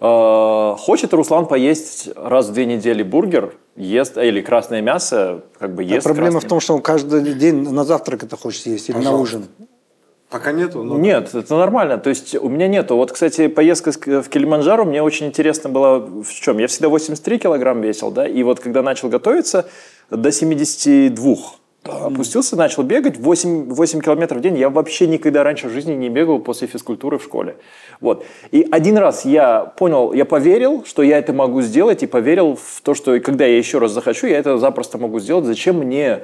э, 0.00 0.74
хочет 0.78 1.14
Руслан 1.14 1.46
поесть 1.46 2.10
раз 2.14 2.48
в 2.48 2.52
две 2.52 2.66
недели 2.66 3.02
бургер, 3.02 3.54
ест, 3.76 4.18
или 4.18 4.42
красное 4.42 4.82
мясо, 4.82 5.42
как 5.58 5.74
бы 5.74 5.82
ест 5.82 6.04
Проблема 6.04 6.32
красное 6.32 6.46
в 6.46 6.50
том, 6.50 6.60
что 6.60 6.74
он 6.74 6.82
каждый 6.82 7.34
день 7.34 7.68
на 7.68 7.84
завтрак 7.84 8.24
это 8.24 8.36
хочет 8.36 8.62
съесть 8.62 8.90
или 8.90 8.98
на 8.98 9.16
ужин. 9.16 9.46
Пока 10.30 10.52
нету, 10.52 10.84
но... 10.84 10.96
Нет, 10.96 11.34
это 11.34 11.56
нормально. 11.56 11.98
То 11.98 12.08
есть 12.08 12.36
у 12.36 12.48
меня 12.48 12.68
нету. 12.68 12.94
Вот, 12.94 13.10
кстати, 13.10 13.48
поездка 13.48 13.90
в 13.90 14.28
Килиманджаро 14.28 14.84
мне 14.84 15.02
очень 15.02 15.26
интересно 15.26 15.68
было 15.70 15.98
в 15.98 16.32
чем. 16.32 16.58
Я 16.58 16.68
всегда 16.68 16.88
83 16.88 17.38
килограмм 17.38 17.80
весил, 17.80 18.12
да, 18.12 18.28
и 18.28 18.42
вот 18.44 18.60
когда 18.60 18.82
начал 18.82 19.08
готовиться 19.08 19.68
до 20.08 20.30
72 20.30 21.34
опустился, 21.82 22.56
начал 22.56 22.82
бегать 22.82 23.18
8, 23.18 23.72
8 23.72 24.00
километров 24.00 24.38
в 24.38 24.42
день. 24.42 24.56
Я 24.58 24.68
вообще 24.68 25.06
никогда 25.06 25.42
раньше 25.42 25.68
в 25.68 25.72
жизни 25.72 25.94
не 25.94 26.10
бегал 26.10 26.38
после 26.38 26.68
физкультуры 26.68 27.18
в 27.18 27.24
школе. 27.24 27.56
Вот. 28.00 28.24
И 28.50 28.66
один 28.70 28.98
раз 28.98 29.24
я 29.24 29.60
понял, 29.64 30.12
я 30.12 30.24
поверил, 30.24 30.84
что 30.84 31.02
я 31.02 31.18
это 31.18 31.32
могу 31.32 31.62
сделать, 31.62 32.02
и 32.02 32.06
поверил 32.06 32.56
в 32.56 32.82
то, 32.82 32.94
что 32.94 33.18
когда 33.20 33.46
я 33.46 33.56
еще 33.56 33.78
раз 33.78 33.92
захочу, 33.92 34.26
я 34.26 34.38
это 34.38 34.58
запросто 34.58 34.98
могу 34.98 35.20
сделать. 35.20 35.46
Зачем 35.46 35.78
мне 35.78 36.20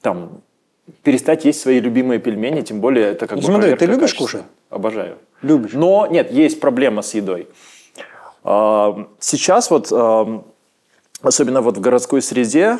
там 0.00 0.42
перестать 1.02 1.44
есть 1.44 1.60
свои 1.60 1.80
любимые 1.80 2.18
пельмени, 2.18 2.60
тем 2.62 2.80
более 2.80 3.06
это 3.06 3.26
как 3.26 3.38
бы 3.38 3.44
Смотри, 3.44 3.74
ты 3.74 3.86
любишь 3.86 4.14
качества. 4.14 4.24
кушать? 4.24 4.42
Обожаю. 4.70 5.18
Любишь? 5.42 5.72
Но 5.72 6.06
нет, 6.06 6.32
есть 6.32 6.60
проблема 6.60 7.02
с 7.02 7.14
едой. 7.14 7.48
А, 8.44 9.06
Сейчас 9.20 9.70
вот, 9.70 9.88
а, 9.92 10.42
особенно 11.22 11.60
вот 11.60 11.76
в 11.76 11.80
городской 11.80 12.22
среде, 12.22 12.78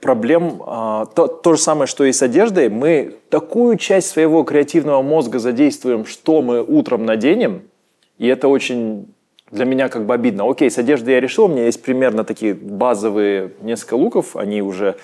проблем 0.00 0.62
а, 0.66 1.06
то, 1.06 1.26
то 1.26 1.54
же 1.54 1.60
самое, 1.60 1.86
что 1.86 2.04
и 2.04 2.12
с 2.12 2.22
одеждой. 2.22 2.68
Мы 2.68 3.16
такую 3.28 3.76
часть 3.76 4.08
своего 4.08 4.42
креативного 4.44 5.02
мозга 5.02 5.38
задействуем, 5.38 6.06
что 6.06 6.42
мы 6.42 6.62
утром 6.62 7.04
наденем, 7.04 7.62
и 8.18 8.26
это 8.26 8.48
очень 8.48 9.12
для 9.50 9.64
меня 9.64 9.88
как 9.88 10.06
бы 10.06 10.14
обидно. 10.14 10.48
Окей, 10.48 10.70
с 10.70 10.78
одеждой 10.78 11.14
я 11.14 11.20
решил, 11.20 11.44
у 11.44 11.48
меня 11.48 11.64
есть 11.64 11.82
примерно 11.82 12.24
такие 12.24 12.54
базовые 12.54 13.52
несколько 13.62 13.94
луков, 13.94 14.36
они 14.36 14.62
уже 14.62 14.96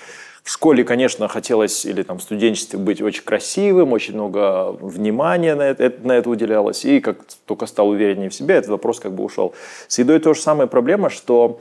в 0.47 0.49
школе, 0.49 0.85
конечно, 0.85 1.27
хотелось, 1.27 1.85
или 1.85 2.03
там 2.03 2.19
в 2.19 2.21
студенчестве 2.23 2.79
быть 2.79 3.01
очень 3.01 3.23
красивым, 3.23 3.91
очень 3.91 4.13
много 4.13 4.71
внимания 4.71 5.55
на 5.55 5.63
это, 5.63 5.93
на 6.07 6.13
это 6.13 6.29
уделялось, 6.29 6.85
и 6.85 7.01
как 7.01 7.17
только 7.45 7.65
стал 7.65 7.89
увереннее 7.89 8.29
в 8.29 8.33
себе, 8.33 8.55
этот 8.55 8.69
вопрос 8.69 9.01
как 9.01 9.11
бы 9.11 9.25
ушел. 9.25 9.53
С 9.89 9.99
едой 9.99 10.19
то 10.19 10.33
же 10.33 10.39
самое 10.39 10.69
проблема, 10.69 11.09
что 11.09 11.59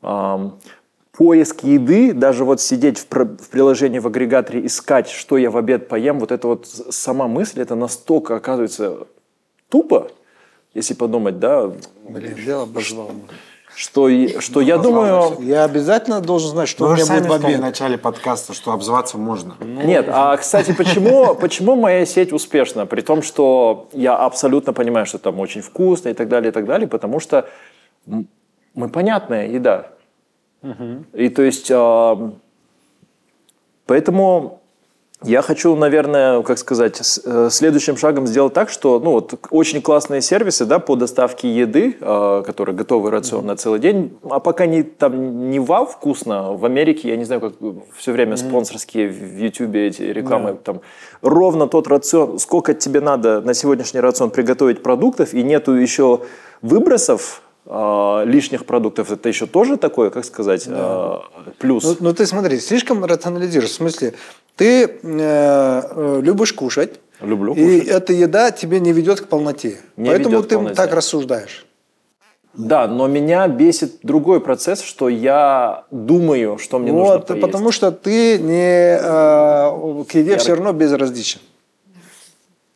ам, 0.00 0.58
поиск 1.12 1.64
еды, 1.64 2.14
даже 2.14 2.46
вот 2.46 2.62
сидеть 2.62 2.98
в, 2.98 3.06
в 3.10 3.50
приложении 3.50 3.98
в 3.98 4.06
агрегаторе, 4.06 4.64
искать, 4.64 5.10
что 5.10 5.36
я 5.36 5.50
в 5.50 5.58
обед 5.58 5.88
поем, 5.88 6.18
вот 6.18 6.32
это 6.32 6.48
вот 6.48 6.66
сама 6.66 7.28
мысль, 7.28 7.60
это 7.60 7.74
настолько 7.74 8.36
оказывается 8.36 9.06
тупо, 9.68 10.10
если 10.72 10.94
подумать, 10.94 11.38
да, 11.40 11.70
Блин, 12.08 12.34
дело 12.42 12.62
обозвал. 12.62 13.10
Что, 13.76 14.08
что 14.40 14.60
я 14.60 14.78
думаю... 14.78 15.36
Я 15.40 15.64
обязательно 15.64 16.20
должен 16.20 16.50
знать, 16.50 16.68
что 16.68 16.84
Ну, 16.86 16.90
у 16.92 16.94
меня 16.94 17.04
будет 17.06 17.20
в 17.20 17.24
сказали 17.24 17.42
в 17.42 17.46
обед. 17.46 17.60
начале 17.60 17.98
подкаста, 17.98 18.54
что 18.54 18.72
обзываться 18.72 19.18
можно. 19.18 19.56
Нет, 19.60 20.06
а, 20.08 20.36
кстати, 20.36 20.72
почему, 20.72 21.34
почему 21.34 21.74
моя 21.76 22.06
сеть 22.06 22.32
успешна? 22.32 22.86
При 22.86 23.00
том, 23.00 23.22
что 23.22 23.88
я 23.92 24.16
абсолютно 24.16 24.72
понимаю, 24.72 25.06
что 25.06 25.18
там 25.18 25.40
очень 25.40 25.60
вкусно 25.60 26.10
и 26.10 26.14
так 26.14 26.28
далее, 26.28 26.50
и 26.50 26.52
так 26.52 26.66
далее, 26.66 26.86
потому 26.88 27.20
что 27.20 27.48
мы 28.06 28.88
понятная 28.88 29.48
еда. 29.48 29.88
И 31.12 31.28
то 31.28 31.42
есть, 31.42 31.70
поэтому 33.86 34.60
я 35.24 35.42
хочу, 35.42 35.74
наверное, 35.76 36.42
как 36.42 36.58
сказать, 36.58 37.20
э, 37.24 37.48
следующим 37.50 37.96
шагом 37.96 38.26
сделать 38.26 38.52
так, 38.52 38.68
что, 38.68 39.00
ну, 39.00 39.12
вот 39.12 39.34
очень 39.50 39.82
классные 39.82 40.20
сервисы, 40.20 40.64
да, 40.64 40.78
по 40.78 40.96
доставке 40.96 41.48
еды, 41.52 41.96
э, 42.00 42.42
которые 42.46 42.76
готовый 42.76 43.10
рацион 43.10 43.46
на 43.46 43.56
целый 43.56 43.80
день, 43.80 44.16
а 44.30 44.40
пока 44.40 44.66
не 44.66 44.82
там 44.82 45.50
не 45.50 45.58
вау 45.60 45.86
вкусно, 45.86 46.52
в 46.52 46.64
Америке, 46.64 47.08
я 47.08 47.16
не 47.16 47.24
знаю, 47.24 47.40
как 47.40 47.54
все 47.96 48.12
время 48.12 48.36
спонсорские 48.36 49.08
в 49.08 49.38
Ютубе 49.38 49.88
эти 49.88 50.02
рекламы, 50.02 50.56
там. 50.62 50.80
Ровно 51.22 51.66
тот 51.66 51.88
рацион, 51.88 52.38
сколько 52.38 52.74
тебе 52.74 53.00
надо 53.00 53.40
на 53.40 53.54
сегодняшний 53.54 54.00
рацион 54.00 54.30
приготовить 54.30 54.82
продуктов, 54.82 55.34
и 55.34 55.42
нету 55.42 55.72
еще 55.72 56.20
выбросов 56.62 57.42
э, 57.42 57.43
лишних 57.66 58.66
продуктов, 58.66 59.10
это 59.10 59.28
еще 59.28 59.46
тоже 59.46 59.78
такое, 59.78 60.10
как 60.10 60.24
сказать, 60.24 60.64
э, 60.66 61.18
плюс. 61.58 61.82
Ну, 61.84 61.96
ну, 62.00 62.12
ты 62.12 62.26
смотри, 62.26 62.60
слишком 62.60 63.04
рационализируешь. 63.04 63.70
В 63.70 63.74
смысле, 63.74 64.12
ты 64.56 64.84
э, 64.84 64.88
э, 65.02 66.20
любишь 66.22 66.52
кушать, 66.52 67.00
Люблю 67.20 67.54
и 67.54 67.80
кушать. 67.80 67.88
эта 67.88 68.12
еда 68.12 68.50
тебе 68.50 68.80
не 68.80 68.92
ведет 68.92 69.22
к 69.22 69.28
полноте. 69.28 69.78
Не 69.96 70.10
Поэтому 70.10 70.42
ты 70.42 70.56
полноте. 70.56 70.74
так 70.74 70.92
рассуждаешь. 70.92 71.66
Да, 72.52 72.86
но 72.86 73.08
меня 73.08 73.48
бесит 73.48 74.00
другой 74.02 74.40
процесс, 74.40 74.80
что 74.80 75.08
я 75.08 75.84
думаю, 75.90 76.58
что 76.58 76.78
мне 76.78 76.92
нужно 76.92 77.14
вот, 77.14 77.26
поесть. 77.26 77.44
потому 77.44 77.72
что 77.72 77.90
ты 77.90 78.38
не 78.38 78.96
э, 78.96 80.04
к 80.04 80.14
еде 80.14 80.36
все 80.36 80.54
равно 80.54 80.72
безразличен. 80.72 81.40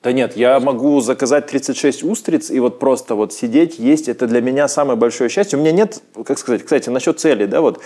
Да 0.03 0.13
нет, 0.13 0.37
я 0.37 0.61
могу 0.61 1.01
заказать 1.01 1.49
36 1.49 2.05
устриц 2.05 2.51
и 2.51 2.61
вот 2.61 2.79
просто 2.79 3.17
вот 3.17 3.33
сидеть, 3.33 3.81
есть. 3.81 4.09
Это 4.09 4.29
для 4.29 4.41
меня 4.41 4.69
самое 4.69 4.97
большое 4.97 5.29
счастье. 5.29 5.59
У 5.59 5.61
меня 5.61 5.73
нет, 5.73 6.01
как 6.25 6.39
сказать, 6.39 6.63
кстати, 6.63 6.89
насчет 6.89 7.19
цели, 7.19 7.47
да, 7.47 7.61
вот. 7.61 7.81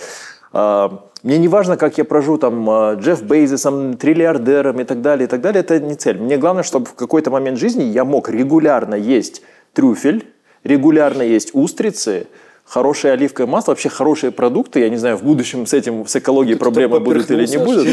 А, 0.51 1.09
Мне 1.23 1.39
не 1.39 1.47
важно, 1.47 1.75
как 1.75 1.97
я 1.97 2.05
прожу 2.05 2.37
там 2.37 2.69
а, 2.69 2.93
Джефф 2.93 3.23
Бейзесом, 3.23 3.97
триллиардером 3.97 4.79
и 4.79 4.83
так 4.83 5.01
далее, 5.01 5.25
и 5.25 5.27
так 5.27 5.41
далее. 5.41 5.61
Это 5.61 5.79
не 5.79 5.95
цель. 5.95 6.19
Мне 6.19 6.37
главное, 6.37 6.61
чтобы 6.61 6.85
в 6.85 6.93
какой-то 6.93 7.31
момент 7.31 7.57
жизни 7.57 7.83
я 7.83 8.05
мог 8.05 8.29
регулярно 8.29 8.93
есть 8.93 9.41
трюфель, 9.73 10.27
регулярно 10.63 11.23
есть 11.23 11.49
устрицы, 11.53 12.27
хорошее 12.65 13.13
оливковое 13.13 13.49
масло, 13.49 13.71
вообще 13.71 13.89
хорошие 13.89 14.31
продукты. 14.31 14.79
Я 14.79 14.89
не 14.89 14.97
знаю, 14.97 15.17
в 15.17 15.23
будущем 15.23 15.65
с 15.65 15.73
этим, 15.73 16.07
с 16.07 16.15
экологией 16.15 16.57
проблемы 16.57 16.99
будут 16.99 17.29
или 17.29 17.45
не 17.45 17.57
будут. 17.57 17.87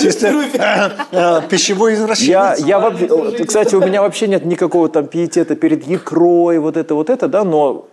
Чисто 0.00 1.46
пищевой 1.48 1.94
извращенец. 1.94 2.58
я, 2.60 3.44
кстати, 3.46 3.74
у 3.74 3.80
меня 3.80 4.02
вообще 4.02 4.28
нет 4.28 4.44
никакого 4.44 4.88
там 4.88 5.06
пиетета 5.06 5.54
перед 5.56 5.86
икрой, 5.88 6.58
вот 6.58 6.76
это, 6.76 6.94
вот 6.94 7.10
это, 7.10 7.28
да, 7.28 7.44
но 7.44 7.88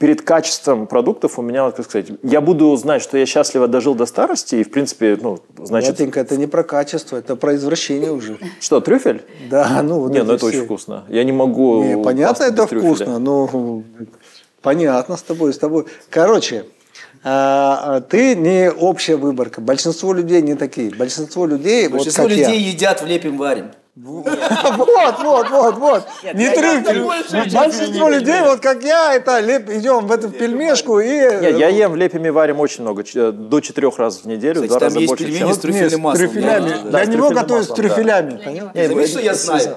перед 0.00 0.22
качеством 0.22 0.86
продуктов 0.86 1.38
у 1.38 1.42
меня, 1.42 1.70
как 1.70 1.84
сказать, 1.84 2.06
я 2.22 2.40
буду 2.40 2.74
знать, 2.76 3.02
что 3.02 3.18
я 3.18 3.26
счастливо 3.26 3.68
дожил 3.68 3.94
до 3.94 4.06
старости, 4.06 4.56
и, 4.56 4.64
в 4.64 4.70
принципе, 4.70 5.18
ну, 5.20 5.40
значит, 5.62 5.90
Вятенька, 5.90 6.20
это 6.20 6.38
не 6.38 6.46
про 6.46 6.64
качество, 6.64 7.18
это 7.18 7.36
про 7.36 7.54
извращение 7.54 8.10
уже. 8.10 8.38
что, 8.60 8.80
трюфель? 8.80 9.22
Да, 9.50 9.82
ну 9.82 10.00
вот 10.00 10.12
Не, 10.12 10.22
ну 10.22 10.32
это 10.32 10.46
очень 10.46 10.60
все. 10.60 10.64
вкусно. 10.64 11.04
Я 11.10 11.22
не 11.22 11.32
могу... 11.32 11.84
Не, 11.84 12.02
понятно, 12.02 12.44
это 12.44 12.66
вкусно, 12.66 13.18
но 13.18 13.82
понятно 14.62 15.16
с 15.16 15.22
тобой, 15.22 15.52
с 15.52 15.58
тобой. 15.58 15.86
Короче, 16.10 16.66
а, 17.22 17.96
а, 17.96 18.00
ты 18.00 18.34
не 18.34 18.70
общая 18.70 19.16
выборка. 19.16 19.60
Большинство 19.60 20.12
людей 20.12 20.40
не 20.42 20.54
такие. 20.54 20.90
Большинство 20.94 21.46
людей, 21.46 21.88
Большинство 21.88 22.24
вот 22.24 22.30
людей 22.30 22.60
я. 22.60 22.68
едят 22.70 23.02
в 23.02 23.06
лепим 23.06 23.36
варим. 23.36 23.72
Вот, 23.96 25.18
вот, 25.18 25.50
вот, 25.50 25.76
вот. 25.76 26.04
Не 26.32 26.48
трюфель. 26.50 27.02
Большинство 27.52 28.08
людей, 28.08 28.40
вот 28.40 28.60
как 28.60 28.82
я, 28.82 29.14
это 29.14 29.40
идем 29.76 30.06
в 30.06 30.12
эту 30.12 30.30
пельмешку 30.30 31.00
и... 31.00 31.08
Не, 31.08 31.58
я 31.58 31.68
ем 31.68 31.92
в 31.92 31.96
лепими 31.96 32.30
варим 32.30 32.60
очень 32.60 32.82
много, 32.82 33.02
ч- 33.04 33.32
до 33.32 33.60
четырех 33.60 33.98
раз 33.98 34.20
в 34.20 34.26
неделю, 34.26 34.62
два 34.66 34.78
там 34.78 34.86
раза 34.86 35.00
есть 35.00 35.10
больше, 35.10 35.24
пельмени 35.24 35.40
чем... 35.40 35.54
с 35.54 35.58
трюфелями. 35.58 36.92
Я 36.92 37.04
не 37.04 37.16
могу 37.16 37.34
готовить 37.34 37.66
с 37.66 37.68
трюфелями? 37.74 38.40
Заметь, 38.74 39.10
что 39.10 39.20
я 39.20 39.34
знаю. 39.34 39.76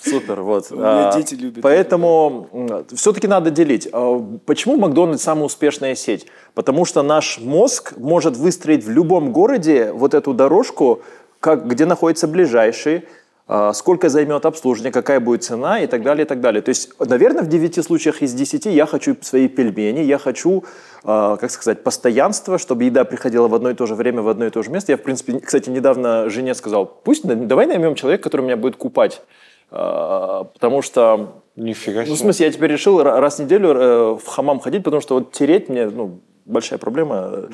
Супер, 0.00 0.40
вот. 0.42 0.70
меня 0.70 1.08
А, 1.08 1.16
дети 1.16 1.34
любят. 1.34 1.62
Поэтому 1.62 2.80
все-таки 2.94 3.26
надо 3.26 3.50
делить. 3.50 3.88
А, 3.92 4.18
Почему 4.46 4.76
Макдональдс 4.76 5.22
самая 5.22 5.44
успешная 5.44 5.94
сеть? 5.94 6.26
Потому 6.54 6.84
что 6.84 7.02
наш 7.02 7.38
мозг 7.40 7.94
может 7.96 8.36
выстроить 8.36 8.84
в 8.84 8.90
любом 8.90 9.32
городе 9.32 9.92
вот 9.92 10.14
эту 10.14 10.34
дорожку, 10.34 11.02
как, 11.40 11.66
где 11.66 11.86
находится 11.86 12.28
ближайший, 12.28 13.04
а, 13.46 13.74
сколько 13.74 14.08
займет 14.08 14.46
обслуживание, 14.46 14.90
какая 14.90 15.20
будет 15.20 15.44
цена 15.44 15.80
и 15.80 15.86
так 15.86 16.02
далее, 16.02 16.24
и 16.24 16.28
так 16.28 16.40
далее. 16.40 16.62
То 16.62 16.70
есть, 16.70 16.98
наверное, 16.98 17.42
в 17.42 17.48
9 17.48 17.84
случаях 17.84 18.22
из 18.22 18.32
10 18.32 18.66
я 18.66 18.86
хочу 18.86 19.16
свои 19.20 19.48
пельмени, 19.48 20.00
я 20.00 20.16
хочу, 20.16 20.64
как 21.02 21.50
сказать, 21.50 21.82
постоянство, 21.82 22.56
чтобы 22.56 22.84
еда 22.84 23.04
приходила 23.04 23.46
в 23.46 23.54
одно 23.54 23.68
и 23.68 23.74
то 23.74 23.84
же 23.84 23.94
время, 23.94 24.22
в 24.22 24.28
одно 24.30 24.46
и 24.46 24.50
то 24.50 24.62
же 24.62 24.70
место. 24.70 24.92
Я, 24.92 24.96
в 24.96 25.02
принципе, 25.02 25.40
кстати, 25.40 25.68
недавно 25.68 26.30
жене 26.30 26.54
сказал, 26.54 26.86
пусть 26.86 27.26
давай 27.26 27.66
наймем 27.66 27.94
человека, 27.96 28.22
который 28.24 28.42
меня 28.42 28.56
будет 28.56 28.76
купать. 28.76 29.20
А, 29.70 30.44
Потому 30.44 30.82
что 30.82 31.40
Нифига 31.56 32.00
ну, 32.00 32.04
в 32.04 32.08
себе. 32.08 32.16
смысле, 32.16 32.46
я 32.46 32.52
теперь 32.52 32.72
решил 32.72 33.00
ра- 33.00 33.20
раз 33.20 33.36
в 33.36 33.42
неделю 33.44 33.68
э, 33.70 34.14
в 34.16 34.26
хамам 34.26 34.58
ходить, 34.58 34.82
потому 34.82 35.00
что 35.00 35.14
вот 35.14 35.30
тереть 35.32 35.68
мне, 35.68 35.86
ну, 35.86 36.20
большая 36.44 36.78
проблема, 36.80 37.48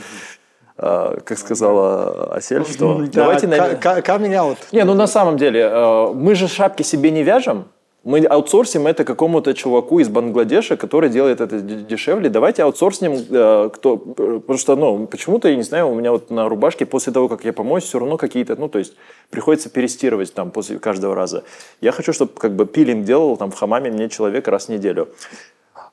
э, 0.78 1.18
как 1.24 1.38
сказала 1.38 2.34
Асель, 2.34 2.64
что 2.64 3.02
давайте 3.12 3.46
Да, 3.46 3.74
ка- 3.74 4.00
камень 4.00 4.34
аут. 4.34 4.56
Не, 4.72 4.84
ну 4.84 4.94
на 4.94 5.06
самом 5.06 5.36
деле, 5.36 5.60
э, 5.60 6.12
мы 6.14 6.34
же 6.34 6.48
шапки 6.48 6.82
себе 6.82 7.10
не 7.10 7.22
вяжем, 7.22 7.64
мы 8.02 8.24
аутсорсим 8.24 8.86
это 8.86 9.04
какому-то 9.04 9.52
чуваку 9.52 10.00
из 10.00 10.08
Бангладеша, 10.08 10.76
который 10.76 11.10
делает 11.10 11.42
это 11.42 11.60
дешевле. 11.60 12.30
Давайте 12.30 12.62
аутсорснем, 12.62 13.12
э, 13.12 13.68
кто, 13.70 13.98
потому 13.98 14.58
что, 14.58 14.76
ну, 14.76 15.06
почему-то, 15.06 15.48
я 15.48 15.56
не 15.56 15.62
знаю, 15.62 15.90
у 15.90 15.94
меня 15.94 16.12
вот 16.12 16.30
на 16.30 16.48
рубашке 16.48 16.86
после 16.86 17.12
того, 17.12 17.28
как 17.28 17.44
я 17.44 17.52
помоюсь, 17.52 17.84
все 17.84 17.98
равно 17.98 18.16
какие-то, 18.16 18.56
ну, 18.56 18.70
то 18.70 18.78
есть 18.78 18.94
приходится 19.28 19.68
перестирывать 19.68 20.32
там 20.32 20.50
после 20.50 20.78
каждого 20.78 21.14
раза. 21.14 21.44
Я 21.82 21.92
хочу, 21.92 22.14
чтобы 22.14 22.32
как 22.32 22.56
бы 22.56 22.64
пилинг 22.64 23.04
делал 23.04 23.36
там 23.36 23.50
в 23.50 23.54
хамаме 23.54 23.90
мне 23.90 24.08
человек 24.08 24.48
раз 24.48 24.66
в 24.66 24.68
неделю. 24.70 25.10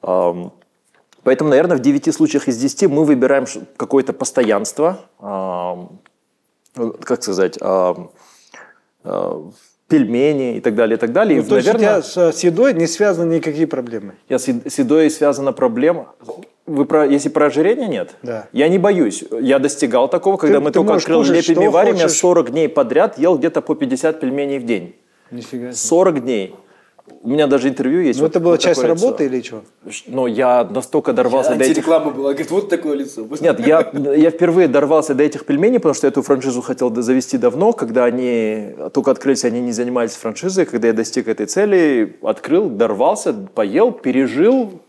Поэтому, 0.02 1.50
наверное, 1.50 1.76
в 1.76 1.82
9 1.82 2.14
случаях 2.14 2.48
из 2.48 2.58
10 2.58 2.90
мы 2.90 3.04
выбираем 3.04 3.46
какое-то 3.76 4.14
постоянство, 4.14 5.00
как 5.20 5.90
сказать, 7.22 7.58
а, 7.60 7.98
пельмени 9.88 10.58
и 10.58 10.60
так 10.62 10.76
далее, 10.76 10.98
и 10.98 11.00
так 11.00 11.12
далее. 11.14 11.40
Ну, 11.40 11.46
И, 11.46 11.50
то 11.50 11.56
есть 11.58 11.68
у 11.70 11.74
наверное, 11.74 12.02
тебя 12.02 12.32
с 12.32 12.38
с 12.38 12.44
едой 12.44 12.74
не 12.74 12.88
связаны 12.88 13.36
никакие 13.36 13.68
проблемы. 13.68 14.14
я 14.30 14.38
с 14.38 14.48
ед- 14.48 14.72
с 14.72 14.80
едой 14.80 15.10
связана 15.10 15.54
проблема. 15.54 16.14
Вы 16.66 16.84
про, 16.86 17.06
если 17.06 17.30
про 17.30 17.46
ожирение 17.46 17.88
нет? 17.88 18.16
Да. 18.24 18.48
Я 18.52 18.68
не 18.68 18.78
боюсь. 18.78 19.24
Я 19.40 19.60
достигал 19.60 20.10
такого, 20.10 20.36
когда 20.36 20.58
Ты- 20.58 20.64
мы 20.64 20.70
ты 20.72 20.74
только 20.76 20.88
можешь 20.94 21.04
открыл 21.04 21.20
кушать, 21.20 21.48
лепими 21.48 21.68
варим, 21.68 21.96
я 21.96 22.04
хочешь. 22.04 22.18
40 22.20 22.52
дней 22.52 22.68
подряд 22.68 23.18
ел 23.18 23.38
где-то 23.38 23.62
по 23.62 23.76
50 23.76 24.20
пельменей 24.20 24.60
в 24.60 24.66
день. 24.66 24.94
Нифига 25.32 25.72
себе. 25.72 25.74
40 25.74 26.20
дней. 26.24 26.56
У 27.22 27.30
меня 27.30 27.48
даже 27.48 27.68
интервью 27.68 28.02
есть. 28.02 28.20
Ну, 28.20 28.26
вот- 28.26 28.32
это 28.32 28.40
была 28.40 28.52
вот 28.52 28.62
часть 28.62 28.84
работы 28.84 29.28
лицо. 29.28 29.36
или 29.36 29.92
что? 29.92 30.04
Ну, 30.08 30.28
я 30.28 30.64
настолько 30.64 31.14
дорвался 31.14 31.56
до 31.56 31.64
этих 31.64 31.70
Антиреклама 31.70 32.12
была. 32.12 32.30
Говорит, 32.30 32.52
вот 32.52 32.70
такое 32.70 32.96
лицо. 32.96 33.28
Нет, 33.42 33.60
я, 33.66 33.92
я 34.16 34.30
впервые 34.30 34.68
дорвался 34.68 35.14
до 35.14 35.24
этих 35.24 35.46
пельменей, 35.46 35.80
потому 35.80 35.94
что 35.94 36.08
эту 36.08 36.22
франшизу 36.22 36.62
хотел 36.62 36.94
завести 37.02 37.38
давно, 37.38 37.74
когда 37.74 38.06
они 38.06 38.76
только 38.94 39.12
открылись, 39.12 39.44
они 39.46 39.60
не 39.62 39.72
занимались 39.72 40.14
франшизой, 40.14 40.66
когда 40.66 40.88
я 40.88 40.94
достиг 40.94 41.28
этой 41.28 41.46
цели, 41.48 42.18
открыл, 42.22 42.70
дорвался, 42.70 43.34
поел, 43.34 43.92
пережил, 43.92 44.82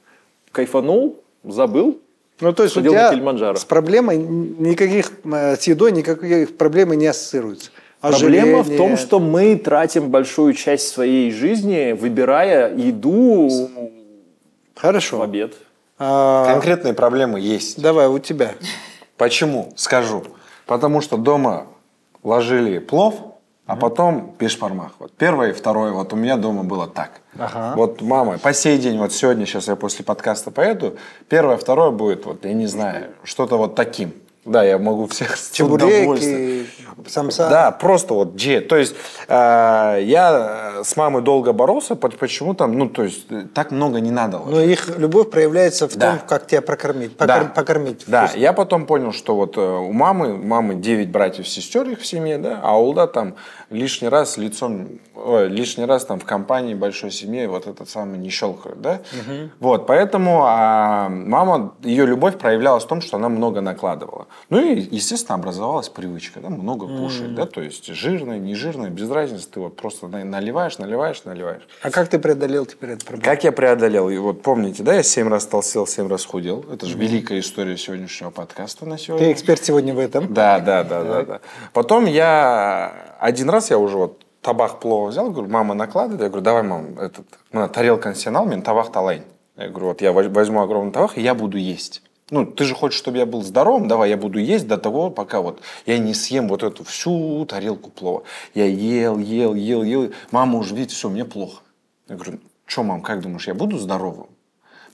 кайфанул, 0.52 1.22
забыл. 1.44 1.98
Ну, 2.40 2.52
то 2.52 2.62
есть 2.62 2.76
у 2.76 2.82
тебя 2.82 3.10
с 3.56 3.64
проблемой 3.64 4.16
никаких, 4.16 5.10
э, 5.24 5.56
с 5.56 5.64
едой 5.64 5.90
никаких 5.90 6.56
проблемы 6.56 6.94
не 6.94 7.06
ассоциируются. 7.08 7.70
Проблема 8.10 8.62
в 8.62 8.76
том, 8.76 8.96
что 8.96 9.20
мы 9.20 9.56
тратим 9.56 10.10
большую 10.10 10.54
часть 10.54 10.88
своей 10.88 11.30
жизни, 11.32 11.92
выбирая 11.92 12.74
еду 12.74 13.48
в 13.48 14.80
Хорошо. 14.80 15.22
обед. 15.22 15.54
А, 15.98 16.46
Конкретные 16.46 16.94
проблемы 16.94 17.40
есть. 17.40 17.80
давай, 17.80 18.06
у 18.08 18.18
тебя. 18.18 18.52
Почему? 19.16 19.72
Скажу. 19.76 20.22
Потому 20.66 21.00
что 21.00 21.16
дома 21.16 21.66
ложили 22.22 22.78
плов, 22.78 23.14
а 23.66 23.76
потом 23.76 24.34
бешпармах. 24.38 24.92
Вот 24.98 25.12
первое 25.12 25.50
и 25.50 25.52
второе. 25.52 25.92
Вот 25.92 26.12
у 26.12 26.16
меня 26.16 26.36
дома 26.36 26.62
было 26.62 26.86
так. 26.86 27.20
Ага. 27.38 27.74
Вот 27.76 28.00
мама, 28.00 28.38
по 28.38 28.52
сей 28.54 28.78
день, 28.78 28.98
вот 28.98 29.12
сегодня, 29.12 29.44
сейчас 29.44 29.68
я 29.68 29.76
после 29.76 30.04
подкаста 30.04 30.50
поеду, 30.50 30.96
первое, 31.28 31.56
второе 31.56 31.90
будет, 31.90 32.24
вот, 32.24 32.44
я 32.44 32.54
не 32.54 32.66
знаю, 32.66 33.08
что-то 33.24 33.58
вот 33.58 33.74
таким. 33.74 34.12
Да, 34.44 34.64
я 34.64 34.78
могу 34.78 35.06
всех 35.08 35.36
с. 35.36 35.50
Чебуреки, 35.50 36.66
самса. 37.06 37.48
Да, 37.50 37.70
просто 37.70 38.14
вот 38.14 38.34
G. 38.34 38.60
То 38.60 38.76
есть 38.76 38.94
э, 39.28 39.98
я 40.02 40.72
э, 40.80 40.84
с 40.84 40.96
мамой 40.96 41.22
долго 41.22 41.52
боролся, 41.52 41.96
по- 41.96 42.08
почему 42.08 42.54
там, 42.54 42.78
ну, 42.78 42.88
то 42.88 43.04
есть 43.04 43.26
э, 43.30 43.42
так 43.54 43.72
много 43.72 44.00
не 44.00 44.10
надо. 44.10 44.38
Но 44.38 44.60
их 44.60 44.96
любовь 44.98 45.30
проявляется 45.30 45.86
в 45.88 45.94
Да. 45.96 46.10
том, 46.12 46.20
как 46.26 46.46
тебя 46.46 46.62
прокормить. 46.62 47.12
Да. 47.18 47.26
покор- 47.26 47.52
Покормить. 47.54 48.04
Да, 48.06 48.24
вкусно. 48.26 48.40
я 48.40 48.52
потом 48.54 48.86
понял, 48.86 49.12
что 49.12 49.34
вот 49.36 49.58
э, 49.58 49.60
у 49.60 49.92
мамы, 49.92 50.34
мамы 50.36 50.76
9 50.76 51.10
братьев 51.10 51.46
сестер 51.46 51.88
их 51.90 52.00
в 52.00 52.06
семье, 52.06 52.38
да, 52.38 52.60
а 52.62 52.78
Улда 52.80 53.06
там 53.06 53.34
лишний 53.70 54.08
раз 54.08 54.36
лицом, 54.38 54.88
ой, 55.14 55.48
лишний 55.48 55.84
раз 55.84 56.04
там 56.04 56.18
в 56.18 56.24
компании 56.24 56.74
большой 56.74 57.10
семьи 57.10 57.46
вот 57.46 57.66
этот 57.66 57.88
самый 57.88 58.18
не 58.18 58.30
щелкают, 58.30 58.80
да. 58.80 59.00
Вот, 59.60 59.86
поэтому 59.86 60.44
а, 60.46 61.08
мама, 61.08 61.74
ее 61.82 62.06
любовь 62.06 62.38
проявлялась 62.38 62.84
в 62.84 62.86
том, 62.88 63.00
что 63.00 63.16
она 63.16 63.28
много 63.28 63.60
накладывала. 63.60 64.26
Ну 64.50 64.60
и, 64.60 64.80
естественно, 64.80 65.34
образовалась 65.34 65.88
привычка, 65.88 66.40
да, 66.40 66.48
много 66.48 66.86
кушать, 66.86 67.34
да, 67.34 67.46
то 67.46 67.60
есть 67.60 67.86
жирное, 67.86 68.38
не 68.38 68.54
жирное, 68.54 68.90
без 68.90 69.10
разницы, 69.10 69.48
ты 69.50 69.60
вот 69.60 69.76
просто 69.76 70.08
на- 70.08 70.24
наливаешь, 70.24 70.78
наливаешь, 70.78 71.24
наливаешь. 71.24 71.66
А 71.82 71.90
как 71.90 72.08
ты 72.08 72.18
преодолел 72.18 72.66
теперь 72.66 72.90
эту 72.90 73.04
проблему? 73.04 73.24
Как 73.24 73.44
я 73.44 73.52
преодолел? 73.52 74.08
И 74.08 74.16
вот 74.16 74.42
помните, 74.42 74.82
да, 74.82 74.94
я 74.94 75.02
7 75.02 75.28
раз 75.28 75.46
толстел, 75.46 75.86
7 75.86 76.08
раз 76.08 76.24
худел. 76.24 76.64
Это 76.72 76.86
же 76.86 76.96
великая 76.96 77.40
история 77.40 77.76
сегодняшнего 77.76 78.30
подкаста 78.30 78.86
на 78.86 78.98
сегодня. 78.98 79.26
Ты 79.26 79.32
эксперт 79.32 79.62
сегодня 79.64 79.94
в 79.94 79.98
этом. 79.98 80.32
Да, 80.32 80.58
да, 80.60 80.84
да, 80.84 81.02
да, 81.04 81.22
да. 81.22 81.40
Потом 81.72 82.06
я 82.06 83.07
один 83.18 83.50
раз 83.50 83.70
я 83.70 83.78
уже 83.78 83.96
вот 83.96 84.24
табах 84.40 84.80
плова 84.80 85.08
взял, 85.08 85.30
говорю, 85.30 85.50
мама 85.50 85.74
накладывает, 85.74 86.22
я 86.22 86.28
говорю, 86.28 86.44
давай, 86.44 86.62
мам, 86.62 86.98
этот, 86.98 87.26
ну, 87.52 87.68
тарелка 87.68 88.14
сенал, 88.14 88.46
мен 88.46 88.62
табах 88.62 88.92
талайн. 88.92 89.24
Я 89.56 89.68
говорю, 89.68 89.88
вот 89.88 90.00
я 90.00 90.12
воз- 90.12 90.28
возьму 90.28 90.62
огромный 90.62 90.92
табах, 90.92 91.18
и 91.18 91.22
я 91.22 91.34
буду 91.34 91.58
есть. 91.58 92.02
Ну, 92.30 92.44
ты 92.44 92.64
же 92.64 92.74
хочешь, 92.74 92.98
чтобы 92.98 93.18
я 93.18 93.26
был 93.26 93.42
здоровым, 93.42 93.88
давай, 93.88 94.10
я 94.10 94.16
буду 94.16 94.38
есть 94.38 94.68
до 94.68 94.76
того, 94.76 95.10
пока 95.10 95.40
вот 95.40 95.60
я 95.86 95.98
не 95.98 96.14
съем 96.14 96.46
вот 96.48 96.62
эту 96.62 96.84
всю 96.84 97.44
тарелку 97.46 97.90
плова. 97.90 98.22
Я 98.54 98.66
ел, 98.66 99.18
ел, 99.18 99.54
ел, 99.54 99.82
ел. 99.82 100.12
Мама 100.30 100.58
уже 100.58 100.74
видит, 100.74 100.92
все, 100.92 101.08
мне 101.08 101.24
плохо. 101.24 101.62
Я 102.08 102.16
говорю, 102.16 102.38
что, 102.66 102.82
мам, 102.82 103.00
как 103.00 103.22
думаешь, 103.22 103.48
я 103.48 103.54
буду 103.54 103.78
здоровым? 103.78 104.26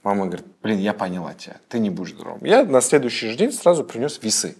Мама 0.03 0.27
говорит, 0.27 0.45
блин, 0.61 0.79
я 0.79 0.93
поняла 0.93 1.33
тебя, 1.33 1.57
ты 1.67 1.79
не 1.79 1.89
будешь 1.89 2.11
здоровым. 2.13 2.45
Я 2.45 2.63
на 2.63 2.79
следующий 2.79 3.29
же 3.29 3.35
день 3.35 3.51
сразу 3.51 3.83
принес 3.83 4.19
весы. 4.21 4.55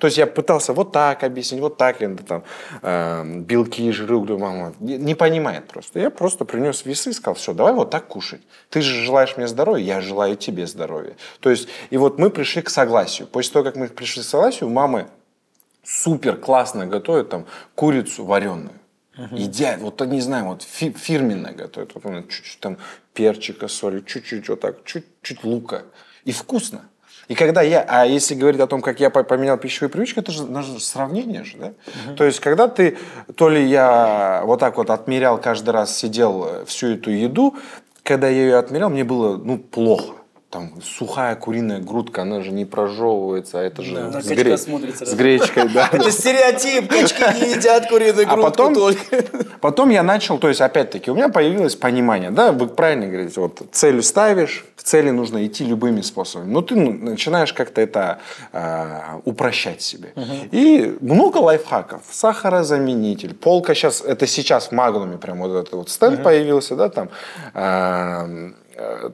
То 0.00 0.06
есть 0.06 0.16
я 0.16 0.26
пытался 0.26 0.72
вот 0.72 0.92
так 0.92 1.22
объяснить, 1.22 1.60
вот 1.60 1.76
так, 1.76 1.98
там 2.26 2.42
э, 2.82 3.24
белки, 3.40 3.92
жиры, 3.92 4.16
углеводы. 4.16 4.42
Мама 4.42 4.74
не, 4.80 4.96
не 4.96 5.14
понимает 5.14 5.68
просто. 5.68 6.00
Я 6.00 6.10
просто 6.10 6.44
принес 6.44 6.86
весы 6.86 7.10
и 7.10 7.12
сказал, 7.12 7.34
все, 7.34 7.52
давай 7.52 7.74
вот 7.74 7.90
так 7.90 8.08
кушать. 8.08 8.40
Ты 8.70 8.80
же 8.80 9.04
желаешь 9.04 9.36
мне 9.36 9.46
здоровья, 9.46 9.84
я 9.84 10.00
желаю 10.00 10.36
тебе 10.36 10.66
здоровья. 10.66 11.16
То 11.40 11.50
есть, 11.50 11.68
и 11.90 11.98
вот 11.98 12.18
мы 12.18 12.30
пришли 12.30 12.62
к 12.62 12.70
согласию. 12.70 13.28
После 13.28 13.52
того, 13.52 13.64
как 13.64 13.76
мы 13.76 13.88
пришли 13.88 14.22
к 14.22 14.24
согласию, 14.24 14.70
мамы 14.70 15.06
супер 15.84 16.36
классно 16.36 16.86
готовят 16.86 17.28
там 17.28 17.46
курицу 17.74 18.24
вареную. 18.24 18.72
Едят, 19.32 19.80
вот 19.80 20.00
не 20.06 20.22
знаю, 20.22 20.46
вот 20.46 20.62
фи- 20.62 20.96
фирменное 20.96 21.52
готовят. 21.52 21.92
Вот 21.94 22.30
чуть-чуть 22.30 22.60
там 22.60 22.78
перчика, 23.12 23.68
соли, 23.68 24.00
чуть-чуть 24.00 24.48
вот 24.48 24.60
так, 24.60 24.82
чуть-чуть 24.84 25.44
лука. 25.44 25.82
И 26.24 26.32
вкусно. 26.32 26.88
И 27.30 27.36
когда 27.36 27.62
я, 27.62 27.84
а 27.86 28.04
если 28.04 28.34
говорить 28.34 28.60
о 28.60 28.66
том, 28.66 28.82
как 28.82 28.98
я 28.98 29.08
по- 29.08 29.22
поменял 29.22 29.56
пищевые 29.56 29.88
привычки, 29.88 30.18
это 30.18 30.32
же 30.32 30.42
даже 30.46 30.80
сравнение 30.80 31.44
же, 31.44 31.58
да? 31.58 31.72
То 32.16 32.24
есть, 32.24 32.40
когда 32.40 32.66
ты, 32.66 32.98
то 33.36 33.48
ли 33.48 33.64
я 33.64 34.42
вот 34.46 34.58
так 34.58 34.76
вот 34.76 34.90
отмерял 34.90 35.38
каждый 35.38 35.70
раз, 35.70 35.96
сидел 35.96 36.44
э, 36.44 36.64
всю 36.66 36.94
эту 36.94 37.12
еду, 37.12 37.54
когда 38.02 38.26
я 38.26 38.42
ее 38.42 38.56
отмерял, 38.56 38.90
мне 38.90 39.04
было, 39.04 39.36
ну, 39.36 39.58
плохо. 39.58 40.14
Там 40.50 40.72
сухая 40.82 41.36
куриная 41.36 41.78
грудка, 41.78 42.22
она 42.22 42.40
же 42.40 42.50
не 42.50 42.64
прожевывается, 42.64 43.60
а 43.60 43.62
это 43.62 43.82
же 43.82 43.94
на 43.94 44.20
с, 44.20 44.26
качка 44.26 44.34
гре- 44.34 44.56
смотрится, 44.56 45.06
с 45.06 45.10
да. 45.10 45.16
гречкой, 45.16 45.68
да. 45.68 45.88
Это 45.92 46.10
стереотип, 46.10 46.90
качки 46.90 47.22
не 47.40 47.54
едят 47.54 47.88
куриную 47.88 48.26
А 48.28 48.34
грудку 48.34 48.50
потом, 48.50 48.74
только. 48.74 49.24
потом 49.60 49.90
я 49.90 50.02
начал, 50.02 50.38
то 50.38 50.48
есть 50.48 50.60
опять-таки 50.60 51.08
у 51.08 51.14
меня 51.14 51.28
появилось 51.28 51.76
понимание, 51.76 52.32
да, 52.32 52.50
вы 52.50 52.66
правильно 52.66 53.06
говорите, 53.06 53.40
вот 53.40 53.62
цель 53.70 54.02
ставишь, 54.02 54.64
к 54.74 54.82
цели 54.82 55.10
нужно 55.10 55.46
идти 55.46 55.64
любыми 55.64 56.00
способами. 56.00 56.50
Но 56.50 56.62
ты 56.62 56.74
ну, 56.74 56.92
начинаешь 56.94 57.52
как-то 57.52 57.80
это 57.80 58.18
э, 58.52 59.20
упрощать 59.24 59.82
себе. 59.82 60.14
И 60.50 60.96
много 61.00 61.38
лайфхаков. 61.38 62.02
Сахарозаменитель, 62.10 63.34
полка 63.34 63.74
сейчас, 63.74 64.00
это 64.00 64.26
сейчас 64.26 64.68
в 64.68 64.72
Магнуме 64.72 65.16
прям 65.16 65.38
вот 65.38 65.54
этот 65.54 65.74
вот 65.74 65.90
стенд 65.90 66.24
появился, 66.24 66.74
да, 66.74 66.88
там, 66.88 67.08
э, 67.54 68.50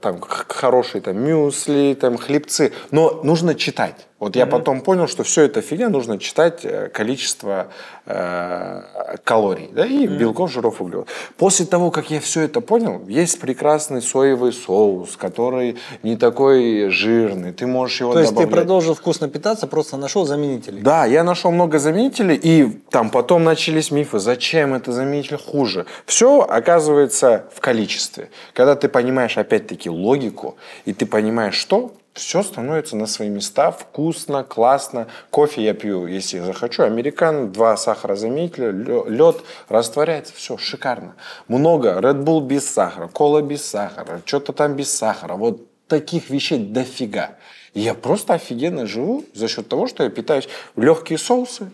там 0.01 0.21
х- 0.21 0.45
хорошие 0.49 1.01
там 1.03 1.19
мюсли, 1.19 1.97
там 2.01 2.17
хлебцы. 2.19 2.73
Но 2.91 3.21
нужно 3.23 3.55
читать. 3.55 4.07
Вот 4.19 4.35
я 4.35 4.47
потом 4.47 4.81
понял, 4.81 5.09
что 5.09 5.25
все 5.25 5.43
это 5.43 5.61
фигня, 5.61 5.91
нужно 5.91 6.19
читать 6.19 6.61
э, 6.65 6.89
количество 6.89 7.67
э, 8.07 8.83
калорий, 9.25 9.69
да, 9.73 9.85
и 9.85 10.07
белков, 10.07 10.51
жиров, 10.51 10.81
углеводов. 10.81 11.11
После 11.37 11.67
того, 11.67 11.91
как 11.91 12.11
я 12.11 12.19
все 12.19 12.41
это 12.41 12.63
понял, 12.63 13.03
есть 13.09 13.39
прекрасный 13.39 14.01
соевый 14.01 14.55
соус, 14.55 15.19
который 15.19 15.77
не 16.03 16.17
такой 16.17 16.89
жирный, 16.89 17.53
ты 17.53 17.67
можешь 17.67 18.01
его 18.01 18.15
То 18.15 18.21
есть 18.21 18.31
ты 18.31 18.37
добавлять. 18.37 18.55
продолжил 18.55 18.95
вкусно 18.95 19.29
питаться, 19.29 19.67
просто 19.67 19.99
нашел 19.99 20.25
заменителей. 20.25 20.81
Да, 20.81 21.05
я 21.05 21.23
нашел 21.23 21.51
много 21.51 21.79
заменителей, 21.79 22.37
и 22.37 22.71
там 22.89 23.11
потом 23.11 23.45
начались 23.45 23.91
мифы, 23.91 24.19
зачем 24.19 24.73
это 24.73 24.93
заменитель 24.93 25.37
хуже. 25.37 25.85
Все 26.07 26.41
оказывается 26.41 27.45
в 27.55 27.61
количестве. 27.61 28.31
Когда 28.55 28.77
ты 28.77 28.89
понимаешь, 28.89 29.37
опять-таки, 29.37 29.91
логику, 29.91 30.57
и 30.87 30.95
ты 30.95 31.05
понимаешь, 31.05 31.55
что 31.55 31.93
все 32.17 32.43
становится 32.43 32.97
на 32.97 33.07
свои 33.07 33.29
места, 33.29 33.71
вкусно, 33.71 34.43
классно. 34.43 35.07
Кофе 35.31 35.63
я 35.63 35.75
пью, 35.75 36.07
если 36.07 36.41
захочу, 36.41 36.83
американо, 36.83 37.49
два 37.49 37.77
сахарозаменителя, 37.77 38.71
лед, 38.71 39.37
растворяется, 39.69 40.33
все, 40.35 40.57
шикарно. 40.57 41.15
Много, 41.47 41.91
Red 42.01 42.25
Bull 42.25 42.41
без 42.41 42.69
сахара, 42.69 43.09
кола 43.09 43.43
без 43.43 43.65
сахара, 43.65 44.23
что-то 44.25 44.53
там 44.53 44.75
без 44.75 44.93
сахара. 44.93 45.35
Вот 45.35 45.61
таких 45.89 46.31
вещей 46.31 46.59
дофига. 46.59 47.37
И 47.77 47.81
я 47.81 47.93
просто 47.93 48.33
офигенно 48.33 48.87
живу 48.87 49.25
за 49.35 49.49
счет 49.49 49.69
того, 49.69 49.87
что 49.87 50.03
я 50.03 50.09
питаюсь 50.09 50.49
легкие 50.77 51.19
соусы. 51.19 51.71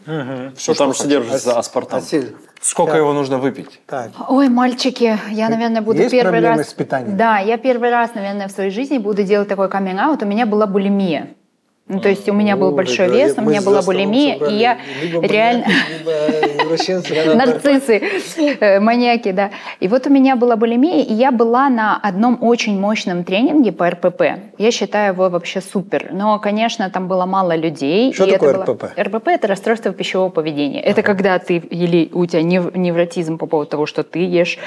Все, 0.56 0.72
Ну, 0.72 0.74
там 0.74 0.94
содержится 0.94 1.56
аспартам. 1.56 2.00
Асель, 2.00 2.34
Сколько 2.60 2.96
его 2.96 3.12
нужно 3.12 3.38
выпить? 3.38 3.80
так. 3.86 4.10
Ой, 4.28 4.48
мальчики, 4.48 5.16
я, 5.30 5.48
наверное, 5.48 5.80
буду 5.80 6.00
Есть 6.00 6.10
первый 6.10 6.32
проблемы 6.32 6.56
раз... 6.56 6.70
с 6.70 6.74
питанием? 6.74 7.16
Да, 7.16 7.38
я 7.38 7.56
первый 7.56 7.90
раз, 7.90 8.14
наверное, 8.16 8.48
в 8.48 8.50
своей 8.50 8.70
жизни 8.70 8.98
буду 8.98 9.22
делать 9.22 9.46
такой 9.46 9.68
каминг-аут. 9.68 10.24
У 10.24 10.26
меня 10.26 10.44
была 10.44 10.66
булимия. 10.66 11.34
Ну, 11.88 12.00
то 12.00 12.08
есть 12.08 12.28
у 12.28 12.32
меня 12.32 12.56
был 12.56 12.68
Ой, 12.68 12.74
большой 12.74 13.10
вес, 13.10 13.34
у 13.36 13.42
меня 13.42 13.60
была 13.60 13.82
булимия, 13.82 14.36
и 14.36 14.54
я 14.54 14.78
реально... 15.20 15.66
Нарциссы, 17.34 18.00
э, 18.60 18.80
маньяки, 18.80 19.32
да. 19.32 19.50
И 19.80 19.88
вот 19.88 20.06
у 20.06 20.10
меня 20.10 20.36
была 20.36 20.56
булимия, 20.56 21.02
и 21.02 21.12
я 21.12 21.32
была 21.32 21.68
на 21.68 21.98
одном 21.98 22.38
очень 22.40 22.78
мощном 22.78 23.24
тренинге 23.24 23.72
по 23.72 23.90
РПП. 23.90 24.22
Я 24.58 24.70
считаю 24.70 25.12
его 25.12 25.28
вообще 25.28 25.60
супер. 25.60 26.08
Но, 26.12 26.38
конечно, 26.38 26.88
там 26.88 27.08
было 27.08 27.26
мало 27.26 27.56
людей. 27.56 28.14
Что 28.14 28.26
такое 28.26 28.54
РПП? 28.54 28.84
РПП– 28.98 29.28
это 29.28 29.48
расстройство 29.48 29.92
пищевого 29.92 30.30
поведения. 30.30 30.80
Это 30.80 31.02
когда 31.02 31.38
ты, 31.40 31.56
или 31.56 32.08
у 32.12 32.24
тебя 32.26 32.42
нев- 32.42 32.74
невротизм 32.74 33.38
по 33.38 33.46
поводу 33.46 33.70
того, 33.70 33.86
что 33.86 34.02
ты 34.02 34.20
ешь, 34.20 34.58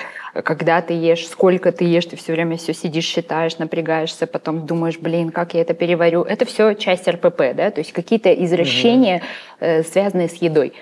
когда 0.44 0.82
ты 0.82 0.94
ешь, 0.94 1.28
сколько 1.28 1.72
ты 1.72 1.86
ешь, 1.86 2.06
ты 2.06 2.18
все 2.18 2.34
время 2.34 2.58
все 2.58 2.74
сидишь, 2.74 3.06
считаешь, 3.06 3.58
напрягаешься, 3.58 4.28
потом 4.28 4.66
думаешь, 4.66 5.00
блин, 5.00 5.32
как 5.32 5.54
я 5.54 5.62
это 5.62 5.74
переварю. 5.74 6.24
Это 6.24 6.46
все 6.46 6.74
часть 6.74 7.05
РПП, 7.08 7.56
да, 7.56 7.72
то 7.72 7.80
есть 7.80 7.92
какие-то 7.92 8.34
извращения, 8.34 9.22
э, 9.60 9.84
связанные 9.84 10.30
с 10.30 10.36
едой. 10.36 10.74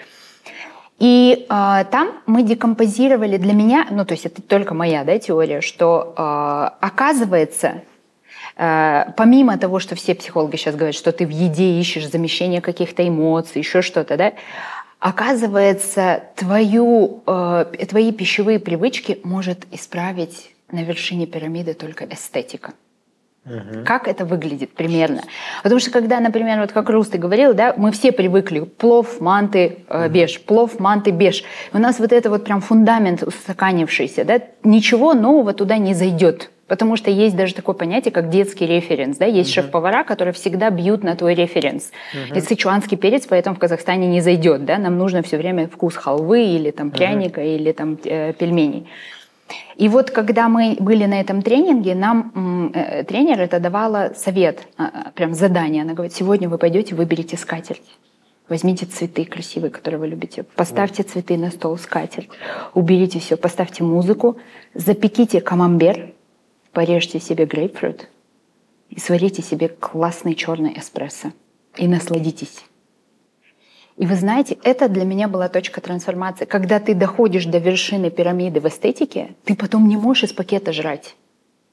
И 1.00 1.46
э, 1.50 1.86
там 1.92 2.22
мы 2.26 2.44
декомпозировали 2.44 3.38
для 3.38 3.54
меня, 3.54 3.88
ну 3.92 4.06
то 4.06 4.14
есть 4.14 4.26
это 4.26 4.42
только 4.42 4.74
моя 4.74 5.04
да, 5.04 5.18
теория, 5.20 5.62
что 5.62 6.14
э, 6.16 6.86
оказывается, 6.86 7.82
э, 8.56 9.06
помимо 9.18 9.58
того, 9.58 9.80
что 9.80 9.96
все 9.96 10.16
психологи 10.16 10.56
сейчас 10.56 10.76
говорят, 10.76 10.96
что 10.96 11.12
ты 11.12 11.26
в 11.26 11.30
еде 11.30 11.80
ищешь 11.80 12.10
замещение 12.10 12.62
каких-то 12.62 13.08
эмоций, 13.08 13.60
еще 13.60 13.82
что-то, 13.82 14.18
да, 14.18 14.34
оказывается, 15.00 16.24
твою, 16.36 17.24
э, 17.28 17.66
твои 17.90 18.14
пищевые 18.14 18.60
привычки 18.60 19.20
может 19.24 19.66
исправить 19.72 20.54
на 20.72 20.84
вершине 20.84 21.28
пирамиды 21.28 21.74
только 21.74 22.06
эстетика. 22.06 22.74
Как 23.86 24.08
это 24.08 24.26
выглядит 24.26 24.74
примерно? 24.74 25.24
Потому 25.64 25.80
что 25.80 25.92
когда, 25.92 26.20
например, 26.20 26.62
вот 26.62 26.72
как 26.72 26.90
Рус 26.90 27.10
ты 27.10 27.18
говорил, 27.18 27.54
да, 27.54 27.74
мы 27.76 27.92
все 27.92 28.12
привыкли 28.12 28.62
плов, 28.62 29.20
манты, 29.20 29.80
э, 29.90 30.08
беж, 30.08 30.40
плов, 30.42 30.80
манты, 30.80 31.12
беж. 31.12 31.44
У 31.74 31.78
нас 31.78 32.00
вот 32.00 32.14
это 32.14 32.30
вот 32.30 32.46
прям 32.46 32.62
фундамент 32.62 33.22
устаканившийся, 33.22 34.24
да, 34.24 34.40
ничего 34.64 35.14
нового 35.14 35.54
туда 35.54 35.78
не 35.78 35.94
зайдет. 35.94 36.52
Потому 36.68 36.96
что 36.96 37.12
есть 37.12 37.36
даже 37.36 37.54
такое 37.54 37.76
понятие, 37.76 38.12
как 38.14 38.30
детский 38.30 38.66
референс. 38.66 39.18
Да? 39.18 39.26
Есть 39.26 39.52
шеф-повара, 39.52 40.04
которые 40.04 40.34
всегда 40.34 40.70
бьют 40.70 41.04
на 41.04 41.16
твой 41.16 41.36
референс. 41.36 41.92
И 42.34 42.40
сычуанский 42.40 42.98
перец 42.98 43.28
поэтому 43.28 43.56
в 43.56 43.60
Казахстане 43.60 44.08
не 44.08 44.22
зайдет. 44.22 44.64
Да? 44.66 44.78
Нам 44.78 44.98
нужно 44.98 45.22
все 45.22 45.38
время 45.38 45.68
вкус 45.68 45.96
халвы 45.96 46.46
или 46.46 46.72
там 46.72 46.90
пряника 46.90 47.42
или 47.42 47.74
там 47.74 48.00
э, 48.06 48.34
пельменей. 48.34 48.88
И 49.76 49.90
вот 49.90 50.12
когда 50.12 50.50
мы 50.50 50.78
были 50.80 51.06
на 51.06 51.20
этом 51.20 51.42
тренинге, 51.42 51.96
нам 51.96 52.72
э, 52.74 53.04
тренер 53.04 53.42
это 53.42 53.60
давала 53.60 54.14
совет, 54.16 54.68
а, 54.78 55.12
прям 55.16 55.34
задание. 55.34 55.84
Она 55.84 55.94
говорит, 55.94 56.14
сегодня 56.14 56.50
вы 56.50 56.58
пойдете, 56.58 56.96
выберите 56.96 57.38
скатерть. 57.38 57.98
Возьмите 58.50 58.86
цветы 58.86 59.26
красивые, 59.26 59.72
которые 59.72 60.00
вы 60.00 60.08
любите. 60.08 60.44
Поставьте 60.44 61.04
цветы 61.04 61.38
на 61.38 61.50
стол, 61.50 61.78
скатерть. 61.78 62.30
Уберите 62.74 63.20
все, 63.20 63.38
поставьте 63.38 63.84
музыку. 63.84 64.38
Запеките 64.74 65.42
камамбер. 65.42 66.14
Порежьте 66.72 67.20
себе 67.20 67.46
грейпфрут. 67.46 68.10
И 68.90 69.00
сварите 69.00 69.42
себе 69.42 69.70
классный 69.70 70.36
черный 70.36 70.78
эспрессо. 70.78 71.32
И 71.78 71.88
насладитесь. 71.88 72.66
И 73.98 74.06
вы 74.08 74.16
знаете, 74.16 74.58
это 74.64 74.90
для 74.90 75.06
меня 75.06 75.28
была 75.28 75.50
точка 75.50 75.80
трансформации. 75.82 76.46
Когда 76.46 76.80
ты 76.80 76.96
доходишь 76.96 77.46
до 77.46 77.60
вершины 77.60 78.10
пирамиды 78.10 78.60
в 78.60 78.68
эстетике, 78.68 79.30
ты 79.46 79.56
потом 79.56 79.88
не 79.88 79.98
можешь 79.98 80.24
из 80.24 80.34
пакета 80.34 80.74
жрать. 80.74 81.16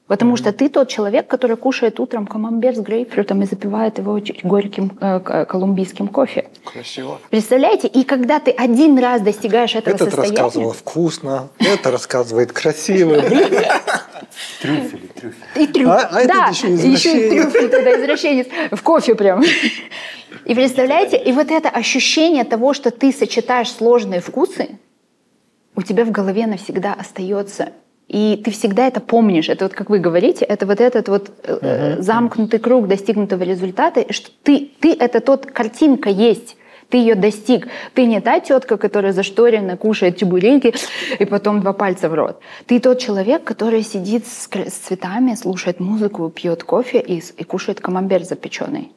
Потому 0.07 0.35
что 0.35 0.51
ты 0.51 0.67
тот 0.67 0.89
человек, 0.89 1.27
который 1.27 1.55
кушает 1.55 1.99
утром 1.99 2.27
камамбер 2.27 2.75
с 2.75 2.79
грейпфрутом 2.79 3.43
и 3.43 3.45
запивает 3.45 3.97
его 3.97 4.19
горьким 4.43 4.91
э, 4.99 5.19
к- 5.21 5.45
колумбийским 5.45 6.09
кофе. 6.09 6.49
Красиво. 6.65 7.17
Представляете? 7.29 7.87
И 7.87 8.03
когда 8.03 8.39
ты 8.39 8.51
один 8.51 8.99
раз 8.99 9.21
достигаешь 9.21 9.73
этого 9.73 9.95
Этот 9.95 10.09
состояния... 10.09 10.35
рассказывал 10.37 10.73
вкусно, 10.73 11.47
это 11.59 11.91
рассказывает 11.91 12.51
красиво. 12.51 13.21
Блин. 13.21 13.63
И 15.55 15.67
трюф. 15.67 15.87
А- 15.89 16.09
а 16.11 16.21
этот 16.21 16.35
да, 16.35 16.47
еще 16.47 16.73
еще 16.73 17.27
и 17.27 17.29
трюфель 17.29 17.69
тогда 17.69 17.95
извращенец. 17.97 18.47
В 18.71 18.81
кофе 18.83 19.15
прям. 19.15 19.41
И 20.45 20.55
представляете, 20.55 21.17
и 21.17 21.31
вот 21.31 21.51
это 21.51 21.69
ощущение 21.69 22.43
того, 22.43 22.73
что 22.73 22.91
ты 22.91 23.11
сочетаешь 23.11 23.71
сложные 23.71 24.21
вкусы, 24.21 24.79
у 25.75 25.81
тебя 25.81 26.05
в 26.05 26.11
голове 26.11 26.47
навсегда 26.47 26.93
остается. 26.93 27.69
И 28.07 28.41
ты 28.43 28.51
всегда 28.51 28.87
это 28.87 28.99
помнишь. 28.99 29.47
Это 29.47 29.65
вот, 29.65 29.73
как 29.73 29.89
вы 29.89 29.99
говорите, 29.99 30.43
это 30.43 30.65
вот 30.65 30.81
этот 30.81 31.07
вот 31.07 31.31
э, 31.43 31.59
э, 31.61 32.01
замкнутый 32.01 32.59
круг 32.59 32.87
достигнутого 32.87 33.43
результата, 33.43 34.05
что 34.11 34.29
ты, 34.43 34.69
ты 34.81 34.93
это 34.93 35.21
тот, 35.21 35.45
картинка 35.45 36.09
есть. 36.09 36.57
Ты 36.89 36.97
ее 36.97 37.15
достиг. 37.15 37.69
Ты 37.93 38.05
не 38.05 38.19
та 38.19 38.41
тетка, 38.41 38.75
которая 38.75 39.13
зашторена, 39.13 39.77
кушает 39.77 40.17
чебуреки 40.17 40.73
и 41.19 41.23
потом 41.23 41.61
два 41.61 41.71
пальца 41.71 42.09
в 42.09 42.13
рот. 42.13 42.41
Ты 42.65 42.81
тот 42.81 42.99
человек, 42.99 43.45
который 43.45 43.81
сидит 43.81 44.27
с, 44.27 44.49
с 44.49 44.73
цветами, 44.73 45.35
слушает 45.35 45.79
музыку, 45.79 46.29
пьет 46.29 46.65
кофе 46.65 46.99
и, 46.99 47.23
и 47.37 47.43
кушает 47.45 47.79
камамбер 47.79 48.25
запеченный. 48.25 48.91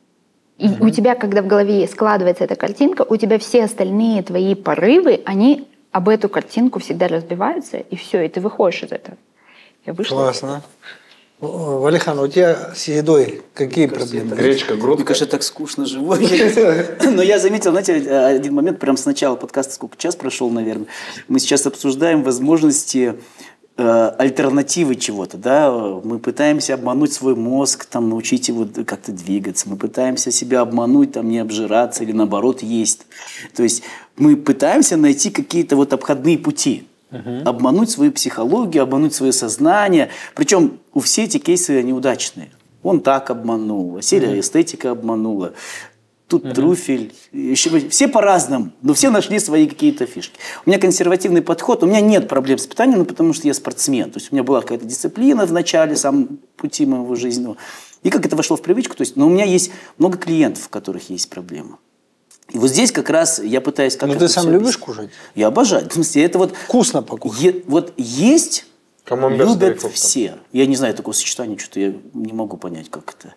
И 0.59 0.69
у 0.81 0.91
тебя, 0.91 1.15
когда 1.15 1.43
в 1.43 1.47
голове 1.47 1.87
складывается 1.89 2.45
эта 2.45 2.55
картинка, 2.55 3.05
у 3.09 3.17
тебя 3.17 3.39
все 3.39 3.65
остальные 3.65 4.23
твои 4.23 4.55
порывы, 4.55 5.21
они 5.25 5.67
об 5.91 6.09
эту 6.09 6.29
картинку 6.29 6.79
всегда 6.79 7.09
разбиваются, 7.09 7.79
и 7.79 7.97
все, 7.97 8.23
и 8.23 8.29
ты 8.29 8.41
выходишь 8.41 8.83
из 8.85 8.93
этого. 8.93 9.17
Я 9.85 9.93
вышла. 9.93 10.17
Классно. 10.17 10.63
Валихан, 11.41 12.19
у 12.19 12.29
тебя 12.29 12.73
с 12.75 12.89
едой 12.89 13.43
какие 13.53 13.87
проблемы? 13.87 14.37
Гречка, 14.37 14.75
Мне 14.75 14.83
грудка. 14.83 15.05
кажется, 15.05 15.25
я 15.25 15.31
так 15.31 15.43
скучно 15.43 15.85
живу. 15.85 16.15
Но 17.05 17.23
я 17.23 17.39
заметил, 17.39 17.71
знаете, 17.73 17.95
один 17.95 18.55
момент, 18.55 18.79
прям 18.79 18.97
с 18.97 19.05
начала 19.05 19.37
подкаста, 19.37 19.75
сколько 19.75 19.97
час 19.97 20.17
прошел, 20.17 20.49
наверное. 20.51 20.87
Мы 21.29 21.41
сейчас 21.41 21.67
обсуждаем 21.67 22.23
возможности 22.23 23.17
альтернативы 23.77 24.95
чего-то, 24.95 25.37
да, 25.37 25.73
мы 26.05 26.21
пытаемся 26.21 26.75
обмануть 26.75 27.13
свой 27.13 27.35
мозг, 27.35 27.87
там, 27.87 28.09
научить 28.09 28.49
его 28.49 28.69
как-то 28.87 29.11
двигаться, 29.11 29.69
мы 29.69 29.77
пытаемся 29.77 30.31
себя 30.31 30.61
обмануть, 30.61 31.13
там, 31.13 31.29
не 31.29 31.41
обжираться 31.41 32.05
или 32.05 32.13
наоборот 32.13 32.63
есть. 32.63 33.07
То 33.55 33.65
есть 33.65 33.83
мы 34.17 34.37
пытаемся 34.37 34.97
найти 34.97 35.31
какие-то 35.31 35.75
вот 35.75 35.93
обходные 35.93 36.39
пути, 36.39 36.87
обмануть 37.45 37.91
свою 37.91 38.13
психологию, 38.13 38.83
обмануть 38.85 39.15
свое 39.15 39.33
сознание, 39.33 40.11
причем 40.37 40.79
у 40.93 41.01
все 41.01 41.25
эти 41.25 41.39
кейсы 41.39 41.83
неудачные. 41.83 42.51
Он 42.85 43.01
так 43.01 43.31
обманул, 43.31 43.91
Василия 43.91 44.39
эстетика 44.39 44.91
обманула, 44.91 45.55
тут 46.41 46.55
трюфель, 46.55 47.15
еще 47.33 47.89
все 47.89 48.09
по-разному, 48.09 48.73
но 48.83 48.95
все 48.95 49.11
нашли 49.11 49.39
свои 49.39 49.67
какие-то 49.67 50.07
фишки. 50.07 50.39
У 50.67 50.71
меня 50.71 50.81
консервативный 50.81 51.43
подход, 51.43 51.83
у 51.83 51.87
меня 51.87 52.01
нет 52.01 52.29
проблем 52.29 52.59
с 52.59 52.67
питанием, 52.67 53.01
ну, 53.01 53.05
потому 53.05 53.33
что 53.33 53.47
я 53.47 53.55
спортсмен, 53.55 54.11
то 54.11 54.19
есть 54.19 54.33
у 54.33 54.35
меня 54.35 54.43
была 54.43 54.61
какая-то 54.61 54.85
дисциплина 54.85 55.47
в 55.47 55.53
начале 55.53 55.97
сам 55.97 56.39
пути 56.57 56.87
моего 56.87 57.15
жизненного, 57.15 57.57
и 58.03 58.11
как 58.11 58.27
это 58.27 58.37
вошло 58.37 58.57
в 58.57 58.63
привычку, 58.63 58.97
то 58.97 59.03
есть, 59.03 59.17
но 59.17 59.27
у 59.27 59.31
меня 59.31 59.45
есть 59.45 59.71
много 59.99 60.19
клиентов, 60.19 60.67
у 60.67 60.71
которых 60.71 61.11
есть 61.11 61.31
проблемы. 61.31 61.77
И 62.51 62.59
вот 62.59 62.69
здесь 62.69 62.93
как 62.93 63.09
раз 63.09 63.39
я 63.39 63.61
пытаюсь 63.61 63.97
как 63.97 64.09
Ну, 64.09 64.19
ты 64.19 64.29
сам 64.29 64.51
любишь 64.51 64.77
кушать? 64.77 65.11
Я 65.35 65.47
обожаю. 65.47 65.89
В 65.89 65.93
смысле, 65.93 66.25
это 66.25 66.39
вот 66.39 66.55
Вкусно 66.55 67.03
покушать. 67.03 67.41
Е- 67.41 67.63
вот 67.67 67.95
есть 67.97 68.67
Камамбер 69.05 69.47
любят 69.47 69.83
все. 69.95 70.37
Я 70.53 70.67
не 70.67 70.77
знаю 70.77 70.95
такого 70.95 71.15
сочетания, 71.15 71.57
что-то 71.59 71.81
я 71.81 71.95
не 72.13 72.33
могу 72.33 72.59
понять, 72.59 72.91
как 72.91 73.15
это. 73.19 73.35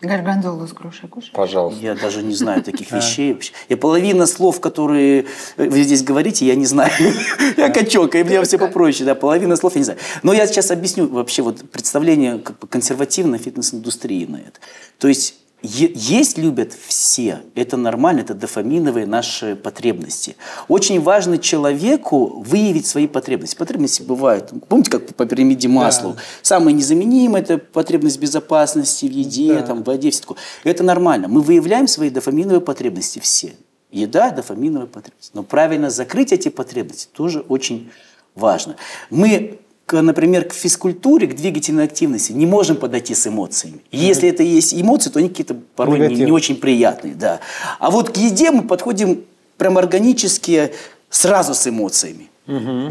Горгонзолу 0.00 0.66
с 0.66 0.72
грушей 0.72 1.08
кушаешь? 1.08 1.32
Пожалуйста. 1.32 1.82
Я 1.82 1.94
даже 1.94 2.22
не 2.22 2.34
знаю 2.34 2.62
таких 2.62 2.92
вещей 2.92 3.32
вообще. 3.32 3.52
Я 3.68 3.76
половина 3.76 4.26
слов, 4.26 4.60
которые 4.60 5.26
вы 5.56 5.82
здесь 5.82 6.02
говорите, 6.02 6.46
я 6.46 6.54
не 6.54 6.66
знаю. 6.66 6.92
Я 7.56 7.70
качок, 7.70 8.14
и 8.14 8.22
мне 8.22 8.42
все 8.42 8.58
попроще, 8.58 9.04
да, 9.04 9.14
половина 9.14 9.56
слов 9.56 9.74
я 9.74 9.78
не 9.80 9.84
знаю. 9.84 9.98
Но 10.22 10.32
я 10.32 10.46
сейчас 10.46 10.70
объясню 10.70 11.08
вообще 11.08 11.42
вот 11.42 11.68
представление 11.70 12.38
как 12.38 12.58
бы 12.58 12.68
консервативной 12.68 13.38
фитнес-индустрии 13.38 14.26
на 14.26 14.36
это. 14.36 14.60
То 14.98 15.08
есть 15.08 15.34
есть 15.62 16.38
любят 16.38 16.72
все, 16.86 17.40
это 17.56 17.76
нормально, 17.76 18.20
это 18.20 18.34
дофаминовые 18.34 19.06
наши 19.06 19.56
потребности. 19.56 20.36
Очень 20.68 21.00
важно 21.00 21.38
человеку 21.38 22.42
выявить 22.42 22.86
свои 22.86 23.08
потребности. 23.08 23.56
Потребности 23.56 24.02
бывают, 24.02 24.52
помните, 24.68 24.90
как 24.90 25.14
по 25.16 25.26
пирамиде 25.26 25.66
Маслоу, 25.66 26.16
самое 26.42 26.76
незаменимое– 26.76 27.40
это 27.42 27.58
потребность 27.58 28.20
безопасности 28.20 29.06
в 29.06 29.10
еде, 29.10 29.60
там, 29.62 29.82
в 29.82 29.86
воде, 29.86 30.10
все 30.10 30.20
такое. 30.20 30.38
Это 30.62 30.84
нормально. 30.84 31.26
Мы 31.26 31.40
выявляем 31.40 31.88
свои 31.88 32.10
дофаминовые 32.10 32.60
потребности 32.60 33.18
все. 33.18 33.54
Еда– 33.90 34.30
дофаминовая 34.32 34.86
потребность. 34.86 35.32
Но 35.34 35.42
правильно 35.42 35.90
закрыть 35.90 36.32
эти 36.32 36.50
потребности 36.50 37.08
тоже 37.12 37.40
очень 37.40 37.90
важно. 38.36 38.76
Мы, 39.10 39.58
к- 39.88 40.02
например, 40.02 40.44
к 40.44 40.52
физкультуре, 40.52 41.26
к 41.26 41.34
двигательной 41.34 41.84
активности 41.84 42.32
не 42.32 42.44
можем 42.46 42.76
подойти 42.76 43.14
с 43.14 43.26
эмоциями. 43.26 43.80
И 43.90 43.96
Если 43.96 44.28
это 44.28 44.42
и 44.42 44.46
есть 44.46 44.74
эмоции, 44.74 45.08
то 45.10 45.18
они 45.18 45.30
какие-то 45.30 45.56
порой 45.76 45.98
не, 46.08 46.24
не 46.26 46.30
очень 46.32 46.56
приятные. 46.56 47.14
Да. 47.14 47.40
А 47.78 47.90
вот 47.90 48.10
к 48.10 48.16
еде 48.18 48.50
мы 48.50 48.62
подходим 48.62 49.24
прям 49.56 49.78
органически 49.78 50.72
сразу 51.08 51.54
с 51.54 51.66
эмоциями. 51.66 52.28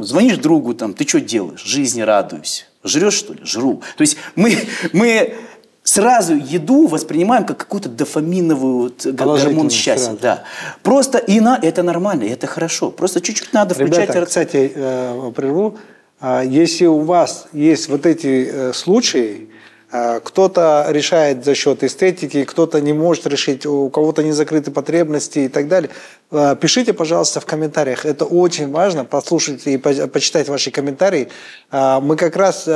Звонишь 0.03 0.37
другу, 0.37 0.73
там, 0.73 0.93
ты 0.93 1.07
что 1.07 1.19
делаешь? 1.21 1.63
Жизни 1.63 2.01
радуюсь. 2.01 2.67
Жрешь, 2.83 3.13
что 3.13 3.33
ли? 3.33 3.39
Жру. 3.43 3.81
То 3.95 4.01
есть 4.01 4.17
мы, 4.35 4.57
мы 4.93 5.35
сразу 5.83 6.35
еду 6.35 6.87
воспринимаем 6.87 7.45
как 7.45 7.57
какую-то 7.57 7.89
дофаминовую 7.89 8.93
гормон 9.05 9.69
счастья. 9.69 10.05
сразу. 10.05 10.19
Да. 10.21 10.43
Просто 10.83 11.19
и 11.19 11.39
на, 11.39 11.59
это 11.61 11.83
нормально, 11.83 12.23
это 12.23 12.47
хорошо. 12.47 12.89
Просто 12.91 13.21
чуть-чуть 13.21 13.53
надо 13.53 13.75
включать 13.75 14.09
Ребята, 14.09 14.25
кстати, 14.25 14.71
э, 14.73 15.31
прерву. 15.35 15.77
А, 16.19 16.41
Если 16.43 16.85
у 16.85 16.99
вас 16.99 17.47
есть 17.53 17.89
вот 17.89 18.05
эти 18.05 18.49
э, 18.51 18.73
случаи, 18.73 19.49
а, 19.91 20.19
кто-то 20.19 20.87
решает 20.89 21.45
за 21.45 21.53
счет 21.55 21.83
эстетики, 21.83 22.43
кто-то 22.43 22.81
не 22.81 22.91
может 22.93 23.27
решить, 23.27 23.65
у 23.65 23.89
кого-то 23.89 24.23
не 24.23 24.31
закрыты 24.31 24.71
потребности 24.71 25.39
и 25.39 25.47
так 25.47 25.67
далее, 25.67 25.89
а, 26.31 26.55
пишите, 26.55 26.93
пожалуйста, 26.93 27.39
в 27.39 27.45
комментариях. 27.45 28.05
Это 28.05 28.25
очень 28.25 28.71
важно, 28.71 29.05
послушать 29.05 29.65
и 29.67 29.77
по- 29.77 30.07
почитать 30.07 30.49
ваши 30.49 30.71
комментарии. 30.71 31.29
А, 31.71 31.99
Мы 32.01 32.15
как 32.15 32.35
раз, 32.35 32.63
э, 32.67 32.71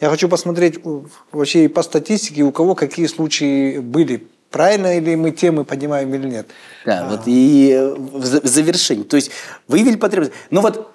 я 0.00 0.10
хочу 0.10 0.28
посмотреть 0.28 0.80
вообще 1.32 1.64
и 1.64 1.68
по 1.68 1.82
статистике, 1.82 2.42
у 2.42 2.50
кого 2.52 2.74
какие 2.74 3.06
случаи 3.06 3.78
были. 3.78 4.26
Правильно 4.50 4.98
ли 4.98 5.16
мы 5.16 5.30
темы 5.30 5.64
поднимаем 5.64 6.12
или 6.14 6.26
нет? 6.28 6.46
Да, 6.84 7.06
вот 7.10 7.22
и 7.26 7.70
э, 7.72 7.94
в 7.94 8.24
за- 8.26 8.40
в 8.40 8.46
завершении. 8.46 9.04
То 9.04 9.16
есть 9.16 9.30
выявили 9.68 9.96
потребность. 9.96 10.32
Но 10.50 10.60
вот 10.60 10.90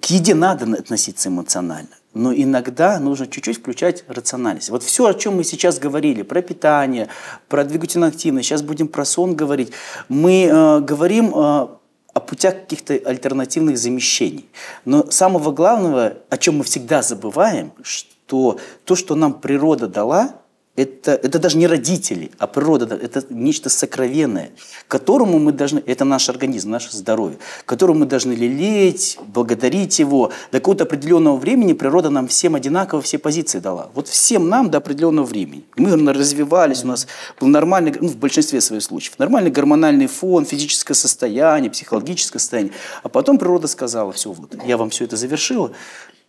к 0.00 0.06
еде 0.06 0.34
надо 0.34 0.66
на- 0.66 0.78
относиться 0.78 1.28
эмоционально, 1.28 1.88
но 2.14 2.32
иногда 2.34 2.98
нужно 2.98 3.26
чуть-чуть 3.26 3.58
включать 3.58 4.04
рациональность. 4.08 4.70
Вот 4.70 4.82
все, 4.82 5.06
о 5.06 5.14
чем 5.14 5.36
мы 5.36 5.44
сейчас 5.44 5.78
говорили, 5.78 6.22
про 6.22 6.42
питание, 6.42 7.08
про 7.48 7.64
двигательную 7.64 8.08
активность, 8.08 8.48
сейчас 8.48 8.62
будем 8.62 8.88
про 8.88 9.04
сон 9.04 9.34
говорить, 9.34 9.72
мы 10.08 10.44
э, 10.44 10.80
говорим 10.80 11.34
э, 11.34 11.68
о 12.14 12.20
путях 12.20 12.54
каких-то 12.54 12.94
альтернативных 12.94 13.78
замещений. 13.78 14.48
Но 14.84 15.10
самого 15.10 15.52
главного, 15.52 16.14
о 16.30 16.36
чем 16.36 16.58
мы 16.58 16.64
всегда 16.64 17.02
забываем, 17.02 17.72
что 17.82 18.58
то, 18.84 18.96
что 18.96 19.14
нам 19.14 19.34
природа 19.34 19.86
дала, 19.86 20.34
это, 20.78 21.12
это 21.12 21.40
даже 21.40 21.58
не 21.58 21.66
родители, 21.66 22.30
а 22.38 22.46
природа, 22.46 22.86
да, 22.86 22.96
это 22.96 23.24
нечто 23.30 23.68
сокровенное, 23.68 24.50
которому 24.86 25.40
мы 25.40 25.50
должны, 25.50 25.82
это 25.84 26.04
наш 26.04 26.28
организм, 26.28 26.70
наше 26.70 26.96
здоровье, 26.96 27.38
которому 27.64 28.00
мы 28.00 28.06
должны 28.06 28.32
лелеять, 28.32 29.18
благодарить 29.26 29.98
его. 29.98 30.30
До 30.52 30.60
какого-то 30.60 30.84
определенного 30.84 31.36
времени 31.36 31.72
природа 31.72 32.10
нам 32.10 32.28
всем 32.28 32.54
одинаково 32.54 33.02
все 33.02 33.18
позиции 33.18 33.58
дала. 33.58 33.90
Вот 33.94 34.06
всем 34.06 34.48
нам 34.48 34.70
до 34.70 34.78
определенного 34.78 35.26
времени. 35.26 35.64
Мы 35.76 36.12
развивались, 36.12 36.84
у 36.84 36.86
нас 36.86 37.08
был 37.40 37.48
нормальный, 37.48 37.92
ну, 38.00 38.08
в 38.08 38.16
большинстве 38.16 38.60
своих 38.60 38.84
случаев, 38.84 39.18
нормальный 39.18 39.50
гормональный 39.50 40.06
фон, 40.06 40.44
физическое 40.44 40.94
состояние, 40.94 41.72
психологическое 41.72 42.38
состояние. 42.38 42.72
А 43.02 43.08
потом 43.08 43.38
природа 43.38 43.66
сказала, 43.66 44.12
все, 44.12 44.30
вот, 44.30 44.54
я 44.64 44.76
вам 44.76 44.90
все 44.90 45.06
это 45.06 45.16
завершила, 45.16 45.72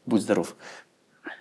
будь 0.08 0.24
здоров. 0.24 0.56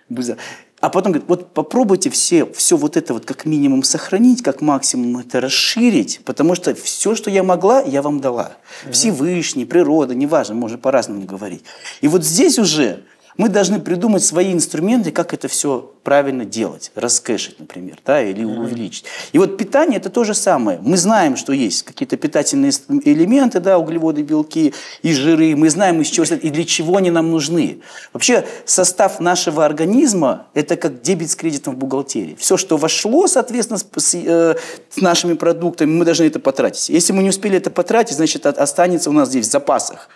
Будь 0.09 0.25
здоров. 0.25 0.41
А 0.81 0.89
потом 0.89 1.11
говорит, 1.11 1.27
вот 1.27 1.53
попробуйте 1.53 2.09
все, 2.09 2.45
все 2.45 2.77
вот 2.77 2.95
это 2.95 3.13
вот 3.13 3.25
как 3.25 3.45
минимум 3.45 3.83
сохранить, 3.83 4.41
как 4.41 4.61
максимум 4.61 5.17
это 5.17 5.41
расширить, 5.41 6.21
потому 6.23 6.55
что 6.55 6.73
все, 6.73 7.15
что 7.15 7.29
я 7.29 7.43
могла, 7.43 7.81
я 7.81 8.01
вам 8.01 8.21
дала. 8.21 8.53
Всевышний, 8.89 9.65
природа, 9.65 10.15
неважно, 10.15 10.55
можно 10.55 10.77
по-разному 10.77 11.23
говорить. 11.23 11.63
И 11.99 12.07
вот 12.07 12.23
здесь 12.23 12.57
уже 12.57 13.03
мы 13.37 13.49
должны 13.49 13.79
придумать 13.79 14.23
свои 14.23 14.53
инструменты, 14.53 15.11
как 15.11 15.33
это 15.33 15.47
все 15.47 15.93
правильно 16.03 16.45
делать, 16.45 16.91
раскэшить, 16.95 17.59
например, 17.59 17.97
да, 18.05 18.21
или 18.21 18.43
увеличить. 18.43 19.05
И 19.33 19.37
вот 19.37 19.57
питание 19.57 19.97
это 19.99 20.09
то 20.09 20.23
же 20.23 20.33
самое. 20.33 20.79
Мы 20.81 20.97
знаем, 20.97 21.35
что 21.35 21.53
есть 21.53 21.83
какие-то 21.83 22.17
питательные 22.17 22.71
элементы, 23.03 23.59
да, 23.59 23.77
углеводы, 23.77 24.21
белки 24.21 24.73
и 25.01 25.13
жиры. 25.13 25.55
Мы 25.55 25.69
знаем, 25.69 26.01
из 26.01 26.07
чего 26.07 26.25
и 26.35 26.49
для 26.49 26.63
чего 26.63 26.97
они 26.97 27.11
нам 27.11 27.31
нужны. 27.31 27.79
Вообще 28.13 28.45
состав 28.65 29.19
нашего 29.19 29.65
организма 29.65 30.47
это 30.53 30.75
как 30.75 31.01
дебет 31.01 31.29
с 31.29 31.35
кредитом 31.35 31.75
в 31.75 31.77
бухгалтерии. 31.77 32.35
Все, 32.39 32.57
что 32.57 32.77
вошло, 32.77 33.27
соответственно, 33.27 33.79
с, 33.79 34.15
э, 34.15 34.55
с 34.89 35.01
нашими 35.01 35.33
продуктами, 35.33 35.91
мы 35.91 36.05
должны 36.05 36.25
это 36.25 36.39
потратить. 36.39 36.89
Если 36.89 37.13
мы 37.13 37.23
не 37.23 37.29
успели 37.29 37.57
это 37.57 37.69
потратить, 37.69 38.15
значит, 38.15 38.45
останется 38.45 39.09
у 39.09 39.13
нас 39.13 39.29
здесь 39.29 39.47
в 39.47 39.51
запасах. 39.51 40.09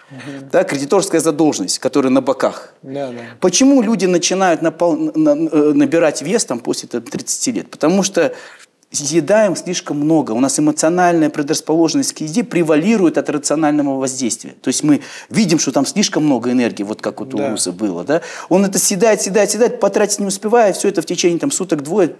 Да, 0.52 0.64
кредиторская 0.64 1.22
задолженность, 1.22 1.80
которая 1.80 2.12
на 2.12 2.22
боках. 2.22 2.74
Да, 2.82 3.08
да. 3.08 3.22
Почему 3.40 3.82
люди 3.82 4.06
начинают 4.06 4.62
напол- 4.62 5.12
на- 5.18 5.36
на- 5.36 5.50
э, 5.52 5.73
набирать 5.74 6.22
вес 6.22 6.46
там, 6.46 6.60
после 6.60 6.90
там, 6.90 7.02
30 7.02 7.56
лет? 7.56 7.70
Потому 7.70 8.04
что 8.04 8.34
съедаем 8.92 9.56
слишком 9.56 10.00
много. 10.00 10.32
У 10.32 10.40
нас 10.40 10.60
эмоциональная 10.60 11.30
предрасположенность 11.30 12.14
к 12.14 12.22
еде 12.22 12.44
превалирует 12.44 13.18
от 13.18 13.30
рационального 13.30 13.98
воздействия. 13.98 14.56
То 14.62 14.68
есть 14.68 14.84
мы 14.84 15.02
видим, 15.30 15.60
что 15.60 15.72
там 15.72 15.86
слишком 15.86 16.26
много 16.26 16.52
энергии, 16.52 16.84
вот 16.84 17.02
как 17.02 17.20
вот 17.20 17.34
у 17.34 17.38
Да. 17.38 17.52
Руса 17.52 17.72
было. 17.72 18.04
Да? 18.04 18.22
Он 18.50 18.66
это 18.66 18.78
съедает, 18.78 19.22
съедает, 19.22 19.50
съедает, 19.50 19.80
потратить 19.80 20.20
не 20.20 20.28
успевая, 20.28 20.74
все 20.74 20.90
это 20.90 21.02
в 21.02 21.06
течение 21.06 21.40
там, 21.40 21.52
суток-двое 21.52 22.16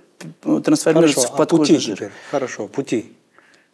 э, 0.46 0.62
трансформируется 0.64 1.20
Хорошо, 1.22 1.32
в 1.32 1.36
а 1.36 1.38
пути 1.38 1.50
подкожный 1.50 1.80
жир. 1.80 1.96
теперь? 1.96 2.12
Хорошо, 2.32 2.68
пути. 2.68 3.12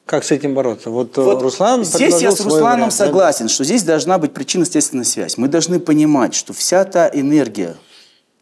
Как 0.05 0.23
с 0.23 0.31
этим 0.31 0.53
бороться? 0.55 0.89
Вот, 0.89 1.17
э, 1.17 1.21
Вот 1.21 1.41
Руслан 1.41 1.85
здесь 1.85 2.19
я 2.19 2.31
с 2.31 2.41
Русланом 2.41 2.63
вариант, 2.63 2.97
да? 2.97 3.05
согласен, 3.05 3.47
что 3.47 3.63
здесь 3.63 3.83
должна 3.83 4.17
быть 4.17 4.33
причинно-следственная 4.33 5.05
связь. 5.05 5.37
Мы 5.37 5.47
должны 5.47 5.79
понимать, 5.79 6.33
что 6.33 6.51
вся 6.51 6.83
та 6.83 7.07
энергия, 7.07 7.75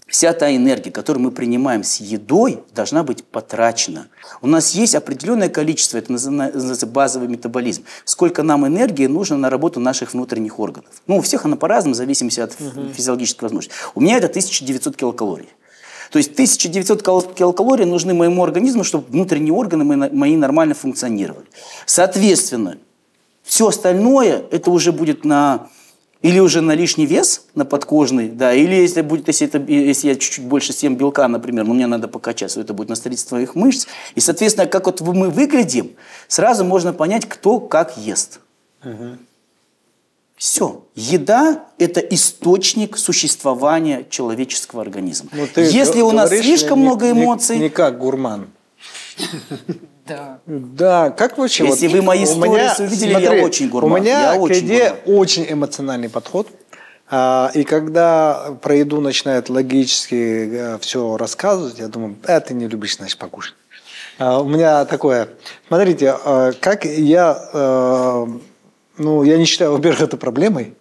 вся 0.07 0.33
та 0.33 0.55
энергия, 0.55 0.91
которую 0.91 1.23
мы 1.23 1.31
принимаем 1.31 1.83
с 1.83 1.97
едой, 1.97 2.63
должна 2.73 3.03
быть 3.03 3.23
потрачена. 3.23 4.07
У 4.41 4.47
нас 4.47 4.71
есть 4.71 4.95
определенное 4.95 5.49
количество, 5.49 5.97
это 5.97 6.11
называется 6.11 6.87
базовый 6.87 7.27
метаболизм. 7.27 7.83
Сколько 8.05 8.43
нам 8.43 8.65
энергии 8.65 9.07
нужно 9.07 9.37
на 9.37 9.49
работу 9.49 9.79
наших 9.79 10.13
внутренних 10.13 10.59
органов. 10.59 10.91
Ну, 11.07 11.17
у 11.17 11.21
всех 11.21 11.45
она 11.45 11.57
по-разному, 11.57 11.93
в 11.93 11.97
зависимости 11.97 12.39
от 12.39 12.55
угу. 12.59 12.89
физиологической 12.93 13.45
возможности. 13.45 13.75
У 13.95 14.01
меня 14.01 14.17
это 14.17 14.27
1900 14.27 14.95
килокалорий. 14.95 15.49
То 16.09 16.19
есть 16.19 16.31
1900 16.31 17.35
килокалорий 17.35 17.85
нужны 17.85 18.13
моему 18.13 18.41
организму, 18.43 18.85
чтобы 18.85 19.07
внутренние 19.09 19.53
органы 19.53 19.83
мои 19.83 20.37
нормально 20.37 20.73
функционировали. 20.73 21.45
Соответственно, 21.85 22.77
все 23.43 23.67
остальное, 23.67 24.43
это 24.51 24.71
уже 24.71 24.93
будет 24.93 25.25
на 25.25 25.67
или 26.27 26.39
уже 26.39 26.59
на 26.59 26.73
лишний 26.73 27.05
вес, 27.05 27.43
на 27.55 27.63
подкожный, 27.63 28.27
да, 28.27 28.53
или 28.53 28.75
если 28.75 29.01
будет, 29.01 29.27
если, 29.27 29.47
это, 29.47 29.59
если 29.71 30.09
я 30.09 30.15
чуть-чуть 30.15 30.43
больше 30.43 30.73
съем 30.73 30.97
белка, 30.97 31.25
например, 31.29 31.63
но 31.63 31.73
мне 31.73 31.87
надо 31.87 32.09
покачаться, 32.09 32.59
это 32.59 32.73
будет 32.73 32.89
на 32.89 32.95
строительство 32.95 33.37
своих 33.37 33.55
мышц. 33.55 33.87
И, 34.15 34.19
соответственно, 34.19 34.67
как 34.67 34.87
вот 34.87 34.99
мы 34.99 35.29
выглядим, 35.29 35.91
сразу 36.27 36.65
можно 36.65 36.91
понять, 36.91 37.25
кто 37.29 37.61
как 37.61 37.97
ест. 37.97 38.41
Угу. 38.83 39.17
Все. 40.35 40.83
Еда– 40.95 41.63
это 41.77 42.01
источник 42.01 42.97
существования 42.97 44.05
человеческого 44.09 44.81
организма. 44.81 45.29
Ну, 45.31 45.47
Если 45.55 46.01
у 46.01 46.11
нас 46.11 46.29
слишком 46.29 46.79
не, 46.79 46.85
много 46.85 47.09
эмоций… 47.09 47.55
Не, 47.55 47.63
не 47.63 47.69
как 47.69 47.97
гурман. 47.97 48.49
Да. 50.07 50.39
Да, 50.45 51.09
как 51.11 51.37
вообще? 51.37 51.65
Если 51.65 51.87
вот, 51.87 51.95
вы 51.95 52.01
мои 52.01 52.25
сторис 52.25 52.79
увидели, 52.79 53.11
смотри, 53.11 53.37
я 53.37 53.43
очень 53.43 53.69
гурман. 53.69 53.91
У 53.91 54.03
меня 54.03 54.33
я 54.33 54.39
к 54.39 54.49
еде 54.49 54.95
очень 55.05 55.45
эмоциональный 55.49 56.09
подход. 56.09 56.47
А, 57.09 57.51
и 57.53 57.63
когда 57.63 58.57
про 58.61 58.75
еду 58.75 58.99
начинают 58.99 59.49
логически 59.49 60.49
э, 60.51 60.77
все 60.79 61.15
рассказывать, 61.15 61.79
я 61.79 61.87
думаю, 61.87 62.17
а 62.25 62.39
ты 62.41 62.53
не 62.53 62.67
любишь, 62.67 62.97
значит, 62.97 63.17
покушать. 63.17 63.55
А, 64.19 64.41
у 64.41 64.47
меня 64.47 64.83
такое, 64.83 65.29
смотрите, 65.67 66.15
а, 66.23 66.51
как 66.59 66.83
я, 66.83 67.49
э, 67.53 68.25
ну, 68.97 69.23
я 69.23 69.37
не 69.37 69.45
считаю, 69.45 69.71
во-первых, 69.71 70.01
это 70.01 70.17
проблемой, 70.17 70.73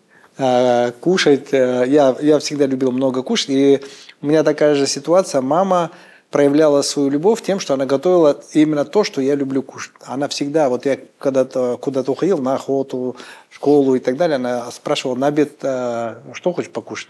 кушать, 1.00 1.48
э, 1.52 1.84
я, 1.86 2.14
я 2.20 2.38
всегда 2.40 2.66
любил 2.66 2.92
много 2.92 3.22
кушать, 3.22 3.50
и 3.50 3.80
у 4.20 4.26
меня 4.26 4.42
такая 4.42 4.74
же 4.74 4.86
ситуация, 4.86 5.40
мама 5.40 5.92
проявляла 6.36 6.82
свою 6.82 7.08
любовь 7.08 7.40
тем, 7.40 7.60
что 7.60 7.72
она 7.72 7.86
готовила 7.86 8.38
именно 8.52 8.84
то, 8.84 9.04
что 9.04 9.22
я 9.22 9.34
люблю 9.34 9.62
кушать. 9.62 9.94
Она 10.04 10.28
всегда, 10.28 10.68
вот 10.68 10.84
я 10.84 10.98
когда-то 11.18 11.78
куда-то 11.78 12.12
уходил 12.12 12.36
на 12.36 12.56
охоту, 12.56 13.16
школу 13.48 13.94
и 13.94 14.00
так 14.00 14.18
далее, 14.18 14.36
она 14.36 14.70
спрашивала 14.70 15.16
на 15.16 15.28
обед, 15.28 15.52
«А, 15.62 16.20
что 16.34 16.52
хочешь 16.52 16.70
покушать. 16.70 17.08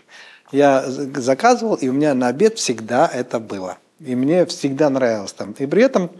Я 0.52 0.84
заказывал, 0.86 1.74
и 1.74 1.88
у 1.88 1.92
меня 1.92 2.14
на 2.14 2.28
обед 2.28 2.56
всегда 2.56 3.10
это 3.12 3.40
было. 3.40 3.78
И 3.98 4.14
мне 4.14 4.46
всегда 4.46 4.90
нравилось 4.90 5.32
там. 5.32 5.56
И 5.58 5.66
при 5.66 5.82
этом 5.82 6.12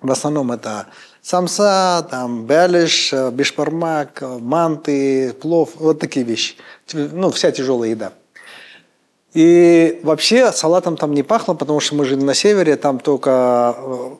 в 0.00 0.10
основном 0.10 0.50
это 0.50 0.86
самса, 1.20 2.04
там, 2.10 2.44
бялиш, 2.44 3.12
бешпармак, 3.12 4.20
манты, 4.40 5.32
плов, 5.34 5.74
вот 5.76 6.00
такие 6.00 6.26
вещи. 6.26 6.56
Ну, 6.92 7.30
вся 7.30 7.52
тяжелая 7.52 7.90
еда. 7.90 8.12
И 9.34 10.00
вообще 10.02 10.52
салатом 10.52 10.96
там 10.96 11.12
не 11.14 11.22
пахло, 11.22 11.54
потому 11.54 11.80
что 11.80 11.94
мы 11.94 12.04
жили 12.04 12.22
на 12.22 12.34
севере, 12.34 12.76
там 12.76 12.98
только 12.98 13.74
э, 13.78 14.10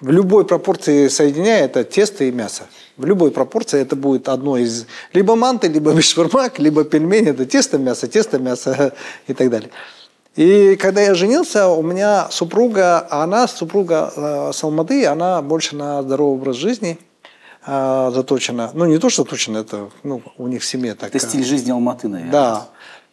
в 0.00 0.10
любой 0.10 0.44
пропорции 0.44 1.08
соединяя 1.08 1.64
это 1.64 1.84
тесто 1.84 2.24
и 2.24 2.30
мясо. 2.30 2.64
В 2.96 3.04
любой 3.04 3.30
пропорции 3.30 3.80
это 3.80 3.96
будет 3.96 4.28
одно 4.28 4.56
из 4.56 4.86
либо 5.12 5.34
манты, 5.34 5.68
либо 5.68 5.92
бешбармак, 5.96 6.58
либо 6.58 6.84
пельмени, 6.84 7.30
это 7.30 7.44
тесто, 7.44 7.78
мясо, 7.78 8.06
тесто, 8.06 8.38
мясо 8.38 8.94
и 9.26 9.34
так 9.34 9.50
далее. 9.50 9.70
И 10.36 10.76
когда 10.76 11.00
я 11.00 11.14
женился, 11.14 11.68
у 11.68 11.82
меня 11.82 12.28
супруга, 12.30 13.06
она 13.10 13.48
супруга 13.48 14.12
э, 14.14 14.52
Салмады, 14.54 15.04
она 15.06 15.42
больше 15.42 15.74
на 15.74 16.02
здоровый 16.02 16.34
образ 16.34 16.56
жизни 16.56 16.98
э, 17.66 18.10
заточена. 18.14 18.70
Ну, 18.74 18.86
не 18.86 18.98
то, 18.98 19.10
что 19.10 19.24
заточена, 19.24 19.58
это 19.58 19.90
ну, 20.04 20.22
у 20.38 20.46
них 20.46 20.62
в 20.62 20.64
семье 20.64 20.94
так. 20.94 21.08
Это 21.08 21.18
стиль 21.18 21.44
жизни 21.44 21.72
Алматы, 21.72 22.06
наверное. 22.06 22.32
Да. 22.32 22.68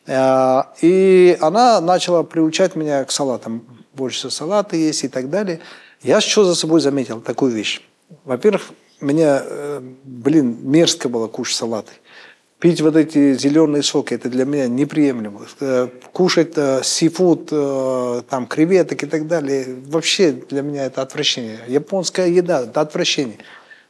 Э, 0.08 0.64
и 0.82 1.38
она 1.42 1.82
начала 1.82 2.24
приучать 2.24 2.76
меня 2.76 3.04
к 3.04 3.12
салатам. 3.12 3.64
Больше 3.94 4.32
салаты 4.32 4.78
есть 4.78 5.04
и 5.04 5.08
так 5.08 5.30
далее. 5.30 5.60
Я 6.02 6.22
что 6.22 6.44
за 6.46 6.56
собой 6.56 6.82
заметил? 6.82 7.22
Такую 7.22 7.52
вещь. 7.52 7.82
Во-первых, 8.24 8.72
мне, 9.02 9.28
э, 9.28 9.82
блин, 10.04 10.58
мерзко 10.62 11.10
было 11.10 11.28
кушать 11.28 11.58
салаты. 11.58 11.92
Пить 12.60 12.82
вот 12.82 12.96
эти 12.96 13.36
зеленые 13.36 13.84
соки, 13.84 14.16
это 14.16 14.30
для 14.30 14.46
меня 14.46 14.68
неприемлемо. 14.68 15.42
Э, 15.60 15.90
кушать 16.14 16.56
сифуд, 16.84 17.50
там, 17.50 18.48
креветок 18.48 19.04
и 19.04 19.06
так 19.06 19.28
далее, 19.28 19.78
вообще 19.88 20.32
для 20.32 20.62
меня 20.62 20.86
это 20.86 21.02
отвращение. 21.02 21.60
Японская 21.68 22.28
еда– 22.28 22.62
это 22.64 22.82
отвращение. 22.82 23.38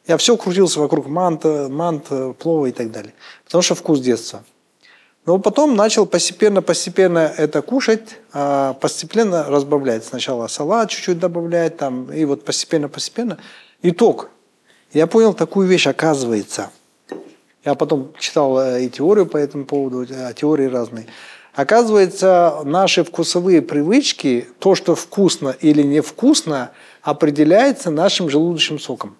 Я 0.06 0.18
все 0.18 0.35
крутился 0.35 0.80
вокруг 0.80 1.07
манта, 1.07 1.68
мант, 1.69 2.07
плова 2.39 2.65
и 2.65 2.72
так 2.72 2.91
далее. 2.91 3.14
Потому 3.45 3.61
что 3.61 3.76
вкус 3.76 3.99
детства– 3.99 4.44
но 5.27 5.39
потом 5.39 5.75
начал 5.75 6.05
постепенно-постепенно 6.05 7.33
это 7.37 7.61
кушать, 7.61 8.15
а 8.31 8.73
постепенно 8.75 9.43
разбавлять. 9.43 10.05
Сначала 10.05 10.47
салат 10.47 10.89
чуть-чуть 10.89 11.19
добавлять, 11.19 11.75
там, 11.75 12.11
и 12.13 12.23
вот 12.23 12.45
постепенно-постепенно. 12.45 13.37
Итог. 13.81 14.29
Я 14.93 15.05
понял 15.05 15.33
такую 15.33 15.67
вещь, 15.67 15.85
оказывается. 15.85 16.69
Я 17.65 17.75
потом 17.75 18.13
читал 18.17 18.57
э, 18.57 18.85
и 18.85 18.89
теорию 18.89 19.25
по 19.25 19.35
этому 19.35 19.65
поводу, 19.65 20.07
э, 20.09 20.33
теории 20.33 20.67
разные. 20.67 21.07
Оказывается, 21.53 22.61
наши 22.63 23.03
вкусовые 23.03 23.61
привычки, 23.61 24.47
то, 24.59 24.75
что 24.75 24.95
вкусно 24.95 25.53
или 25.59 25.81
невкусно, 25.81 26.71
определяется 27.01 27.91
нашим 27.91 28.29
желудочным 28.29 28.79
соком. 28.79 29.17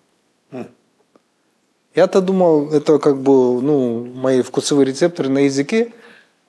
Я-то 1.98 2.22
думал, 2.22 2.70
это 2.70 3.00
как 3.00 3.18
бы 3.18 3.60
ну, 3.60 4.06
мои 4.14 4.44
вкусовые 4.44 4.86
рецепторы 4.86 5.30
на 5.30 5.40
языке. 5.46 5.94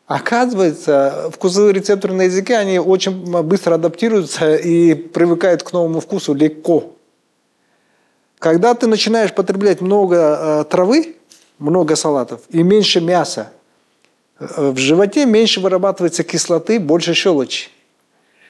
Оказывается, 0.06 1.30
вкусовые 1.32 1.72
рецепторы 1.72 2.12
на 2.12 2.22
языке, 2.24 2.58
они 2.58 2.78
очень 2.78 3.24
быстро 3.42 3.76
адаптируются 3.76 4.56
и 4.56 4.92
привыкают 4.92 5.62
к 5.62 5.72
новому 5.72 6.00
вкусу 6.00 6.34
легко. 6.34 6.92
Когда 8.38 8.74
ты 8.74 8.86
начинаешь 8.86 9.34
потреблять 9.34 9.80
много 9.80 10.16
э, 10.38 10.64
травы, 10.68 11.16
много 11.58 11.96
салатов 11.96 12.42
и 12.50 12.62
меньше 12.62 13.00
мяса, 13.00 13.50
э, 14.38 14.72
в 14.72 14.76
животе 14.76 15.24
меньше 15.24 15.60
вырабатывается 15.60 16.24
кислоты, 16.24 16.78
больше 16.78 17.14
щелочи. 17.14 17.70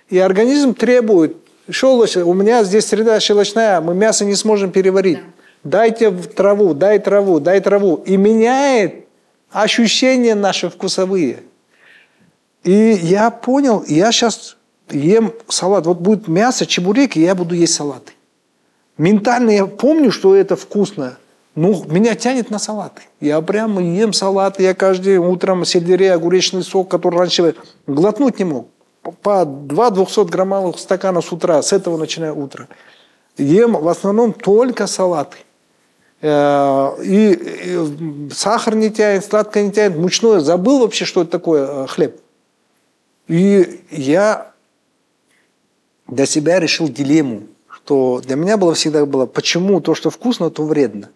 И 0.09 0.19
организм 0.19 0.75
требует 0.75 1.37
щелочь. 1.71 2.17
У 2.17 2.35
меня 2.35 2.65
здесь 2.65 2.87
среда 2.87 3.21
щелочная, 3.21 3.81
мы 3.81 3.95
мясо 3.95 4.25
не 4.25 4.35
сможем 4.35 4.73
переварить. 4.73 5.21
Дайте 5.65 6.11
траву, 6.11 6.75
дай 6.75 6.99
траву, 6.99 7.41
дай 7.41 7.61
траву. 7.61 8.03
И 8.07 8.17
меняет 8.17 9.07
ощущения 9.51 10.35
наши 10.35 10.69
вкусовые. 10.69 11.41
И 12.65 12.99
я 13.03 13.31
понял, 13.31 13.85
я 13.87 14.13
сейчас 14.13 14.57
ем 14.91 15.33
салат. 15.49 15.87
Вот 15.87 15.99
будет 15.99 16.29
мясо, 16.29 16.67
чебуреки, 16.67 17.19
я 17.19 17.35
буду 17.35 17.55
есть 17.55 17.75
салаты. 17.75 18.13
Ментально 18.97 19.51
я 19.51 19.67
помню, 19.67 20.11
что 20.11 20.35
это 20.35 20.57
вкусно. 20.57 21.17
Ну, 21.55 21.85
меня 21.89 22.15
тянет 22.15 22.51
на 22.51 22.59
салаты. 22.59 23.03
Я 23.21 23.41
прямо 23.41 23.83
ем 23.83 24.13
салаты. 24.13 24.63
Я 24.63 24.75
каждый 24.75 25.19
утром 25.19 25.65
сельдерей, 25.65 26.13
огуречный 26.13 26.63
сок, 26.63 26.89
который 26.89 27.19
раньше 27.19 27.55
глотнуть 27.87 28.39
не 28.39 28.45
мог. 28.45 28.69
По 29.23 29.45
2 29.45 29.91
200 29.91 30.29
граммовых 30.29 30.79
стакана 30.79 31.21
с 31.21 31.33
утра. 31.33 31.63
С 31.63 31.73
этого 31.73 31.97
начинаю 31.97 32.39
утро. 32.39 32.69
Ем 33.37 33.73
в 33.73 33.89
основном 33.89 34.33
только 34.33 34.87
салаты. 34.87 35.39
Э, 36.21 36.97
и, 37.03 38.31
сахар 38.33 38.75
не 38.75 38.91
тянет, 38.91 39.25
сладкое 39.25 39.65
не 39.65 39.73
тянет, 39.73 39.97
мучное. 39.97 40.41
Забыл 40.41 40.81
вообще, 40.81 41.05
что 41.05 41.23
это 41.23 41.31
такое 41.31 41.67
э, 41.67 41.87
хлеб. 41.87 42.21
И 43.29 43.85
я 43.91 44.53
для 46.07 46.27
себя 46.27 46.59
решил 46.59 46.89
дилемму, 46.89 47.43
что 47.69 48.21
для 48.25 48.37
меня 48.37 48.57
было 48.57 48.75
всегда 48.75 49.05
было, 49.07 49.27
почему 49.27 49.81
то, 49.81 49.95
что 49.95 50.11
вкусно, 50.11 50.51
то 50.51 50.65
вредно. 50.65 51.11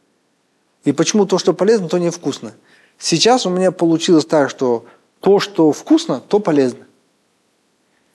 И 0.85 0.93
почему 0.93 1.27
то, 1.27 1.39
что 1.39 1.55
полезно, 1.55 1.89
то 1.89 1.99
невкусно. 1.99 2.53
Сейчас 2.99 3.47
у 3.47 3.51
меня 3.51 3.73
получилось 3.73 4.27
так, 4.27 4.51
что 4.51 4.85
то, 5.21 5.41
что 5.41 5.73
вкусно, 5.73 6.21
то 6.21 6.39
полезно. 6.39 6.87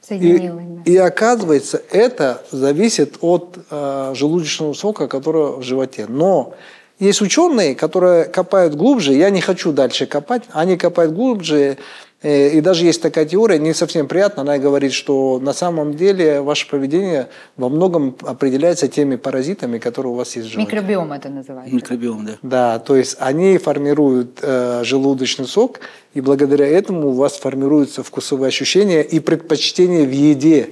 И, 0.09 0.51
и 0.85 0.95
оказывается, 0.95 1.81
это 1.91 2.45
зависит 2.51 3.17
от 3.19 3.57
э, 3.69 4.13
желудочного 4.15 4.71
сока, 4.73 5.07
который 5.07 5.57
в 5.57 5.63
животе. 5.63 6.05
Но 6.07 6.53
есть 6.99 7.21
ученые, 7.21 7.75
которые 7.75 8.25
копают 8.25 8.75
глубже, 8.75 9.13
я 9.13 9.29
не 9.29 9.41
хочу 9.41 9.71
дальше 9.71 10.05
копать, 10.05 10.43
они 10.53 10.77
копают 10.77 11.13
глубже, 11.13 11.77
Э, 12.23 12.57
И 12.57 12.61
даже 12.61 12.85
есть 12.85 13.01
такая 13.01 13.25
теория, 13.25 13.59
не 13.59 13.73
совсем 13.73 14.07
приятно, 14.07 14.41
она 14.41 14.57
говорит, 14.57 14.91
что 14.91 15.39
на 15.39 15.53
самом 15.53 15.93
деле 15.95 16.41
ваше 16.41 16.67
поведение 16.67 17.27
во 17.57 17.69
многом 17.69 18.15
определяется 18.21 18.87
теми 18.87 19.17
паразитами, 19.17 19.77
которые 19.77 20.13
у 20.13 20.15
вас 20.15 20.35
есть 20.35 20.47
в 20.49 20.51
животе. 20.51 20.67
Микробиом 20.71 21.13
это 21.13 21.29
называется. 21.29 21.75
Микробиом, 21.75 22.25
да. 22.25 22.37
Да, 22.41 22.79
то 22.79 22.95
есть 22.95 23.17
они 23.19 23.57
формируют 23.57 24.39
э, 24.41 24.81
желудочный 24.83 25.45
сок, 25.47 25.79
и 26.15 26.21
благодаря 26.21 26.65
этому 26.65 27.09
у 27.09 27.13
вас 27.13 27.37
формируются 27.37 28.01
вкусовые 28.01 28.47
ощущения 28.47 29.03
и 29.03 29.19
предпочтения 29.19 30.03
в 30.05 30.11
еде. 30.11 30.69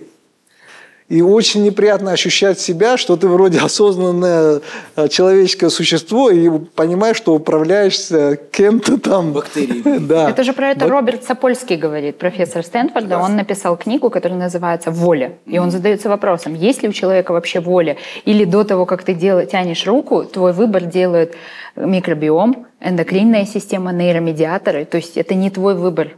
И 1.07 1.21
очень 1.21 1.63
неприятно 1.63 2.11
ощущать 2.13 2.59
себя, 2.59 2.97
что 2.97 3.15
ты 3.15 3.27
вроде 3.27 3.59
осознанное 3.63 4.61
э, 4.95 5.07
человеческое 5.07 5.69
существо 5.69 6.31
и 6.31 6.49
понимаешь, 6.49 7.17
что 7.17 7.35
управляешься 7.35 8.39
кем-то 8.51 8.99
там. 8.99 9.33
Бактериями. 9.33 9.99
Да. 10.05 10.29
Это 10.29 10.43
же 10.43 10.53
про 10.53 10.69
это 10.69 10.85
Вот 10.85 10.91
Роберт 10.91 11.23
Сапольский 11.23 11.77
говорит, 11.77 12.17
профессор 12.17 12.63
Стэнфорда. 12.63 13.17
Он 13.17 13.35
написал 13.35 13.77
книгу, 13.77 14.09
которая 14.09 14.39
называется 14.39 14.91
«Воля». 14.91 15.33
И 15.45 15.57
он 15.57 15.71
задается 15.71 16.09
вопросом, 16.09 16.53
есть 16.53 16.83
ли 16.83 16.89
у 16.89 16.91
человека 16.91 17.31
вообще 17.31 17.59
воля? 17.59 17.97
Или 18.25 18.45
до 18.45 18.63
того, 18.63 18.85
как 18.85 19.03
ты 19.03 19.13
дел- 19.13 19.45
тянешь 19.45 19.85
руку, 19.87 20.25
твой 20.25 20.53
выбор 20.53 20.83
делает 20.85 21.35
микробиом, 21.75 22.67
эндокринная 22.81 23.45
система, 23.45 23.91
нейромедиаторы. 23.91 24.85
То 24.85 24.97
есть 24.97 25.17
это 25.17 25.33
не 25.33 25.49
твой 25.49 25.75
выбор. 25.75 26.17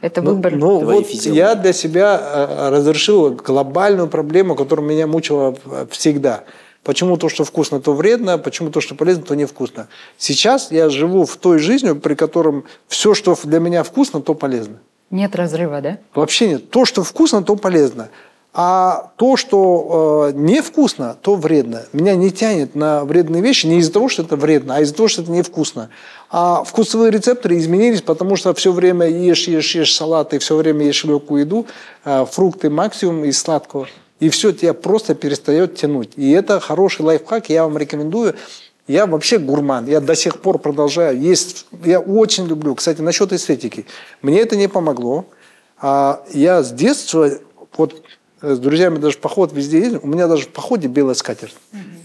Это 0.00 0.22
Ну, 0.22 0.34
выбор. 0.34 0.54
ну, 0.56 0.80
твоей 0.80 1.00
вот 1.00 1.08
физиологии. 1.08 1.38
я 1.38 1.54
для 1.54 1.72
себя 1.72 2.20
э, 2.22 2.68
разрешил 2.70 3.30
глобальную 3.30 4.08
проблему, 4.08 4.54
которая 4.54 4.86
меня 4.86 5.06
мучила 5.06 5.56
э, 5.66 5.86
всегда. 5.90 6.44
Почему 6.84 7.16
то, 7.16 7.28
что 7.28 7.44
вкусно, 7.44 7.80
то 7.80 7.92
вредно, 7.92 8.38
почему 8.38 8.70
то, 8.70 8.80
что 8.80 8.94
полезно, 8.94 9.24
то 9.24 9.34
невкусно. 9.34 9.88
Сейчас 10.16 10.70
я 10.70 10.88
живу 10.88 11.24
в 11.26 11.36
той 11.36 11.58
жизнью, 11.58 11.96
при 11.96 12.14
котором 12.14 12.64
все, 12.86 13.12
что 13.14 13.36
для 13.44 13.58
меня 13.58 13.82
вкусно, 13.82 14.20
то 14.22 14.34
полезно. 14.34 14.76
Нет 15.10 15.34
разрыва, 15.36 15.80
да? 15.80 15.98
Вообще 16.14 16.48
нет. 16.48 16.70
То, 16.70 16.84
что 16.84 17.02
вкусно, 17.02 17.42
то 17.42 17.56
полезно. 17.56 18.08
А 18.54 19.10
то, 19.16 19.36
что 19.36 20.30
э, 20.30 20.36
невкусно, 20.38 21.16
то 21.20 21.34
вредно. 21.34 21.82
Меня 21.92 22.14
не 22.14 22.30
тянет 22.30 22.74
на 22.74 23.04
вредные 23.04 23.42
вещи 23.42 23.66
не 23.66 23.78
из-за 23.78 23.92
того, 23.92 24.08
что 24.08 24.22
это 24.22 24.36
вредно, 24.36 24.76
а 24.76 24.80
из-за 24.80 24.94
того, 24.94 25.08
что 25.08 25.22
это 25.22 25.30
невкусно. 25.30 25.90
А 26.30 26.62
вкусовые 26.62 27.10
рецепторы 27.10 27.56
изменились, 27.56 28.02
потому 28.02 28.36
что 28.36 28.52
все 28.52 28.70
время 28.72 29.08
ешь, 29.08 29.48
ешь, 29.48 29.74
ешь 29.74 29.94
салаты, 29.94 30.38
все 30.38 30.56
время 30.56 30.86
ешь 30.86 31.04
легкую 31.04 31.40
еду, 31.40 31.66
э, 32.04 32.26
фрукты 32.30 32.68
максимум 32.68 33.24
из 33.24 33.38
сладкого. 33.38 33.88
И 34.20 34.28
все 34.28 34.52
тебя 34.52 34.74
просто 34.74 35.14
перестает 35.14 35.76
тянуть. 35.76 36.10
И 36.16 36.30
это 36.32 36.60
хороший 36.60 37.02
лайфхак, 37.02 37.48
я 37.48 37.64
вам 37.64 37.78
рекомендую. 37.78 38.34
Я 38.86 39.06
вообще 39.06 39.38
гурман, 39.38 39.86
я 39.86 40.00
до 40.00 40.14
сих 40.14 40.40
пор 40.40 40.58
продолжаю 40.58 41.18
есть. 41.20 41.66
Я 41.84 42.00
очень 42.00 42.46
люблю. 42.46 42.74
Кстати, 42.74 43.00
насчет 43.00 43.32
эстетики. 43.32 43.86
Мне 44.22 44.40
это 44.40 44.56
не 44.56 44.68
помогло. 44.68 45.26
А 45.80 46.24
я 46.32 46.62
с 46.62 46.72
детства, 46.72 47.30
вот 47.76 48.02
с 48.40 48.58
друзьями 48.58 48.98
даже 48.98 49.16
в 49.16 49.20
поход 49.20 49.52
везде 49.52 49.78
ездил, 49.80 50.00
у 50.02 50.06
меня 50.06 50.28
даже 50.28 50.44
в 50.44 50.48
походе 50.48 50.88
белая 50.88 51.14
скатерть. 51.14 51.56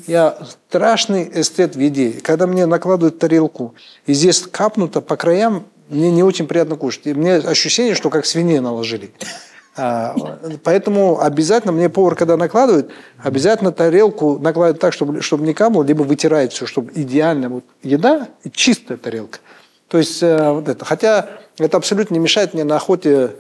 Я 0.07 0.37
страшный 0.67 1.29
эстет 1.33 1.75
в 1.75 1.79
еде. 1.79 2.13
Когда 2.21 2.47
мне 2.47 2.65
накладывают 2.65 3.19
тарелку, 3.19 3.73
и 4.05 4.13
здесь 4.13 4.41
капнуто 4.41 5.01
по 5.01 5.15
краям, 5.15 5.65
мне 5.89 6.11
не 6.11 6.23
очень 6.23 6.47
приятно 6.47 6.75
кушать. 6.75 7.07
И 7.07 7.13
мне 7.13 7.35
ощущение, 7.35 7.95
что 7.95 8.09
как 8.09 8.25
свиней 8.25 8.59
наложили. 8.59 9.11
А, 9.75 10.15
поэтому 10.63 11.19
обязательно, 11.19 11.71
мне 11.73 11.89
повар, 11.89 12.13
когда 12.13 12.37
накладывает, 12.37 12.91
обязательно 13.17 13.71
тарелку 13.71 14.37
накладывает 14.37 14.79
так, 14.79 14.93
чтобы, 14.93 15.23
чтобы 15.23 15.47
не 15.47 15.55
капало, 15.55 15.81
либо 15.81 16.03
вытирает 16.03 16.53
все, 16.53 16.67
чтобы 16.67 16.91
идеально 16.93 17.49
вот 17.49 17.63
еда 17.81 18.27
и 18.43 18.51
чистая 18.51 18.99
тарелка. 18.99 19.39
То 19.87 19.97
есть 19.97 20.21
э, 20.21 20.51
вот 20.51 20.69
это. 20.69 20.85
Хотя 20.85 21.27
это 21.57 21.77
абсолютно 21.77 22.13
не 22.13 22.19
мешает 22.19 22.53
мне 22.53 22.63
на 22.63 22.75
охоте 22.75 23.31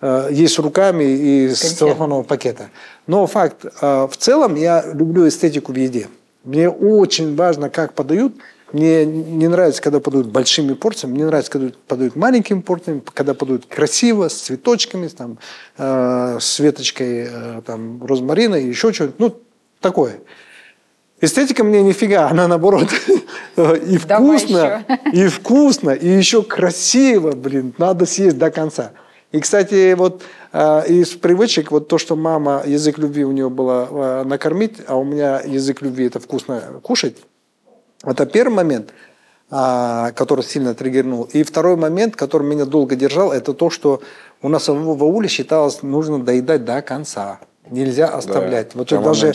э, 0.00 0.28
есть 0.30 0.58
руками 0.58 1.04
и 1.04 1.48
с 1.48 1.60
целлофанового 1.60 2.22
пакета. 2.22 2.70
Но 3.06 3.26
факт, 3.26 3.64
э, 3.64 4.08
в 4.10 4.16
целом 4.16 4.54
я 4.54 4.84
люблю 4.92 5.26
эстетику 5.28 5.72
в 5.72 5.76
еде. 5.76 6.08
Мне 6.44 6.68
очень 6.68 7.34
важно, 7.36 7.70
как 7.70 7.94
подают. 7.94 8.34
Мне 8.72 9.06
не 9.06 9.48
нравится, 9.48 9.80
когда 9.80 10.00
подают 10.00 10.26
большими 10.26 10.74
порциями. 10.74 11.14
Мне 11.14 11.26
нравится, 11.26 11.52
когда 11.52 11.70
подают 11.86 12.16
маленькими 12.16 12.60
порциями, 12.60 13.02
когда 13.14 13.34
подают 13.34 13.66
красиво, 13.66 14.28
с 14.28 14.34
цветочками, 14.34 15.06
с, 15.06 15.14
там, 15.14 15.38
э, 15.78 16.38
с 16.40 16.58
веточкой 16.58 17.28
э, 17.30 17.62
там, 17.64 18.04
розмарина 18.04 18.56
и 18.56 18.66
еще 18.66 18.92
что-нибудь. 18.92 19.18
Ну, 19.18 19.36
такое. 19.80 20.18
Эстетика 21.20 21.64
мне 21.64 21.82
нифига, 21.82 22.28
она 22.28 22.46
наоборот 22.46 22.88
и 23.56 23.96
вкусно, 23.96 24.84
и 25.12 25.28
вкусно, 25.28 25.90
и 25.90 26.08
еще 26.08 26.42
красиво, 26.42 27.32
блин, 27.32 27.72
надо 27.78 28.04
съесть 28.04 28.36
до 28.36 28.50
конца. 28.50 28.92
И, 29.32 29.40
кстати, 29.40 29.94
вот 29.94 30.22
э, 30.52 30.86
из 30.88 31.10
привычек, 31.10 31.70
вот 31.70 31.88
то, 31.88 31.98
что 31.98 32.16
мама, 32.16 32.62
язык 32.64 32.98
любви 32.98 33.24
у 33.24 33.32
нее 33.32 33.50
было 33.50 33.88
э, 33.90 34.24
накормить, 34.24 34.78
а 34.86 34.96
у 34.96 35.04
меня 35.04 35.40
язык 35.40 35.82
любви 35.82 36.06
это 36.06 36.20
вкусно 36.20 36.62
кушать, 36.82 37.16
это 38.04 38.24
первый 38.26 38.54
момент, 38.54 38.90
а, 39.50 40.12
который 40.12 40.44
сильно 40.44 40.74
триггернул. 40.74 41.24
И 41.32 41.42
второй 41.42 41.76
момент, 41.76 42.16
который 42.16 42.46
меня 42.46 42.64
долго 42.64 42.96
держал, 42.96 43.32
это 43.32 43.54
то, 43.54 43.70
что 43.70 44.00
у 44.42 44.48
нас 44.48 44.68
в 44.68 45.02
ауле 45.02 45.28
считалось, 45.28 45.82
нужно 45.82 46.22
доедать 46.22 46.64
до 46.64 46.82
конца. 46.82 47.40
Нельзя 47.70 48.06
оставлять. 48.06 48.76
вот 48.76 48.92
это 48.92 49.02
даже 49.02 49.32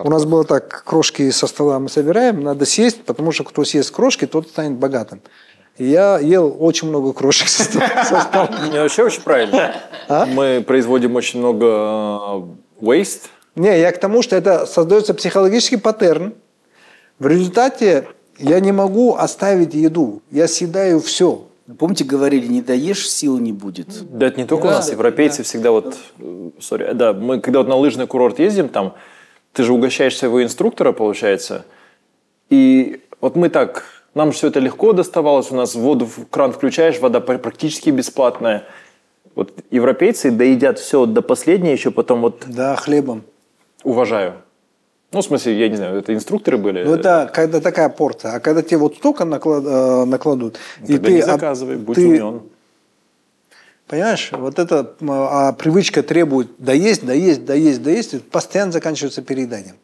у 0.00 0.10
нас 0.10 0.26
было 0.26 0.44
так, 0.44 0.84
крошки 0.84 1.30
со 1.30 1.46
стола 1.46 1.78
мы 1.78 1.88
собираем, 1.88 2.42
надо 2.42 2.66
съесть, 2.66 3.04
потому 3.04 3.32
что 3.32 3.44
кто 3.44 3.64
съест 3.64 3.90
крошки, 3.90 4.26
тот 4.26 4.48
станет 4.48 4.78
богатым. 4.78 5.22
Я 5.80 6.18
ел 6.18 6.54
очень 6.60 6.88
много 6.88 7.14
крошек 7.14 7.48
со 7.48 7.64
стола. 7.64 8.50
Не, 8.70 8.80
вообще 8.80 9.02
очень 9.02 9.22
правильно. 9.22 9.74
А? 10.08 10.26
Мы 10.26 10.62
производим 10.66 11.16
очень 11.16 11.38
много 11.38 11.66
э, 11.66 12.42
waste. 12.84 13.28
Не, 13.56 13.80
я 13.80 13.90
к 13.90 13.98
тому, 13.98 14.20
что 14.20 14.36
это 14.36 14.66
создается 14.66 15.14
психологический 15.14 15.78
паттерн. 15.78 16.34
В 17.18 17.26
результате 17.26 18.08
я 18.38 18.60
не 18.60 18.72
могу 18.72 19.16
оставить 19.16 19.72
еду. 19.72 20.20
Я 20.30 20.48
съедаю 20.48 21.00
все. 21.00 21.46
Помните, 21.78 22.04
говорили, 22.04 22.46
не 22.46 22.60
доешь, 22.60 23.08
силы 23.08 23.40
не 23.40 23.52
будет. 23.52 23.88
Да, 24.10 24.26
это 24.26 24.38
не 24.38 24.46
только 24.46 24.66
у 24.66 24.70
нас, 24.70 24.90
европейцы 24.90 25.44
всегда 25.44 25.70
вот, 25.70 25.96
э, 26.18 26.50
сори, 26.60 26.92
да, 26.92 27.14
мы 27.14 27.40
когда 27.40 27.60
вот 27.60 27.68
на 27.68 27.76
лыжный 27.76 28.06
курорт 28.06 28.38
ездим, 28.38 28.68
там, 28.68 28.94
ты 29.54 29.62
же 29.62 29.72
угощаешь 29.72 30.16
своего 30.16 30.42
инструктора, 30.42 30.92
получается, 30.92 31.64
и 32.50 33.00
вот 33.20 33.36
мы 33.36 33.48
так, 33.48 33.84
нам 34.14 34.32
все 34.32 34.48
это 34.48 34.60
легко 34.60 34.92
доставалось, 34.92 35.50
у 35.50 35.54
нас 35.56 35.74
воду 35.74 36.06
в 36.06 36.26
кран 36.28 36.52
включаешь, 36.52 36.98
вода 37.00 37.20
пр- 37.20 37.38
практически 37.38 37.90
бесплатная. 37.90 38.64
Вот 39.34 39.52
европейцы 39.70 40.30
доедят 40.30 40.78
все 40.78 41.06
до 41.06 41.22
последнего, 41.22 41.72
еще 41.72 41.90
потом 41.90 42.20
вот 42.22 42.44
Да, 42.46 42.76
хлебом. 42.76 43.22
уважаю. 43.84 44.34
Ну, 45.12 45.20
в 45.22 45.24
смысле, 45.24 45.58
я 45.58 45.68
не 45.68 45.76
знаю, 45.76 45.98
это 45.98 46.14
инструкторы 46.14 46.56
были? 46.56 46.84
Ну, 46.84 46.94
это 46.94 47.28
когда 47.32 47.60
такая 47.60 47.88
порция. 47.88 48.34
А 48.34 48.40
когда 48.40 48.62
тебе 48.62 48.76
вот 48.78 48.96
столько 48.96 49.24
наклад- 49.24 49.66
э, 49.66 50.04
накладут, 50.04 50.58
и 50.86 50.92
Тогда 50.92 51.06
ты... 51.08 51.12
не 51.14 51.22
заказывай, 51.22 51.76
будь 51.76 51.96
ты- 51.96 52.06
умен. 52.06 52.42
Понимаешь, 53.88 54.30
вот 54.32 54.60
эта 54.60 54.94
а, 55.08 55.52
привычка 55.52 56.04
требует 56.04 56.48
доесть, 56.58 57.04
доесть, 57.04 57.44
доесть, 57.44 57.82
доесть, 57.82 58.14
и 58.14 58.18
постоянно 58.18 58.70
заканчивается 58.70 59.20
перееданием. 59.20 59.74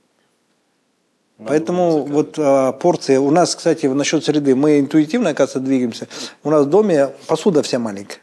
Поэтому 1.44 2.04
вот 2.04 2.36
а, 2.38 2.72
порции... 2.72 3.16
У 3.18 3.30
нас, 3.30 3.54
кстати, 3.54 3.86
насчет 3.86 4.24
среды, 4.24 4.54
мы 4.54 4.80
интуитивно, 4.80 5.30
оказывается, 5.30 5.60
двигаемся. 5.60 6.08
У 6.42 6.50
нас 6.50 6.64
в 6.64 6.70
доме 6.70 7.10
посуда 7.26 7.62
вся 7.62 7.78
маленькая. 7.78 8.20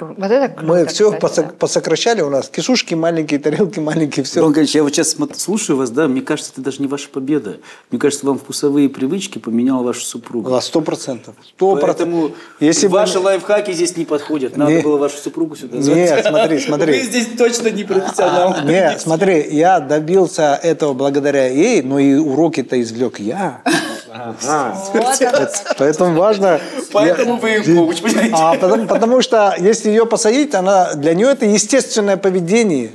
Вот 0.00 0.30
это 0.30 0.48
круто, 0.48 0.66
Мы 0.66 0.86
все 0.86 1.12
кстати, 1.12 1.40
да. 1.40 1.52
посокращали, 1.58 2.20
у 2.22 2.30
нас 2.30 2.48
кишушки 2.48 2.94
маленькие, 2.94 3.38
тарелки 3.40 3.78
маленькие, 3.78 4.24
все. 4.24 4.40
Иван 4.40 4.54
Ильич, 4.54 4.74
я 4.74 4.82
вот 4.82 4.94
сейчас 4.94 5.16
слушаю 5.36 5.76
вас, 5.76 5.90
да, 5.90 6.08
мне 6.08 6.22
кажется, 6.22 6.52
это 6.52 6.62
даже 6.62 6.80
не 6.82 6.88
ваша 6.88 7.08
победа. 7.08 7.58
Мне 7.90 7.98
кажется, 8.00 8.26
вам 8.26 8.38
вкусовые 8.38 8.88
привычки 8.88 9.38
поменяла 9.38 9.82
ваша 9.82 10.04
супруга. 10.04 10.60
Сто 10.60 10.80
процентов. 10.80 11.34
Сто 11.46 11.76
Поэтому 11.76 12.28
процентов. 12.28 12.38
Если 12.60 12.86
бы- 12.86 12.94
ваши 12.94 13.18
лайфхаки 13.18 13.72
здесь 13.72 13.96
не 13.96 14.04
подходят. 14.04 14.56
Надо 14.56 14.72
Не. 14.72 14.82
было 14.82 14.96
вашу 14.98 15.18
супругу 15.18 15.56
сюда 15.56 15.80
звать. 15.80 15.96
Нет, 15.96 16.26
смотри, 16.28 16.58
смотри. 16.60 16.92
Вы 16.98 17.00
здесь 17.04 17.28
точно 17.36 17.68
не 17.68 17.84
профессионал. 17.84 18.56
Нет, 18.64 19.00
смотри, 19.00 19.46
я 19.50 19.80
добился 19.80 20.58
этого 20.62 20.92
благодаря 20.94 21.46
ей, 21.48 21.82
но 21.82 21.98
и 21.98 22.14
уроки-то 22.14 22.80
извлек 22.80 23.20
я. 23.20 23.62
Вот. 24.12 25.76
Поэтому 25.78 26.18
важно... 26.18 26.60
Поэтому 26.92 27.36
вы 27.36 27.56
и 27.56 27.74
коуч, 27.74 28.00
понимаете? 28.02 28.34
А 28.36 28.54
потому, 28.54 28.86
потому 28.86 29.22
что 29.22 29.54
если 29.58 29.88
ее 29.88 30.06
посадить, 30.06 30.54
она 30.54 30.94
для 30.94 31.14
нее 31.14 31.28
это 31.28 31.46
естественное 31.46 32.16
поведение. 32.16 32.90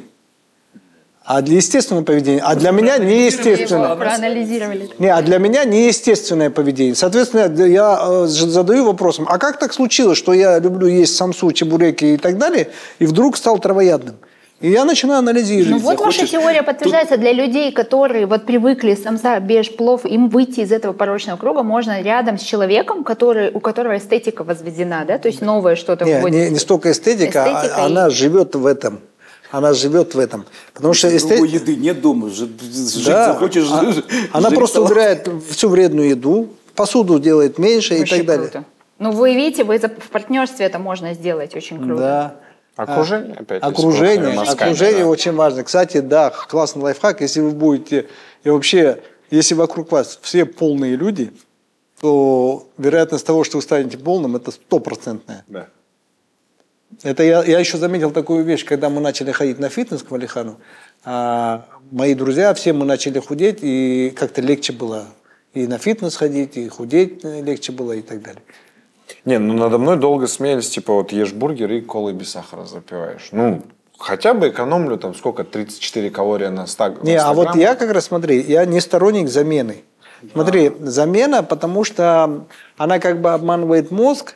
А 1.27 1.41
для 1.41 1.55
естественного 1.55 2.03
поведения, 2.03 2.39
а 2.43 2.53
для 2.53 2.69
меня 2.69 2.99
неестественное. 2.99 3.95
проанализировали. 3.95 4.91
Не, 4.99 5.07
а 5.07 5.23
для 5.23 5.39
меня 5.39 5.65
неестественное 5.65 6.51
поведение. 6.51 6.93
Соответственно, 6.93 7.51
я 7.65 7.99
э, 7.99 8.25
задаю 8.27 8.85
вопросом, 8.85 9.25
а 9.27 9.39
как 9.39 9.57
так 9.57 9.73
случилось, 9.73 10.19
что 10.19 10.33
я 10.33 10.59
люблю 10.59 10.85
есть 10.85 11.15
самсу, 11.15 11.51
чебуреки 11.51 12.13
и 12.13 12.17
так 12.17 12.37
далее, 12.37 12.69
и 12.99 13.07
вдруг 13.07 13.37
стал 13.37 13.57
травоядным? 13.57 14.17
И 14.61 14.69
я 14.71 14.85
начинаю 14.85 15.19
анализировать. 15.19 15.69
Ну 15.69 15.77
вот 15.79 15.99
ваша 15.99 16.19
захочешь, 16.21 16.29
теория 16.31 16.63
подтверждается 16.63 17.17
для 17.17 17.33
людей, 17.33 17.71
которые 17.73 18.25
вот 18.25 18.45
привыкли 18.45 18.95
самса, 18.95 19.39
беж, 19.41 19.75
плов, 19.75 20.05
им 20.05 20.29
выйти 20.29 20.61
из 20.61 20.71
этого 20.71 20.93
порочного 20.93 21.37
круга 21.37 21.61
можно 21.61 22.01
рядом 22.01 22.39
с 22.39 22.41
человеком, 22.41 23.03
который, 23.03 23.51
у 23.51 23.59
которого 23.59 23.97
эстетика 23.97 24.43
возведена, 24.45 25.03
да, 25.05 25.17
то 25.17 25.27
есть 25.27 25.41
новое 25.41 25.75
что-то 25.75 26.05
Не, 26.05 26.19
вводится. 26.21 26.45
не, 26.45 26.49
не 26.51 26.59
столько 26.59 26.91
эстетика, 26.91 27.43
а 27.43 27.47
Эстетика 27.61 27.81
и- 27.81 27.83
она 27.85 28.09
живет 28.09 28.55
в 28.55 28.65
этом. 28.65 28.99
Она 29.51 29.73
живет 29.73 30.15
в 30.15 30.19
этом. 30.19 30.45
Потому 30.73 30.93
что 30.93 31.09
Другой 31.09 31.17
эстетика... 31.47 31.55
еды 31.71 31.75
нет 31.75 32.01
дома. 32.01 32.29
Жить 32.29 33.05
Да, 33.05 33.33
захочешь, 33.33 33.67
а- 33.71 33.91
жить 33.91 34.05
она 34.31 34.49
в 34.49 34.53
просто 34.53 34.81
убирает 34.81 35.29
всю 35.49 35.67
вредную 35.69 36.09
еду, 36.09 36.47
посуду 36.75 37.19
делает 37.19 37.59
меньше 37.59 37.95
и 37.95 37.99
Вообще 37.99 38.17
так 38.17 38.25
далее. 38.25 38.47
круто. 38.49 38.65
Ну 38.99 39.11
вы 39.11 39.35
видите, 39.35 39.65
вы 39.65 39.77
в 39.79 40.09
партнерстве 40.09 40.65
это 40.65 40.79
можно 40.79 41.13
сделать 41.13 41.55
очень 41.55 41.77
круто. 41.77 42.01
Да. 42.01 42.35
Окружение, 42.75 43.35
опять. 43.35 43.63
Окружение, 43.63 44.33
мазками, 44.33 44.71
окружение 44.71 45.03
да. 45.03 45.09
очень 45.09 45.33
важно. 45.33 45.63
Кстати, 45.63 45.99
да, 46.01 46.29
классный 46.29 46.83
лайфхак, 46.83 47.21
если 47.21 47.39
вы 47.39 47.51
будете, 47.51 48.07
и 48.43 48.49
вообще, 48.49 49.01
если 49.31 49.55
вокруг 49.55 49.91
вас 49.91 50.19
все 50.21 50.45
полные 50.45 50.95
люди, 50.95 51.31
то 52.01 52.67
вероятность 52.77 53.25
того, 53.25 53.43
что 53.43 53.57
вы 53.57 53.61
станете 53.61 53.97
полным, 53.97 54.35
это 54.35 54.51
стопроцентная. 54.51 55.45
Да. 55.47 55.67
Это 57.03 57.23
я, 57.23 57.43
я 57.43 57.59
еще 57.59 57.77
заметил 57.77 58.11
такую 58.11 58.43
вещь, 58.43 58.65
когда 58.65 58.89
мы 58.89 59.01
начали 59.01 59.31
ходить 59.31 59.59
на 59.59 59.69
фитнес 59.69 60.03
к 60.03 60.11
Валихану, 60.11 60.59
а, 61.03 61.65
мои 61.91 62.13
друзья, 62.13 62.53
все 62.53 62.73
мы 62.73 62.85
начали 62.85 63.19
худеть, 63.19 63.59
и 63.61 64.13
как-то 64.15 64.41
легче 64.41 64.73
было 64.73 65.07
и 65.55 65.67
на 65.67 65.77
фитнес 65.77 66.15
ходить, 66.15 66.57
и 66.57 66.67
худеть 66.67 67.23
легче 67.23 67.71
было, 67.71 67.93
и 67.93 68.01
так 68.01 68.21
далее. 68.21 68.43
Не, 69.25 69.39
ну 69.39 69.53
надо 69.53 69.77
мной 69.77 69.97
долго 69.97 70.27
смеялись, 70.27 70.69
типа 70.69 70.93
вот 70.93 71.11
ешь 71.11 71.33
бургер 71.33 71.71
и 71.71 71.81
колой 71.81 72.13
без 72.13 72.31
сахара 72.31 72.65
запиваешь. 72.65 73.29
Ну, 73.31 73.63
хотя 73.97 74.33
бы 74.33 74.49
экономлю 74.49 74.97
там 74.97 75.15
сколько, 75.15 75.43
34 75.43 76.09
калории 76.11 76.47
на 76.47 76.67
100 76.67 76.87
на 76.87 76.89
Не, 77.01 77.19
100 77.19 77.29
а 77.29 77.33
вот 77.33 77.55
я 77.55 77.75
как 77.75 77.91
раз, 77.91 78.05
смотри, 78.05 78.41
я 78.41 78.65
не 78.65 78.79
сторонник 78.79 79.27
замены. 79.27 79.83
Смотри, 80.31 80.71
замена, 80.79 81.43
потому 81.43 81.83
что 81.83 82.45
она 82.77 82.99
как 82.99 83.21
бы 83.21 83.33
обманывает 83.33 83.91
мозг, 83.91 84.35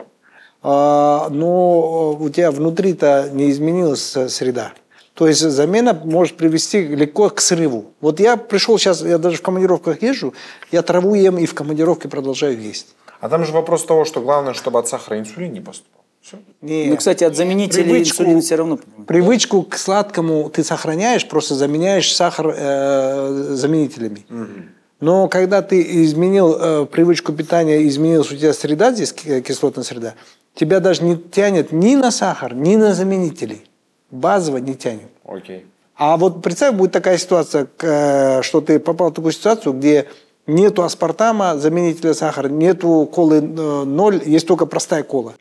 а, 0.61 1.29
но 1.29 2.11
у 2.19 2.29
тебя 2.29 2.51
внутри-то 2.51 3.29
не 3.31 3.49
изменилась 3.49 4.17
среда. 4.27 4.73
То 5.13 5.27
есть 5.27 5.41
замена 5.41 5.93
может 5.93 6.37
привести 6.37 6.81
легко 6.81 7.29
к 7.29 7.41
срыву. 7.41 7.91
Вот 7.99 8.19
я 8.19 8.37
пришел 8.37 8.77
сейчас, 8.77 9.01
я 9.01 9.17
даже 9.17 9.37
в 9.37 9.41
командировках 9.41 10.01
езжу, 10.01 10.33
я 10.71 10.81
траву 10.81 11.13
ем 11.13 11.37
и 11.37 11.45
в 11.45 11.53
командировке 11.53 12.07
продолжаю 12.07 12.59
есть. 12.59 12.95
А 13.19 13.29
там 13.29 13.45
же 13.45 13.51
вопрос 13.51 13.83
того, 13.85 14.05
что 14.05 14.21
главное, 14.21 14.53
чтобы 14.53 14.79
от 14.79 14.87
сахара 14.87 15.19
инсулин 15.19 15.51
не 15.53 15.59
поступал. 15.61 16.03
Все. 16.21 16.37
Ну, 16.61 16.97
кстати, 16.97 17.23
от 17.23 17.35
заменителей 17.35 17.83
Привычку- 17.85 18.23
инсулин 18.23 18.41
все 18.41 18.55
равно. 18.55 18.79
Привычку 19.07 19.63
к 19.63 19.77
сладкому 19.77 20.49
ты 20.49 20.63
сохраняешь, 20.63 21.27
просто 21.27 21.55
заменяешь 21.55 22.13
сахар 22.13 22.53
э, 22.57 23.27
заменителями. 23.55 24.25
Но 24.99 25.29
когда 25.29 25.61
ты 25.61 25.81
изменил 26.03 26.57
э, 26.59 26.85
привычку 26.85 27.31
питания, 27.31 27.87
изменилась 27.87 28.31
у 28.31 28.35
тебя 28.35 28.51
среда 28.53 28.91
здесь, 28.91 29.13
ки- 29.13 29.39
кислотная 29.41 29.85
среда, 29.85 30.15
тебя 30.55 30.81
даже 30.81 31.03
не 31.03 31.15
тянет 31.17 31.71
ни 31.71 31.95
на 31.95 32.11
сахар, 32.11 32.53
ни 32.53 32.75
на 32.75 32.93
заменители. 32.93 33.61
Базово 34.11 34.57
не 34.57 34.75
тянет. 34.75 35.07
Окей. 35.23 35.65
А 35.95 36.17
вот 36.17 36.41
представь, 36.41 36.75
будет 36.75 36.91
такая 36.91 37.17
ситуация, 37.17 37.65
к, 37.77 37.83
э, 37.85 38.41
что 38.41 38.59
ты 38.59 38.79
попал 38.79 39.11
в 39.11 39.13
такую 39.13 39.31
ситуацию, 39.31 39.71
где 39.73 40.07
нету 40.49 40.83
аспартама, 40.83 41.57
заменителя 41.57 42.13
сахара, 42.13 42.49
нету 42.49 43.09
колы 43.11 43.37
э, 43.37 43.83
ноль, 43.85 44.21
есть 44.25 44.47
только 44.47 44.65
простая 44.65 45.03
кола. 45.03 45.33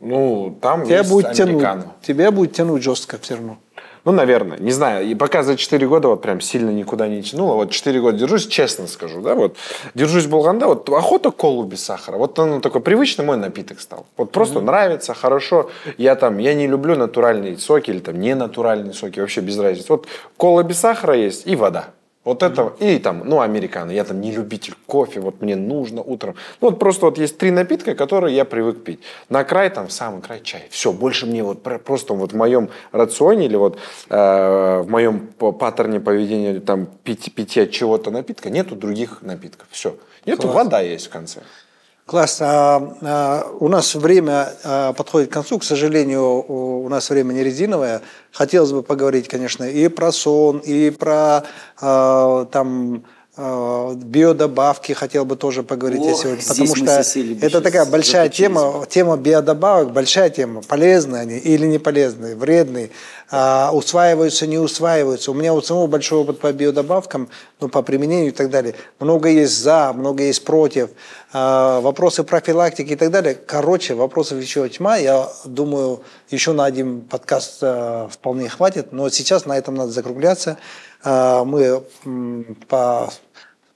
Ну, 0.00 0.56
там 0.60 0.86
Тебя 0.86 0.98
есть 0.98 1.10
будет 1.10 1.32
тянуть, 1.32 1.66
тебя 2.02 2.30
будет 2.30 2.52
тянуть 2.52 2.82
жестко 2.82 3.18
все 3.18 3.34
равно. 3.34 3.58
Ну, 4.04 4.12
наверное, 4.12 4.58
не 4.58 4.70
знаю. 4.70 5.06
И 5.06 5.14
пока 5.14 5.42
за 5.42 5.56
4 5.56 5.86
года 5.86 6.08
вот 6.08 6.22
прям 6.22 6.40
сильно 6.40 6.70
никуда 6.70 7.06
не 7.06 7.22
тянуло. 7.22 7.54
Вот 7.54 7.70
4 7.70 8.00
года 8.00 8.16
держусь, 8.16 8.46
честно 8.46 8.86
скажу, 8.86 9.20
да, 9.20 9.34
вот 9.34 9.56
держусь 9.94 10.26
Болганда, 10.26 10.66
вот 10.66 10.88
охота 10.88 11.30
колу 11.30 11.64
без 11.64 11.84
сахара. 11.84 12.16
Вот 12.16 12.38
он 12.38 12.62
такой 12.62 12.80
привычный 12.80 13.26
мой 13.26 13.36
напиток 13.36 13.80
стал. 13.80 14.06
Вот 14.16 14.32
просто 14.32 14.60
нравится, 14.60 15.12
хорошо. 15.12 15.70
Я 15.98 16.14
там, 16.14 16.38
я 16.38 16.54
не 16.54 16.66
люблю 16.66 16.96
натуральные 16.96 17.58
соки 17.58 17.90
или 17.90 17.98
там 17.98 18.18
не 18.18 18.34
натуральные 18.34 18.94
соки, 18.94 19.20
вообще 19.20 19.42
без 19.42 19.58
разницы. 19.58 19.86
Вот 19.90 20.06
кола 20.38 20.62
без 20.62 20.78
сахара 20.78 21.14
есть 21.14 21.46
и 21.46 21.54
вода. 21.54 21.90
Вот 22.22 22.42
это, 22.42 22.74
и 22.80 22.98
там, 22.98 23.22
ну, 23.24 23.40
американо. 23.40 23.90
Я 23.90 24.04
там 24.04 24.20
не 24.20 24.30
любитель 24.30 24.74
кофе, 24.86 25.20
вот 25.20 25.40
мне 25.40 25.56
нужно 25.56 26.02
утром. 26.02 26.34
Ну, 26.60 26.68
вот 26.68 26.78
просто 26.78 27.06
вот 27.06 27.16
есть 27.16 27.38
три 27.38 27.50
напитка, 27.50 27.94
которые 27.94 28.36
я 28.36 28.44
привык 28.44 28.84
пить. 28.84 29.00
На 29.30 29.42
край, 29.42 29.70
там, 29.70 29.86
в 29.88 29.92
самый 29.92 30.20
край 30.20 30.40
чай. 30.42 30.64
Все, 30.68 30.92
больше 30.92 31.24
мне 31.24 31.42
вот 31.42 31.62
про- 31.62 31.78
просто 31.78 32.12
вот 32.12 32.32
в 32.32 32.36
моем 32.36 32.68
рационе 32.92 33.46
или 33.46 33.56
вот 33.56 33.78
э, 34.10 34.80
в 34.82 34.90
моем 34.90 35.28
паттерне 35.38 35.98
поведения 35.98 36.60
там 36.60 36.88
пить, 37.04 37.34
питья 37.34 37.66
чего-то 37.66 38.10
напитка 38.10 38.50
нету 38.50 38.76
других 38.76 39.22
напитков. 39.22 39.66
Все. 39.70 39.96
Нету, 40.26 40.48
вода 40.48 40.80
есть 40.80 41.06
в 41.06 41.10
конце. 41.10 41.40
Класс. 42.10 42.38
А, 42.40 42.96
а, 43.02 43.46
у 43.60 43.68
нас 43.68 43.94
время 43.94 44.52
а, 44.64 44.92
подходит 44.94 45.30
к 45.30 45.32
концу. 45.32 45.60
К 45.60 45.62
сожалению, 45.62 46.44
у, 46.44 46.88
нас 46.88 47.08
время 47.08 47.32
не 47.34 47.44
резиновое. 47.44 48.02
Хотелось 48.32 48.72
бы 48.72 48.82
поговорить, 48.82 49.28
конечно, 49.28 49.62
и 49.62 49.86
про 49.86 50.10
сон, 50.10 50.58
и 50.58 50.90
про 50.90 51.44
там 51.78 53.04
биодобавки 53.94 54.92
хотел 54.92 55.24
бы 55.24 55.36
тоже 55.36 55.62
поговорить 55.62 56.04
я 56.04 56.12
Ох, 56.12 56.20
сегодня, 56.20 56.40
здесь 56.40 56.70
потому 56.70 56.76
что 56.76 57.46
это 57.46 57.60
такая 57.60 57.86
большая 57.86 58.28
тема, 58.28 58.84
тема 58.88 59.16
биодобавок, 59.16 59.92
большая 59.92 60.30
тема, 60.30 60.62
полезные 60.62 61.22
они 61.22 61.38
или 61.38 61.66
не 61.66 61.78
полезные, 61.78 62.36
вредные, 62.36 62.90
а, 63.30 63.70
усваиваются, 63.72 64.46
не 64.46 64.58
усваиваются. 64.58 65.30
У 65.30 65.34
меня 65.34 65.54
у 65.54 65.62
самого 65.62 65.86
большой 65.86 66.20
опыт 66.20 66.40
по 66.40 66.52
биодобавкам, 66.52 67.28
ну, 67.60 67.68
по 67.68 67.82
применению 67.82 68.28
и 68.28 68.34
так 68.34 68.50
далее. 68.50 68.74
Много 68.98 69.28
есть 69.28 69.58
за, 69.58 69.92
много 69.94 70.24
есть 70.24 70.44
против, 70.44 70.90
а, 71.32 71.80
вопросы 71.80 72.24
профилактики 72.24 72.92
и 72.92 72.96
так 72.96 73.10
далее. 73.10 73.34
Короче, 73.34 73.94
вопросов 73.94 74.40
еще 74.40 74.68
тьма. 74.68 74.96
Я 74.96 75.28
думаю, 75.44 76.02
еще 76.30 76.52
на 76.52 76.64
один 76.64 77.02
подкаст 77.02 77.58
а, 77.62 78.08
вполне 78.08 78.48
хватит, 78.48 78.92
но 78.92 79.08
сейчас 79.10 79.46
на 79.46 79.56
этом 79.56 79.76
надо 79.76 79.92
закругляться. 79.92 80.58
А, 81.02 81.44
Мы 81.44 81.82
по 82.68 83.10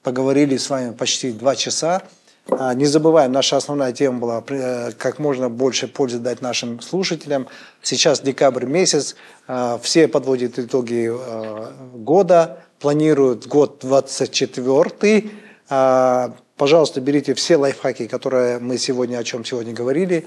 поговорили 0.04 0.56
с 0.56 0.70
вами 0.70 0.92
почти 0.92 1.32
два 1.32 1.56
часа. 1.56 2.02
А, 2.48 2.74
Не 2.74 2.84
забываем, 2.84 3.32
наша 3.32 3.56
основная 3.56 3.92
тема 3.92 4.18
была 4.20 4.44
э, 4.46 4.92
как 4.92 5.18
можно 5.18 5.48
больше 5.48 5.88
пользы 5.88 6.18
дать 6.18 6.42
нашим 6.42 6.80
слушателям. 6.80 7.48
Сейчас 7.82 8.20
декабрь 8.20 8.66
месяц, 8.66 9.16
а, 9.48 9.78
все 9.82 10.06
подводят 10.06 10.58
итоги 10.58 11.10
э, 11.10 11.72
года, 11.94 12.58
планируют 12.78 13.48
год 13.48 13.78
24 13.80 15.30
Пожалуйста, 16.56 17.00
берите 17.00 17.34
все 17.34 17.56
лайфхаки, 17.56 18.06
которые 18.06 18.60
мы 18.60 18.78
сегодня, 18.78 19.18
о 19.18 19.24
чем 19.24 19.44
сегодня 19.44 19.72
говорили. 19.72 20.24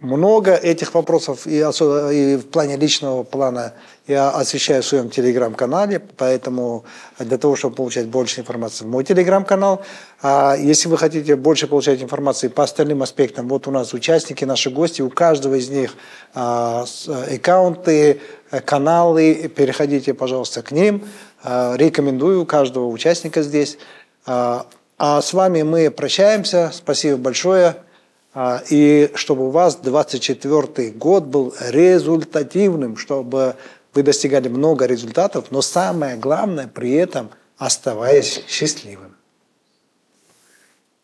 Много 0.00 0.54
этих 0.54 0.94
вопросов 0.94 1.46
и, 1.46 1.58
и 1.58 2.36
в 2.36 2.46
плане 2.50 2.76
личного 2.76 3.22
плана 3.22 3.74
я 4.06 4.30
освещаю 4.30 4.82
в 4.82 4.86
своем 4.86 5.10
телеграм-канале, 5.10 6.00
поэтому 6.16 6.84
для 7.18 7.36
того, 7.36 7.54
чтобы 7.54 7.76
получать 7.76 8.06
больше 8.06 8.40
информации, 8.40 8.86
мой 8.86 9.04
телеграм-канал. 9.04 9.82
А 10.22 10.56
если 10.58 10.88
вы 10.88 10.96
хотите 10.96 11.36
больше 11.36 11.66
получать 11.66 12.02
информации 12.02 12.48
по 12.48 12.62
остальным 12.62 13.02
аспектам, 13.02 13.46
вот 13.48 13.68
у 13.68 13.70
нас 13.70 13.92
участники, 13.92 14.44
наши 14.44 14.70
гости, 14.70 15.02
у 15.02 15.10
каждого 15.10 15.56
из 15.56 15.68
них 15.68 15.94
а, 16.34 16.86
аккаунты, 17.30 18.20
каналы, 18.64 19.52
переходите, 19.54 20.14
пожалуйста, 20.14 20.62
к 20.62 20.72
ним. 20.72 21.04
А, 21.42 21.76
Рекомендую 21.76 22.46
каждого 22.46 22.86
участника 22.86 23.42
здесь. 23.42 23.76
А 24.24 24.66
а 25.02 25.22
с 25.22 25.32
вами 25.32 25.62
мы 25.62 25.90
прощаемся. 25.90 26.70
Спасибо 26.74 27.16
большое. 27.16 27.76
А, 28.32 28.62
И 28.70 29.10
чтобы 29.14 29.48
у 29.48 29.50
вас 29.50 29.76
24 29.76 30.90
год 30.90 31.24
был 31.24 31.54
результативным, 31.60 32.96
чтобы 32.96 33.56
вы 33.92 34.02
достигали 34.02 34.48
много 34.48 34.86
результатов, 34.86 35.46
но 35.50 35.62
самое 35.62 36.16
главное 36.16 36.68
при 36.68 36.92
этом 36.92 37.30
оставаясь 37.56 38.42
счастливым. 38.46 39.16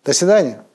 До 0.05 0.13
свидания. 0.13 0.66